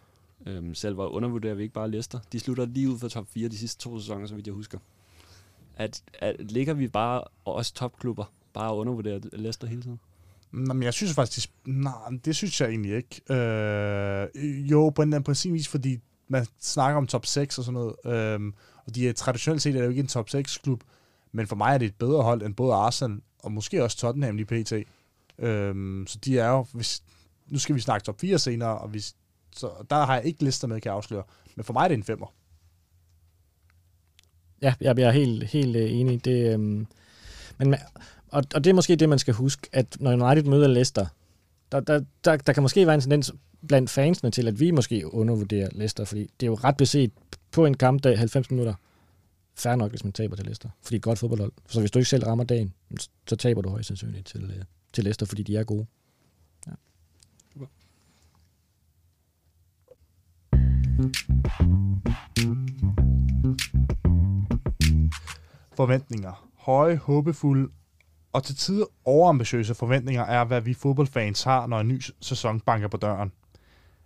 [0.46, 2.18] Øhm, selv var undervurderer vi ikke bare Leicester.
[2.32, 4.78] De slutter lige ud for top 4 de sidste to sæsoner, så vidt jeg husker.
[5.76, 10.00] At, at ligger vi bare også topklubber, bare undervurderer Leicester hele tiden?
[10.56, 11.92] Men jeg synes faktisk, de, nej,
[12.24, 13.34] det synes jeg egentlig ikke.
[13.34, 17.80] Øh, jo, på en, på sin vis, fordi man snakker om top 6 og sådan
[17.80, 17.94] noget.
[18.04, 18.52] Øh,
[18.86, 20.82] og de er traditionelt set er det jo ikke en top 6-klub,
[21.32, 24.36] men for mig er det et bedre hold end både Arsenal og måske også Tottenham
[24.36, 24.72] lige pt.
[25.38, 27.02] Øh, så de er jo, hvis,
[27.48, 29.14] nu skal vi snakke top 4 senere, og hvis,
[29.56, 31.22] så der har jeg ikke lister med, kan jeg afsløre.
[31.56, 32.34] Men for mig er det en femmer.
[34.62, 36.24] Ja, jeg er helt, helt øh, enig.
[36.24, 36.86] Det, øhm,
[37.58, 37.74] men,
[38.28, 41.06] og, og det er måske det, man skal huske, at når United møder Leicester,
[41.72, 43.32] der, der, der, der kan måske være en tendens
[43.68, 47.10] blandt fansene til, at vi måske undervurderer Leicester, fordi det er jo ret beset
[47.52, 48.74] på en kampdag 90 minutter.
[49.54, 51.52] Færre nok, hvis man taber til Leicester, fordi godt fodboldhold.
[51.68, 52.74] Så hvis du ikke selv rammer dagen,
[53.28, 54.62] så taber du højst sandsynligt til, øh,
[54.92, 55.86] til Leicester, fordi de er gode.
[56.66, 56.72] Ja.
[65.76, 67.68] Forventninger høje, håbefulde
[68.36, 72.88] og til tider overambitiøse forventninger er, hvad vi fodboldfans har, når en ny sæson banker
[72.88, 73.32] på døren.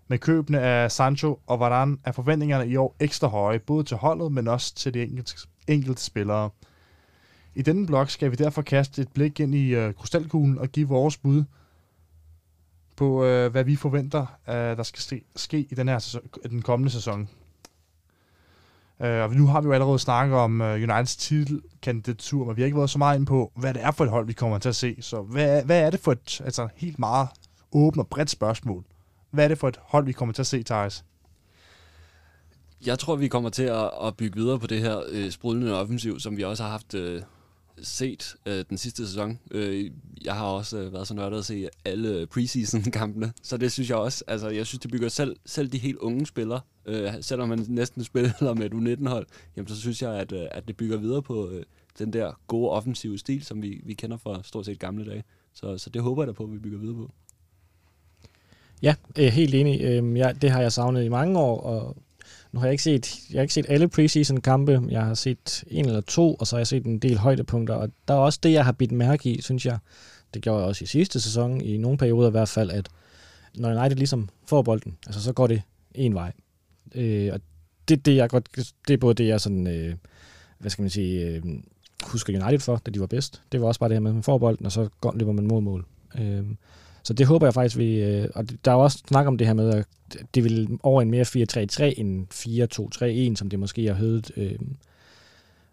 [0.09, 4.33] Med købene af Sancho og Varane er forventningerne i år ekstra høje, både til holdet,
[4.33, 5.35] men også til de enkelte,
[5.69, 6.51] enkelte spillere.
[7.55, 10.89] I denne blok skal vi derfor kaste et blik ind i øh, krystalkuglen og give
[10.89, 11.45] vores bud
[12.97, 16.63] på, øh, hvad vi forventer, øh, der skal ske, ske i den her sæson, den
[16.63, 17.29] kommende sæson.
[19.03, 22.67] Øh, og nu har vi jo allerede snakket om øh, Uniteds titelkandidatur, men vi har
[22.67, 24.69] ikke været så meget ind på, hvad det er for et hold, vi kommer til
[24.69, 24.97] at se.
[25.01, 27.29] Så hvad, hvad er det for et altså, helt meget
[27.73, 28.85] åbent og bredt spørgsmål?
[29.31, 31.05] Hvad er det for et hold, vi kommer til at se, Thijs?
[32.87, 36.21] Jeg tror, vi kommer til at, at bygge videre på det her øh, sprudlende offensiv,
[36.21, 37.23] som vi også har haft øh,
[37.83, 39.39] set øh, den sidste sæson.
[39.51, 39.91] Øh,
[40.25, 43.99] jeg har også øh, været så nørdet at se alle preseason-kampene, så det synes jeg
[43.99, 44.25] også.
[44.27, 48.05] Altså, jeg synes, det bygger selv, selv de helt unge spillere, øh, selvom man næsten
[48.05, 49.27] spiller med et U19-hold,
[49.57, 51.63] jamen, så synes jeg, at, øh, at det bygger videre på øh,
[51.99, 55.25] den der gode offensive stil, som vi, vi kender fra stort set gamle dage.
[55.53, 57.11] Så, så det håber jeg da på, at vi bygger videre på.
[58.83, 59.81] Ja, øh, helt enig.
[59.83, 61.97] Øh, ja, det har jeg savnet i mange år, og
[62.53, 64.83] nu har jeg ikke set, jeg har ikke set alle preseason kampe.
[64.89, 67.75] Jeg har set en eller to, og så har jeg set en del højdepunkter.
[67.75, 69.79] Og der er også det, jeg har bidt mærke i, synes jeg.
[70.35, 72.89] Det gjorde jeg også i sidste sæson, i nogle perioder i hvert fald, at
[73.55, 75.63] når United ligesom får bolden, altså så går det
[75.95, 76.33] en vej.
[76.95, 77.41] Øh, og
[77.89, 78.49] det, det, jeg godt,
[78.89, 79.95] det er både det, jeg sådan, øh,
[80.59, 81.43] hvad skal man sige, øh,
[82.05, 83.43] husker United for, da de var bedst.
[83.53, 85.33] Det var også bare det her med, at man får bolden, og så går, løber
[85.33, 85.87] man mod mål.
[86.19, 86.45] Øh,
[87.03, 88.03] så det håber jeg faktisk, vi...
[88.03, 89.87] Øh, og der er jo også snak om det her med, at
[90.35, 92.27] det vil over en mere 4-3-3 end
[93.33, 94.31] 4-2-3-1, som det måske har hørt.
[94.37, 94.59] Øh.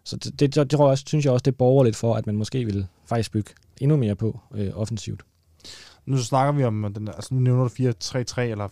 [0.04, 2.26] Så det, det, det tror jeg også, synes jeg også, det borger lidt for, at
[2.26, 3.50] man måske vil faktisk bygge
[3.80, 5.22] endnu mere på øh, offensivt.
[6.06, 8.68] Nu snakker vi om, den, altså nu nævner du 4-3-3 eller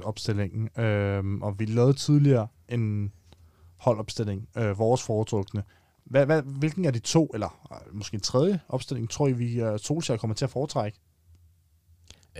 [0.00, 3.12] 4-2-3-1 opstillingen, øh, og vi lavede tidligere en
[3.76, 5.62] holdopstilling, øh, vores foretrukne.
[6.04, 9.62] Hvad, hvad, hvilken af de to, eller øh, måske en tredje opstilling, tror I, vi
[9.62, 10.98] uh, Solskjaer kommer til at foretrække?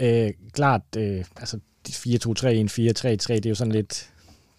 [0.00, 1.58] Øh, klart, øh, altså
[1.88, 4.10] 4-2-3-1, 4-3-3, det er jo sådan lidt,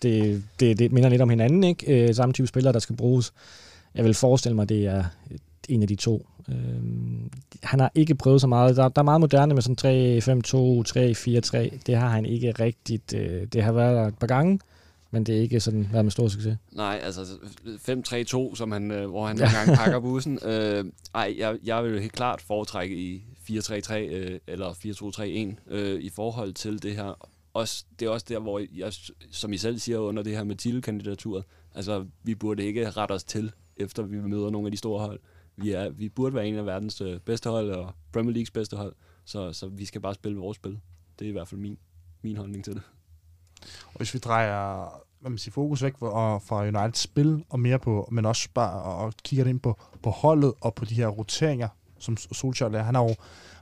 [0.02, 2.08] det, det, det minder lidt om hinanden, ikke?
[2.10, 3.34] Øh, samme type spillere, der skal bruges.
[3.96, 5.04] Jeg vil forestille mig, det er
[5.70, 6.28] en af de to.
[6.50, 6.56] Øh,
[7.64, 8.78] han har ikke prøvet så meget.
[8.78, 11.80] Der, der er meget moderne med sådan 3-5-2, 3-4-3.
[11.88, 13.14] Det har han ikke rigtigt.
[13.14, 14.60] Øh, det har været der et par gange,
[15.12, 16.58] men det er ikke sådan været med stor succes.
[16.72, 17.22] Nej, altså
[18.52, 20.40] 5-3-2, som han, øh, hvor han nogle gange pakker bussen.
[20.46, 26.10] Øh, ej, jeg, jeg vil helt klart foretrække i 4-3-3 øh, eller 4-2-3-1 øh, i
[26.10, 27.28] forhold til det her.
[27.54, 28.94] Også, det er også der, hvor jeg,
[29.32, 31.44] som I selv siger under det her med titelkandidaturet,
[31.76, 35.20] altså vi burde ikke rette os til, efter vi møder nogle af de store hold.
[35.56, 38.78] Vi, er, vi burde være en af verdens øh, bedste hold, og Premier Leagues bedste
[38.78, 40.80] hold, så, så vi skal bare spille vores spil.
[41.20, 41.78] Det er i hvert fald min,
[42.22, 42.82] min holdning til det.
[43.86, 44.86] Og hvis vi drejer
[45.22, 48.82] hvad man siger, fokus væk fra, fra Uniteds spil, og mere på, men også bare
[48.82, 51.68] og kigger ind på, på holdet og på de her roteringer,
[52.00, 53.16] som Solskjaer Han har jo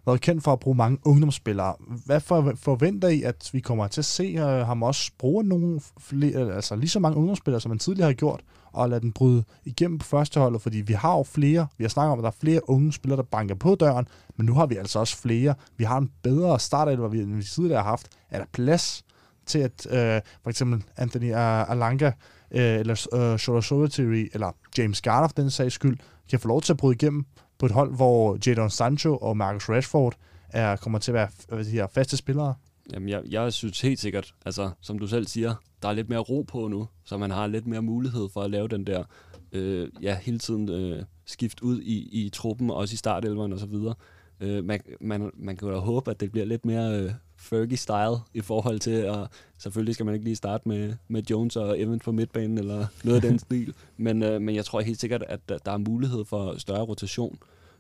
[0.06, 1.76] været kendt for at bruge mange ungdomsspillere.
[2.06, 5.82] Hvad for, forventer I, at vi kommer til at se øh, ham også bruge nogle
[6.00, 9.44] flere, altså lige så mange ungdomsspillere, som han tidligere har gjort, og lade den bryde
[9.66, 12.40] igennem på førsteholdet, fordi vi har jo flere, vi har snakket om, at der er
[12.40, 14.08] flere unge spillere, der banker på døren,
[14.38, 15.56] men nu har vi altså også flere.
[15.78, 18.08] Vi har en bedre start, end vi tidligere har haft.
[18.30, 19.04] Er der plads
[19.50, 22.12] til, at øh, for eksempel Anthony Alanga,
[22.52, 23.88] øh, eller øh, Shola
[24.34, 25.98] eller James Garner for den sags skyld,
[26.30, 27.26] kan få lov til at bryde igennem
[27.58, 30.16] på et hold, hvor Jadon Sancho og Marcus Rashford
[30.50, 32.54] er, kommer til at være hvad siger, faste spillere?
[32.94, 36.20] Jamen, jeg, jeg synes helt sikkert, altså som du selv siger, der er lidt mere
[36.20, 39.04] ro på nu, så man har lidt mere mulighed for at lave den der,
[39.52, 43.66] øh, ja, hele tiden øh, skift ud i, i truppen, også i startelveren og så
[43.66, 43.96] videre.
[44.40, 48.18] Øh, man, man, man kan jo da håbe, at det bliver lidt mere øh, Fergie-style
[48.34, 52.04] i forhold til, at selvfølgelig skal man ikke lige starte med, med Jones og Evans
[52.04, 55.40] på midtbanen eller noget af den stil, men, øh, men jeg tror helt sikkert, at
[55.66, 57.40] der er mulighed for større rotation,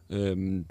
[0.09, 0.65] øhm,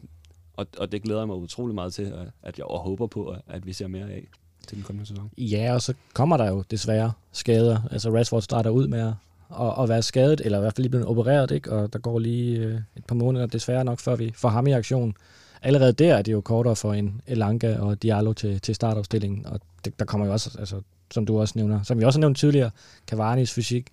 [0.56, 2.12] og, og det glæder jeg mig utrolig meget til,
[2.42, 4.28] at jeg og håber på, at vi ser mere af
[4.66, 5.30] til den kommende sæson.
[5.38, 7.80] Ja, og så kommer der jo desværre skader.
[7.90, 9.12] Altså Rashford starter ud med at,
[9.60, 11.72] at, at være skadet, eller i hvert fald lige blevet opereret, ikke?
[11.72, 14.72] og der går lige øh, et par måneder desværre nok, før vi får ham i
[14.72, 15.14] aktion
[15.62, 19.60] allerede der er det jo kortere for en Elanga og Diallo til, til startopstillingen, og
[19.84, 20.80] det, der kommer jo også, altså,
[21.10, 22.70] som du også nævner, som vi også har nævnt tidligere,
[23.12, 23.92] Cavani's fysik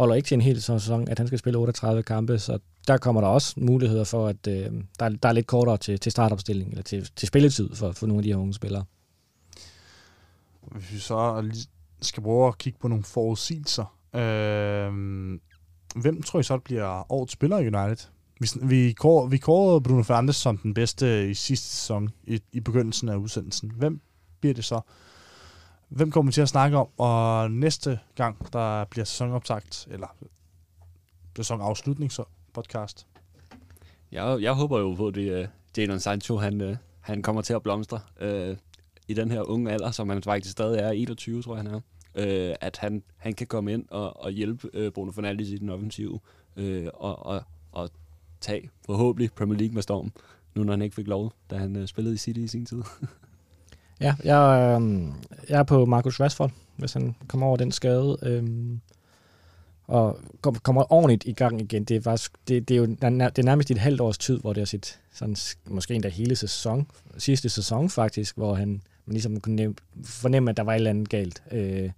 [0.00, 2.58] holder ikke til en hel sæson, at han skal spille 38 kampe, så
[2.88, 6.12] der kommer der også muligheder for, at øh, der, der er lidt kortere til, til
[6.12, 8.84] startopstilling, eller til, til spilletid for, for nogle af de her unge spillere.
[10.62, 11.50] Hvis vi så
[12.02, 14.92] skal prøve at kigge på nogle forudsigelser, øh,
[16.02, 18.06] hvem tror I så, det bliver årets spiller i United?
[18.40, 22.60] Vi, vi, kår, vi kårede Bruno Fernandes som den bedste i sidste sæson, i, i
[22.60, 23.70] begyndelsen af udsendelsen.
[23.76, 24.00] Hvem
[24.40, 24.80] bliver det så?
[25.88, 26.88] Hvem kommer vi til at snakke om?
[26.98, 30.16] Og næste gang, der bliver sæsonoptagt, eller
[31.36, 33.06] sæsonafslutning, så podcast,
[34.12, 35.48] Jeg, jeg håber jo på, at det, uh,
[35.78, 38.56] Jadon Sancho, han, uh, han kommer til at blomstre uh,
[39.08, 41.80] i den her unge alder, som han faktisk stadig er 21, tror jeg han er.
[42.14, 45.68] Uh, at han, han kan komme ind og, og hjælpe uh, Bruno Fernandes i den
[45.68, 46.20] offensive,
[46.56, 47.42] uh, og, og,
[47.72, 47.90] og
[48.40, 50.12] tage forhåbentlig Premier League med storm,
[50.54, 52.82] nu når han ikke fik lov, da han øh, spillede i City i sin tid.
[54.00, 55.08] Ja, jeg, øh,
[55.48, 58.18] jeg er på Marcus Rashford, hvis han kommer over den skade.
[58.22, 58.44] Øh,
[59.86, 60.18] og
[60.62, 61.84] kommer ordentligt i gang igen.
[61.84, 64.52] Det er, faktisk, det, det er jo det er nærmest et halvt års tid, hvor
[64.52, 65.36] det har set sådan,
[65.66, 66.86] måske endda hele sæson,
[67.18, 71.08] sidste sæson faktisk, hvor han man ligesom kunne fornemme, at der var et eller andet
[71.08, 71.42] galt.
[71.52, 71.90] Øh,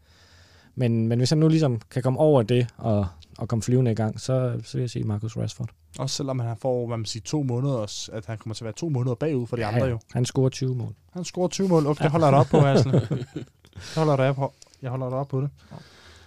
[0.74, 3.06] men, men hvis han nu ligesom kan komme over det og,
[3.38, 5.70] og komme flyvende i gang, så, så vil jeg sige Marcus Rashford.
[5.98, 8.72] Også selvom han får, hvad man siger, to måneder, at han kommer til at være
[8.72, 9.98] to måneder bagud for de ja, andre jo.
[10.12, 10.94] Han scorer 20 mål.
[11.12, 11.86] Han scorer 20 mål.
[11.86, 12.92] Okay, det holder jeg op på, Hasle.
[12.92, 14.52] det holder jeg op på.
[14.82, 15.50] Jeg holder dig op på det.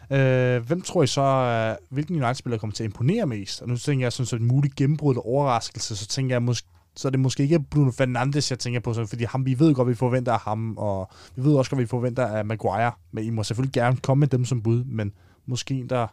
[0.10, 3.62] Øh, hvem tror I så, uh, hvilken United-spiller kommer til at imponere mest?
[3.62, 6.68] Og nu tænker jeg sådan så et muligt gennembrud eller overraskelse, så tænker jeg måske,
[6.96, 9.76] så er det måske ikke Bruno Fernandes, jeg tænker på, så, fordi ham, vi ved
[9.76, 13.24] godt, vi forventer af ham, og vi ved også godt, vi forventer af Maguire, men
[13.24, 15.14] I må selvfølgelig gerne komme med dem som bud, men
[15.46, 16.08] måske en, der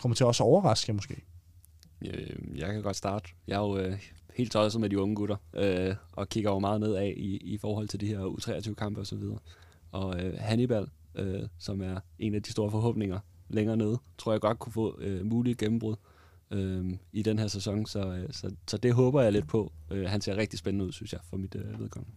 [0.00, 1.22] kommer til også at overraske måske.
[2.08, 3.28] Øh, jeg kan godt starte.
[3.46, 3.98] Jeg er jo øh,
[4.34, 7.58] helt tosset med de unge gutter, øh, og kigger jo meget ned af i, i
[7.58, 9.38] forhold til de her U23-kampe og så videre.
[9.92, 13.18] Og øh, Hannibal, øh, som er en af de store forhåbninger
[13.48, 15.96] længere nede, tror jeg godt kunne få øh, mulige gennembrud
[16.50, 19.72] øh, i den her sæson, så, øh, så, så det håber jeg lidt på.
[19.90, 22.16] Øh, han ser rigtig spændende ud, synes jeg, for mit øh, vedkommende.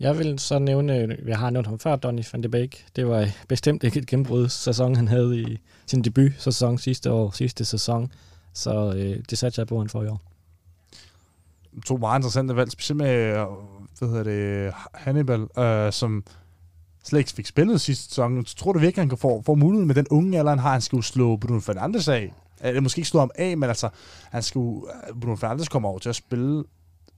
[0.00, 2.86] Jeg vil så nævne, jeg har nævnt ham før, Donny van de Beek.
[2.96, 7.30] Det var bestemt ikke et gennembrud sæson, han havde i sin debut sæson sidste år,
[7.30, 8.12] sidste sæson.
[8.58, 10.22] Så øh, det satte jeg på, han for i år.
[11.86, 13.46] To meget interessante valg, specielt med, øh,
[13.98, 16.24] hvad hedder det, Hannibal, øh, som
[17.04, 18.44] slet ikke fik spillet sidste sæson.
[18.44, 20.72] Tror du virkelig, han kan få, få muligheden med den unge alder, han har?
[20.72, 22.34] Han skal jo slå Bruno Fernandes af.
[22.60, 23.88] Eller måske ikke slå ham af, men altså,
[24.30, 24.86] han skulle,
[25.20, 26.64] Bruno Fernandes kommer over til at spille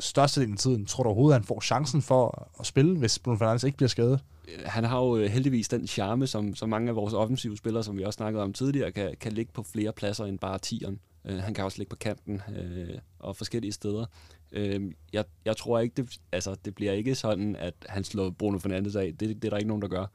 [0.00, 0.86] størstedelen af tiden.
[0.86, 4.20] Tror du overhovedet, han får chancen for at spille, hvis Bruno Fernandes ikke bliver skadet?
[4.64, 7.98] Han har jo øh, heldigvis den charme, som, som mange af vores offensive spillere, som
[7.98, 10.98] vi også snakkede om tidligere, kan, kan ligge på flere pladser end bare tieren.
[11.24, 14.06] Øh, han kan også ligge på kanten øh, og forskellige steder.
[14.52, 18.58] Øh, jeg, jeg tror ikke, det, altså, det bliver ikke sådan, at han slår Bruno
[18.58, 19.14] Fernandes af.
[19.20, 20.06] Det, det er der ikke nogen, der gør.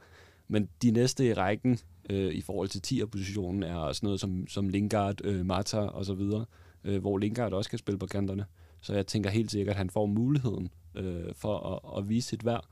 [0.47, 1.79] Men de næste i rækken
[2.09, 6.13] øh, i forhold til 10'er-positionen er sådan noget som, som Lingard, øh, Mata og så
[6.13, 6.45] videre,
[6.83, 8.45] uh, hvor Lingard også kan spille på kanterne.
[8.81, 12.45] Så jeg tænker helt sikkert, at han får muligheden øh, for at, at vise sit
[12.45, 12.65] værd.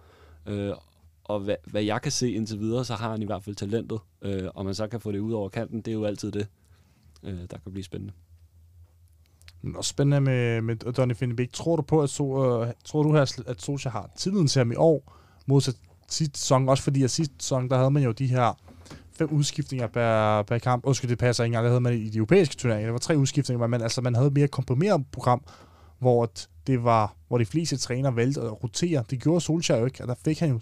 [0.45, 0.73] Øh,
[1.23, 3.99] og hvad, hvad jeg kan se indtil videre, så har han i hvert fald talentet.
[4.21, 6.47] Øh, og man så kan få det ud over kanten, det er jo altid det,
[7.23, 8.13] øh, der kan blive spændende.
[9.61, 11.53] Men også spændende med, med Donny Finnebæk.
[11.53, 14.71] Tror du på, at, so, uh, tror du her, at Socha har tilliden til ham
[14.71, 15.75] i år, modsat
[16.09, 16.69] sidste sæson?
[16.69, 18.53] Også fordi at sidste sæson, der havde man jo de her
[19.11, 20.85] fem udskiftninger per, per kamp.
[20.85, 21.63] Undskyld, det passer ikke engang.
[21.63, 22.87] Det havde man i de europæiske turneringer.
[22.87, 25.43] Det var tre udskiftninger, men altså, man havde mere komprimeret program,
[25.99, 26.31] hvor
[26.67, 29.03] det var, hvor de fleste træner valgte at rotere.
[29.09, 30.59] Det gjorde Solskjaer jo ikke, og der fik han jo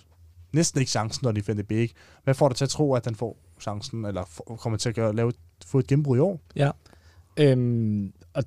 [0.53, 1.91] næsten ikke chancen, når de fandt det
[2.23, 4.23] Hvad får dig til at tro, at han får chancen, eller
[4.59, 5.31] kommer til at gøre, lave,
[5.65, 6.39] få et gennembrud i år?
[6.55, 6.71] Ja,
[7.37, 8.43] øhm, og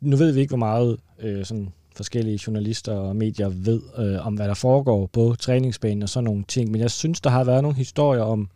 [0.00, 4.34] nu ved vi ikke, hvor meget øh, sådan forskellige journalister og medier ved øh, om,
[4.34, 7.62] hvad der foregår på træningsbanen og sådan nogle ting, men jeg synes, der har været
[7.62, 8.48] nogle historier om,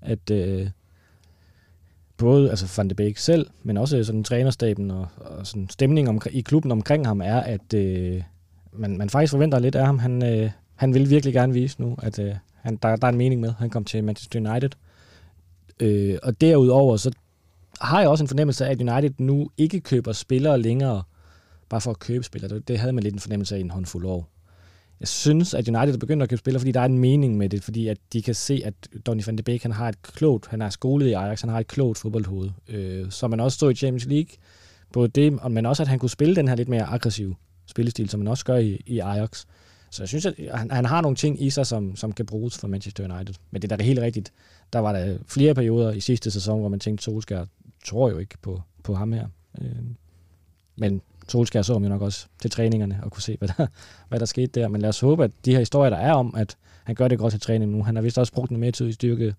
[0.00, 0.68] at øh,
[2.16, 6.22] både altså Van de Beek selv, men også sådan trænerstaben og, og sådan stemningen om,
[6.30, 8.22] i klubben omkring ham er, at øh,
[8.72, 9.98] man, man faktisk forventer lidt af ham.
[9.98, 13.18] Han, øh, han vil virkelig gerne vise nu, at øh, han, der, der er en
[13.18, 14.70] mening med, at han kom til Manchester United.
[15.80, 17.10] Øh, og derudover, så
[17.80, 21.02] har jeg også en fornemmelse af, at United nu ikke køber spillere længere,
[21.68, 22.58] bare for at købe spillere.
[22.58, 24.34] Det, havde man lidt en fornemmelse af i en håndfuld år
[25.00, 27.48] jeg synes, at United er begyndt at købe spillere, fordi der er en mening med
[27.48, 28.74] det, fordi at de kan se, at
[29.06, 31.60] Donny van de Beek, han har et klogt, han er skolet i Ajax, han har
[31.60, 34.28] et klogt fodboldhoved, øh, så man også stod i Champions League,
[34.92, 37.34] både det, men også at han kunne spille den her lidt mere aggressiv
[37.66, 39.44] spillestil, som man også gør i, i Ajax.
[39.90, 42.58] Så jeg synes, at han, han har nogle ting i sig, som, som kan bruges
[42.58, 43.34] for Manchester United.
[43.50, 44.32] Men det er da helt rigtigt.
[44.72, 47.46] Der var der flere perioder i sidste sæson, hvor man tænkte, Solskjaer
[47.84, 49.26] tror jo ikke på, på ham her.
[49.60, 49.68] Øh,
[50.76, 53.66] men Solskjaer så jo nok også til træningerne og kunne se, hvad der,
[54.08, 54.68] hvad der skete der.
[54.68, 57.18] Men lad os håbe, at de her historier, der er om, at han gør det
[57.18, 57.82] godt til træning nu.
[57.82, 59.34] Han har vist også brugt noget mere tid i styrke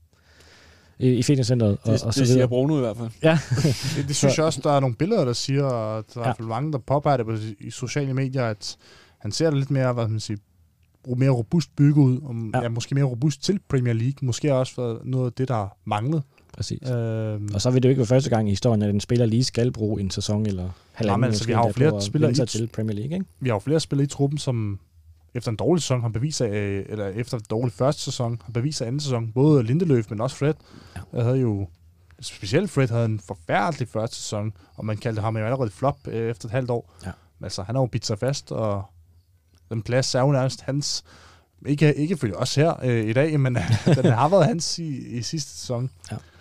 [0.99, 1.77] i, i fitnesscenteret.
[1.84, 3.10] Og, det, og så det siger Bruno i hvert fald.
[3.23, 3.39] Ja.
[3.97, 6.23] det, det synes jeg også, der er nogle billeder, der siger, at der er ja.
[6.23, 8.77] i hvert fald mange, der påpeger det på, i sociale medier, at
[9.18, 10.38] han ser det lidt mere, hvad man siger,
[11.14, 12.61] mere robust bygget ud, og ja.
[12.61, 14.15] Ja, måske mere robust til Premier League.
[14.22, 16.23] Måske også noget af det, der manglet.
[16.53, 16.90] Præcis.
[16.90, 19.26] Øhm, og så vil det jo ikke være første gang i historien, at en spiller
[19.26, 22.36] lige skal bruge en sæson eller halvanden nej, altså, vi har jo flere spillere i,
[22.36, 23.26] til Premier League, ikke?
[23.40, 24.80] Vi har jo flere spillere i truppen, som
[25.34, 28.82] efter en dårlig sæson har bevist af, eller efter en dårlig første sæson har bevist
[28.82, 29.32] af anden sæson.
[29.32, 30.53] Både Lindeløf, men også Fred.
[30.95, 31.02] Ja.
[31.14, 31.68] Jeg havde jo
[32.22, 36.30] specielt Fred havde en forfærdelig første sæson, og man kaldte ham jo allerede flop øh,
[36.30, 36.94] efter et halvt år.
[37.06, 37.11] Ja.
[37.44, 38.84] Altså, han har jo bidt sig fast, og
[39.69, 41.03] den plads er jo nærmest hans,
[41.65, 43.55] ikke, ikke følge os her øh, i dag, men
[44.01, 45.91] den har været hans i, i sidste sæson.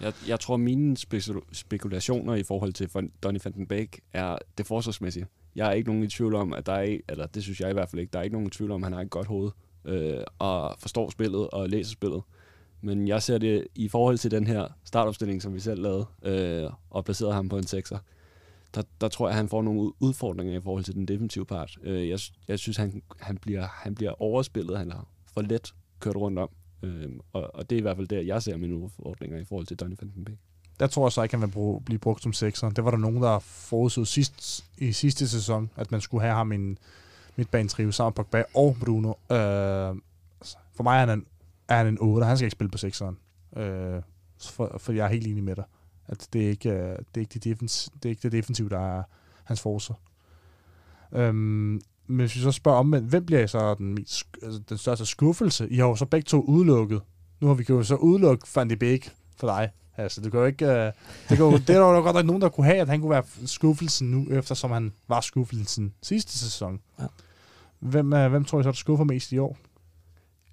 [0.01, 2.91] Jeg, jeg tror, mine spekul- spekulationer i forhold til
[3.23, 5.27] Donny van den Beek er det forsvarsmæssige.
[5.57, 7.73] Jeg er ikke nogen i tvivl om, at der er, eller det synes jeg i
[7.73, 9.27] hvert fald ikke, der er ikke nogen i tvivl om, at han har et godt
[9.27, 9.51] hoved,
[9.85, 12.23] øh, og forstår spillet og læser spillet.
[12.81, 16.71] Men jeg ser det i forhold til den her startopstilling, som vi selv lavede, øh,
[16.91, 17.99] og placerede ham på en sekser.
[18.75, 21.79] Der, der tror jeg, at han får nogle udfordringer i forhold til den defensive part.
[21.83, 22.19] Øh, jeg,
[22.49, 24.79] jeg synes, han, han, bliver, han bliver overspillet.
[24.79, 26.49] Han har for let kørt rundt om.
[26.83, 29.67] Øh, og, og det er i hvert fald der, jeg ser mine udfordringer i forhold
[29.67, 30.39] til Donny van den Beek.
[30.81, 32.71] Der tror jeg så ikke, han vil bruge, blive brugt som sekser.
[32.71, 36.53] Det var der nogen, der forudså sidst, i sidste sæson, at man skulle have ham
[36.53, 36.79] i en
[37.37, 39.09] midtbanetrio sammen med Pogba og Bruno.
[39.09, 39.97] Øh,
[40.75, 41.27] for mig er han en,
[41.69, 42.27] er han en 8.
[42.27, 43.19] Han skal ikke spille på sekseren.
[43.57, 44.03] Øh,
[44.41, 45.65] for, for jeg er helt enig med dig.
[46.09, 48.71] At det er ikke, øh, det er ikke, det, defens, det, er ikke det defensiv,
[48.71, 49.03] der er
[49.45, 49.99] hans forsvar.
[51.13, 55.07] Øhm, men hvis vi så spørger om, hvem bliver så den, mest, altså den største
[55.07, 55.69] skuffelse?
[55.69, 57.01] I har jo så begge to udelukket.
[57.41, 59.71] Nu har vi jo så udelukket Van de Beek for dig.
[59.97, 60.93] Altså, det, kan jo ikke, øh,
[61.29, 63.01] det, kan jo, det er der jo godt nok nogen, der kunne have, at han
[63.01, 66.81] kunne være skuffelsen nu, eftersom han var skuffelsen sidste sæson.
[67.01, 67.07] Ja.
[67.79, 69.59] Hvem, øh, hvem tror I så, der skuffer mest i år?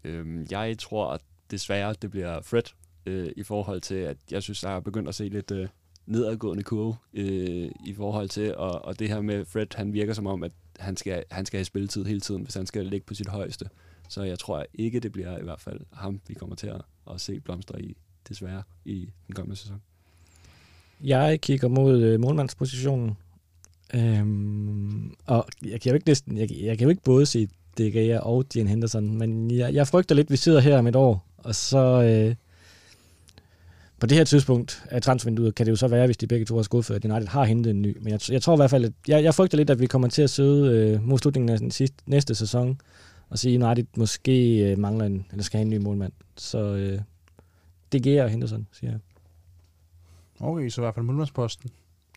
[0.03, 1.22] Øhm, jeg tror, at
[1.52, 2.64] desværre, det bliver Fred,
[3.06, 5.68] øh, i forhold til, at jeg synes, der er begyndt at se lidt øh,
[6.06, 10.28] nedadgående kurve øh, i forhold til, og, og det her med Fred, han virker som
[10.28, 13.14] om, at han skal, han skal have spilletid hele tiden, hvis han skal ligge på
[13.14, 13.69] sit højeste.
[14.10, 17.22] Så jeg tror ikke, det bliver i hvert fald ham, vi kommer til at, at
[17.22, 17.98] se blomstre i,
[18.30, 19.82] desværre, i den kommende sæson.
[21.03, 23.18] Jeg kigger mod øh, målmandspositionen.
[23.94, 27.48] Øhm, og jeg kan jo ikke næsten, jeg, jeg kan jo ikke både se
[27.78, 30.88] De Gea og Dean Henderson, men jeg, jeg frygter lidt, at vi sidder her om
[30.88, 32.36] et år, og så øh,
[34.02, 36.56] på det her tidspunkt af transfervinduet kan det jo så være, hvis de begge to
[36.56, 37.98] har skuffet, at United har hentet en ny.
[38.02, 40.07] Men jeg, jeg tror i hvert fald, at jeg, jeg frygter lidt, at vi kommer
[40.07, 42.82] til at sidde øh, mod slutningen af den sidste, næste sæson
[43.30, 46.11] og sige, at United måske øh, mangler en, eller skal have en ny målmand.
[46.36, 46.99] Så øh,
[47.91, 48.99] De Gea og Henderson, siger jeg.
[50.40, 51.69] Okay, så i hvert fald målmandsposten.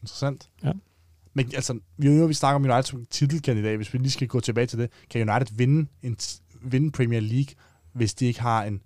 [0.03, 0.49] Interessant.
[0.65, 0.73] Ja.
[1.35, 3.77] Men altså, vi, nu, vi snakker om United som titelkandidat.
[3.77, 6.17] Hvis vi lige skal gå tilbage til det, kan United vinde, en,
[6.63, 7.55] vinde Premier League,
[7.93, 8.81] hvis de ikke har en,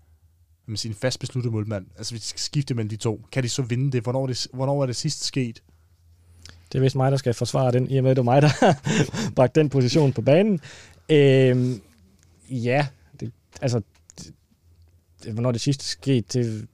[0.71, 1.87] man sige, en fast besluttet målmand?
[1.97, 4.03] Altså, vi skal skifte mellem de to, kan de så vinde det?
[4.03, 5.63] Hvornår er det, hvornår er det sidst sket?
[6.73, 8.43] Det er vist mig, der skal forsvare den, i og med, at det var mig,
[8.43, 8.81] der har
[9.37, 10.61] bragt den position på banen.
[11.09, 11.81] Øhm,
[12.51, 12.87] ja,
[13.21, 13.81] det, altså,
[14.19, 14.33] det,
[15.25, 16.69] det, hvornår det sidste skete, det,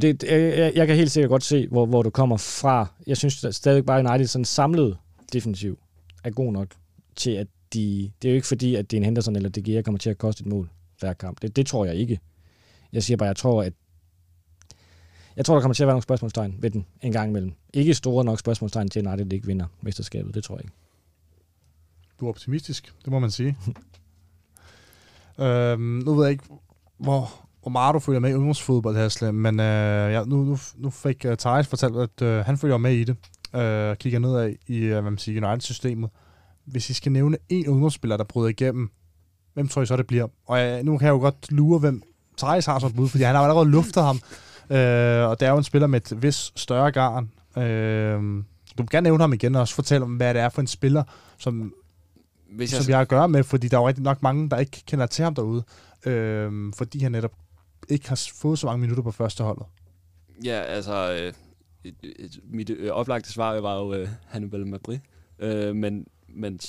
[0.00, 2.86] det, jeg, jeg kan helt sikkert godt se, hvor, hvor du kommer fra.
[3.06, 4.98] Jeg synes stadig bare, at United sådan samlet
[5.32, 5.78] defensiv
[6.24, 6.68] er god nok
[7.16, 8.10] til, at de...
[8.22, 10.10] Det er jo ikke fordi, at det er en Henderson eller De Gea kommer til
[10.10, 10.70] at koste et mål
[11.00, 11.42] hver kamp.
[11.42, 12.20] Det, det tror jeg ikke.
[12.92, 13.72] Jeg siger bare, jeg tror, at
[15.36, 17.52] jeg tror, der kommer til at være nogle spørgsmålstegn ved den en gang imellem.
[17.74, 20.34] Ikke store nok spørgsmålstegn til, at United ikke vinder mesterskabet.
[20.34, 20.74] Det tror jeg ikke.
[22.20, 23.56] Du er optimistisk, det må man sige.
[25.44, 26.44] øhm, nu ved jeg ikke,
[26.98, 27.30] hvor,
[27.62, 31.24] hvor meget du følger med i ungdomsfodbold, Hasle, men øh, ja, nu, nu, nu fik
[31.28, 33.16] uh, Thijs fortalt, at øh, han følger med i det.
[33.54, 36.10] Øh, kigger nedad i øh, hvad man siger, United-systemet.
[36.64, 38.90] Hvis I skal nævne en ungdomsspiller, der bryder igennem,
[39.54, 40.26] hvem tror I så, det bliver?
[40.46, 42.02] Og øh, nu kan jeg jo godt lure, hvem
[42.38, 44.20] Thijs har som bud, fordi han har allerede luftet ham.
[44.70, 47.30] Øh, og det er jo en spiller med et vis større garn.
[47.62, 48.44] Øh,
[48.78, 50.66] du kan gerne nævne ham igen og også fortælle om, hvad det er for en
[50.66, 51.02] spiller,
[51.38, 51.74] som
[52.50, 54.58] Hvis som jeg har at gøre med, fordi der er jo rigtig nok mange, der
[54.58, 55.64] ikke kender til ham derude,
[56.06, 57.32] øh, fordi han netop
[57.88, 59.66] ikke har fået så mange minutter på første holdet.
[60.44, 61.32] Ja, altså, øh,
[62.44, 64.98] mit øh, oplagte svar var jo øh, Hannibal Madrid.
[65.38, 66.60] Øh, men men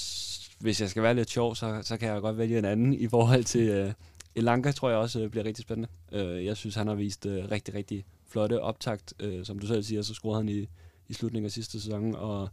[0.60, 3.08] hvis jeg skal være lidt sjov, så, så kan jeg godt vælge en anden i
[3.08, 3.94] forhold til øh,
[4.36, 5.90] Elanka, tror jeg også øh, bliver rigtig spændende.
[6.12, 9.14] Øh, jeg synes, han har vist øh, rigtig, rigtig flotte optakt.
[9.20, 10.68] Øh, som du selv siger, så scorede han i,
[11.08, 12.50] i slutningen af sidste sæson, og,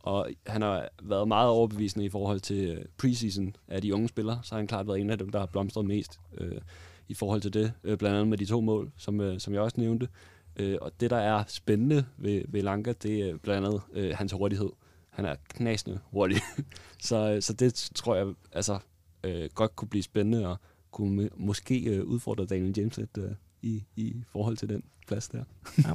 [0.00, 4.40] og han har været meget overbevisende i forhold til øh, preseason af de unge spillere.
[4.42, 6.60] Så har han klart været en af dem, der har blomstret mest øh,
[7.08, 7.72] i forhold til det.
[7.84, 10.08] Øh, blandt andet med de to mål, som, øh, som jeg også nævnte.
[10.56, 14.32] Øh, og det, der er spændende ved, ved Lanka, det er blandt andet øh, hans
[14.32, 14.70] hurtighed.
[15.10, 16.38] Han er knasende hurtig.
[17.08, 18.78] så, øh, så det tror jeg altså,
[19.24, 20.56] øh, godt kunne blive spændende, og
[20.90, 23.30] kunne måske øh, udfordre Daniel James lidt øh,
[23.62, 25.44] i, i forhold til den plads der.
[25.84, 25.92] ja.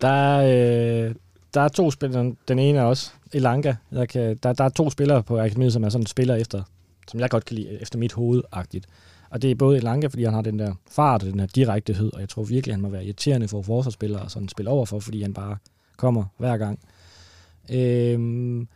[0.00, 1.14] Der er, øh,
[1.54, 2.34] der er to spillere.
[2.48, 3.74] Den ene er også Elanga.
[3.92, 6.62] Jeg kan, der, der er to spillere på akademiet, som er sådan spiller efter,
[7.08, 8.86] som jeg godt kan lide, efter mit hovedagtigt.
[9.30, 12.12] Og det er både Elanga, fordi han har den der fart og den her direktehed,
[12.12, 15.00] og jeg tror virkelig, han må være irriterende for forsvarsspillere og sådan spille over for,
[15.00, 15.56] fordi han bare
[15.96, 16.78] kommer hver gang.
[17.70, 18.68] Øhm,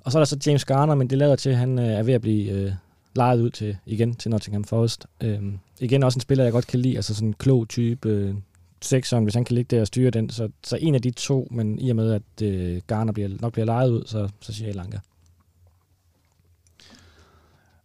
[0.00, 2.02] og så er der så James Garner, men det lader til, at han øh, er
[2.02, 2.72] ved at blive øh,
[3.14, 5.06] lejet ud til igen til Nottingham Forest.
[5.20, 8.34] Øhm, igen også en spiller, jeg godt kan lide, altså sådan en klog type, øh,
[8.80, 10.30] sekseren, hvis han kan ligge der og styre den.
[10.30, 13.52] Så, så en af de to, men i og med, at øh, Garner bliver, nok
[13.52, 14.98] bliver lejet ud, så, så siger jeg Lanka.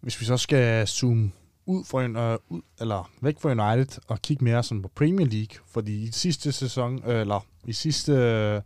[0.01, 1.31] Hvis vi så skal zoome
[1.65, 5.27] ud for en, øh, ud, eller væk fra United og kigge mere sådan på Premier
[5.27, 8.61] League, fordi i sidste sæson, øh, eller i sidste øh,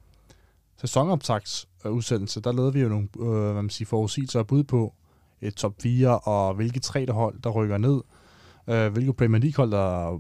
[0.82, 4.94] sæsonoptagsudsendelse, der lavede vi jo nogle øh, hvad man siger, forudsigelser og bud på
[5.42, 8.02] et top 4, og hvilke tre der hold, der rykker ned,
[8.68, 10.20] øh, hvilke Premier League hold, der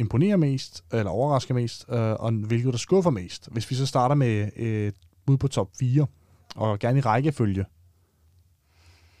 [0.00, 3.48] imponerer mest, eller overrasker mest, øh, og hvilke der skuffer mest.
[3.52, 4.94] Hvis vi så starter med et
[5.26, 6.06] bud på top 4,
[6.56, 7.64] og gerne i rækkefølge.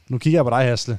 [0.08, 0.98] Nu kigger jeg på dig, Hasle.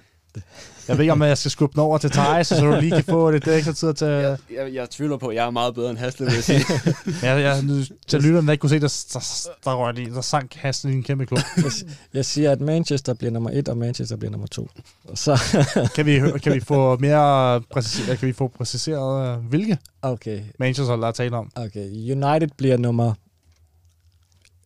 [0.91, 3.03] Jeg ved ikke, om jeg skal skubbe den over til Thijs, så du lige kan
[3.03, 4.07] få det ekstra tid til...
[4.07, 6.65] Jeg, jeg, jeg tvivler på, at jeg er meget bedre end Hasle, vil jeg sige.
[7.27, 10.21] jeg, jeg, nu, til lytterne, der ikke kunne se, der, der, der, røg lige, der
[10.21, 11.39] sank Hasle i en kæmpe klub.
[11.57, 11.71] Jeg,
[12.13, 14.69] jeg siger, at Manchester bliver nummer et, og Manchester bliver nummer to.
[15.03, 15.39] Og så,
[15.95, 20.95] kan, vi, kan vi få mere præciseret, kan vi få præciseret, øh, hvilke okay, Manchester
[20.95, 21.51] der er tale om?
[21.55, 21.87] okay.
[21.89, 23.13] United bliver nummer...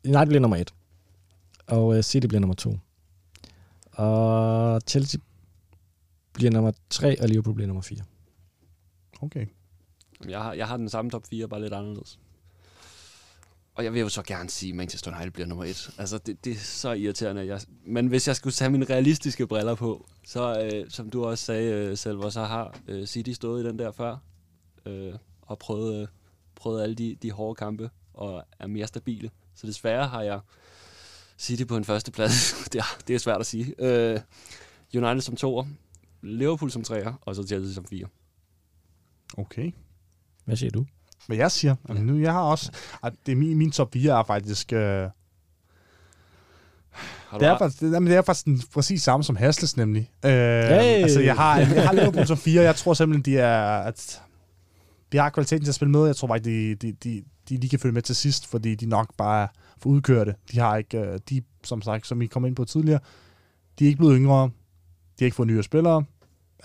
[0.06, 0.74] United bliver nummer et.
[1.68, 2.78] Og uh, City bliver nummer to.
[3.92, 5.20] Og Chelsea
[6.36, 8.04] bliver nummer tre, og Liverpool bliver nummer fire.
[9.22, 9.46] Okay.
[10.28, 12.20] Jeg har, jeg har den samme top 4, bare lidt anderledes.
[13.76, 15.90] Og jeg vil jo så gerne sige, at Manchester United bliver nummer et.
[15.98, 17.46] Altså, det, det er så irriterende.
[17.46, 21.46] Jeg, men hvis jeg skulle tage mine realistiske briller på, så øh, som du også
[21.46, 24.18] sagde øh, selv, så har øh, City stået i den der før,
[24.86, 26.08] øh, og prøvet, øh,
[26.56, 29.32] prøvet alle de, de hårde kampe, og er mere stabile.
[29.56, 30.40] Så desværre har jeg
[31.38, 32.54] City på en første plads.
[32.74, 33.76] det, er, det er svært at sige.
[33.80, 34.20] Øh,
[34.96, 35.66] United som toer,
[36.26, 38.08] Liverpool som treer, og så Chelsea som fire.
[39.38, 39.72] Okay.
[40.46, 40.86] Hvad siger du?
[41.28, 41.76] Hvad jeg siger?
[41.90, 41.94] Ja.
[41.94, 42.72] Nu, jeg har også...
[43.04, 44.74] At det er min, min top 4 er faktisk...
[44.74, 44.80] Øh,
[46.92, 49.78] Har du det, er faktisk, det, jamen, det er faktisk den, præcis samme som Hasles
[49.78, 50.12] nemlig.
[50.26, 51.02] Øh, Hey!
[51.04, 52.62] Altså, jeg har, jeg har Liverpool som 4.
[52.64, 53.78] Jeg tror simpelthen, de er...
[53.78, 54.22] At,
[55.12, 56.06] de har kvaliteten til at spille med.
[56.06, 58.86] Jeg tror bare, de, de, de, de lige kan følge med til sidst, fordi de
[58.86, 59.48] nok bare er
[59.82, 60.36] for udkørte.
[60.52, 60.98] De har ikke...
[61.00, 63.00] øh, De, som sagt, som I kom ind på tidligere,
[63.80, 64.44] de er ikke blevet yngre.
[64.44, 64.52] De
[65.20, 66.04] har ikke fået nye spillere.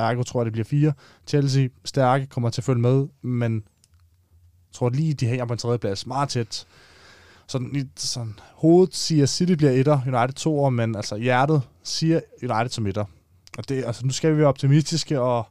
[0.00, 0.92] Ergo tror jeg, det bliver fire.
[1.26, 3.64] Chelsea, stærke, kommer til at følge med, men
[4.72, 6.06] tror lige, de hænger på en tredje plads.
[6.06, 6.66] Meget tæt.
[7.46, 12.68] Sådan, sådan, hovedet siger, City bliver etter, United to år, men altså hjertet siger United
[12.68, 13.04] som etter.
[13.58, 15.46] Og det, altså, nu skal vi være optimistiske, og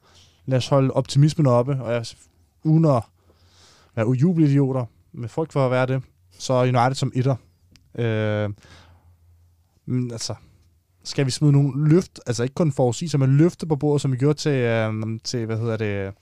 [0.45, 2.05] lad os holde optimismen oppe, og jeg,
[2.63, 3.03] uden at
[3.95, 7.35] være ujubelidioter, med frygt for at være det, så er United som etter.
[7.95, 8.49] Øh,
[9.85, 10.35] men altså,
[11.03, 14.17] skal vi smide nogle løft, altså ikke kun forudsigelser, men løfte på bordet, som vi
[14.17, 14.93] gjorde til, øh,
[15.23, 16.13] til hvad hedder det,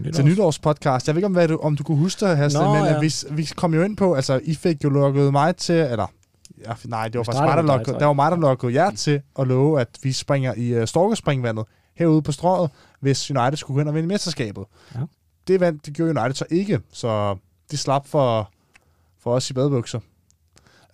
[0.00, 0.14] Nytårs.
[0.16, 1.06] til nytårspodcast.
[1.06, 2.92] Jeg ved ikke, om, hvad du, om du kunne huske det, Hasle, Nå, men ja.
[2.92, 3.00] ja.
[3.00, 6.06] vi, vi kom jo ind på, altså, I fik jo lukket mig til, eller,
[6.66, 8.90] ja, nej, det var Vi faktisk mig, der lukkede, der var mig, der lukkede jer
[8.90, 11.64] til at love, at vi springer i uh, Storkespringvandet
[11.96, 12.70] herude på strøget,
[13.00, 14.64] hvis United skulle gå ind og vinde mesterskabet.
[14.94, 15.00] Ja.
[15.48, 17.36] Det, vandt, det gjorde United så ikke, så
[17.70, 18.50] de slap for,
[19.22, 20.00] for os i badebukser.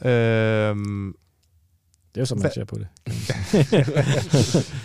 [0.04, 1.14] Øhm,
[2.16, 2.86] Det er jo som man ser på det.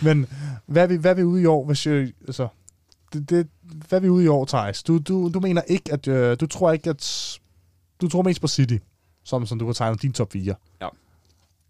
[0.06, 0.28] Men
[0.66, 2.48] hvad er, vi, hvad er vi ude i år, hvis jeg, altså,
[3.14, 3.48] det, det,
[3.88, 4.84] hvad er vi ude i år, Thijs?
[4.84, 7.40] Du, du, du mener ikke, at, øh, du tror ikke, at,
[8.02, 8.78] du tror mest på City,
[9.24, 10.56] som, som du kan tegne din top 4.
[10.82, 10.88] Ja.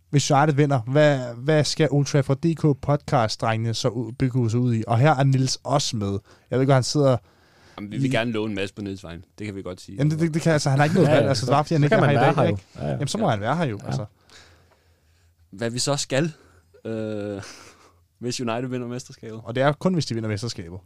[0.10, 4.84] Hvis United vinder, hvad, hvad skal Old Trafford DK podcast-drengene så bygge sig ud i?
[4.88, 6.20] Og her er Nils også med.
[6.50, 7.18] Jeg ved ikke, han sidder...
[7.78, 9.26] Jamen, vi vil gerne låne en masse på Niels vejen.
[9.40, 9.96] Det kan vi godt sige.
[9.98, 11.28] Jamen, det, det, det kan, altså, han har ikke noget valg.
[11.28, 12.36] Altså, det var, fordi han så ikke kan er man her i dag.
[12.36, 12.50] her jo.
[12.50, 12.64] Ikke?
[12.76, 12.92] Ja, ja.
[12.92, 13.30] Jamen, så må Ja.
[13.32, 13.80] han være her jo.
[13.82, 13.86] Ja.
[13.88, 14.06] Altså.
[15.52, 16.34] Hvad vi så skal,
[16.86, 17.42] øh,
[18.20, 19.42] hvis United vinder mesterskabet.
[19.44, 20.80] Og det er kun, hvis de vinder mesterskabet.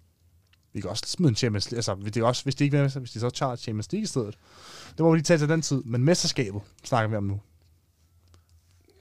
[0.74, 1.78] Vi kan også smide en Champions League.
[1.78, 4.04] Altså, det er også, hvis de ikke vinder mesterskabet, hvis de så tager Champions League
[4.04, 4.38] i stedet.
[4.90, 5.84] Det må vi lige tage til den tid.
[5.84, 7.42] Men mesterskabet snakker vi om nu.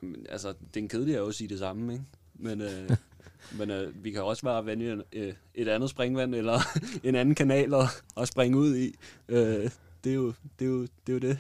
[0.01, 2.05] Men, altså, det er en kedelig at sige det samme, ikke?
[2.35, 2.91] Men, øh,
[3.59, 6.61] men øh, vi kan også bare vælge en, øh, et andet springvand, eller
[7.09, 8.95] en anden kanal og, og springe ud i.
[9.29, 9.71] Øh,
[10.05, 11.39] det, er jo, det, er jo, det er jo det.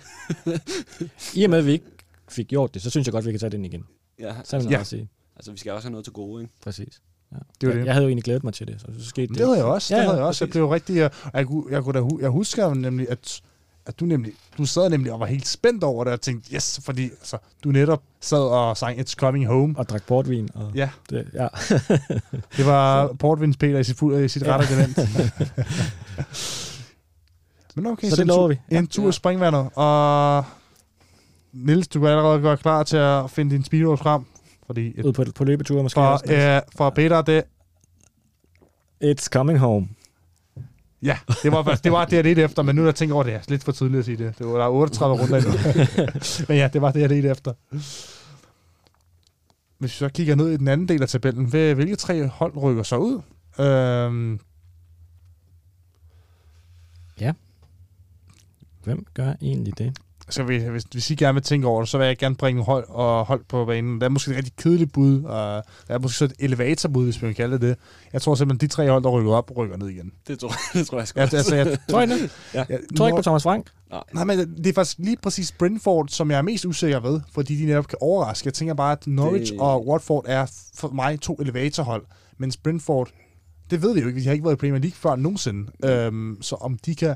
[1.34, 1.86] I og med, at vi ikke
[2.28, 3.86] fik gjort det, så synes jeg godt, vi kan tage den igen.
[4.18, 4.70] Ja, Så vil Ja.
[4.70, 5.08] jeg også sige.
[5.36, 6.54] altså, vi skal også have noget til gode, ikke?
[6.62, 7.00] Præcis.
[7.32, 7.36] Ja.
[7.60, 7.86] Det var jeg, det.
[7.86, 9.38] jeg havde jo egentlig glædet mig til det, så så skete Det, det.
[9.38, 9.94] det havde jeg også.
[9.94, 10.44] Ja, det ja, havde jeg også.
[10.44, 10.58] Jeg præcis.
[10.58, 11.10] blev rigtig...
[11.34, 13.40] Jeg, kunne- jeg, kunne da, jeg husker jo nemlig, at,
[13.86, 14.32] at du nemlig...
[14.58, 17.68] Du sad nemlig og var helt spændt over det, og tænkte, yes, fordi altså, du
[17.70, 19.74] netop sad og sang It's Coming Home.
[19.78, 20.48] Og drak portvin.
[20.54, 21.48] Og Ja, det, ja.
[22.56, 24.56] det var Portvins Peter i sit, fuld, i sit Ja.
[24.58, 24.98] rette element.
[27.76, 28.60] Men okay, Så det en lover vi.
[28.70, 29.08] En tur Ja.
[29.08, 30.44] i springvandet, og
[31.54, 34.22] Nils, du kan allerede gøre klar til at finde din speedo frem,
[34.66, 36.32] fordi et, Ud på, på løbeture måske for, også.
[36.34, 37.42] øh, for Peter, det,
[39.04, 39.88] It's coming home.
[41.02, 43.24] ja, det var, det var det, jeg lidt efter, men nu er jeg tænker over
[43.24, 44.38] det, er lidt for tidligt at sige det.
[44.38, 45.52] det var, der er 38 runder endnu.
[46.48, 47.52] men ja, det var det, jeg lidt efter.
[49.78, 52.56] Hvis vi så kigger ned i den anden del af tabellen, hvil- hvilke tre hold
[52.56, 53.20] rykker så ud?
[53.60, 54.40] Øhm,
[57.20, 57.32] Ja.
[58.84, 59.98] Hvem gør egentlig det?
[60.30, 62.62] Så hvis, hvis, hvis I gerne vil tænke over det, så vil jeg gerne bringe
[62.64, 64.00] hold og hold på banen.
[64.00, 67.22] Der er måske et rigtig kedeligt bud, og der er måske så et elevatorbud, hvis
[67.22, 67.76] man kan kalde det det.
[68.12, 70.12] Jeg tror simpelthen, de tre hold, der rykker op, rykker ned igen.
[70.26, 72.30] Det tror, det tror jeg sgu Ja, altså, jeg, Tror I det?
[72.54, 72.64] Ja.
[72.68, 73.70] jeg, Tror ikke på Thomas Frank?
[74.14, 77.56] Nej, men det er faktisk lige præcis Brentford, som jeg er mest usikker ved, fordi
[77.56, 78.46] de netop kan overraske.
[78.46, 80.46] Jeg tænker bare, at Norwich Det- og Watford er
[80.76, 82.02] for mig to elevatorhold,
[82.38, 83.08] mens Brentford,
[83.70, 85.70] det ved vi jo ikke, de har ikke været i Premier League før nogensinde.
[85.84, 87.14] Øhm, så om de kan,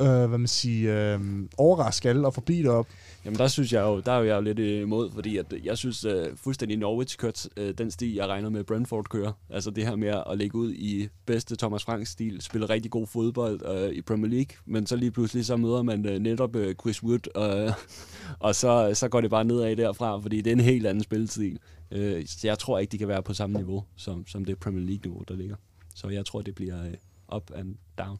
[0.00, 1.20] øh, hvad man siger, øh,
[1.58, 2.86] overraske alle og forblive derop.
[3.24, 5.78] Jamen der synes jeg jo, der er jo jeg jo lidt imod, fordi at jeg
[5.78, 9.32] synes uh, fuldstændig Norwich kørt uh, den stil, jeg regner med Brentford kører.
[9.50, 13.06] Altså det her med at lægge ud i bedste Thomas Franks stil, spille rigtig god
[13.06, 16.72] fodbold uh, i Premier League, men så lige pludselig så møder man uh, netop uh,
[16.80, 17.74] Chris Wood, uh,
[18.46, 21.58] og så, så går det bare nedad derfra, fordi det er en helt anden spillestil.
[21.90, 24.86] Uh, så jeg tror ikke, de kan være på samme niveau, som, som det Premier
[24.86, 25.56] League-niveau, der ligger.
[25.94, 28.18] Så jeg tror, det bliver uh, up and down.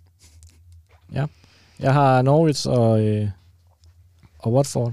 [1.80, 3.28] Jeg har Norwich og, øh,
[4.38, 4.92] og Watford,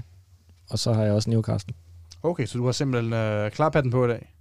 [0.70, 1.74] og så har jeg også Newcastle.
[2.22, 4.32] Okay, så du har simpelthen øh, klarpatten på i dag.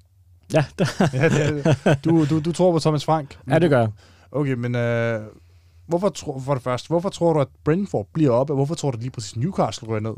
[0.54, 0.66] Ja,
[1.14, 2.00] ja, det det.
[2.06, 3.38] du, du, du tror på Thomas Frank.
[3.50, 3.90] ja det gør jeg.
[4.32, 5.22] Okay, men øh,
[5.88, 8.92] hvorfor tro, for det første, hvorfor tror du, at Brentford bliver oppe, og hvorfor tror
[8.92, 10.14] du lige præcis Newcastle ryger ned?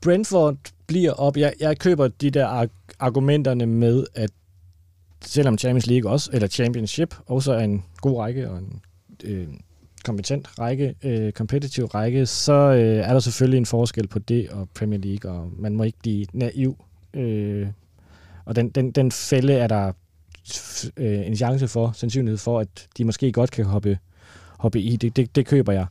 [0.00, 1.36] Brentford bliver op.
[1.36, 4.30] Jeg, jeg køber de der arg- argumenterne med, at
[5.20, 8.82] selvom Champions League også, eller Championship også er en god række og en
[9.24, 9.48] øh,
[10.04, 14.68] kompetent række, øh, competitive række, så øh, er der selvfølgelig en forskel på det og
[14.74, 16.84] Premier League, og man må ikke blive naiv.
[17.14, 17.66] Øh,
[18.44, 19.92] og den, den, den fælde er der
[20.96, 23.98] øh, en chance for, sandsynlighed for, at de måske godt kan hoppe,
[24.58, 24.96] hoppe i.
[24.96, 25.86] Det, det, det køber jeg.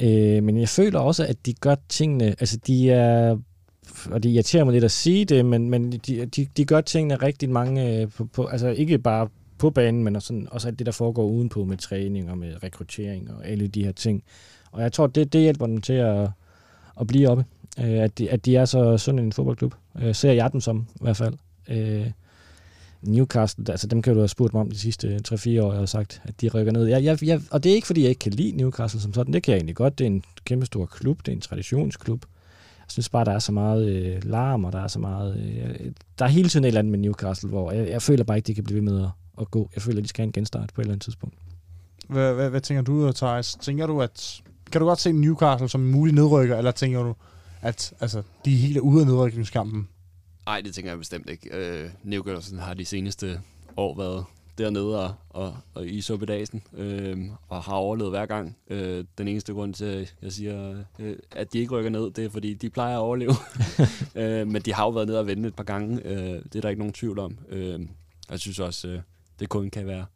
[0.00, 3.38] Øh, men jeg føler også, at de gør tingene, altså de er,
[4.10, 7.14] og det irriterer mig lidt at sige det, men, men de, de, de gør tingene
[7.14, 9.28] rigtig mange, øh, på, på, altså ikke bare
[9.62, 12.62] på banen, men også, sådan, også alt det, der foregår udenpå med træning og med
[12.62, 14.22] rekruttering og alle de her ting.
[14.72, 16.30] Og jeg tror, det, det hjælper dem til at,
[17.00, 17.44] at blive oppe.
[17.78, 19.74] Øh, at, de, at de er så sådan en fodboldklub.
[20.02, 21.34] Øh, ser jeg dem som, i hvert fald.
[21.68, 22.10] Øh,
[23.02, 25.86] Newcastle, altså dem kan du have spurgt mig om de sidste 3-4 år, jeg har
[25.86, 26.86] sagt, at de rykker ned.
[26.86, 29.32] Jeg, jeg, jeg, og det er ikke, fordi jeg ikke kan lide Newcastle som sådan.
[29.32, 29.98] Det kan jeg egentlig godt.
[29.98, 31.18] Det er en kæmpe stor klub.
[31.18, 32.24] Det er en traditionsklub.
[32.78, 35.36] Jeg synes bare, der er så meget øh, larm, og der er så meget...
[35.36, 38.36] Øh, der er hele tiden et eller andet med Newcastle, hvor jeg, jeg føler bare
[38.36, 39.08] ikke, de kan blive ved med at,
[39.40, 39.70] at gå.
[39.74, 41.36] Jeg føler, de skal have en genstart på et eller andet tidspunkt.
[42.08, 43.54] Hvad, hvad, hvad tænker du, Thijs?
[43.54, 44.42] Tænker du, at...
[44.72, 47.14] Kan du godt se Newcastle som en mulig nedrykker, eller tænker du,
[47.60, 49.88] at altså, de er helt ude af nedrykningskampen?
[50.46, 51.56] Nej, det tænker jeg bestemt ikke.
[51.56, 53.40] Øh, Newcastle har de seneste
[53.76, 54.24] år været
[54.58, 57.18] dernede og, og, og i suppedagen, øh,
[57.48, 58.56] og har overlevet hver gang.
[58.70, 62.24] Øh, den eneste grund til, at jeg siger, øh, at de ikke rykker ned, det
[62.24, 63.34] er, fordi de plejer at overleve.
[64.22, 66.06] øh, men de har jo været nede og vende et par gange.
[66.06, 67.38] Øh, det er der ikke nogen tvivl om.
[67.48, 67.80] Øh,
[68.30, 69.00] jeg synes også, øh,
[69.42, 70.06] det kun kan være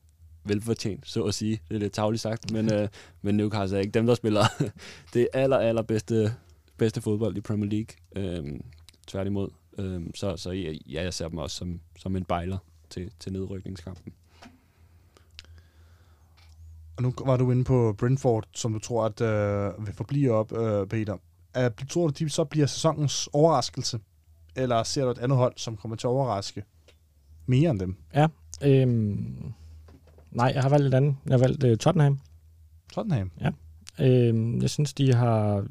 [0.45, 1.61] velfortjent, så at sige.
[1.69, 2.89] Det er lidt tavligt sagt, men, øh,
[3.23, 4.45] men Newcastle er ikke dem, der spiller
[5.15, 6.35] det aller, aller bedste,
[6.77, 7.87] bedste fodbold i Premier League.
[8.17, 8.61] Øh,
[9.07, 9.49] tværtimod.
[9.79, 12.59] Øhm, så så ja, ja, jeg ser dem også som, som en bejler
[12.91, 14.13] til, til nedrykningskampen.
[16.97, 20.53] Og nu var du inde på Brentford, som du tror, at øh, vil forblive op,
[20.53, 21.17] øh, Peter.
[21.55, 24.01] Er, tror du, de så bliver sæsonens overraskelse?
[24.57, 26.65] Eller ser du et andet hold, som kommer til at overraske
[27.47, 27.97] mere end dem?
[28.63, 29.53] Øhm,
[30.31, 31.17] nej, jeg har valgt et andet.
[31.27, 32.19] Jeg har valgt øh, Tottenham.
[32.93, 33.31] Tottenham.
[34.01, 35.65] Øhm, jeg synes, de har...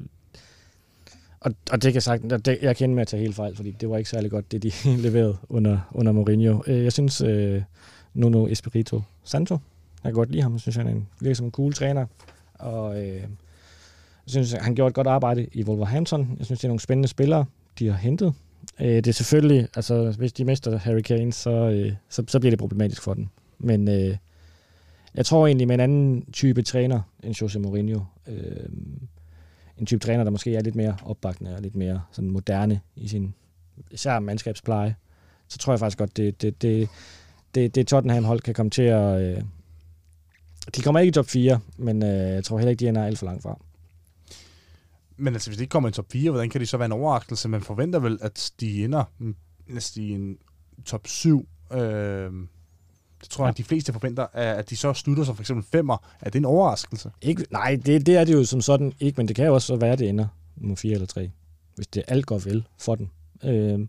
[1.40, 3.70] Og, og det kan jeg sagt, det, jeg kender med at tage helt fejl, fordi
[3.70, 4.72] det var ikke særlig godt, det de
[5.06, 6.62] leverede under, under Mourinho.
[6.66, 7.62] Øh, jeg synes, øh,
[8.14, 9.58] Nuno Espirito Santo,
[10.04, 12.06] jeg kan godt lide ham, jeg synes, han er en, virker som en cool træner.
[12.54, 13.28] Og øh, jeg
[14.26, 16.36] synes, han gjorde et godt arbejde i Wolverhampton.
[16.38, 17.44] Jeg synes, det er nogle spændende spillere,
[17.78, 18.34] de har hentet.
[18.80, 22.50] Øh, det er selvfølgelig, altså hvis de mister Harry Kane, så, øh, så, så bliver
[22.50, 23.28] det problematisk for dem.
[23.58, 24.16] Men øh,
[25.14, 28.68] jeg tror egentlig med en anden type træner end Jose Mourinho, øh,
[29.78, 33.08] en type træner, der måske er lidt mere opbakende og lidt mere sådan moderne i
[33.08, 33.34] sin
[33.90, 34.94] især mandskabspleje,
[35.48, 36.88] så tror jeg faktisk godt, det, det, det,
[37.54, 39.20] det, det Tottenham-hold kan komme til at...
[39.20, 39.42] Øh,
[40.76, 43.18] de kommer ikke i top 4, men øh, jeg tror heller ikke, de ender alt
[43.18, 43.58] for langt fra.
[45.16, 46.92] Men altså, hvis de ikke kommer i top 4, hvordan kan de så være en
[46.92, 47.48] overraskelse?
[47.48, 49.36] Man forventer vel, at de ender mm,
[49.68, 50.36] næsten i en
[50.84, 51.48] top 7.
[51.72, 51.78] Øh,
[53.20, 53.50] det tror jeg, Ja.
[53.50, 55.96] at de fleste forventer, at de så slutter som for eksempel femmer.
[56.20, 57.10] Er det en overraskelse?
[57.22, 59.76] Ikke, nej, det, det er det jo som sådan ikke, men det kan jo også
[59.76, 60.26] være, at det ender
[60.56, 61.30] nummer 4 eller 3,
[61.74, 63.10] hvis det alt går vel for den.
[63.44, 63.86] Øh,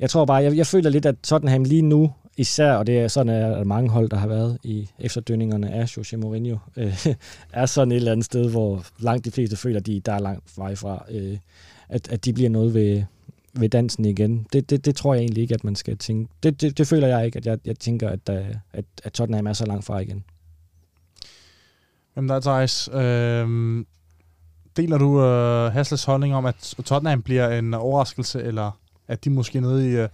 [0.00, 3.08] jeg tror bare, jeg, jeg føler lidt, at Tottenham lige nu, især, og det er
[3.08, 7.06] sådan, at der mange hold, der har været i efterdønningerne af Jose Mourinho, øh,
[7.52, 10.18] er sådan et eller andet sted, hvor langt de fleste føler, at de, der er
[10.18, 11.38] langt vej fra, øh,
[11.88, 13.02] at, at de bliver noget ved,
[13.54, 14.46] ved dansen igen.
[14.52, 16.32] Det, det, det tror jeg egentlig ikke, at man skal tænke.
[16.42, 19.46] Det, det, det føler jeg ikke, at jeg, jeg tænker, at, der, at, at Tottenham
[19.46, 20.24] er så langt fra igen.
[22.16, 22.88] Jamen, der er Thijs.
[22.92, 23.86] Øhm,
[24.76, 28.70] deler du øh, Hasles holdning om, at Tottenham bliver en overraskelse, eller
[29.08, 30.08] at de måske nede i øh,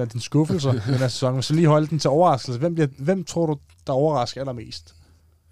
[0.00, 1.34] blandt dine skuffelser den her sæson?
[1.34, 3.56] Hvis vi lige holder den til overraskelse, hvem, bliver, hvem tror du,
[3.86, 4.94] der overrasker allermest?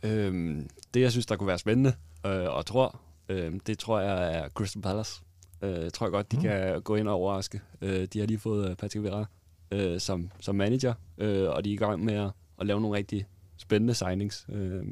[0.03, 1.93] Øhm, det, jeg synes, der kunne være spændende,
[2.27, 5.23] øh, og tror, øh, det tror jeg er Crystal Palace.
[5.63, 6.43] Øh, jeg tror godt, de mm.
[6.43, 7.61] kan gå ind og overraske.
[7.81, 9.25] Øh, de har lige fået øh, Patrick Vieira
[9.71, 12.31] øh, som, som manager, øh, og de er i gang med at,
[12.61, 13.27] at lave nogle rigtig
[13.57, 14.47] spændende signings.
[14.53, 14.83] Øh,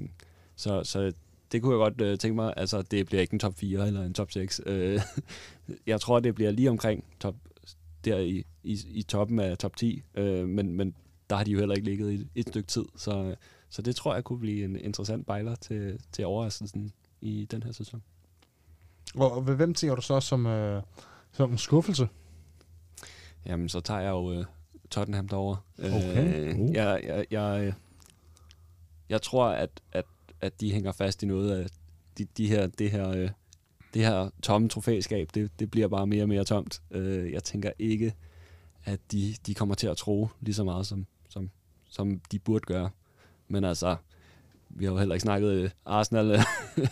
[0.57, 1.13] så, så
[1.53, 2.55] det kunne jeg godt øh, tænke mig.
[2.57, 4.61] Altså, det bliver ikke en top 4 eller en top 6.
[4.67, 5.01] Øh,
[5.87, 7.35] jeg tror, det bliver lige omkring top,
[8.05, 10.95] der i, i, i toppen af top 10, øh, men, men
[11.31, 13.35] der har de jo heller ikke ligget i et stykke tid, så,
[13.69, 17.73] så det tror jeg kunne blive en interessant bejler til, til overraskelsen i den her
[17.73, 18.03] sæson.
[19.15, 20.83] Og hvem tænker du så som, øh,
[21.33, 22.09] som en skuffelse?
[23.47, 24.45] Jamen, så tager jeg jo øh,
[24.91, 25.57] Tottenham derover.
[25.79, 26.49] Okay.
[26.49, 26.75] Øh, Uh.
[26.75, 27.75] jeg, jeg, jeg,
[29.09, 30.05] jeg tror, at, at,
[30.41, 31.67] at de hænger fast i noget af
[32.19, 33.31] de, de her, det her, øh,
[33.97, 35.29] det her tomme trofæskab.
[35.35, 36.83] Det, det bliver bare mere og mere tomt.
[36.91, 38.15] Øh, jeg tænker ikke,
[38.85, 41.51] at de, de kommer til at tro lige så meget, som, som,
[41.89, 42.91] som de burde gøre.
[43.49, 43.97] Men altså,
[44.69, 46.31] vi har jo heller ikke snakket øh, Arsenal.
[46.31, 46.39] Øh,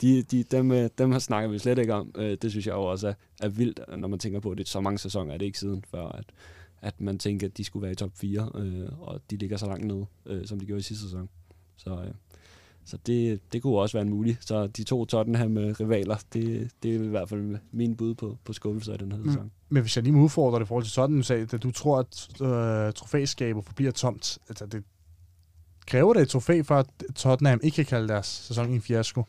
[0.00, 2.12] de, de, dem, øh, dem har snakker vi slet ikke om.
[2.14, 4.64] Øh, Det synes jeg jo også er, er vildt, når man tænker på, at det
[4.64, 6.24] er så mange sæsoner, er det ikke siden før, at,
[6.80, 9.66] at man tænker, at de skulle være i top 4, øh, og de ligger så
[9.66, 11.28] langt nede, øh, som de gjorde i sidste sæson.
[11.76, 12.14] Så, øh,
[12.86, 14.36] så det, det kunne også være en mulig.
[14.40, 18.94] Så de to Tottenham-rivaler, det, det er i hvert fald min bud på, på skuffelser
[18.94, 19.26] i den her Mm.
[19.28, 19.50] sæson.
[19.68, 21.98] Men hvis jeg lige må udfordre det i forhold til sådan, sagde, at du tror,
[21.98, 24.38] at øh, trofæskabet forbliver tomt.
[24.48, 24.84] Altså, det
[25.86, 29.24] kræver det et trofæ, for at Tottenham ikke kan kalde deres sæson en fiasko?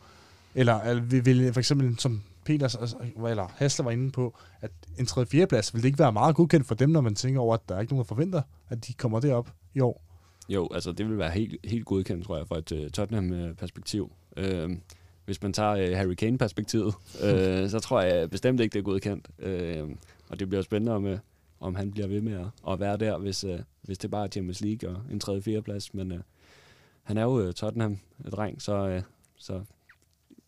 [0.55, 2.95] Eller, eller vil, vil for eksempel, som Peters, altså,
[3.27, 5.25] eller Hasler var inde på, at en 3.
[5.25, 5.47] 4.
[5.47, 7.75] plads, vil det ikke være meget godkendt for dem, når man tænker over, at der
[7.75, 10.03] er ikke nogen, der forventer, at de kommer derop i år?
[10.49, 14.11] Jo, altså det vil være helt, helt godkendt, tror jeg, fra et uh, Tottenham-perspektiv.
[14.37, 14.71] Uh,
[15.25, 16.93] hvis man tager uh, Harry Kane-perspektivet,
[17.23, 19.27] uh, så tror jeg bestemt ikke, det er godkendt.
[19.39, 19.91] Uh,
[20.29, 21.17] og det bliver spændende, om, uh,
[21.59, 24.29] om han bliver ved med at, at være der, hvis, uh, hvis det bare er
[24.29, 25.41] Champions League og en 3.
[25.41, 25.61] 4.
[25.61, 25.93] plads.
[25.93, 26.19] Men uh,
[27.03, 29.01] han er jo uh, Tottenham-dreng, så, uh,
[29.37, 29.61] så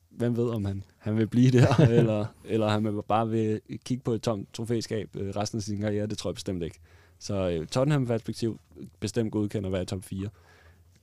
[0.10, 4.04] hvem ved, om han, han vil blive der, eller, eller han vil bare vil kigge
[4.04, 6.08] på et tomt trofæskab resten af sin karriere.
[6.08, 6.80] Det tror jeg bestemt ikke.
[7.20, 8.60] Så uh, Tottenham-perspektiv
[9.00, 10.30] bestemt godkendt at være i top 4.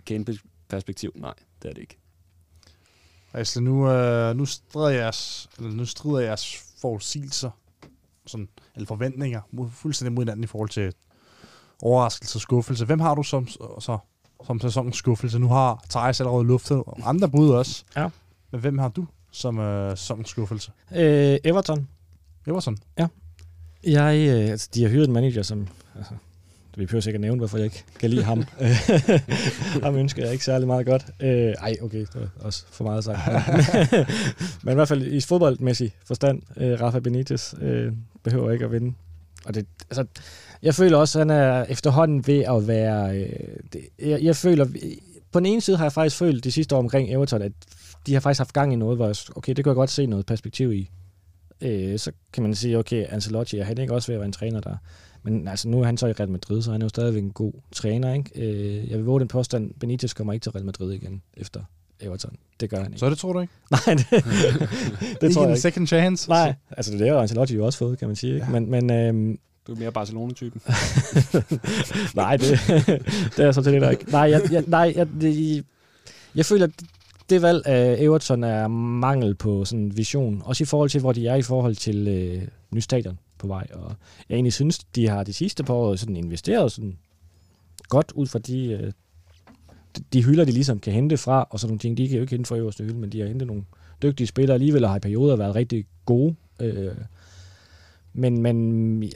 [0.06, 1.98] Kane-perspektiv, nej, det er det ikke.
[3.32, 7.51] Altså, nu, øh, nu, strider jeres, eller nu strider jeres forudsigelser,
[8.26, 10.93] sådan, eller forventninger, mod, fuldstændig mod hinanden i forhold til
[11.82, 12.84] overraskelse og skuffelse.
[12.84, 13.98] Hvem har du som, så,
[14.47, 15.38] som sæsonens skuffelse?
[15.38, 17.84] Nu har Thijs allerede luftet og andre bud også.
[17.97, 18.09] Ja.
[18.51, 20.72] Men hvem har du som øh, sæsonens skuffelse?
[20.93, 21.88] Øh, Everton.
[22.47, 22.78] Everson.
[23.86, 25.68] Jeg, øh, altså, de har hyret en manager, som...
[25.96, 26.12] Altså,
[26.76, 28.44] vi behøver sikkert nævne, hvorfor jeg ikke kan lide ham.
[29.84, 31.06] ham ønsker jeg ikke særlig meget godt.
[31.20, 33.18] Øh, ej, okay, det var også for meget sagt.
[34.64, 37.92] Men i hvert fald i fodboldmæssig forstand, øh, Rafa Benitez øh,
[38.22, 38.94] behøver ikke at vinde.
[39.44, 40.04] Og det, altså,
[40.62, 43.18] jeg føler også, at han er efterhånden ved at være...
[43.18, 44.66] Øh, det, jeg, jeg føler...
[45.32, 47.52] På den ene side har jeg faktisk følt de sidste år omkring Everton, at
[48.06, 50.06] de har faktisk haft gang i noget, hvor jeg, okay, det kan jeg godt se
[50.06, 50.90] noget perspektiv i.
[51.60, 54.32] Øh, så kan man sige, okay, Ancelotti er han ikke også ved at være en
[54.32, 54.76] træner der.
[55.22, 57.30] Men altså, nu er han så i Real Madrid, så han er jo stadigvæk en
[57.30, 58.14] god træner.
[58.14, 58.30] Ikke?
[58.34, 61.60] Øh, jeg vil våge den påstand, Benitez kommer ikke til Real Madrid igen efter
[62.00, 62.36] Everton.
[62.60, 62.98] Det gør han ikke.
[62.98, 63.52] Så det tror du ikke?
[63.70, 65.60] Nej, det, det ikke tror jeg en ikke.
[65.60, 66.28] second chance?
[66.28, 68.34] Nej, altså det har Ancelotti jo også fået, kan man sige.
[68.34, 68.46] Ikke?
[68.46, 68.60] Ja.
[68.60, 70.60] Men, men øhm, Du er mere Barcelona-typen.
[72.14, 72.60] nej, det,
[73.36, 74.10] det er så til det der ikke.
[74.10, 75.64] Nej, jeg, jeg, nej jeg, det,
[76.34, 76.72] jeg føler, at
[77.30, 80.42] det valg af Everton er mangel på sådan vision.
[80.44, 83.66] Også i forhold til, hvor de er i forhold til øh, ny stadion på vej.
[83.72, 83.94] Og
[84.28, 86.98] jeg egentlig synes, de har de sidste par år sådan investeret sådan
[87.88, 88.92] godt ud fra de, øh,
[90.12, 92.30] de- hylder, de ligesom kan hente fra, og sådan nogle ting, de kan jo ikke
[92.30, 93.64] hente fra øverste hylde, men de har hentet nogle
[94.02, 96.34] dygtige spillere alligevel, og har i perioder været rigtig gode.
[96.60, 96.94] Øh,
[98.12, 99.10] men, men øh,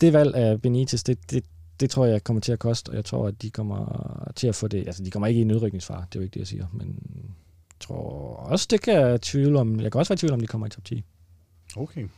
[0.00, 1.44] det valg af Benitez, det, det,
[1.80, 4.54] det tror jeg kommer til at koste, og jeg tror, at de kommer til at
[4.54, 4.86] få det.
[4.86, 6.98] Altså, de kommer ikke i nedrykningsfare, det er jo ikke det, jeg siger, men
[7.80, 9.80] tror også, det kan jeg tvivle om.
[9.80, 11.04] Jeg kan også være i tvivl om, de kommer i top 10.
[11.76, 12.08] Okay.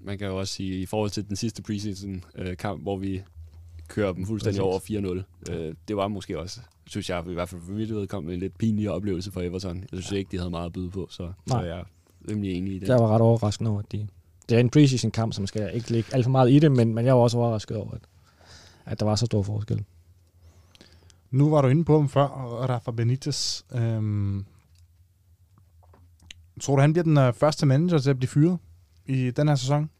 [0.00, 3.22] Man kan jo også sige, i forhold til den sidste preseason-kamp, hvor vi
[3.88, 5.00] kører dem fuldstændig Præcis.
[5.00, 8.34] over 4-0, øh, det var måske også, synes jeg, i hvert fald for mit vedkommende,
[8.34, 9.76] en lidt pinlig oplevelse for Everton.
[9.76, 11.64] Jeg synes ikke, de havde meget at byde på, så, så Nej.
[11.64, 11.84] jeg er
[12.30, 12.88] rimelig enig i det.
[12.88, 14.08] Jeg var ret overrasket over, at de...
[14.48, 17.06] Det er en preseason-kamp, som skal ikke ligge alt for meget i det, men, men
[17.06, 18.00] jeg var også overrasket over, at,
[18.84, 19.84] at der var så stor forskel.
[21.30, 23.62] Nu var du inde på ham før, og Rafa Benitez.
[23.74, 24.44] Øhm,
[26.60, 28.58] tror du, han bliver den øh, første manager til at blive fyret
[29.06, 29.90] i den her sæson?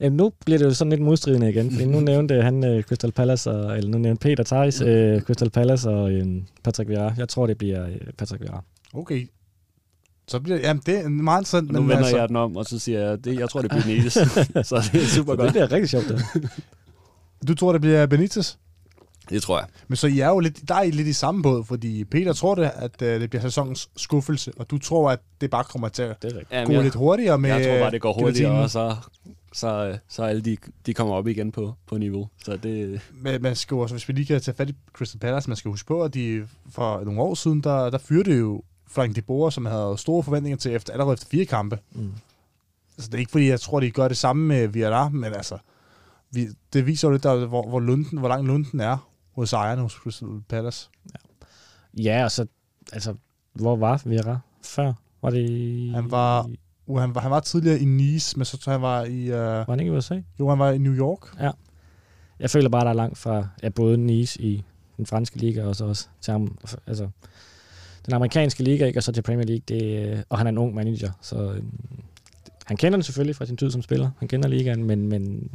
[0.00, 3.12] Jamen, nu bliver det jo sådan lidt modstridende igen, fordi nu nævnte han uh, Crystal
[3.12, 7.14] Palace, og, eller nu nævnte Peter Thijs uh, Crystal Palace og uh, Patrick Vieira.
[7.16, 8.62] Jeg tror, det bliver uh, Patrick Vieira.
[8.94, 9.28] Okay.
[10.28, 11.72] Så bliver jamen, det er meget interessant.
[11.72, 13.70] Nu men vender altså, jeg den om, og så siger jeg, det, jeg tror, det
[13.70, 14.12] bliver Niles.
[14.68, 15.40] så det er super Så godt.
[15.40, 16.08] det bliver rigtig sjovt.
[16.08, 16.50] Det.
[17.48, 18.56] Du tror, det bliver Benitez?
[19.28, 19.66] Det tror jeg.
[19.88, 22.32] Men så I er jo lidt, der er I lidt i samme båd, fordi Peter
[22.32, 25.88] tror det, at uh, det bliver sæsonens skuffelse, og du tror, at det bare kommer
[25.88, 28.62] til at det er gå jeg, lidt hurtigere med jeg tror bare, det går hurtigere,
[28.62, 28.96] og så,
[29.52, 30.56] så, så alle de,
[30.86, 32.28] de kommer op igen på, på niveau.
[32.44, 35.50] Så det, Men man skal også, hvis vi lige kan tage fat i Crystal Palace,
[35.50, 39.16] man skal huske på, at de for nogle år siden, der, der fyrte jo Frank
[39.16, 41.78] de Boer, som havde store forventninger til efter, allerede efter fire kampe.
[41.92, 42.12] Mm.
[42.96, 45.58] Altså, det er ikke fordi, jeg tror, de gør det samme med Villar, men altså,
[46.30, 49.82] vi, det viser jo lidt, der, hvor, hvor, lunden, hvor lang lunden er hos ejerne
[49.82, 50.88] hos Crystal Palace.
[52.02, 52.46] Ja, og så,
[52.92, 53.14] altså,
[53.52, 54.92] hvor var Vieira før?
[55.22, 55.90] Var det.
[55.94, 56.50] Han var-
[56.86, 59.36] Uh, han, var, han var tidligere i Nice, men så tror han var i, uh,
[59.38, 60.20] Var han ikke i USA?
[60.40, 61.40] jo, han var i New York.
[62.40, 64.64] Jeg føler bare, der er langt fra ja, både Nice i
[64.96, 67.08] den franske liga, og så også til ham, altså,
[68.06, 69.62] den amerikanske liga, ikke, og så til Premier League.
[69.68, 71.62] Det, øh, og han er en ung manager, så øh,
[72.66, 74.10] han kender den selvfølgelig fra sin tid som spiller.
[74.18, 75.50] Han kender ligaen, men, men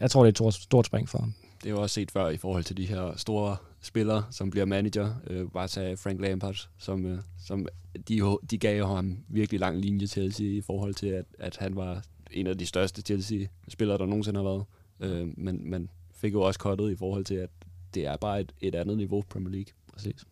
[0.00, 1.32] jeg tror, det er et stort, stort spring for ham.
[1.62, 4.66] Det er jo også set før i forhold til de her store spillere, som bliver
[4.66, 5.14] manager.
[5.26, 7.66] Øh, bare tage Frank Lampard, som, øh, som
[8.08, 11.76] de, de gav ham virkelig lang linje til Chelsea i forhold til, at, at han
[11.76, 14.64] var en af de største Chelsea-spillere, der nogensinde har været.
[15.00, 17.50] Øh, men man fik jo også kottet i forhold til, at
[17.94, 19.72] det er bare et, et andet niveau Premier League.
[19.92, 20.24] Præcis.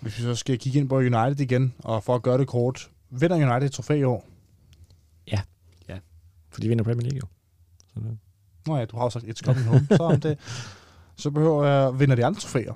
[0.00, 2.90] Hvis vi så skal kigge ind på United igen, og for at gøre det kort,
[3.10, 4.26] vinder United et trofæ i år?
[6.56, 7.26] For de vinder Premier League jo.
[7.94, 8.18] Så det,
[8.66, 9.86] Nå ja, du har jo sagt, it's coming home.
[9.90, 10.38] så, om det,
[11.22, 12.72] så behøver jeg vinder de andre trofæer.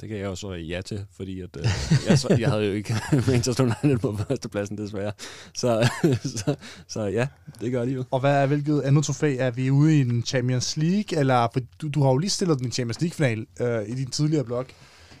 [0.00, 1.64] Det kan jeg jo så ja til, fordi at, øh,
[2.08, 2.94] jeg, så, jeg havde jo ikke
[3.28, 5.12] Manchester United på førstepladsen desværre.
[5.54, 5.90] Så,
[6.36, 6.54] så,
[6.88, 7.26] så ja,
[7.60, 8.04] det gør de jo.
[8.10, 9.36] Og hvad er hvilket andet trofæ?
[9.36, 11.18] Er vi ude i en Champions League?
[11.18, 14.10] Eller, for du, du har jo lige stillet den i Champions League-final øh, i din
[14.10, 14.66] tidligere blog.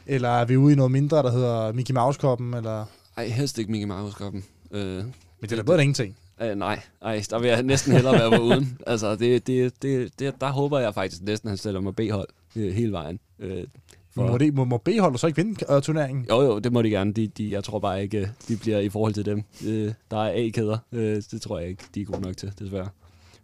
[0.06, 2.54] Eller er vi ude i noget mindre, der hedder Mickey Mouse-koppen?
[2.54, 2.84] Eller...
[3.16, 4.44] Ej, helst ikke Mickey Mouse-koppen.
[4.70, 5.12] Øh, Men
[5.42, 6.16] det er da bedre end ingenting.
[6.42, 8.78] Øh, nej, ej, der vil jeg næsten hellere være på uden.
[8.86, 12.28] Altså, det, det, det, det, der håber jeg faktisk næsten, at han stiller mig B-hold
[12.56, 13.20] øh, hele vejen.
[13.38, 13.64] Øh,
[14.10, 14.26] For...
[14.26, 16.26] Må, det, må, må B-holdet så ikke vinde øh, turneringen?
[16.30, 17.12] Jo, jo, det må de gerne.
[17.12, 19.44] De, de, jeg tror bare ikke, øh, de bliver i forhold til dem.
[19.66, 20.78] Øh, der er A-kæder.
[20.92, 22.88] Øh, det tror jeg ikke, de er gode nok til, desværre.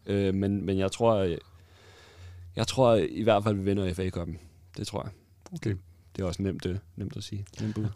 [0.07, 1.39] Øh, men, men jeg tror, øh,
[2.57, 4.39] jeg tror i hvert fald, vi vinder FA-koppen.
[4.77, 5.11] Det tror jeg.
[5.53, 5.77] Okay.
[6.17, 7.45] Det er også nemt, øh, nemt at sige.
[7.61, 7.87] Nemt bud.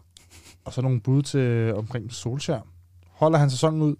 [0.65, 2.61] Og så nogle bud til omkring Solskjaer.
[3.07, 3.95] Holder han sæsonen ud?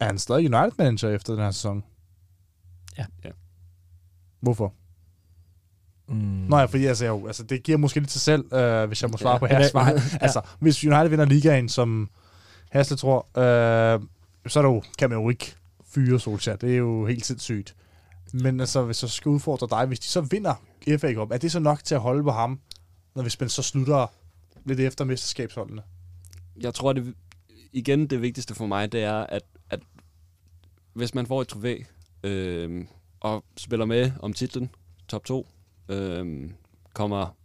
[0.00, 0.04] Ja.
[0.04, 0.06] Ja.
[0.06, 1.84] Er han stadig United-manager efter den her sæson?
[2.98, 3.06] Ja.
[3.24, 3.30] Ja.
[4.40, 4.74] Hvorfor?
[6.08, 6.14] mm.
[6.48, 9.10] Nå ja, fordi altså, jo, altså, det giver måske lidt til selv, øh, hvis jeg
[9.10, 9.38] må svare Ja.
[9.38, 9.68] på her Ja.
[9.68, 9.90] svar.
[10.24, 12.10] Altså, hvis United vinder ligaen, som
[12.70, 14.00] Hasle tror, øh,
[14.46, 15.54] så er der jo, kan man jo ikke
[15.84, 16.56] fyre Solskjaer.
[16.56, 17.74] Det er jo helt sindssygt.
[18.32, 20.54] Men altså, hvis jeg skal udfordre dig, hvis de så vinder
[20.98, 22.60] FA Cup, er det så nok til at holde på ham,
[23.14, 24.06] når hvis man så slutter
[24.64, 25.82] lidt efter mesterskabsholdene?
[26.60, 27.14] jeg tror, det
[27.72, 29.42] igen det vigtigste for mig, det er, at
[30.94, 31.78] hvis man får et trofæ
[32.22, 32.86] øh,
[33.20, 34.70] og spiller med om titlen,
[35.08, 35.48] top 2,
[35.88, 36.50] øh,
[36.94, 37.36] kommer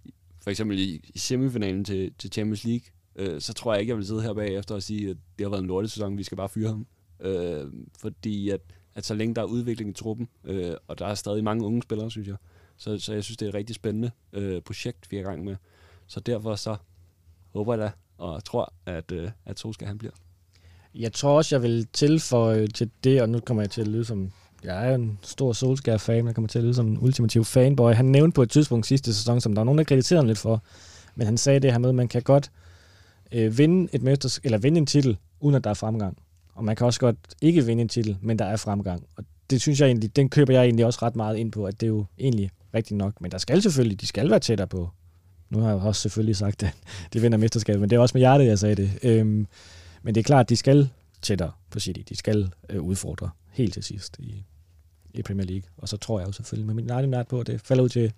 [0.42, 2.86] for eksempel i, i semifinalen til, til Champions League,
[3.16, 5.50] øh, så tror jeg ikke, jeg vil sidde her bagefter og sige, at det har
[5.50, 6.88] været en lortesæson, vi skal bare fyre ham.
[7.20, 8.62] Øh, fordi at,
[8.96, 11.82] at så længe der er udvikling i truppen, øh, og der er stadig mange unge
[11.82, 12.38] spillere, synes jeg,
[12.78, 15.44] så, så jeg synes, det er et rigtig spændende øh, projekt, vi er i gang
[15.44, 15.56] med.
[16.08, 16.76] Så derfor så
[17.54, 20.14] håber jeg da, og tror, at, øh, at Solskjaer han bliver.
[20.96, 24.06] Jeg tror også, jeg vil tilføje til det, og nu kommer jeg til at lyde
[24.06, 24.32] som...
[24.64, 27.94] Jeg er en stor Solskjaer-fan, og kommer til at lyde som en ultimativ fanboy.
[27.94, 30.38] Han nævnte på et tidspunkt sidste sæson, som der var nogen, der kritiserede ham lidt
[30.38, 30.64] for,
[31.16, 32.52] men han sagde det her med, at man kan godt
[33.32, 36.18] øh, vinde et mesters, eller vinde en titel, uden at der er fremgang.
[36.56, 39.04] Og man kan også godt ikke vinde en titel, men der er fremgang.
[39.18, 41.82] Og det synes jeg egentlig, den køber jeg egentlig også ret meget ind på, at
[41.82, 43.22] det er jo egentlig rigtigt nok.
[43.22, 44.90] Men der skal selvfølgelig, de skal være tættere på.
[45.50, 46.74] Nu har jeg også selvfølgelig sagt, at
[47.14, 48.92] de vinder mesterskabet, men det er også med hjertet, jeg sagde det.
[49.04, 49.48] Øhm,
[50.02, 50.90] men det er klart, at de skal
[51.22, 52.02] tættere på City.
[52.10, 54.46] De skal øh, udfordre helt til sidst i,
[55.14, 55.70] i Premier League.
[55.78, 57.90] Og så tror jeg jo selvfølgelig med min egen nært på, at det falder ud
[57.90, 58.14] til,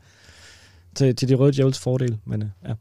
[0.96, 2.18] til, til de røde djævels fordel.
[2.26, 2.74] Men øh, ja.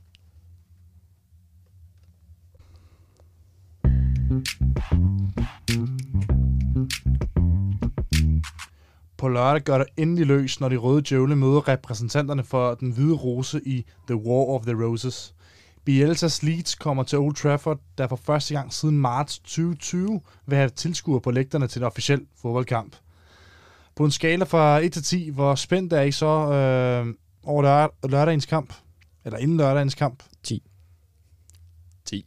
[9.16, 13.14] På lørdag gør det endelig løs, når de røde djævle møder repræsentanterne for den hvide
[13.14, 15.34] rose i The War of the Roses.
[15.84, 20.70] Bielsas Leeds kommer til Old Trafford, der for første gang siden marts 2020 vil have
[20.70, 22.96] tilskuere på lægterne til en officiel fodboldkamp.
[23.96, 28.08] På en skala fra 1 til 10, hvor spændt er I så øh, over lør-
[28.08, 28.74] lørdagens kamp?
[29.24, 30.22] Eller inden lørdagens kamp?
[32.04, 32.26] 10.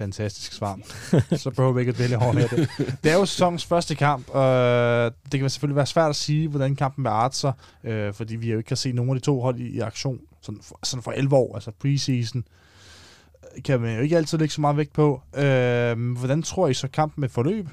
[0.00, 0.78] Fantastisk svar.
[1.36, 2.48] så behøver vi ikke at vælge hårdt her.
[2.48, 2.68] Det.
[3.04, 6.76] det er jo sæsonens første kamp, og det kan selvfølgelig være svært at sige, hvordan
[6.76, 7.52] kampen vil arte sig,
[7.84, 10.20] øh, fordi vi jo ikke kan se nogen af de to hold i, i aktion
[10.40, 12.44] sådan for, sådan for 11 år, altså preseason
[13.56, 15.22] øh, kan man jo ikke altid lægge så meget vægt på.
[15.36, 17.68] Øh, hvordan tror I så kampen med forløb?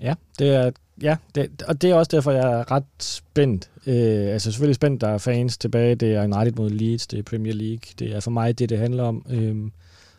[0.00, 0.70] Ja, det er,
[1.02, 3.70] ja det, og det er også derfor, jeg er ret spændt.
[3.86, 5.94] Øh, altså selvfølgelig spændt, der er fans tilbage.
[5.94, 7.92] Det er United mod Leeds, det er Premier League.
[7.98, 9.26] Det er for mig det, det handler om.
[9.30, 9.70] Øh,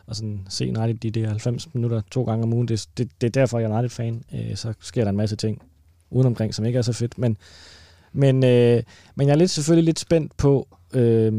[0.07, 2.67] og sådan se United de der 90 minutter to gange om ugen.
[2.67, 4.23] Det, det, det er derfor, jeg er United-fan.
[4.34, 5.61] Øh, så sker der en masse ting
[6.09, 7.17] udenomkring, som ikke er så fedt.
[7.17, 7.38] Men,
[8.13, 8.84] men, øh,
[9.15, 11.31] men jeg er lidt, selvfølgelig lidt spændt på, øh,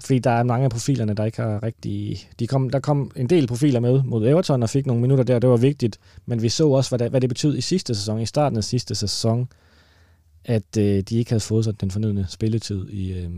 [0.00, 2.28] fordi der er mange af profilerne, der ikke har rigtig...
[2.38, 5.38] De kom, der kom en del profiler med mod Everton og fik nogle minutter der,
[5.38, 5.98] det var vigtigt.
[6.26, 8.64] Men vi så også, hvad det, hvad det betød i sidste sæson, i starten af
[8.64, 9.48] sidste sæson,
[10.44, 13.30] at øh, de ikke havde fået sådan den fornødne spilletid i, øh,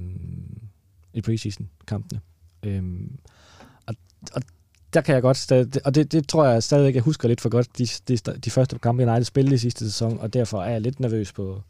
[1.15, 2.21] i preseason-kampene.
[2.63, 2.83] Øh,
[3.87, 3.95] og,
[4.35, 4.43] og
[4.95, 7.49] der kan jeg godt stadig, og det, det tror jeg stadigvæk, jeg husker lidt for
[7.49, 10.81] godt, de, de, de første kampe, United spillede i sidste sæson, og derfor er jeg
[10.81, 11.63] lidt nervøs på,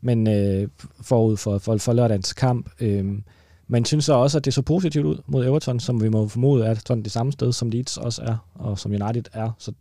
[0.00, 0.68] men øh,
[1.00, 2.70] forud for, for, for lørdagens kamp.
[2.80, 3.18] Øh,
[3.68, 6.66] man synes så også, at det så positivt ud mod Everton, som vi må formode
[6.66, 9.50] er sådan det samme sted, som Leeds også er, og som United er.
[9.58, 9.72] Så,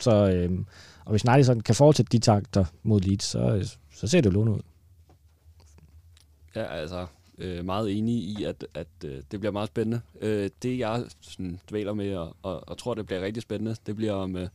[0.00, 0.58] så øh,
[1.04, 4.34] og hvis United sådan kan fortsætte de takter mod Leeds, så, så ser det jo
[4.34, 4.60] lovende ud.
[6.56, 7.06] Ja, altså
[7.38, 10.00] øh, meget enig i, at, at øh, det bliver meget spændende.
[10.20, 13.96] Øh, det jeg sådan, dvæler med, og, og, og tror, det bliver rigtig spændende, det
[13.96, 14.36] bliver om...
[14.36, 14.48] Øh,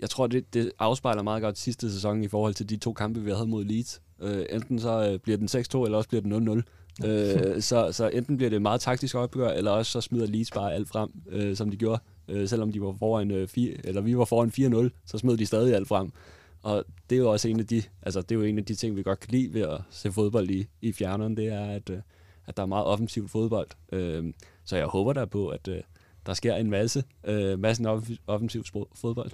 [0.00, 3.20] jeg tror, det, det afspejler meget godt sidste sæson i forhold til de to kampe,
[3.20, 4.02] vi havde mod Leeds.
[4.20, 6.62] Øh, enten så øh, bliver den 6-2, eller også bliver den
[7.02, 7.06] 0-0.
[7.06, 10.74] øh, så, så enten bliver det meget taktisk opgør, eller også så smider Leeds bare
[10.74, 12.00] alt frem, øh, som de gjorde.
[12.28, 15.46] Øh, selvom de var foran øh, 4, eller vi var foran 4-0, så smed de
[15.46, 16.12] stadig alt frem.
[16.62, 18.74] Og det er jo også en af de, altså det er jo en af de
[18.74, 21.90] ting, vi godt kan lide ved at se fodbold i, i fjerneren, det er, at,
[21.90, 21.98] øh,
[22.46, 23.68] at der er meget offensivt fodbold.
[23.92, 24.32] Øh,
[24.64, 25.80] så jeg håber der på, at øh,
[26.26, 27.84] der sker en masse, øh, masse
[28.26, 28.64] offensiv
[28.94, 29.30] fodbold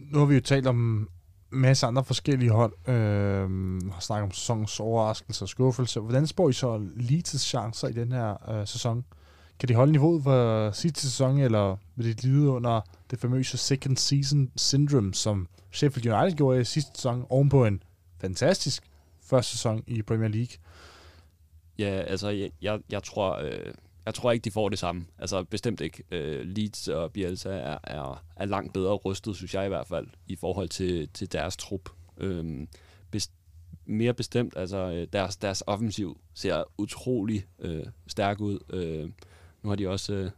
[0.00, 0.76] nu har vi jo talt om
[1.50, 2.88] masser masse andre forskellige hold.
[2.88, 3.50] Øh,
[3.92, 6.00] har snakket om sæsonens overraskelse og skuffelse.
[6.00, 9.04] Hvordan spår I så Leeds' chancer i den her øh, sæson?
[9.60, 12.80] Kan de holde niveauet for sidste sæson, eller vil de lide under
[13.10, 17.82] det famøse second season syndrome, som Sheffield United gjorde i sidste sæson, ovenpå en
[18.20, 18.82] fantastisk
[19.22, 20.56] første sæson i Premier League?
[21.78, 23.72] Ja, altså, jeg, jeg, jeg tror, øh,
[24.06, 25.06] jeg tror ikke, de får det samme.
[25.18, 26.02] Altså bestemt ikke.
[26.10, 30.06] Øh, Leeds og Bielsa er, er, er langt bedre rustet, synes jeg i hvert fald,
[30.26, 31.90] i forhold til, til deres trup.
[32.16, 32.66] Øh,
[33.10, 33.32] best,
[33.86, 38.58] mere bestemt, altså øh, deres, deres offensiv ser utrolig øh, stærk ud.
[38.70, 39.10] Øh,
[39.62, 40.30] nu har de også øh,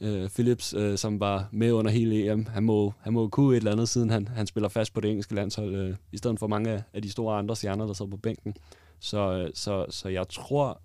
[0.00, 2.46] øh, Phillips, øh, som var med under hele EM.
[2.46, 5.10] Han må, han må kunne et eller andet, siden han, han spiller fast på det
[5.10, 8.16] engelske landshold, øh, i stedet for mange af de store andre stjerner, der sidder på
[8.16, 8.56] bænken.
[9.00, 10.80] Så, øh, så, så jeg tror,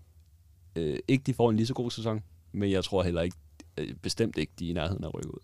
[0.76, 3.38] øh, ikke, de får en lige så god sæson, men jeg tror heller ikke,
[3.78, 5.40] øh, bestemt ikke, de er i nærheden af at rykke ud.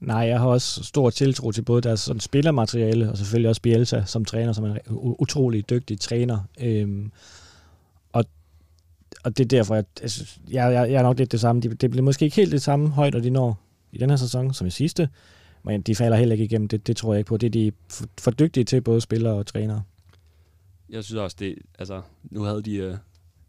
[0.00, 4.02] Nej, jeg har også stor tiltro til både deres sådan, spillermateriale, og selvfølgelig også Bielsa
[4.04, 4.80] som træner, som er en
[5.18, 6.38] utrolig dygtig træner.
[6.60, 7.12] Øhm,
[9.24, 11.62] og det er derfor, jeg, altså, jeg, jeg, jeg er nok lidt det samme.
[11.62, 13.60] Det, det bliver måske ikke helt det samme højder, de når
[13.92, 15.08] i den her sæson som i sidste,
[15.62, 16.68] men de falder heller ikke igennem.
[16.68, 17.36] Det, det tror jeg ikke på.
[17.36, 19.82] Det er de for, for dygtige til, både spillere og trænere.
[20.88, 22.96] Jeg synes også, det, altså, nu havde de, øh,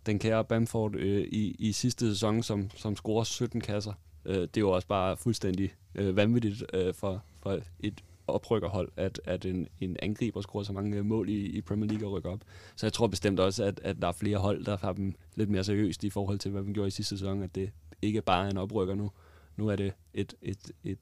[0.05, 3.93] den kære Bamford øh, i, i sidste sæson, som, som scorer 17 kasser.
[4.25, 9.21] Øh, det er jo også bare fuldstændig øh, vanvittigt øh, for, for et oprykkerhold, at,
[9.25, 12.31] at en, en angriber scorer så mange øh, mål i, i Premier League og rykker
[12.31, 12.39] op.
[12.75, 15.49] Så jeg tror bestemt også, at, at der er flere hold, der har dem lidt
[15.49, 18.45] mere seriøst i forhold til, hvad man gjorde i sidste sæson, at det ikke bare
[18.45, 19.11] er en oprykker nu.
[19.57, 20.99] Nu er det et, et, et,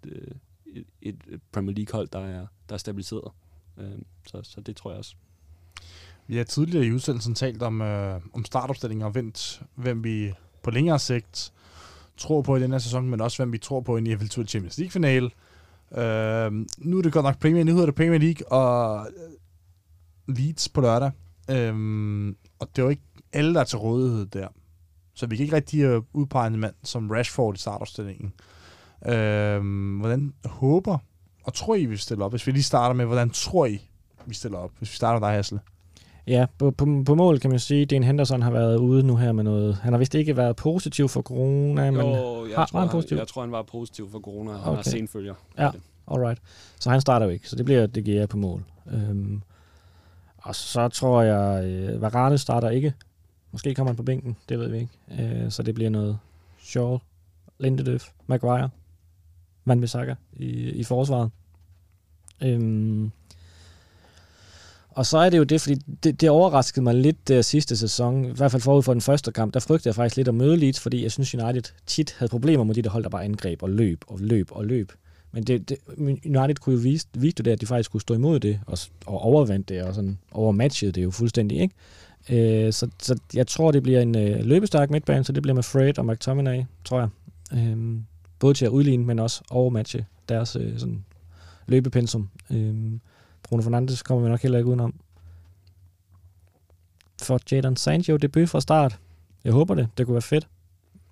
[0.65, 3.31] et, et, et Premier League-hold, der er, der er stabiliseret.
[3.77, 5.15] Øhm, så, så det tror jeg også.
[6.27, 10.33] Vi har tidligere i udsendelsen talt om, øh, om startopstillingen og vendt, hvem vi
[10.63, 11.53] på længere sigt
[12.17, 14.47] tror på i den her sæson, men også hvem vi tror på i en eventuel
[14.47, 15.29] Champions League-finale.
[15.91, 19.07] Øh, nu er det godt nok Premier, nu hedder det Premier League og
[20.27, 21.11] Leeds på lørdag.
[21.49, 23.03] Øh, og det er jo ikke
[23.33, 24.47] alle, der er til rådighed der.
[25.13, 28.33] Så vi kan ikke rigtig øh, udpege en mand som Rashford i startopstillingen.
[29.07, 29.61] Øh,
[29.99, 30.97] hvordan håber
[31.43, 32.31] og tror I, vi stiller op?
[32.31, 33.89] Hvis vi lige starter med, hvordan tror I,
[34.25, 34.71] vi stiller op?
[34.77, 35.59] Hvis vi starter med dig, Hasle.
[36.27, 39.15] Ja, på, på, på mål kan man sige, at Dean Henderson har været ude nu
[39.15, 39.75] her med noget.
[39.75, 43.17] Han har vist ikke været positiv for corona, men jo, jeg, har, tror, han positiv?
[43.17, 44.51] jeg tror, han var positiv for corona.
[44.51, 44.75] Han okay.
[44.75, 45.33] har senfølger.
[45.57, 45.69] Ja,
[46.11, 46.41] alright.
[46.79, 48.63] Så han starter jo ikke, så det bliver det giver på mål.
[48.91, 49.41] Øhm,
[50.37, 52.93] og så tror jeg, øh, Varane starter ikke.
[53.51, 55.43] Måske kommer han på bænken, det ved vi ikke.
[55.43, 56.19] Øh, så det bliver noget
[56.59, 56.97] Shaw,
[57.59, 58.69] Lindeløf, Maguire,
[59.65, 61.31] Van Bissaka i, i forsvaret.
[62.43, 63.11] Øhm,
[64.97, 68.25] og så er det jo det, fordi det, det overraskede mig lidt der sidste sæson,
[68.25, 70.57] i hvert fald forud for den første kamp, der frygtede jeg faktisk lidt at møde
[70.57, 73.63] Leeds, fordi jeg synes United tit havde problemer med de der hold, der bare angreb
[73.63, 74.91] og løb og løb og løb.
[75.31, 75.77] Men det, det,
[76.25, 79.21] United kunne jo vise, vise det, at de faktisk kunne stå imod det og, og
[79.21, 82.65] overvandt det og sådan overmatchede det jo fuldstændig, ikke?
[82.65, 85.63] Øh, så, så jeg tror, det bliver en øh, løbestærk midtbane, så det bliver med
[85.63, 87.09] Fred og McTominay, tror jeg.
[87.53, 87.97] Øh,
[88.39, 91.05] både til at udligne, men også overmatche deres øh, sådan,
[91.67, 92.29] løbepensum.
[92.51, 92.99] Øh,
[93.49, 94.93] Bruno Fernandes kommer vi nok heller ikke udenom.
[97.21, 98.99] For Jadon Sancho debut fra start.
[99.43, 99.89] Jeg håber det.
[99.97, 100.47] Det kunne være fedt.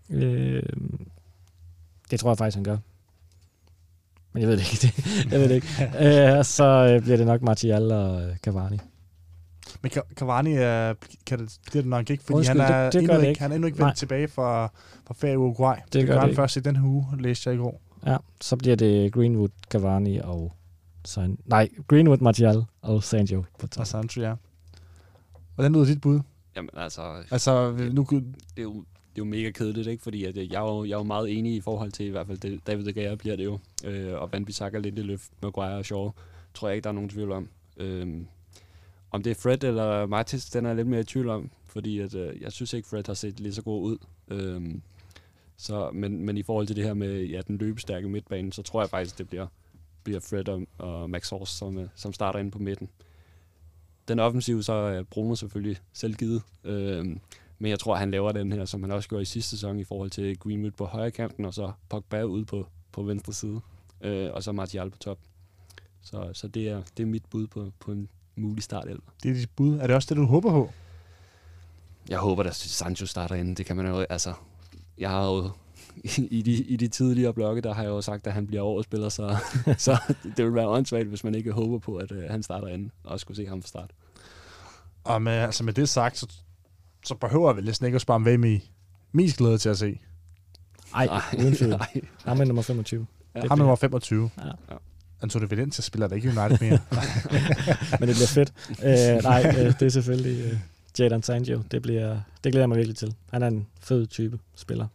[0.10, 0.64] Øh,
[2.12, 2.78] det tror jeg faktisk, han gør.
[4.34, 5.04] Men jeg ved det ikke.
[5.32, 5.68] jeg ved det ikke.
[6.38, 6.64] øh, så
[6.94, 8.78] øh, bliver det nok Martial og øh, Cavani.
[9.82, 10.54] Men Cavani
[11.26, 13.20] kan det, det er det nok ikke, fordi Undskyld, han, er det- det endnu det
[13.22, 13.42] ikke, ikke.
[13.42, 13.88] han er endnu ikke Nej.
[13.88, 14.68] vendt tilbage fra,
[15.08, 15.76] fra ferie i Uruguay.
[15.86, 16.36] Det, det gør gør det han ikke.
[16.40, 17.82] først i den her uge, læste jeg i går.
[18.06, 20.54] Ja, så bliver det Greenwood, Cavani og
[21.08, 21.38] San...
[21.46, 23.86] Nej, Greenwood, Martial og Sancho på Og top.
[23.86, 24.36] Sancho, ja.
[25.56, 26.20] Hvordan lyder dit bud?
[26.56, 28.74] Jamen altså, Altså, nu, det er jo,
[29.16, 30.04] det er jo mega kedeligt, ikke?
[30.04, 32.10] Fordi at øh, jeg, er jo, jeg er jo meget enig i forhold til, i
[32.10, 33.60] hvert fald det, David De Gea bliver det jo.
[33.86, 36.12] Øh, og Van Bissaka lidt i løft, Maguire og Shaw,
[36.54, 37.50] tror jeg ikke, der er nogen tvivl om.
[37.78, 38.22] Øh,
[39.12, 42.00] om det er Fred eller Martis, den er jeg lidt mere i tvivl om, fordi
[42.00, 43.98] at, øh, jeg synes ikke, Fred har set lige så god ud.
[44.28, 44.76] Øh,
[45.58, 48.82] så, men, men i forhold til det her med ja, den løbestærke midtbane, så tror
[48.82, 49.48] jeg faktisk, det bliver,
[50.06, 52.90] bliver Fred og, og Max Horst, som, øh, som starter inde på midten.
[54.08, 56.42] Den offensiv, så er Bruno selvfølgelig selv givet.
[56.64, 57.06] Øh,
[57.60, 59.84] men jeg tror, han laver den her, som han også gjorde i sidste sæson i
[59.84, 63.62] forhold til Greenwood på højre kanten, og så Pogba ude på, på venstre side,
[64.02, 65.18] øh, og så Martial på top.
[66.02, 69.02] Så, så det, er, det er mit bud på, på en mulig startelver.
[69.24, 69.78] det er dit bud.
[69.78, 70.72] Er det også det, du håber på?
[72.10, 73.56] Jeg håber, at Sancho starter inden.
[73.56, 74.00] Det kan man jo...
[74.00, 74.34] Altså,
[74.98, 75.52] jeg har jo...
[76.18, 78.86] I de, I de tidligere blokke, der har jeg jo sagt, at han bliver årets
[78.88, 79.38] spiller, så,
[79.78, 79.98] så
[80.38, 83.20] det vil være åndssvagt, hvis man ikke håber på, at øh, han starter inden, og
[83.20, 83.92] skulle se ham fra start.
[85.04, 86.28] Og med, altså med det sagt, så,
[87.06, 88.60] så behøver vel næsten ikke at spørge, hvem I
[89.12, 90.00] mest glæder til at se.
[90.96, 91.08] Ej,
[91.40, 91.72] uden tvivl.
[91.78, 92.02] nej.
[92.26, 93.06] Ham er nummer 25.
[93.36, 93.42] Ja.
[93.42, 94.30] Det Ham bliver- nummer 25.
[94.38, 94.44] Ja.
[94.46, 94.76] Ja.
[95.22, 96.80] Antonio Valencia spiller der ikke i United mere.
[98.00, 98.54] Men det bliver fedt.
[98.70, 100.60] Øh, nej, øh, det er selvfølgelig øh,
[101.00, 101.62] Jadon Sancho.
[101.72, 102.10] Det, bliver,
[102.44, 103.16] det glæder jeg mig virkelig til.
[103.32, 104.88] Han er en fed type spiller.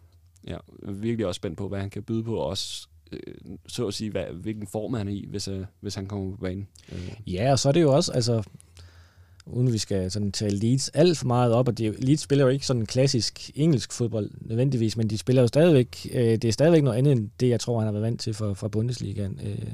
[0.46, 3.20] Ja, virkelig også spændt på, hvad han kan byde på, og også øh,
[3.68, 6.36] så at sige, hvad, hvilken form han er i, hvis, øh, hvis han kommer på
[6.36, 6.68] banen.
[6.92, 8.42] Øh, Ja, og så er det jo også, altså,
[9.46, 12.50] uden vi skal sådan tale Leeds alt for meget op, og de, Leeds spiller jo
[12.50, 16.82] ikke sådan klassisk engelsk fodbold nødvendigvis, men de spiller jo stadigvæk, øh, det er stadigvæk
[16.82, 19.40] noget andet end det, jeg tror, han har været vant til fra, fra Bundesligaen.
[19.44, 19.72] Øh,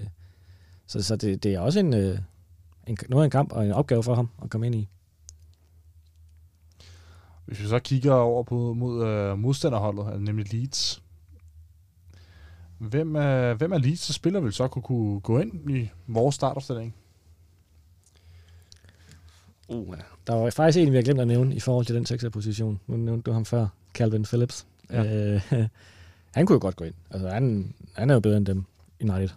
[0.86, 2.18] så så det, det er også en, øh,
[2.86, 4.88] en, noget af en kamp og en opgave for ham at komme ind i.
[7.46, 11.02] Hvis vi så kigger over på mod øh, modstanderholdet, altså nemlig Leeds.
[12.78, 16.34] Hvem, øh, hvem er Leeds, så spiller vil så kunne, kunne gå ind i vores
[16.34, 16.94] startopstilling?
[19.68, 20.02] uh, ja.
[20.26, 22.80] Der var faktisk en, vi har glemt at nævne i forhold til den sekserposition.
[22.86, 24.66] Nu nævnte du ham før, Calvin Phillips.
[24.90, 25.02] Ja.
[25.02, 25.34] Ja.
[25.34, 25.42] Øh,
[26.34, 26.94] han kunne jo godt gå ind.
[27.10, 28.64] Altså, han, han er jo bedre end dem,
[29.00, 29.28] United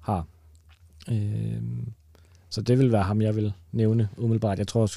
[0.00, 0.26] har.
[1.08, 1.62] Øh,
[2.48, 4.58] så det vil være ham, jeg vil nævne umiddelbart.
[4.58, 4.90] Jeg tror,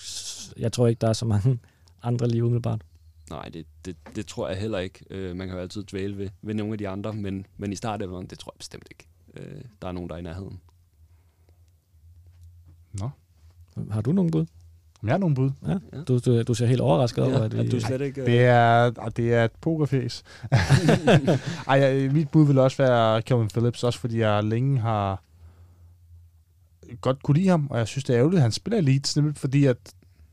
[0.59, 1.59] jeg tror ikke, der er så mange
[2.07, 2.81] andre lige umiddelbart.
[3.29, 5.05] Nej, det, det, det tror jeg heller ikke.
[5.09, 7.75] Øh, man kan jo altid dvæle ved, ved nogle af de andre, men, men i
[7.75, 9.07] startelveren, det tror jeg bestemt ikke.
[9.33, 10.59] Øh, der er nogen, der er i nærheden.
[12.93, 13.09] Nå.
[13.91, 14.45] Har du nogen bud?
[15.01, 15.51] Om jeg har nogen bud?
[15.67, 15.77] Ja.
[16.07, 17.59] Du, du, du ser helt overrasket over, at vi...
[17.59, 18.25] at du slet ikke...
[18.25, 20.23] Det er, ah, det er et pokerfæs.
[21.67, 25.23] Ej, mit bud vil også være Kevin Phillips, også fordi jeg længe har
[27.01, 29.37] godt kunne lide ham, og jeg synes, det er ærgerligt, at han spiller Leeds, nemlig
[29.37, 29.77] fordi, at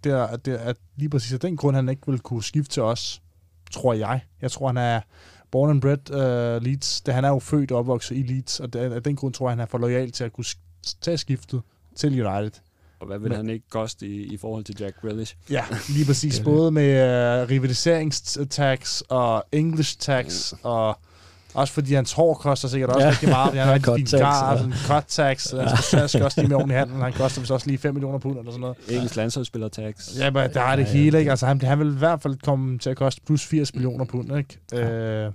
[0.05, 2.43] det er, at det er at lige præcis af den grund, han ikke vil kunne
[2.43, 3.23] skifte til os,
[3.73, 4.21] tror jeg.
[4.43, 5.01] Jeg tror, han er
[5.51, 7.01] born and bred uh, Leeds.
[7.01, 9.47] Det, han er jo født og opvokset i Leeds, og det, af den grund tror
[9.49, 10.45] jeg, han er for lojal til at kunne
[11.01, 11.63] tage skiftet
[11.97, 12.61] til United.
[13.01, 15.37] Og hvad vil Men- han ikke koste i, i forhold til Jack Grealish?
[15.51, 16.41] Ja, lige præcis.
[16.51, 20.99] Både med uh, rivaliseringstax og English tax, og
[21.55, 23.11] også fordi hans hår koster sikkert også Ja.
[23.11, 23.47] rigtig meget.
[23.49, 24.51] fordi Han har en fin ja.
[24.53, 25.53] og sådan cut tax.
[25.55, 25.69] Ja.
[25.99, 26.97] Han skal, også lige med ordentlig handel.
[26.97, 28.77] Han koster vist også lige 5 millioner pund eller sådan noget.
[28.89, 30.19] Engelsk landsholdsspiller tax.
[30.19, 31.31] Ja, men der er det Ja, ja, hele, ikke?
[31.31, 34.37] Altså, han, han vil i hvert fald komme til at koste plus 80 millioner pund,
[34.37, 34.59] ikke?
[34.73, 34.91] Ja.
[35.27, 35.33] Øh,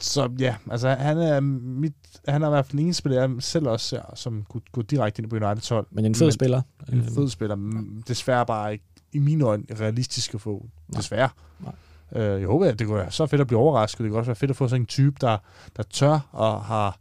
[0.00, 1.92] så ja, altså han er mit,
[2.28, 5.22] han er i hvert fald eneste spiller, jeg selv også ser, som kunne gå direkte
[5.22, 5.86] ind på Uniteds hold.
[5.90, 6.62] Men en fed Men- spiller.
[6.92, 7.82] En fed spiller.
[8.08, 10.66] Desværre bare ikke i mine øjne realistisk at få.
[10.88, 10.98] Nej.
[11.00, 11.28] Desværre.
[11.60, 11.72] Nej.
[12.14, 14.04] Øh, jeg håber, at det kunne være så fedt at blive overrasket.
[14.04, 15.36] Det kunne også være fedt at få sådan en type, der,
[15.76, 16.98] der tør og har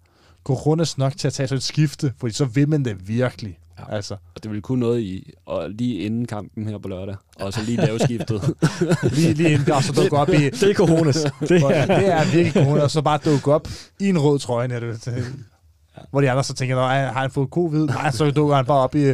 [0.50, 3.60] rundes nok til at tage sådan et skifte, fordi så vil man det virkelig.
[3.80, 3.96] Ja.
[3.96, 7.54] Altså, Og det vil kunne noget i, og lige inden kampen her på lørdag, og
[7.54, 8.54] så lige lave skiftet.
[9.16, 10.50] lige, lige inden der så dukke op i...
[10.50, 11.16] Det er Coronas.
[11.40, 13.68] det Det er, det virkelig corona, og så bare dukke op
[14.00, 14.68] i en rød trøje.
[14.68, 15.08] Når det,
[15.98, 16.02] Ja.
[16.12, 17.86] Hvor de andre så tænker, "Nå, har han fået covid?
[17.86, 19.14] Nej, så dukker han bare op i,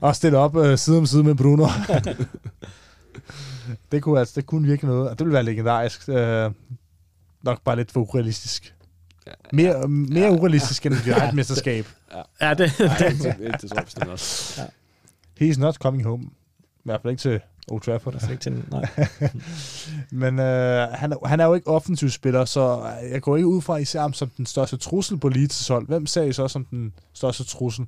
[0.00, 1.66] og stiller op øh, side om side med Bruno.
[3.92, 6.08] det kunne altså, det kunne virke noget, og det ville være legendarisk.
[6.08, 6.50] Øh,
[7.42, 8.74] nok bare lidt for urealistisk.
[9.52, 10.30] Mere, mere Ja.
[10.38, 11.86] urealistisk end et et mesterskab.
[12.40, 14.60] Ja, det, Nej, det, det, det tror jeg bestemt også.
[15.40, 16.24] He's not coming home.
[16.24, 17.40] I hvert fald ikke til
[17.70, 18.12] Old Trafford.
[18.14, 18.84] det er ikke til, nej.
[20.10, 23.62] Men øh, han, er- han er jo ikke offensiv spiller, så jeg går ikke ud
[23.62, 25.86] fra, at I ser ham som den største trussel på Leeds hold.
[25.86, 27.86] Hvem ser I så som den største trussel?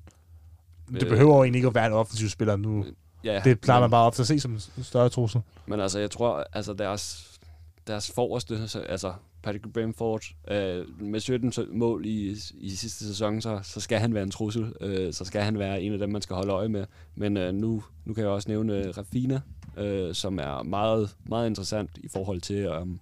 [0.92, 2.84] Det Øh, behøver jo egentlig ikke at være en offensiv spiller nu.
[3.24, 5.40] Ja, Det plejer men- man bare ofte at se som en større trussel.
[5.66, 7.30] Men altså, jeg tror, altså deres,
[7.86, 13.40] deres forreste, så- altså Patrick Bamford, øh, med 17 så- mål i, i sidste sæson,
[13.40, 14.72] så, så skal han være en trussel.
[14.80, 16.84] Øh, så skal han være en af dem, man skal holde øje med.
[17.14, 19.40] Men øh, nu, nu kan jeg også nævne øh, Rafina,
[19.76, 23.00] øh, som er meget, meget interessant i forhold til, om,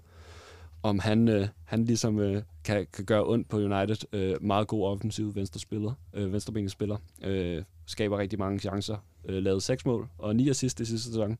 [0.82, 3.96] om han, øh, han ligesom øh, kan, kan gøre ondt på United.
[4.12, 6.96] Øh, meget god offensiv venstrespiller, øh, venstrebenet spiller.
[7.22, 8.96] Øh, skaber rigtig mange chancer.
[9.28, 11.38] Øh, lavet seks mål og ni assist i sidste sæson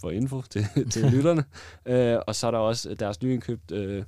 [0.00, 1.44] for info til, til lytterne.
[1.86, 4.04] Øh, og så er der også deres nyindkøbt øh,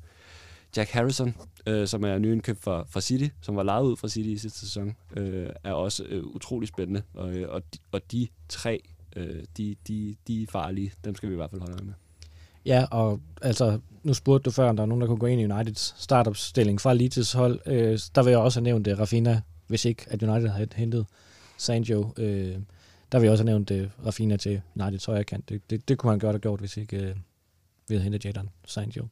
[0.77, 1.35] Jack Harrison,
[1.67, 4.59] øh, som er nyindkøbt fra, fra City, som var lejet ud fra City i sidste
[4.59, 7.03] sæson, øh, er også øh, utrolig spændende.
[7.15, 8.83] Og, øh, og, de, og de tre,
[9.17, 10.93] øh, de, de, de er farlige.
[11.05, 11.95] Dem skal vi i hvert fald holde øje med.
[12.67, 15.41] Ja, og altså, nu spurgte du før, om der er nogen, der kunne gå ind
[15.41, 17.61] i Uniteds startopstilling fra Leeds hold.
[17.67, 19.37] Øh, der vil jeg også have nævnt uh, Rafinha,
[19.67, 21.07] hvis ikke at United havde hentet
[21.57, 22.13] Sancho.
[22.17, 22.57] Øh,
[23.13, 25.49] der vil jeg også have nævnt uh, Rafinha til Uniteds højre kant.
[25.49, 27.17] Det, det, det kunne han godt have gjort, hvis ikke uh,
[27.89, 29.09] vi havde hentet Jadon Sancho.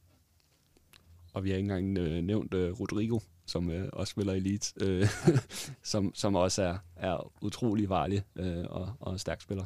[1.33, 4.73] Og vi har ikke engang øh, nævnt øh, Rodrigo, som øh, også spiller i Leeds,
[4.81, 5.07] øh,
[5.91, 9.65] som, som også er, er utrolig varlig øh, og, og en stærk spiller.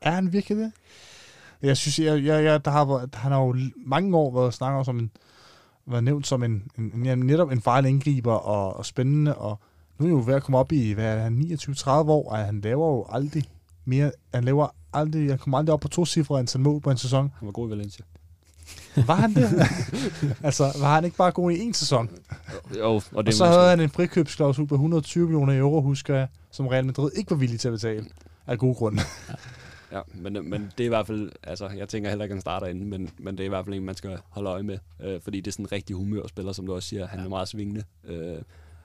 [0.00, 0.72] Er han virkelig det?
[1.62, 4.98] Jeg synes, jeg, jeg, jeg, der har, han har jo mange år været snakket som
[4.98, 5.10] en,
[5.86, 9.58] været nævnt som en, en, en netop en farlig indgriber og, og spændende, og
[9.98, 12.38] nu er han jo ved at komme op i, hvad er han, 29-30 år, og
[12.38, 13.44] han laver jo aldrig
[13.90, 16.96] mere, han laver aldrig, han kommer aldrig op på to cifre antal mål på en
[16.96, 17.32] sæson.
[17.38, 18.04] Han var god i Valencia.
[19.06, 19.50] Var han det?
[20.42, 22.10] altså, var han ikke bare god i en sæson?
[22.78, 26.14] Jo, og Og det så må- havde han en frikøbsklausul på 120 millioner euro, husker
[26.16, 28.06] jeg, som Real Madrid ikke var villig til at betale.
[28.46, 29.02] Af gode grunde.
[29.92, 32.40] Ja, men, men det er i hvert fald, altså jeg tænker heller ikke, at han
[32.40, 34.78] starter inden, men, men det er i hvert fald en, man skal holde øje med,
[35.02, 37.06] øh, fordi det er sådan en rigtig humørspiller, som du også siger.
[37.06, 37.82] Han er meget svingende.
[38.04, 38.38] Øh,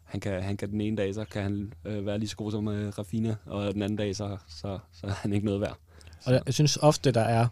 [0.05, 2.51] han, kan, han kan den ene dag, så kan han øh, være lige så god
[2.51, 5.77] som øh, Rafinha, og den anden dag, så, så, så er han ikke noget værd.
[6.25, 7.47] Og jeg, jeg synes ofte, der er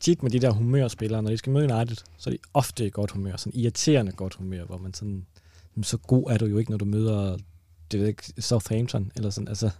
[0.00, 2.90] tit med de der humørspillere, når de skal møde United, så er de ofte i
[2.90, 5.26] godt humør, sådan irriterende godt humør, hvor man sådan,
[5.82, 7.38] så god er du jo ikke, når du møder
[7.92, 9.70] det ved jeg ikke, Southampton, eller sådan, altså,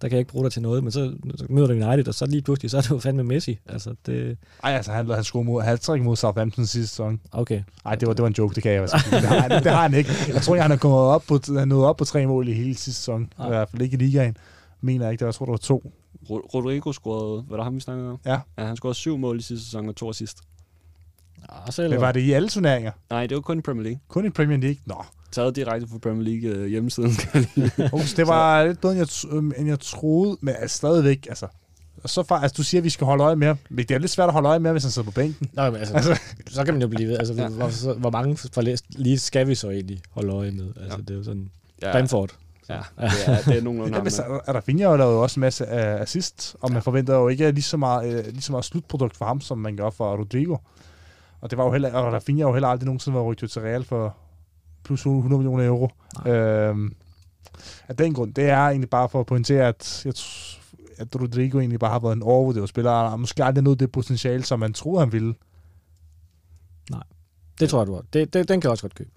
[0.00, 2.14] der kan jeg ikke bruge dig til noget, men så, så møder du United, og
[2.14, 5.44] så lige pludselig, så er du fandme Messi, altså, det, Ej, altså, han, han skulle
[5.46, 7.20] mod, hat mod Southampton sidste sæson.
[7.32, 7.62] okay.
[7.84, 8.96] Nej, det var, det var en joke, det kan jeg også.
[9.10, 10.10] Det har, han- det har han ikke.
[10.28, 12.52] Jeg tror ikke, han er kommet op på, han nået op på tre mål i
[12.52, 13.32] hele sidste sæson.
[13.38, 13.46] Nej.
[13.46, 14.36] I hvert fald ikke i ligaen.
[14.80, 15.20] Mener jeg ikke.
[15.20, 15.92] Det var, jeg tror, det var to.
[16.30, 18.18] Ro- Rodrigo scorede, hvad der ham, vi snakkede om?
[18.26, 18.38] Ja.
[18.58, 18.64] ja.
[18.66, 20.38] han scorede syv mål i sidste sæson og to assist.
[21.70, 22.92] Så Men var det i alle turneringer?
[23.10, 24.00] Nej, det var kun i Premier League.
[24.08, 24.76] Kun i Premier League?
[24.86, 25.04] Nå.
[25.32, 27.10] Taget direkte fra Premier League øh, hjemmesiden.
[27.92, 31.46] Okay, det var lidt bedre, end jeg, øhm, end jeg troede, men altså, stadigvæk, altså.
[32.02, 33.58] Og så far, altså, du siger, at vi skal holde øje med ham.
[33.70, 35.48] Men det er lidt svært at holde øje med, hvis han sidder på bænken.
[35.52, 36.20] Nå, men altså, Altså.
[36.48, 37.18] så kan man jo blive ved.
[37.18, 37.42] Altså, Ja.
[37.42, 37.48] ja.
[37.48, 40.64] hvor, så, hvor mange for læst lige skal vi så egentlig holde øje med?
[40.80, 41.02] Altså, Ja.
[41.02, 41.50] det er jo sådan,
[41.82, 42.30] ja, Bamford.
[42.68, 44.04] ja, det er, det er nogenlunde Ja, ham.
[44.04, 44.16] men ja.
[44.16, 47.50] så er der lavet jo også en masse uh, assist, og man forventer jo ikke
[47.50, 50.56] lige så meget, uh, lige så meget slutprodukt for ham, som man gør for Rodrigo.
[51.40, 53.62] Og det var jo heller, og Rafinha har jo heller aldrig nogensinde været rygtet til
[53.62, 54.16] Real for
[54.84, 55.90] plus 100 millioner euro.
[56.26, 56.94] Øhm,
[57.88, 60.14] af den grund, det er egentlig bare for at pointere, at, jeg,
[60.98, 64.44] at Rodrigo egentlig bare har været en overvurderet spiller, og måske aldrig nået det potentiale,
[64.44, 65.34] som man troede, han ville.
[67.60, 68.02] Det tror jeg, du har.
[68.12, 69.10] Det, det, den kan jeg også godt købe.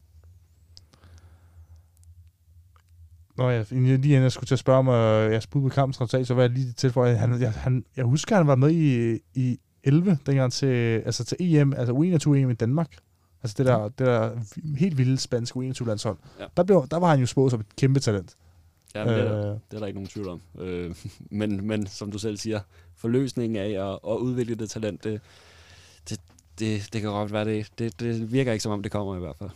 [3.37, 6.01] Når jeg, lige inden jeg skulle til at spørge om uh, jeres bud på kampens
[6.01, 8.55] resultat, så var jeg lige til for, at han, jeg, han, jeg husker, han var
[8.55, 10.65] med i, i 11, dengang til,
[11.05, 12.97] altså til EM, altså U21 EM i Danmark.
[13.43, 14.31] Altså det der, det der
[14.77, 16.17] helt vilde spanske U21-landshold.
[16.39, 16.45] Ja.
[16.57, 18.35] Der, blev, der var han jo spået som et kæmpe talent.
[18.95, 20.41] Ja, men det, er, der- Øh, det er der ikke nogen tvivl om.
[20.59, 20.95] Øh,
[21.39, 22.59] men, men som du selv siger,
[22.95, 25.21] forløsningen af at, at udvikle det talent, det,
[26.09, 26.19] det,
[26.59, 27.67] det, det kan godt være det.
[27.79, 27.99] det.
[27.99, 29.49] Det virker ikke som om, det kommer i hvert fald.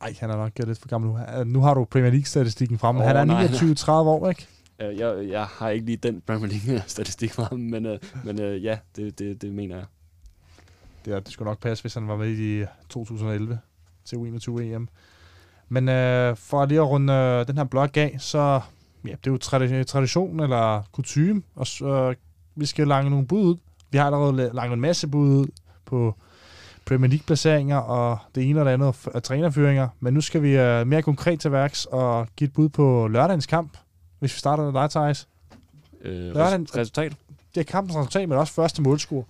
[0.00, 1.44] ej, han er nok lidt for gammel nu.
[1.44, 2.96] Nu har du Premier League-statistikken frem.
[2.96, 3.46] Åh, han er nej.
[3.46, 4.46] 29-30 år, ikke?
[4.80, 8.64] Øh, Jeg, jeg har ikke lige den Premier League-statistik fra ham, men, øh, men øh,
[8.64, 9.84] ja, det, det, det mener jeg.
[11.04, 13.58] Det, er, det skulle nok passe, hvis han var med i 2011
[14.04, 14.88] til U21 EM.
[15.68, 18.60] Men øh, for lige at runde øh, den her blog af, så
[19.04, 22.14] ja, det er jo tradi- tradition eller kutume, og så, øh,
[22.54, 23.56] vi skal lange nogle bud ud.
[23.90, 25.46] Vi har allerede langt en masse bud ud
[25.84, 26.14] på
[26.84, 29.88] Premier League-placeringer og det ene og det andet af trænerfyringer.
[30.00, 33.46] Men nu skal vi uh, mere konkret til værks og give et bud på lørdagens
[33.46, 33.76] kamp,
[34.26, 35.28] hvis vi starter med dig, Thijs.
[36.00, 37.12] Øh, Lørdagen- res- resultat?
[37.54, 39.24] Det er kampens resultat, men også første målscore.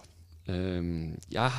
[0.48, 1.50] Øh, jeg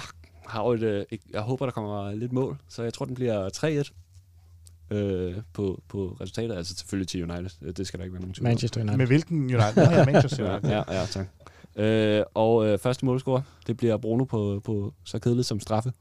[0.47, 3.15] har jo et, øh, et, jeg håber, der kommer lidt mål, så jeg tror, den
[3.15, 6.55] bliver 3-1 øh, på, på resultatet.
[6.55, 7.49] Altså selvfølgelig til United.
[7.61, 8.43] Øh, Det skal der ikke være nogen tvivl.
[8.47, 8.97] Manchester United.
[8.97, 9.75] Med hvilken United?
[9.75, 10.69] Nå, ja, Manchester United.
[10.69, 11.27] ja, ja, tak.
[11.75, 15.93] Øh, og øh, første målscorer, det bliver Bruno på, på så kedeligt som straffe.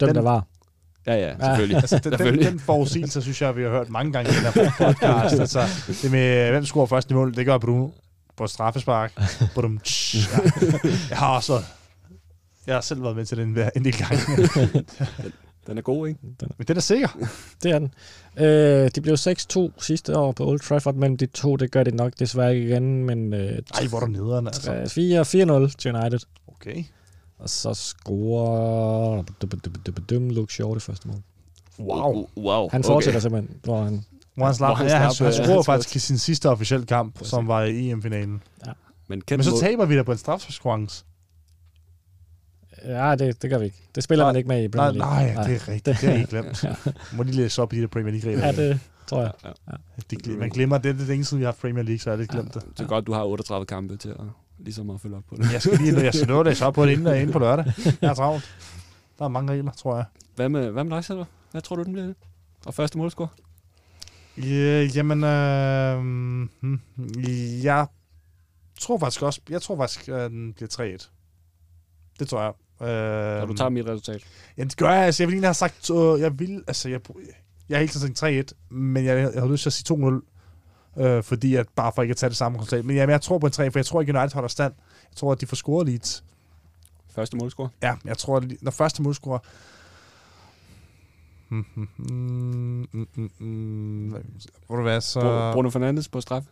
[0.00, 0.46] Dem, Den- der var.
[1.08, 1.76] Ja, ja, selvfølgelig.
[1.76, 2.50] Altså, den, den, Selvfølgelig.
[2.50, 5.40] den forudsigelse, synes jeg, vi har hørt mange gange i den her podcast.
[5.44, 5.60] altså,
[6.02, 7.88] det med, hvem scorer først i mål, det gør Bruno
[8.36, 9.12] på straffespark.
[9.54, 9.80] Badum.
[10.14, 10.20] Ja.
[11.10, 11.62] Jeg har også
[12.68, 14.18] jeg har selv været med til den hver en del gange.
[15.66, 16.20] Den er god, ikke?
[16.58, 17.08] Men den er sikker.
[17.62, 17.94] Det er den.
[18.36, 21.94] Øh, de blev 6-2 sidste år på Old Trafford, men de to, det gør det
[21.94, 24.84] nok desværre ikke igen, men øh, Ej, hvor er der nederen, altså.
[24.88, 25.20] 4
[25.68, 26.18] 4-0 til United.
[26.48, 26.84] Okay.
[27.38, 29.22] Og så scorer
[30.30, 31.22] Luke Shaw det første mål.
[31.80, 32.28] Wow.
[32.36, 32.68] Wow.
[32.72, 33.22] Han fortsætter okay.
[33.22, 34.04] simpelthen, hvor han...
[34.34, 37.14] Hvor han slap, Hvor han ja, han, han scorer faktisk i sin sidste officielle kamp,
[37.14, 37.30] Præcis.
[37.30, 38.42] som var i EM-finalen.
[38.66, 38.72] Ja.
[39.08, 41.04] Men, Men så taber vi da på en straffeskonkurrence.
[42.84, 43.88] Ja, det, det gør vi ikke.
[43.94, 45.14] Det spiller Nej, man ikke med i Premier League.
[45.14, 45.46] nej, nej, nej.
[45.46, 45.84] det er rigtigt.
[45.86, 46.64] Det har jeg ikke glemt.
[46.64, 46.74] ja.
[47.12, 48.46] Må lige læse op i de der Premier League-regler?
[48.46, 49.32] Ja, det tror jeg.
[49.44, 49.76] Ja, ja.
[50.10, 50.94] Det, man glemmer det.
[50.94, 52.62] Det er længe siden, vi har haft Premier League, så er det glemt det.
[52.78, 54.16] Det er godt, du har 38 kampe til at,
[54.58, 55.52] ligesom at følge op på det.
[55.52, 57.64] Jeg skal lige jeg skal nå det så på det inden, inden på lørdag.
[58.02, 58.54] Jeg er travlt.
[59.18, 60.04] Der er mange regler, tror jeg.
[60.36, 61.24] Hvad med, hvad med dig, Silver?
[61.50, 62.12] Hvad tror du, den bliver?
[62.66, 63.28] Og første målscore?
[64.38, 65.98] Ja, jamen, øh,
[66.60, 66.80] hmm,
[67.62, 67.86] jeg
[68.80, 71.08] tror faktisk også, jeg tror faktisk, at den bliver 3-1.
[72.18, 72.52] Det tror jeg.
[72.88, 74.22] Øh, Og du tager mit resultat.
[74.56, 75.04] Ja, det gør jeg.
[75.04, 77.00] Altså, jeg vil egentlig have sagt, øh, jeg vil, altså, jeg,
[77.68, 80.37] jeg har hele tiden tænkt 3-1, men jeg, jeg har lyst til at sige 2-0,
[80.98, 82.84] øh, fordi at, bare for ikke at tage det samme resultat.
[82.84, 84.72] Men jamen, jeg tror på en 3, for jeg tror ikke, United holder stand.
[85.10, 86.24] Jeg tror, at de får scoret Leeds.
[87.14, 87.68] Første målscore?
[87.82, 89.38] Ja, jeg tror, at når første målscorer...
[91.50, 91.88] Mm, mm,
[92.92, 94.10] mm, mm, mm.
[94.66, 95.20] Hvor du hvad, så...
[95.20, 96.42] Bru- Bruno Fernandes på straf?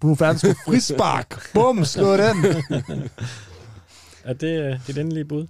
[0.00, 1.52] Bruno Fernandes skulle frispark.
[1.54, 2.36] Bum, slå den.
[4.24, 5.46] Er det øh, dit endelige bud?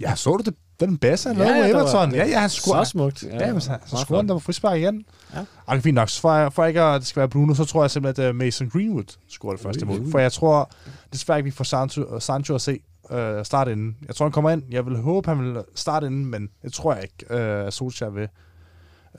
[0.00, 0.54] Ja, så du det?
[0.80, 2.14] Den bedste, han Ja, lavede ja, der var- Everton.
[2.14, 2.86] Ja, ja, han Så scorede.
[2.86, 3.22] smukt.
[3.22, 5.04] Ja, men så, så scorede han der på frispark igen.
[5.34, 5.38] Ja.
[5.38, 5.44] Ja.
[5.68, 6.08] Ej, det er fint nok.
[6.08, 8.36] Så For, for ikke at det skal være Bruno, så tror jeg simpelthen, at uh,
[8.36, 10.10] Mason Greenwood scorer det første mål.
[10.10, 10.70] For jeg tror
[11.12, 12.78] desværre ikke, vi får Sancho, Sancho at se
[13.10, 13.96] uh, starte inden.
[14.06, 14.62] Jeg tror, han kommer ind.
[14.70, 18.10] Jeg vil håbe, han vil starte inden, men det tror jeg ikke, uh, at Solskjaer
[18.10, 18.28] vil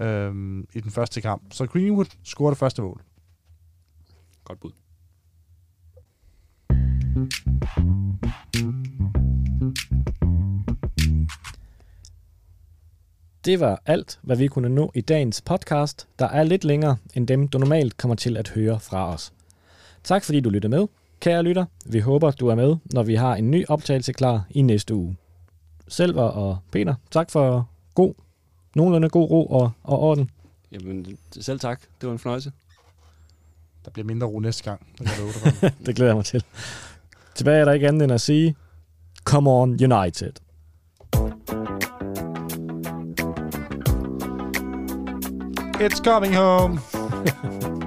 [0.01, 1.41] uh, i den første kamp.
[1.51, 3.01] Så Greenwood scorer det første mål.
[4.45, 4.71] Godt bud.
[13.45, 17.27] Det var alt, hvad vi kunne nå i dagens podcast, der er lidt længere end
[17.27, 19.33] dem, du normalt kommer til at høre fra os.
[20.03, 20.87] Tak fordi du lyttede med.
[21.19, 24.61] Kære lytter, vi håber, du er med, når vi har en ny optagelse klar i
[24.61, 25.17] næste uge.
[25.87, 28.13] Selver og Peter, tak for god,
[28.75, 30.29] nogenlunde god ro og, og orden.
[30.71, 31.81] Jamen, selv tak.
[32.01, 32.51] Det var en fornøjelse.
[33.85, 34.87] Der bliver mindre ro næste gang.
[34.99, 35.69] Det kan jeg love dig for.
[35.85, 36.43] Det glæder jeg mig til.
[37.35, 38.55] Tilbage er der ikke andet end at sige,
[39.23, 40.31] come on United.
[45.83, 46.79] It's coming home.